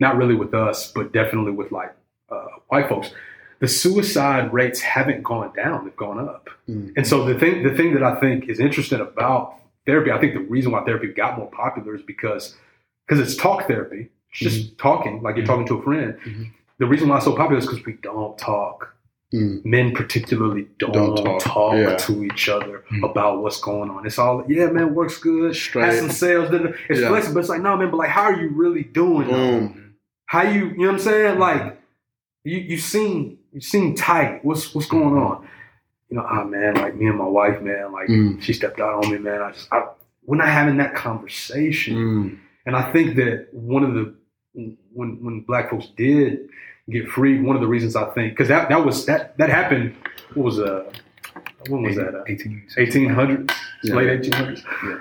not 0.01 0.17
really 0.17 0.35
with 0.35 0.53
us, 0.55 0.91
but 0.93 1.13
definitely 1.13 1.53
with 1.53 1.71
like 1.73 1.93
uh, 2.29 2.47
white 2.69 2.89
folks, 2.89 3.13
the 3.61 3.69
suicide 3.69 4.53
rates 4.53 4.81
haven't 4.81 5.23
gone 5.23 5.53
down; 5.55 5.85
they've 5.85 5.97
gone 5.97 6.19
up. 6.19 6.51
Mm. 6.69 6.93
And 6.97 7.07
so 7.07 7.25
the 7.25 7.39
thing 7.39 7.63
the 7.63 7.75
thing 7.75 7.95
that 7.95 8.03
I 8.03 8.17
think 8.17 8.49
is 8.49 8.59
interesting 8.59 9.01
about 9.01 9.55
therapy, 9.87 10.11
I 10.11 10.19
think 10.19 10.35
the 10.35 10.41
reason 10.41 10.73
why 10.73 10.83
therapy 10.85 11.07
got 11.09 11.39
more 11.39 11.51
popular 11.51 11.95
is 11.95 12.03
because 12.03 12.57
because 13.07 13.21
it's 13.21 13.37
talk 13.37 13.69
therapy. 13.69 14.09
It's 14.31 14.41
just 14.41 14.77
talking, 14.79 15.23
like 15.23 15.37
you're 15.37 15.47
talking 15.47 15.67
to 15.69 15.79
a 15.79 15.83
friend. 15.83 16.19
The 16.79 16.87
reason 16.87 17.09
why 17.09 17.17
it's 17.17 17.25
so 17.25 17.35
popular 17.35 17.59
is 17.59 17.67
because 17.67 17.85
we 17.87 17.95
don't 18.03 18.37
talk. 18.39 18.93
Mm. 19.35 19.65
Men 19.65 19.93
particularly 19.93 20.69
don't, 20.79 20.93
Don't 20.93 21.17
talk, 21.17 21.41
talk, 21.43 21.75
yeah. 21.75 21.97
to 21.97 22.23
each 22.25 22.49
other 22.49 22.85
Mm. 22.93 23.11
about 23.11 23.43
what's 23.43 23.61
going 23.61 23.91
on. 23.91 24.07
It's 24.07 24.19
all, 24.19 24.45
yeah, 24.49 24.67
man, 24.71 24.95
works 24.95 25.19
good. 25.19 25.57
Straight. 25.57 25.85
Has 25.87 25.99
some 25.99 26.11
sales. 26.11 26.49
da. 26.51 26.59
It's 26.89 27.01
Yeah. 27.01 27.09
flexible. 27.09 27.41
It's 27.41 27.49
like, 27.49 27.61
no, 27.61 27.77
man, 27.77 27.91
but 27.91 27.97
like, 27.97 28.11
how 28.11 28.23
are 28.25 28.41
you 28.41 28.51
really 28.51 28.85
doing? 28.85 29.93
How 30.27 30.43
you, 30.43 30.67
you 30.71 30.77
know 30.79 30.87
what 30.87 30.93
I'm 30.95 30.99
saying? 31.01 31.39
Like, 31.39 31.81
you 32.45 32.59
you 32.59 32.77
seem 32.79 33.39
you 33.53 33.61
seem 33.61 33.95
tight. 33.97 34.45
What's 34.45 34.73
what's 34.75 34.87
going 34.87 35.17
on? 35.17 35.47
You 36.09 36.17
know, 36.19 36.27
ah, 36.29 36.45
man, 36.45 36.75
like 36.75 36.95
me 36.95 37.07
and 37.07 37.19
my 37.19 37.27
wife, 37.27 37.61
man, 37.61 37.91
like 37.93 38.09
Mm. 38.09 38.41
she 38.41 38.53
stepped 38.53 38.79
out 38.81 39.05
on 39.05 39.11
me, 39.13 39.19
man. 39.19 39.43
I 39.43 39.51
just, 39.51 39.73
I, 39.73 39.87
we're 40.25 40.37
not 40.37 40.49
having 40.49 40.77
that 40.77 40.95
conversation. 40.95 41.97
Mm. 41.97 42.39
And 42.67 42.77
I 42.77 42.93
think 42.93 43.17
that 43.17 43.49
one 43.53 43.83
of 43.83 43.95
the 43.95 44.15
when 44.93 45.19
when 45.25 45.41
black 45.41 45.71
folks 45.71 45.89
did 45.97 46.49
get 46.91 47.09
freed, 47.09 47.43
one 47.43 47.57
of 47.57 47.63
the 47.63 47.69
reasons 47.69 47.97
I 47.97 48.05
think 48.11 48.33
because 48.33 48.49
that 48.49 48.69
that 48.69 48.85
was 48.85 49.07
that 49.07 49.37
that 49.39 49.51
happened. 49.51 49.95
What 50.35 50.45
was 50.45 50.61
uh 50.61 50.91
when 51.69 51.83
was 51.83 51.97
that? 51.97 52.15
Uh, 52.15 52.23
18, 52.27 52.67
Eighteen 52.79 53.09
hundreds, 53.11 53.53
Yeah. 53.83 53.95
late 53.97 54.09
eighteen 54.11 54.33
hundreds. 54.33 54.63
Yeah. 54.85 54.99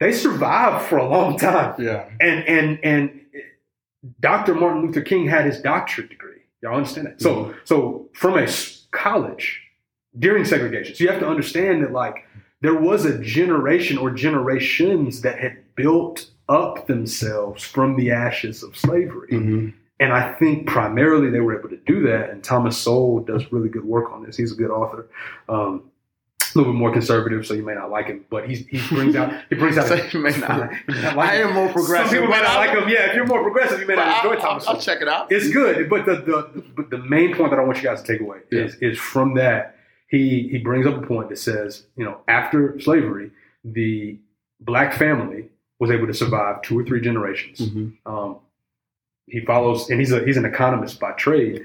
They 0.00 0.12
survived 0.12 0.86
for 0.86 0.98
a 0.98 1.08
long 1.08 1.38
time, 1.38 1.74
Yeah. 1.78 2.08
and 2.20 2.44
and 2.48 2.78
and 2.82 3.20
Dr. 4.20 4.54
Martin 4.54 4.82
Luther 4.82 5.00
King 5.02 5.26
had 5.26 5.46
his 5.46 5.60
doctorate 5.60 6.08
degree. 6.10 6.40
Y'all 6.62 6.74
understand 6.76 7.06
that? 7.08 7.20
So 7.20 7.54
so 7.64 8.08
from 8.14 8.36
a 8.38 8.46
college 8.90 9.60
during 10.18 10.44
segregation, 10.44 10.94
so 10.94 11.04
you 11.04 11.10
have 11.10 11.20
to 11.20 11.28
understand 11.28 11.82
that 11.84 11.92
like 11.92 12.24
there 12.62 12.74
was 12.74 13.04
a 13.04 13.18
generation 13.22 13.98
or 13.98 14.10
generations 14.10 15.20
that 15.22 15.38
had 15.38 15.58
built 15.76 16.30
up 16.48 16.86
themselves 16.86 17.62
from 17.64 17.96
the 17.96 18.10
ashes 18.10 18.62
of 18.62 18.76
slavery. 18.76 19.28
Mm-hmm. 19.30 19.68
And 19.98 20.12
I 20.12 20.34
think 20.34 20.66
primarily 20.66 21.30
they 21.30 21.40
were 21.40 21.58
able 21.58 21.70
to 21.70 21.78
do 21.86 22.02
that. 22.08 22.30
And 22.30 22.44
Thomas 22.44 22.76
Sowell 22.76 23.20
does 23.20 23.50
really 23.50 23.68
good 23.70 23.84
work 23.84 24.12
on 24.12 24.22
this. 24.24 24.36
He's 24.36 24.52
a 24.52 24.54
good 24.54 24.70
author. 24.70 25.08
Um, 25.48 25.84
a 26.42 26.58
little 26.58 26.72
bit 26.72 26.78
more 26.78 26.92
conservative, 26.92 27.46
so 27.46 27.52
you 27.52 27.62
may 27.62 27.74
not 27.74 27.90
like 27.90 28.06
him, 28.06 28.24
but 28.30 28.48
he's, 28.48 28.66
he 28.68 28.80
brings 28.94 29.14
out 29.14 29.30
he 29.50 29.56
brings 29.56 29.76
out. 29.76 29.88
So 29.88 29.96
you 29.96 30.20
may 30.20 30.30
not- 30.38 30.70
you 30.88 30.94
may 30.94 31.02
not 31.02 31.16
like 31.16 31.28
I 31.30 31.34
am 31.42 31.52
more 31.52 31.68
progressive, 31.70 32.08
Some 32.08 32.16
people 32.18 32.28
may 32.34 32.40
not 32.40 32.56
like 32.56 32.70
him. 32.70 32.88
Yeah, 32.88 33.10
if 33.10 33.14
you're 33.14 33.26
more 33.26 33.42
progressive, 33.42 33.78
you 33.80 33.86
may 33.86 33.96
not 33.96 34.24
enjoy 34.24 34.36
I'll, 34.36 34.40
Thomas 34.40 34.66
I'll, 34.66 34.76
I'll 34.76 34.80
check 34.80 35.02
it 35.02 35.08
out. 35.08 35.30
It's 35.30 35.50
good, 35.52 35.90
but 35.90 36.06
the, 36.06 36.16
the 36.16 36.62
but 36.74 36.88
the 36.88 36.98
main 36.98 37.34
point 37.36 37.50
that 37.50 37.58
I 37.58 37.62
want 37.64 37.76
you 37.78 37.82
guys 37.84 38.00
to 38.02 38.06
take 38.10 38.22
away 38.22 38.38
is 38.50 38.74
is 38.76 38.96
from 38.98 39.34
that 39.34 39.76
he 40.08 40.48
he 40.48 40.56
brings 40.58 40.86
up 40.86 41.02
a 41.02 41.06
point 41.06 41.28
that 41.28 41.38
says 41.38 41.86
you 41.96 42.04
know 42.06 42.20
after 42.28 42.78
slavery 42.80 43.32
the 43.64 44.18
black 44.60 44.94
family 44.94 45.48
was 45.78 45.90
able 45.90 46.06
to 46.06 46.14
survive 46.14 46.62
two 46.62 46.78
or 46.78 46.84
three 46.84 47.02
generations. 47.02 47.58
Mhm. 47.60 47.96
Um, 48.06 48.36
he 49.26 49.40
follows, 49.44 49.90
and 49.90 49.98
he's 50.00 50.12
a 50.12 50.24
he's 50.24 50.36
an 50.36 50.44
economist 50.44 51.00
by 51.00 51.12
trade. 51.12 51.62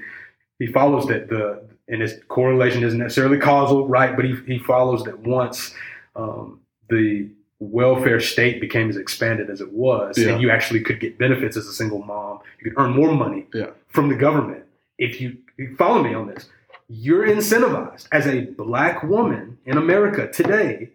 He 0.58 0.66
follows 0.66 1.06
that 1.06 1.28
the 1.28 1.62
and 1.88 2.00
his 2.00 2.20
correlation 2.28 2.82
isn't 2.84 2.98
necessarily 2.98 3.38
causal, 3.38 3.86
right? 3.88 4.14
But 4.16 4.24
he 4.24 4.36
he 4.46 4.58
follows 4.58 5.02
that 5.04 5.18
once 5.20 5.74
um, 6.16 6.60
the 6.88 7.28
welfare 7.58 8.18
state 8.20 8.60
became 8.60 8.88
as 8.90 8.96
expanded 8.96 9.48
as 9.48 9.60
it 9.60 9.72
was, 9.72 10.18
Yeah. 10.18 10.30
and 10.32 10.42
you 10.42 10.50
actually 10.50 10.80
could 10.80 10.98
get 10.98 11.16
benefits 11.16 11.56
as 11.56 11.66
a 11.68 11.72
single 11.72 12.02
mom, 12.02 12.40
you 12.60 12.70
could 12.70 12.80
earn 12.80 12.90
more 12.92 13.12
money 13.12 13.46
Yeah. 13.54 13.70
from 13.88 14.08
the 14.08 14.16
government. 14.16 14.64
If 14.98 15.20
you, 15.20 15.36
you 15.56 15.76
follow 15.76 16.02
me 16.02 16.12
on 16.12 16.26
this, 16.26 16.48
you're 16.88 17.24
incentivized 17.24 18.08
as 18.10 18.26
a 18.26 18.40
black 18.46 19.04
woman 19.04 19.58
in 19.64 19.78
America 19.78 20.26
today 20.30 20.90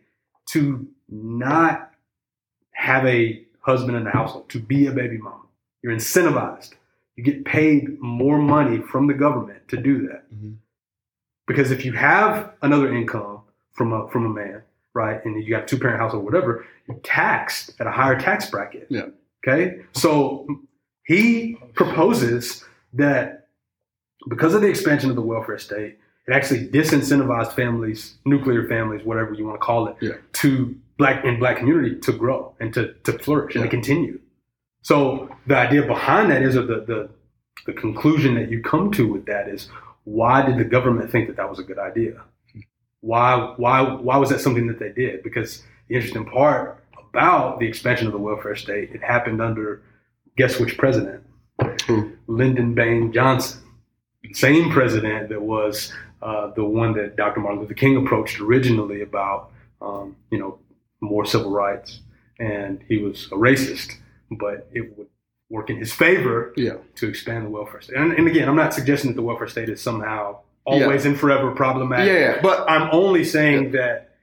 to 0.47 0.85
not 1.09 1.91
have 2.73 3.05
a 3.05 3.43
husband 3.61 3.95
in 3.97 4.03
the 4.03 4.11
household, 4.11 4.49
to 4.49 4.59
be 4.59 4.87
a 4.87 4.91
baby 4.91 5.17
mom. 5.17 5.46
You're 5.87 5.95
incentivized. 5.95 6.71
You 7.15 7.23
get 7.23 7.45
paid 7.45 7.97
more 8.01 8.37
money 8.37 8.79
from 8.79 9.07
the 9.07 9.13
government 9.13 9.65
to 9.69 9.77
do 9.77 10.05
that. 10.09 10.29
Mhm. 10.33 10.55
Because 11.47 11.71
if 11.71 11.85
you 11.85 11.93
have 11.93 12.51
another 12.61 12.93
income 12.93 13.39
from 13.71 13.93
a 13.93 14.09
from 14.09 14.25
a 14.25 14.29
man, 14.29 14.63
right, 14.93 15.23
and 15.23 15.41
you 15.41 15.49
got 15.49 15.63
a 15.63 15.65
two 15.65 15.77
parent 15.79 15.99
household, 16.01 16.25
whatever, 16.25 16.65
you're 16.87 16.97
taxed 17.03 17.73
at 17.79 17.87
a 17.87 17.91
higher 17.91 18.19
tax 18.19 18.49
bracket. 18.49 18.87
Yeah. 18.89 19.05
Okay. 19.47 19.79
So 19.93 20.45
he 21.05 21.55
proposes 21.73 22.65
that 22.93 23.47
because 24.27 24.53
of 24.53 24.59
the 24.61 24.67
expansion 24.67 25.09
of 25.09 25.15
the 25.15 25.21
welfare 25.21 25.57
state, 25.57 25.97
it 26.27 26.33
actually 26.33 26.67
disincentivized 26.67 27.53
families, 27.53 28.17
nuclear 28.25 28.67
families, 28.67 29.05
whatever 29.05 29.33
you 29.33 29.45
want 29.45 29.55
to 29.55 29.65
call 29.65 29.87
it, 29.87 29.95
Yeah. 30.01 30.15
to 30.33 30.75
black 30.97 31.23
in 31.23 31.39
black 31.39 31.55
community 31.59 31.95
to 32.01 32.11
grow 32.11 32.53
and 32.59 32.73
to, 32.73 32.91
to 33.05 33.13
flourish 33.19 33.55
and 33.55 33.63
to 33.63 33.69
continue. 33.69 34.19
So 34.81 35.29
the 35.47 35.57
idea 35.57 35.83
behind 35.85 36.31
that 36.31 36.41
is, 36.41 36.55
or 36.55 36.65
the, 36.65 36.81
the 36.81 37.09
the 37.65 37.73
conclusion 37.73 38.35
that 38.35 38.49
you 38.49 38.61
come 38.61 38.91
to 38.91 39.11
with 39.11 39.25
that 39.25 39.49
is, 39.49 39.67
why 40.05 40.45
did 40.45 40.57
the 40.57 40.63
government 40.63 41.11
think 41.11 41.27
that 41.27 41.35
that 41.35 41.49
was 41.49 41.59
a 41.59 41.63
good 41.63 41.79
idea? 41.79 42.21
Why 43.01 43.53
why 43.57 43.81
why 43.81 44.17
was 44.17 44.29
that 44.29 44.41
something 44.41 44.67
that 44.67 44.79
they 44.79 44.91
did? 44.91 45.23
Because 45.23 45.63
the 45.87 45.95
interesting 45.95 46.25
part 46.25 46.83
about 47.09 47.59
the 47.59 47.67
expansion 47.67 48.07
of 48.07 48.13
the 48.13 48.19
welfare 48.19 48.55
state, 48.55 48.91
it 48.91 49.01
happened 49.01 49.41
under 49.41 49.81
guess 50.37 50.59
which 50.59 50.77
president? 50.77 51.23
Who? 51.87 52.13
Lyndon 52.27 52.75
Baines 52.75 53.13
Johnson, 53.13 53.61
same 54.33 54.71
president 54.71 55.29
that 55.29 55.41
was 55.41 55.91
uh, 56.21 56.51
the 56.55 56.63
one 56.63 56.93
that 56.93 57.15
Dr. 57.15 57.39
Martin 57.39 57.61
Luther 57.61 57.73
King 57.73 57.97
approached 57.97 58.39
originally 58.39 59.01
about, 59.01 59.51
um, 59.81 60.15
you 60.31 60.39
know, 60.39 60.59
more 61.01 61.25
civil 61.25 61.51
rights, 61.51 62.01
and 62.39 62.83
he 62.87 62.97
was 62.97 63.27
a 63.27 63.35
racist, 63.35 63.93
but 64.31 64.67
it 64.73 64.97
would 64.97 65.07
work 65.49 65.69
in 65.69 65.77
his 65.77 65.93
favor 65.93 66.53
Yeah. 66.57 66.75
to 66.95 67.07
expand 67.07 67.45
the 67.45 67.49
welfare 67.49 67.81
state. 67.81 67.95
And, 67.97 68.11
and 68.13 68.27
again, 68.27 68.49
I'm 68.49 68.55
not 68.55 68.73
suggesting 68.73 69.11
that 69.11 69.15
the 69.15 69.21
welfare 69.21 69.47
state 69.47 69.69
is 69.69 69.81
somehow 69.81 70.39
always 70.65 71.05
and 71.05 71.17
forever 71.17 71.51
problematic. 71.51 72.07
Yeah, 72.07 72.19
yeah, 72.19 72.41
but 72.41 72.69
I'm 72.69 72.89
only 72.91 73.23
saying 73.23 73.71
that 73.71 74.15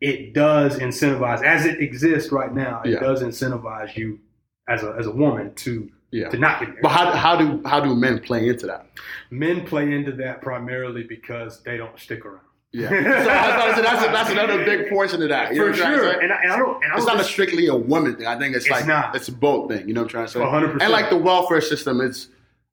it 0.00 0.32
does 0.32 0.78
incentivize, 0.78 1.42
as 1.42 1.66
it 1.66 1.80
exists 1.80 2.30
right 2.32 2.54
now, 2.54 2.82
it 2.84 2.90
Yeah. 2.92 3.00
does 3.00 3.22
incentivize 3.22 3.96
you 3.96 4.20
as 4.68 4.82
a 4.84 4.94
as 4.98 5.06
a 5.06 5.10
woman 5.10 5.52
to 5.56 5.90
yeah. 6.12 6.28
to 6.28 6.38
not 6.38 6.60
get 6.60 6.68
married. 6.68 6.82
But 6.82 6.90
how, 6.90 7.10
how 7.12 7.36
do 7.36 7.60
how 7.68 7.80
do 7.80 7.94
men 7.96 8.20
play 8.20 8.48
into 8.48 8.66
that? 8.68 8.86
Men 9.30 9.66
play 9.66 9.92
into 9.92 10.12
that 10.12 10.40
primarily 10.42 11.02
because 11.02 11.62
they 11.64 11.76
don't 11.76 11.98
stick 11.98 12.24
around. 12.24 12.40
Yeah. 12.72 12.88
so 13.24 13.30
I 13.30 13.56
thought 13.56 13.76
so 13.76 13.82
that's, 13.82 14.02
that's 14.06 14.30
another 14.30 14.64
big 14.64 14.88
portion 14.88 15.22
of 15.22 15.28
that. 15.30 15.52
You 15.54 15.58
know 15.60 15.72
For 15.72 15.80
what 15.82 15.86
I'm 15.88 15.94
sure, 15.98 16.20
and 16.20 16.32
I, 16.32 16.36
and 16.42 16.52
I 16.52 16.56
don't. 16.58 16.82
And 16.84 16.92
I 16.92 16.96
It's 16.96 17.06
not 17.06 17.18
a 17.20 17.24
strictly 17.24 17.66
a 17.66 17.74
woman 17.74 18.16
thing. 18.16 18.26
I 18.26 18.38
think 18.38 18.54
it's, 18.54 18.64
It's 18.66 18.70
like 18.70 18.86
not. 18.86 19.14
it's 19.16 19.28
a 19.28 19.32
both 19.32 19.70
thing. 19.70 19.88
You 19.88 19.94
know 19.94 20.02
what 20.02 20.14
I'm 20.14 20.26
trying 20.26 20.26
to 20.26 20.32
say? 20.32 20.38
100%. 20.40 20.80
And 20.82 20.92
like 20.92 21.10
the 21.10 21.16
welfare 21.16 21.60
system, 21.60 22.00
it's 22.00 22.28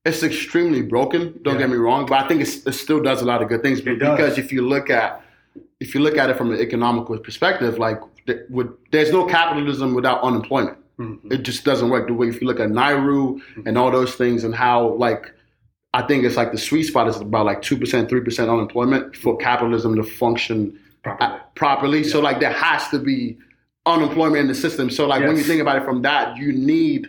it's 0.06 0.24
extremely 0.24 0.82
broken. 0.84 1.40
Don't 1.42 1.56
Yeah. 1.56 1.62
get 1.62 1.70
me 1.72 1.78
wrong, 1.78 2.06
but 2.06 2.24
I 2.24 2.28
think 2.28 2.42
it's, 2.42 2.66
it 2.66 2.74
still 2.74 3.02
does 3.02 3.22
a 3.22 3.26
lot 3.26 3.42
of 3.42 3.50
good 3.50 3.62
things. 3.64 3.80
It 3.80 3.96
does. 4.00 4.16
because 4.18 4.38
if 4.38 4.52
you 4.52 4.62
look 4.68 4.90
at 4.90 5.22
if 5.80 5.94
you 5.96 6.02
look 6.02 6.18
at 6.18 6.30
it 6.30 6.38
from 6.38 6.52
an 6.54 6.60
economical 6.60 7.18
perspective, 7.18 7.78
like 7.80 8.00
with, 8.50 8.68
there's 8.92 9.12
no 9.12 9.26
capitalism 9.26 9.94
without 9.96 10.22
unemployment. 10.22 10.78
Mhm. 11.00 11.32
It 11.32 11.44
just 11.44 11.64
doesn't 11.66 11.90
work 11.90 12.08
the 12.08 12.14
way 12.14 12.28
if 12.28 12.40
you 12.42 12.48
look 12.48 12.60
at 12.60 12.70
NAIRU 12.70 13.40
and 13.66 13.78
all 13.78 13.92
those 13.92 14.16
things 14.16 14.44
and 14.44 14.54
how 14.56 14.90
like 14.96 15.32
I 15.94 16.02
think 16.06 16.24
it's 16.24 16.36
like 16.36 16.52
the 16.52 16.58
sweet 16.58 16.84
spot 16.84 17.08
is 17.08 17.18
about 17.18 17.46
like 17.46 17.62
two 17.62 17.78
percent, 17.78 18.10
three 18.10 18.22
percent 18.22 18.50
unemployment 18.50 19.16
for 19.16 19.38
capitalism 19.38 19.96
to 19.96 20.04
function 20.04 20.80
Properly. 21.04 21.40
properly. 21.56 22.04
So 22.04 22.20
like 22.20 22.40
there 22.40 22.52
has 22.52 22.88
to 22.90 23.00
be 23.00 23.38
unemployment 23.86 24.42
in 24.42 24.48
the 24.48 24.56
system. 24.56 24.90
So 24.90 25.08
like 25.08 25.24
when 25.24 25.38
you 25.38 25.44
think 25.44 25.62
about 25.62 25.78
it 25.78 25.86
from 25.86 26.02
that, 26.02 26.36
you 26.38 26.52
need 26.52 27.08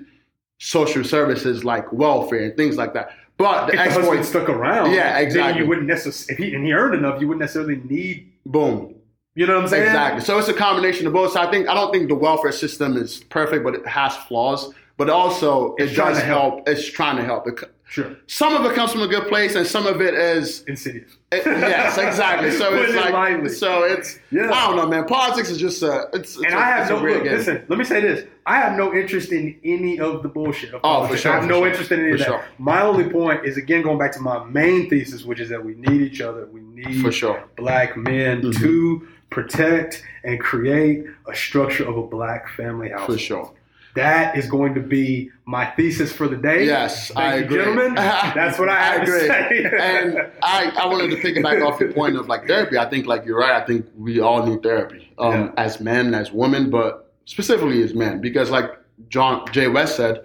social 0.59 1.03
services 1.05 1.65
like 1.65 1.93
welfare 1.93 2.45
and 2.45 2.57
things 2.57 2.77
like 2.77 2.95
that. 2.95 3.11
But 3.37 3.67
the 3.67 3.73
if 3.75 3.95
the 3.95 4.01
husband 4.01 4.25
stuck 4.25 4.49
around, 4.49 4.93
Yeah, 4.93 5.19
exactly. 5.19 5.63
you 5.63 5.69
wouldn't 5.69 5.87
necessarily. 5.87 6.33
If 6.45 6.51
he 6.51 6.55
and 6.57 6.65
he 6.65 6.73
earned 6.73 6.95
enough, 6.95 7.21
you 7.21 7.29
wouldn't 7.29 7.41
necessarily 7.41 7.77
need. 7.85 8.33
boom, 8.47 8.95
You 9.35 9.47
know 9.47 9.55
what 9.57 9.63
I'm 9.65 9.69
saying? 9.69 9.85
exactly. 9.85 10.21
So 10.23 10.39
it's 10.39 10.49
a 10.49 10.55
combination 10.55 11.07
of 11.07 11.13
both. 11.13 11.33
So 11.33 11.41
I 11.41 11.51
think 11.51 11.69
I 11.69 11.75
don't 11.75 11.93
think 11.93 12.09
the 12.09 12.15
welfare 12.17 12.53
system 12.53 12.97
is 12.97 13.19
perfect, 13.25 13.63
but 13.65 13.75
it 13.75 13.87
has 13.87 14.17
flaws. 14.17 14.73
But 14.99 15.09
also, 15.09 15.75
It's 15.79 15.93
it 15.93 15.95
trying 15.95 16.11
does 16.11 16.19
to 16.21 16.25
help. 16.27 16.55
help. 16.57 16.69
It's 16.69 16.85
trying 16.91 17.17
to 17.17 17.25
help. 17.25 17.49
It 17.49 17.55
Sure. 17.91 18.15
Some 18.27 18.55
of 18.55 18.71
it 18.71 18.75
comes 18.75 18.93
from 18.93 19.01
a 19.01 19.09
good 19.09 19.29
place, 19.29 19.55
and 19.55 19.67
some 19.67 19.87
of 19.87 20.03
it 20.03 20.13
is 20.13 20.63
Insidious. 20.69 21.11
It- 21.33 21.47
yes, 21.47 21.97
exactly. 21.97 22.51
So 22.51 22.75
it's 22.83 22.95
like, 22.95 23.15
lightly. 23.15 23.49
so 23.49 23.85
it's, 23.85 24.19
Yeah. 24.31 24.51
I 24.53 24.67
don't 24.67 24.77
know, 24.77 24.87
man. 24.87 25.07
Politics 25.07 25.49
is 25.49 25.57
just, 25.57 25.83
uh, 25.83 26.05
it's, 26.13 26.37
it's 26.37 26.45
And 26.45 26.53
a, 26.53 26.59
I 26.59 26.65
have 26.65 26.91
no 26.91 27.01
look. 27.01 27.25
Listen, 27.25 27.65
let 27.69 27.79
me 27.79 27.87
say 27.87 28.03
this: 28.03 28.27
I 28.45 28.57
have 28.57 28.77
no 28.77 28.93
interest 28.93 29.33
in 29.33 29.59
any 29.65 29.99
of 30.01 30.23
the 30.23 30.29
bullshit. 30.29 30.75
Of 30.75 30.83
Oh, 30.85 31.07
for 31.07 31.17
sure, 31.17 31.33
I 31.33 31.37
have 31.37 31.47
no 31.49 31.61
sure, 31.61 31.69
interest 31.69 31.91
in 31.93 32.01
any 32.01 32.13
of 32.13 32.19
that. 32.19 32.27
sure. 32.27 32.45
My 32.59 32.83
only 32.83 33.09
point 33.09 33.47
is 33.47 33.57
again 33.57 33.81
going 33.81 33.97
back 33.99 34.13
to 34.13 34.21
my 34.21 34.45
main 34.45 34.91
thesis, 34.91 35.25
which 35.25 35.41
is 35.41 35.49
that 35.49 35.65
we 35.65 35.73
need 35.75 36.03
each 36.03 36.21
other. 36.21 36.45
We 36.45 36.61
need 36.61 37.01
For 37.01 37.11
sure. 37.11 37.43
black 37.57 37.97
men 37.97 38.43
Mhm. 38.43 38.61
to 38.61 39.09
protect 39.31 40.03
and 40.25 40.39
create 40.41 41.05
a 41.27 41.35
structure 41.35 41.89
of 41.89 41.97
a 41.97 42.03
black 42.03 42.51
family 42.51 42.91
house. 42.91 43.07
For 43.07 43.17
sure. 43.19 43.51
That 43.95 44.37
is 44.37 44.49
going 44.49 44.75
to 44.75 44.81
be 44.81 45.31
my 45.45 45.67
thesis 45.67 46.13
for 46.13 46.29
the 46.29 46.37
day. 46.37 46.67
Yes, 46.67 47.09
Thank 47.09 47.19
I 47.19 47.37
you, 47.39 47.45
agree. 47.45 47.57
gentlemen. 47.59 47.95
That's 47.95 48.59
what 48.59 48.69
I 48.69 48.81
have 48.81 49.05
to 49.07 49.15
agree. 49.15 49.29
say. 49.29 49.65
and 49.81 50.31
I, 50.43 50.71
I 50.81 50.87
wanted 50.87 51.11
to 51.11 51.17
piggyback 51.17 51.67
off 51.67 51.81
your 51.81 51.93
point 51.93 52.17
of 52.17 52.29
like 52.29 52.47
therapy. 52.47 52.79
I 52.79 52.89
think 52.89 53.07
like 53.07 53.25
you're 53.25 53.39
right. 53.39 53.61
I 53.61 53.65
think 53.67 53.87
we 53.97 54.21
all 54.21 54.47
need 54.47 54.63
therapy 54.63 55.13
um, 55.19 55.33
Yeah. 55.33 55.53
as 55.57 55.81
men, 55.81 56.15
as 56.15 56.31
women, 56.31 56.71
but 56.71 57.13
specifically 57.25 57.83
as 57.83 57.95
men, 57.95 58.21
because 58.21 58.51
like 58.51 58.71
John 59.09 59.45
Jay 59.53 59.69
West 59.69 59.97
said, 59.97 60.23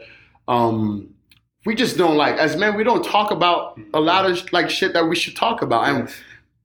um, 0.48 1.10
we 1.66 1.74
just 1.74 1.98
don't 1.98 2.18
like 2.18 2.36
as 2.36 2.58
men. 2.58 2.76
We 2.76 2.84
don't 2.84 3.04
talk 3.06 3.32
about 3.32 3.80
a 3.94 4.00
lot 4.00 4.30
of 4.30 4.52
like 4.52 4.70
shit 4.70 4.94
that 4.94 5.08
we 5.08 5.16
should 5.16 5.36
talk 5.36 5.62
about, 5.62 5.88
and 5.88 6.08
Yes. 6.10 6.16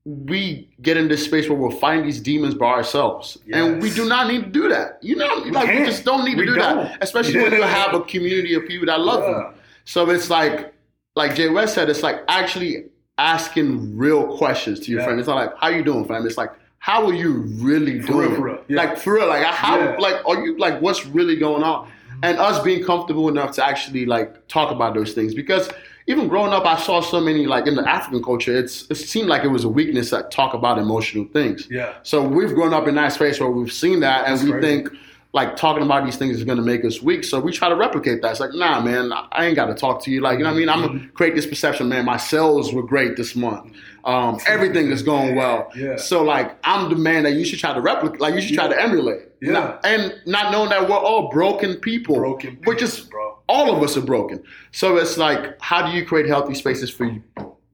We 0.05 0.69
get 0.81 0.97
in 0.97 1.09
this 1.09 1.25
space 1.25 1.49
where 1.49 1.59
we'll 1.59 1.71
find 1.79 2.05
these 2.07 2.21
demons 2.21 2.55
by 2.55 2.67
ourselves, 2.67 3.37
and 3.53 3.83
we 3.83 3.91
do 3.91 4.09
not 4.09 4.27
need 4.29 4.45
to 4.45 4.51
do 4.51 4.69
that. 4.69 4.99
You 5.03 5.17
know, 5.17 5.27
like 5.27 5.69
we 5.69 5.75
can't. 5.75 5.87
just 5.87 6.05
don't 6.05 6.25
need 6.25 6.35
to 6.37 6.41
We 6.41 6.47
do 6.47 6.55
don't. 6.55 6.77
that, 6.85 6.99
especially 7.03 7.41
when 7.43 7.53
you 7.53 7.63
have 7.63 7.95
a 7.95 8.01
community 8.01 8.55
of 8.55 8.67
people 8.67 8.87
that 8.87 9.01
love 9.01 9.23
Yeah. 9.23 9.51
you. 9.51 9.55
So 9.85 10.09
it's 10.11 10.31
like, 10.31 10.73
like 11.17 11.35
Jay 11.35 11.49
West 11.49 11.75
said, 11.75 11.91
it's 11.91 12.03
like 12.03 12.21
actually 12.29 12.85
asking 13.19 13.97
real 13.97 14.37
questions 14.39 14.81
to 14.81 14.91
your 14.91 15.01
Yeah. 15.01 15.07
friend. 15.07 15.19
It's 15.21 15.29
not 15.29 15.37
like, 15.37 15.53
"How 15.59 15.69
you 15.69 15.83
doing, 15.83 16.05
fam?" 16.07 16.25
It's 16.27 16.39
like, 16.39 16.53
"How 16.79 17.07
are 17.07 17.13
you 17.15 17.45
really 17.59 18.01
For 18.01 18.13
real, 18.13 18.29
doing?" 18.29 18.37
for 18.37 18.45
real. 18.47 18.59
Yeah. 18.69 18.77
Like 18.77 18.99
for 18.99 19.15
real, 19.15 19.27
like 19.29 19.45
how, 19.45 19.97
like 19.99 20.17
are 20.27 20.45
you 20.45 20.57
like 20.59 20.81
what's 20.81 21.05
really 21.07 21.37
going 21.37 21.63
on? 21.63 21.89
And 22.23 22.39
us 22.39 22.63
being 22.63 22.83
comfortable 22.85 23.29
enough 23.29 23.53
to 23.57 23.65
actually 23.67 24.07
like 24.07 24.47
talk 24.49 24.71
about 24.73 24.95
those 24.95 25.13
things 25.13 25.35
because 25.35 25.69
even 26.09 26.27
growing 26.27 26.53
up, 26.53 26.65
I 26.67 26.77
saw 26.81 27.01
so 27.01 27.21
many 27.21 27.47
like 27.47 27.67
in 27.67 27.77
the 27.77 27.89
African 27.89 28.23
culture, 28.23 28.57
it's 28.57 28.91
it 28.91 28.97
seemed 28.97 29.29
like 29.29 29.45
it 29.45 29.49
was 29.49 29.63
a 29.65 29.69
weakness 29.69 30.11
to 30.11 30.23
talk 30.31 30.55
about 30.55 30.79
emotional 30.79 31.27
things. 31.33 31.69
Yeah. 31.71 31.95
So 32.03 32.27
we've 32.27 32.55
grown 32.55 32.73
up 32.75 32.89
in 32.89 32.95
that 32.97 33.13
space 33.13 33.39
where 33.39 33.51
we've 33.51 33.73
seen 33.73 34.01
that, 34.01 34.25
and 34.27 34.35
That's 34.35 34.45
we 34.45 34.51
crazy. 34.53 34.67
think 34.85 34.89
like 35.35 35.57
talking 35.57 35.83
about 35.85 36.07
these 36.07 36.17
things 36.17 36.39
is 36.39 36.45
going 36.45 36.57
to 36.57 36.65
make 36.65 36.83
us 36.87 37.03
weak. 37.03 37.23
So 37.23 37.39
we 37.39 37.53
try 37.53 37.69
to 37.69 37.77
replicate 37.77 38.23
that. 38.23 38.31
It's 38.31 38.41
like, 38.41 38.55
nah, 38.55 38.81
man, 38.81 39.13
I 39.13 39.45
ain't 39.45 39.57
got 39.57 39.67
to 39.67 39.75
talk 39.75 40.03
to 40.05 40.11
you. 40.11 40.23
Like, 40.23 40.39
you 40.39 40.45
know 40.45 40.51
what 40.51 40.57
I 40.57 40.59
mean? 40.59 40.69
I'm 40.71 40.79
Mm-hmm. 40.83 40.97
gonna 40.99 41.09
create 41.11 41.35
this 41.35 41.47
perception, 41.47 41.91
man. 41.91 42.07
My 42.07 42.17
sales 42.17 42.73
were 42.73 42.83
great 42.83 43.17
this 43.17 43.37
month. 43.37 43.71
Um, 44.05 44.39
everything 44.47 44.91
is 44.91 45.03
going 45.03 45.37
well. 45.37 45.71
Yeah. 45.77 45.97
So 45.97 46.25
like, 46.25 46.57
I'm 46.65 46.89
the 46.89 46.97
man 46.97 47.25
that 47.25 47.33
you 47.35 47.45
should 47.45 47.59
try 47.59 47.75
to 47.75 47.81
replicate. 47.83 48.21
Like, 48.23 48.35
you 48.37 48.41
should 48.41 48.55
try 48.55 48.69
to 48.69 48.81
emulate. 48.83 49.29
Yeah. 49.43 49.53
Not- 49.53 49.85
and 49.85 50.15
not 50.25 50.51
knowing 50.51 50.71
that 50.71 50.89
we're 50.89 50.97
all 50.97 51.29
broken 51.29 51.77
people. 51.77 52.17
Broken 52.17 52.59
Which 52.65 52.79
people, 52.79 52.85
is 52.85 53.01
bro. 53.01 53.28
All 53.49 53.75
of 53.75 53.83
us 53.83 53.97
are 53.97 54.03
broken. 54.03 54.43
So 54.73 54.97
it's 54.97 55.17
like, 55.17 55.61
how 55.61 55.87
do 55.91 55.97
you 55.97 56.05
create 56.05 56.27
healthy 56.27 56.55
spaces 56.55 56.91
for 56.91 57.05
you? 57.07 57.23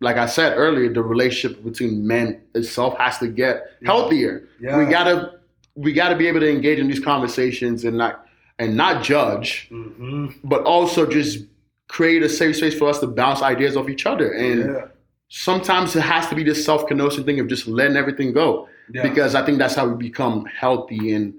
Like 0.00 0.16
I 0.16 0.26
said 0.26 0.54
earlier, 0.56 0.92
the 0.92 1.02
relationship 1.02 1.64
between 1.64 2.06
men 2.06 2.40
itself 2.54 2.96
has 2.98 3.18
to 3.18 3.28
get 3.28 3.62
healthier. 3.84 4.48
Yeah. 4.60 4.78
We 4.78 4.84
gotta 4.86 5.32
we 5.76 5.92
gotta 5.92 6.14
be 6.16 6.26
able 6.28 6.40
to 6.40 6.48
engage 6.50 6.78
in 6.78 6.86
these 6.88 7.00
conversations 7.00 7.84
and 7.84 7.96
not 7.98 8.26
and 8.58 8.76
not 8.76 9.02
judge, 9.02 9.68
Mm-hmm. 9.70 10.26
but 10.44 10.62
also 10.64 11.06
just 11.06 11.44
create 11.88 12.22
a 12.22 12.28
safe 12.28 12.56
space 12.56 12.74
for 12.78 12.88
us 12.88 12.98
to 13.00 13.06
bounce 13.06 13.42
ideas 13.42 13.76
off 13.76 13.88
each 13.88 14.06
other. 14.06 14.30
And 14.32 14.60
Yeah. 14.74 14.86
sometimes 15.28 15.96
it 15.96 16.02
has 16.02 16.28
to 16.28 16.34
be 16.34 16.44
this 16.44 16.64
self 16.64 16.86
kenosis 16.86 17.24
thing 17.24 17.40
of 17.40 17.48
just 17.48 17.66
letting 17.66 17.96
everything 17.96 18.32
go. 18.32 18.68
Because 18.92 19.34
I 19.34 19.44
think 19.44 19.58
that's 19.58 19.74
how 19.74 19.88
we 19.88 19.96
become 19.96 20.44
healthy 20.46 21.14
and 21.14 21.32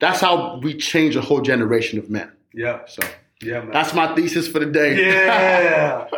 that's 0.00 0.20
how 0.20 0.58
we 0.62 0.74
change 0.74 1.16
a 1.16 1.20
whole 1.20 1.42
generation 1.42 1.98
of 1.98 2.08
men. 2.08 2.30
Yeah. 2.54 2.80
So 2.86 3.02
Yeah, 3.42 3.60
man. 3.60 3.70
that's 3.70 3.94
my 3.94 4.14
thesis 4.16 4.48
for 4.48 4.58
the 4.58 4.66
day. 4.66 4.96
yeah. 5.06 6.06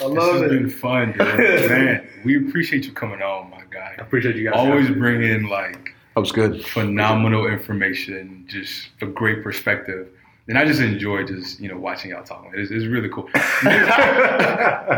I 0.00 0.04
love 0.04 0.14
This 0.14 0.24
love 0.24 0.32
has 0.34 0.42
it. 0.42 0.48
been 0.50 0.70
fun, 0.70 1.12
dude. 1.12 1.18
Man, 1.70 2.08
we 2.24 2.36
appreciate 2.48 2.84
you 2.86 2.92
coming 2.92 3.20
on, 3.20 3.50
my 3.50 3.62
guy. 3.70 3.96
I 3.98 4.02
appreciate 4.02 4.36
you 4.36 4.44
guys. 4.44 4.54
Always 4.56 4.86
having 4.86 4.94
me. 4.94 4.98
bring 5.00 5.22
in 5.24 5.48
like 5.48 5.94
That 6.14 6.20
was 6.20 6.30
good. 6.30 6.64
phenomenal 6.64 7.46
information, 7.48 8.44
just 8.48 8.90
a 9.02 9.06
great 9.06 9.42
perspective. 9.42 10.08
And 10.46 10.56
I 10.56 10.64
just 10.64 10.80
enjoy 10.80 11.24
just, 11.24 11.58
you 11.60 11.68
know, 11.68 11.76
watching 11.78 12.12
y'all 12.12 12.22
talk. 12.22 12.46
It's, 12.54 12.70
it's 12.70 12.86
really 12.86 13.08
cool. 13.10 13.24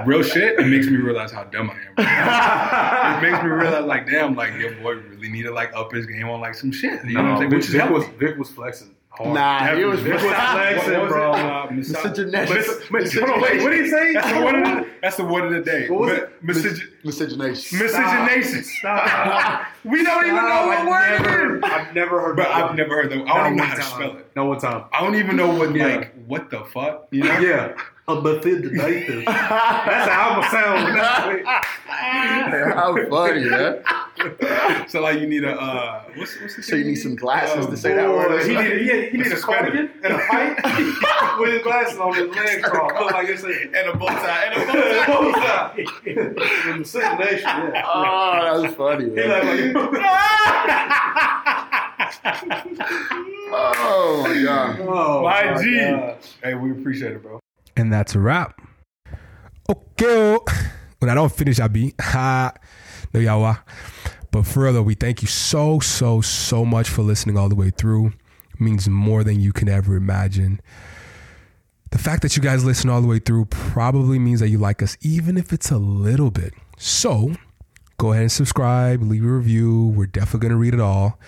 Real 0.07 0.23
shit, 0.23 0.61
it 0.61 0.67
makes 0.69 0.87
me 0.87 0.97
realize 0.97 1.33
how 1.33 1.45
dumb 1.45 1.71
I 1.99 3.17
am. 3.17 3.25
it 3.25 3.31
makes 3.31 3.43
me 3.43 3.49
realize, 3.51 3.85
like, 3.85 4.07
damn, 4.09 4.37
like, 4.37 4.55
your 4.55 4.73
boy 4.77 4.93
really 4.97 5.29
need 5.29 5.43
to, 5.45 5.51
like, 5.53 5.73
up 5.75 5.93
his 5.93 6.07
game 6.07 6.29
on, 6.29 6.41
like, 6.41 6.55
some 6.55 6.71
shit. 6.71 7.05
You 7.05 7.15
know 7.15 7.23
what 7.23 7.31
I'm 7.33 7.39
saying? 7.39 7.51
Vic, 7.51 7.57
Which 7.59 7.67
is 7.69 7.73
Vic 7.75 7.91
was. 7.91 8.05
Vic 8.19 8.37
was 8.39 8.51
flexing 8.51 8.95
hard. 9.11 9.35
Nah, 9.35 9.75
he 9.77 9.85
was 9.85 10.01
Vic 10.01 10.15
was 10.15 10.23
flexing, 10.23 11.09
bro. 11.09 11.35
it? 11.35 11.39
Uh, 11.41 11.67
mis- 11.71 11.91
Miscegenation. 11.91 12.57
mis- 12.57 12.91
Mis- 12.91 13.15
hold 13.19 13.31
on, 13.31 13.41
wait, 13.43 13.63
what 13.63 13.71
did 13.71 13.85
he 13.85 13.91
say? 13.91 14.13
That's 14.15 14.33
the 14.33 14.41
word 14.45 14.55
of 14.57 14.65
the, 14.65 14.91
that's 15.03 15.17
the 15.17 15.25
word 15.25 15.45
of 15.47 15.53
the 15.53 15.61
day. 15.71 15.89
What 15.89 16.01
was 16.01 16.11
Mi- 16.11 16.17
it? 16.19 16.43
misceg- 16.45 16.89
Miscegenation. 17.05 17.79
Miscegenation. 17.79 18.65
Stop. 18.65 19.67
We 19.83 20.05
don't 20.05 20.25
even 20.25 20.37
know 20.37 20.67
what 20.67 20.79
I've 20.79 20.89
word 20.89 21.23
never, 21.25 21.57
it 21.57 21.65
is. 21.65 21.71
I've 21.73 21.95
never 21.95 22.21
heard 22.21 22.37
But 22.37 22.43
that 22.43 22.55
I've 22.55 22.69
word. 22.71 22.77
never 22.77 22.95
heard 22.97 23.11
that. 23.13 23.19
I 23.19 23.25
Not 23.25 23.35
don't 23.37 23.47
even 23.47 23.57
know 23.57 23.65
how 23.65 23.75
to 23.77 23.83
spell 23.83 24.17
it. 24.19 24.31
Not 24.37 24.47
one 24.47 24.59
time. 24.59 24.85
I 24.93 25.01
don't 25.03 25.15
even 25.15 25.37
know 25.37 25.55
what 25.55 25.75
Yeah. 25.75 25.87
like 25.87 26.15
what 26.27 26.51
the 26.51 26.61
fuck. 26.67 27.09
You 27.11 27.23
know? 27.25 27.39
Yeah. 27.39 27.73
A 28.11 28.23
miscegenation. 28.23 29.25
That's 29.25 30.11
how 30.11 30.41
I'm 30.41 30.51
sound. 30.51 30.99
How 31.91 32.95
funny, 33.09 33.45
man. 33.49 34.89
So 34.89 35.01
like 35.01 35.19
you 35.21 35.27
need 35.27 35.45
a 35.45 35.53
uh 35.59 36.03
what's 36.17 36.41
what's 36.41 36.57
the 36.57 36.63
So 36.63 36.77
you 36.77 36.85
need 36.85 36.97
some 36.97 37.15
glasses 37.17 37.67
Uh, 37.67 37.71
to 37.71 37.77
say 37.77 37.95
that 37.95 38.07
Boy, 38.07 38.17
word. 38.17 38.43
he 38.47 38.55
need, 38.57 38.87
yeah, 38.87 39.01
he 39.11 39.17
need 39.19 39.27
a 39.27 39.31
That's 39.31 39.45
cardigan 39.45 39.91
and 40.03 40.13
a 40.15 40.19
pipe 40.19 40.59
with 41.41 41.53
his 41.55 41.63
glasses 41.63 41.99
on 41.99 42.15
his 42.15 42.29
legs 42.35 42.63
crossed. 42.69 42.95
Look 43.01 43.13
like 43.13 43.29
it's 43.29 43.45
a 43.45 43.49
and 43.49 43.89
a 43.91 43.97
bow 43.97 44.07
tie 44.09 44.45
and 44.47 44.63
a 44.63 44.67
bow 45.07 45.33
tie. 45.33 45.73
With 46.67 46.77
miscegenation, 46.79 47.43
yeah. 47.45 47.83
Oh, 47.87 48.41
that 48.43 48.55
was 48.69 48.75
funny, 48.75 49.05
He 49.05 49.11
man. 49.11 49.75
like, 49.75 49.75
like, 49.75 50.05
Oh 53.53 54.25
my 54.27 54.43
god. 54.43 54.81
oh, 54.81 55.23
My 55.23 55.63
G. 55.63 55.79
God. 55.81 56.17
Hey, 56.43 56.55
we 56.55 56.71
appreciate 56.73 57.13
it, 57.13 57.23
bro. 57.23 57.41
And 57.77 57.93
that's 57.93 58.15
a 58.15 58.21
wrap. 58.21 58.61
Okay. 59.69 60.05
oh. 60.07 60.45
When 60.99 61.09
I 61.09 61.15
don't 61.15 61.33
finish, 61.33 61.59
I 61.61 61.69
be 61.69 61.95
ha. 62.01 62.53
No 63.15 63.21
yawa. 63.21 63.61
But 64.31 64.47
further, 64.47 64.83
we 64.83 64.95
thank 64.95 65.23
you 65.23 65.29
so, 65.29 65.81
so, 65.81 66.21
so 66.21 66.65
much 66.65 66.89
for 66.89 67.03
listening 67.03 67.37
all 67.37 67.49
the 67.49 67.55
way 67.55 67.71
through. 67.71 68.09
It 68.55 68.61
means 68.61 68.89
more 68.89 69.25
than 69.25 69.41
you 69.41 69.53
can 69.53 69.69
ever 69.69 69.97
imagine. 69.97 70.61
The 71.91 71.99
fact 71.99 72.23
that 72.23 72.37
you 72.37 72.43
guys 72.43 72.65
listen 72.65 72.89
all 72.89 73.01
the 73.01 73.09
way 73.09 73.19
through 73.19 73.47
probably 73.47 74.19
means 74.19 74.41
that 74.41 74.49
you 74.49 74.59
like 74.59 74.83
us, 74.83 74.97
even 75.01 75.37
if 75.37 75.53
it's 75.53 75.71
a 75.71 75.79
little 75.79 76.31
bit. 76.31 76.55
So 76.79 77.35
go 77.99 78.13
ahead 78.13 78.23
and 78.23 78.33
subscribe, 78.33 79.03
leave 79.03 79.25
a 79.25 79.29
review. 79.29 79.89
We're 79.97 80.07
definitely 80.07 80.41
going 80.41 80.53
to 80.53 80.57
read 80.57 80.75
it 80.75 80.81
all. 80.81 81.19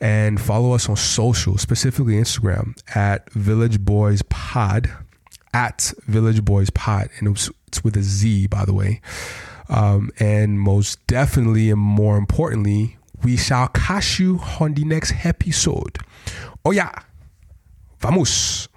And 0.00 0.40
follow 0.40 0.72
us 0.72 0.88
on 0.88 0.96
social, 0.96 1.58
specifically 1.58 2.14
Instagram 2.14 2.78
at 2.94 3.30
Village 3.32 3.80
Boyz 3.80 4.26
Pod, 4.28 4.90
at 5.52 5.92
Village 6.06 6.42
Boyz 6.42 6.72
Pod. 6.72 7.08
And 7.18 7.28
it's, 7.28 7.50
it's 7.66 7.82
with 7.84 7.96
a 7.96 8.02
Z, 8.02 8.46
by 8.48 8.64
the 8.64 8.72
way. 8.74 9.00
Um, 9.68 10.10
and 10.18 10.60
most 10.60 11.04
definitely, 11.06 11.70
and 11.70 11.80
more 11.80 12.16
importantly, 12.16 12.96
we 13.22 13.36
shall 13.36 13.68
catch 13.68 14.18
you 14.18 14.40
on 14.58 14.74
the 14.74 14.84
next 14.84 15.24
episode. 15.24 15.98
Oh, 16.64 16.70
yeah. 16.72 16.92
Vamos. 18.00 18.68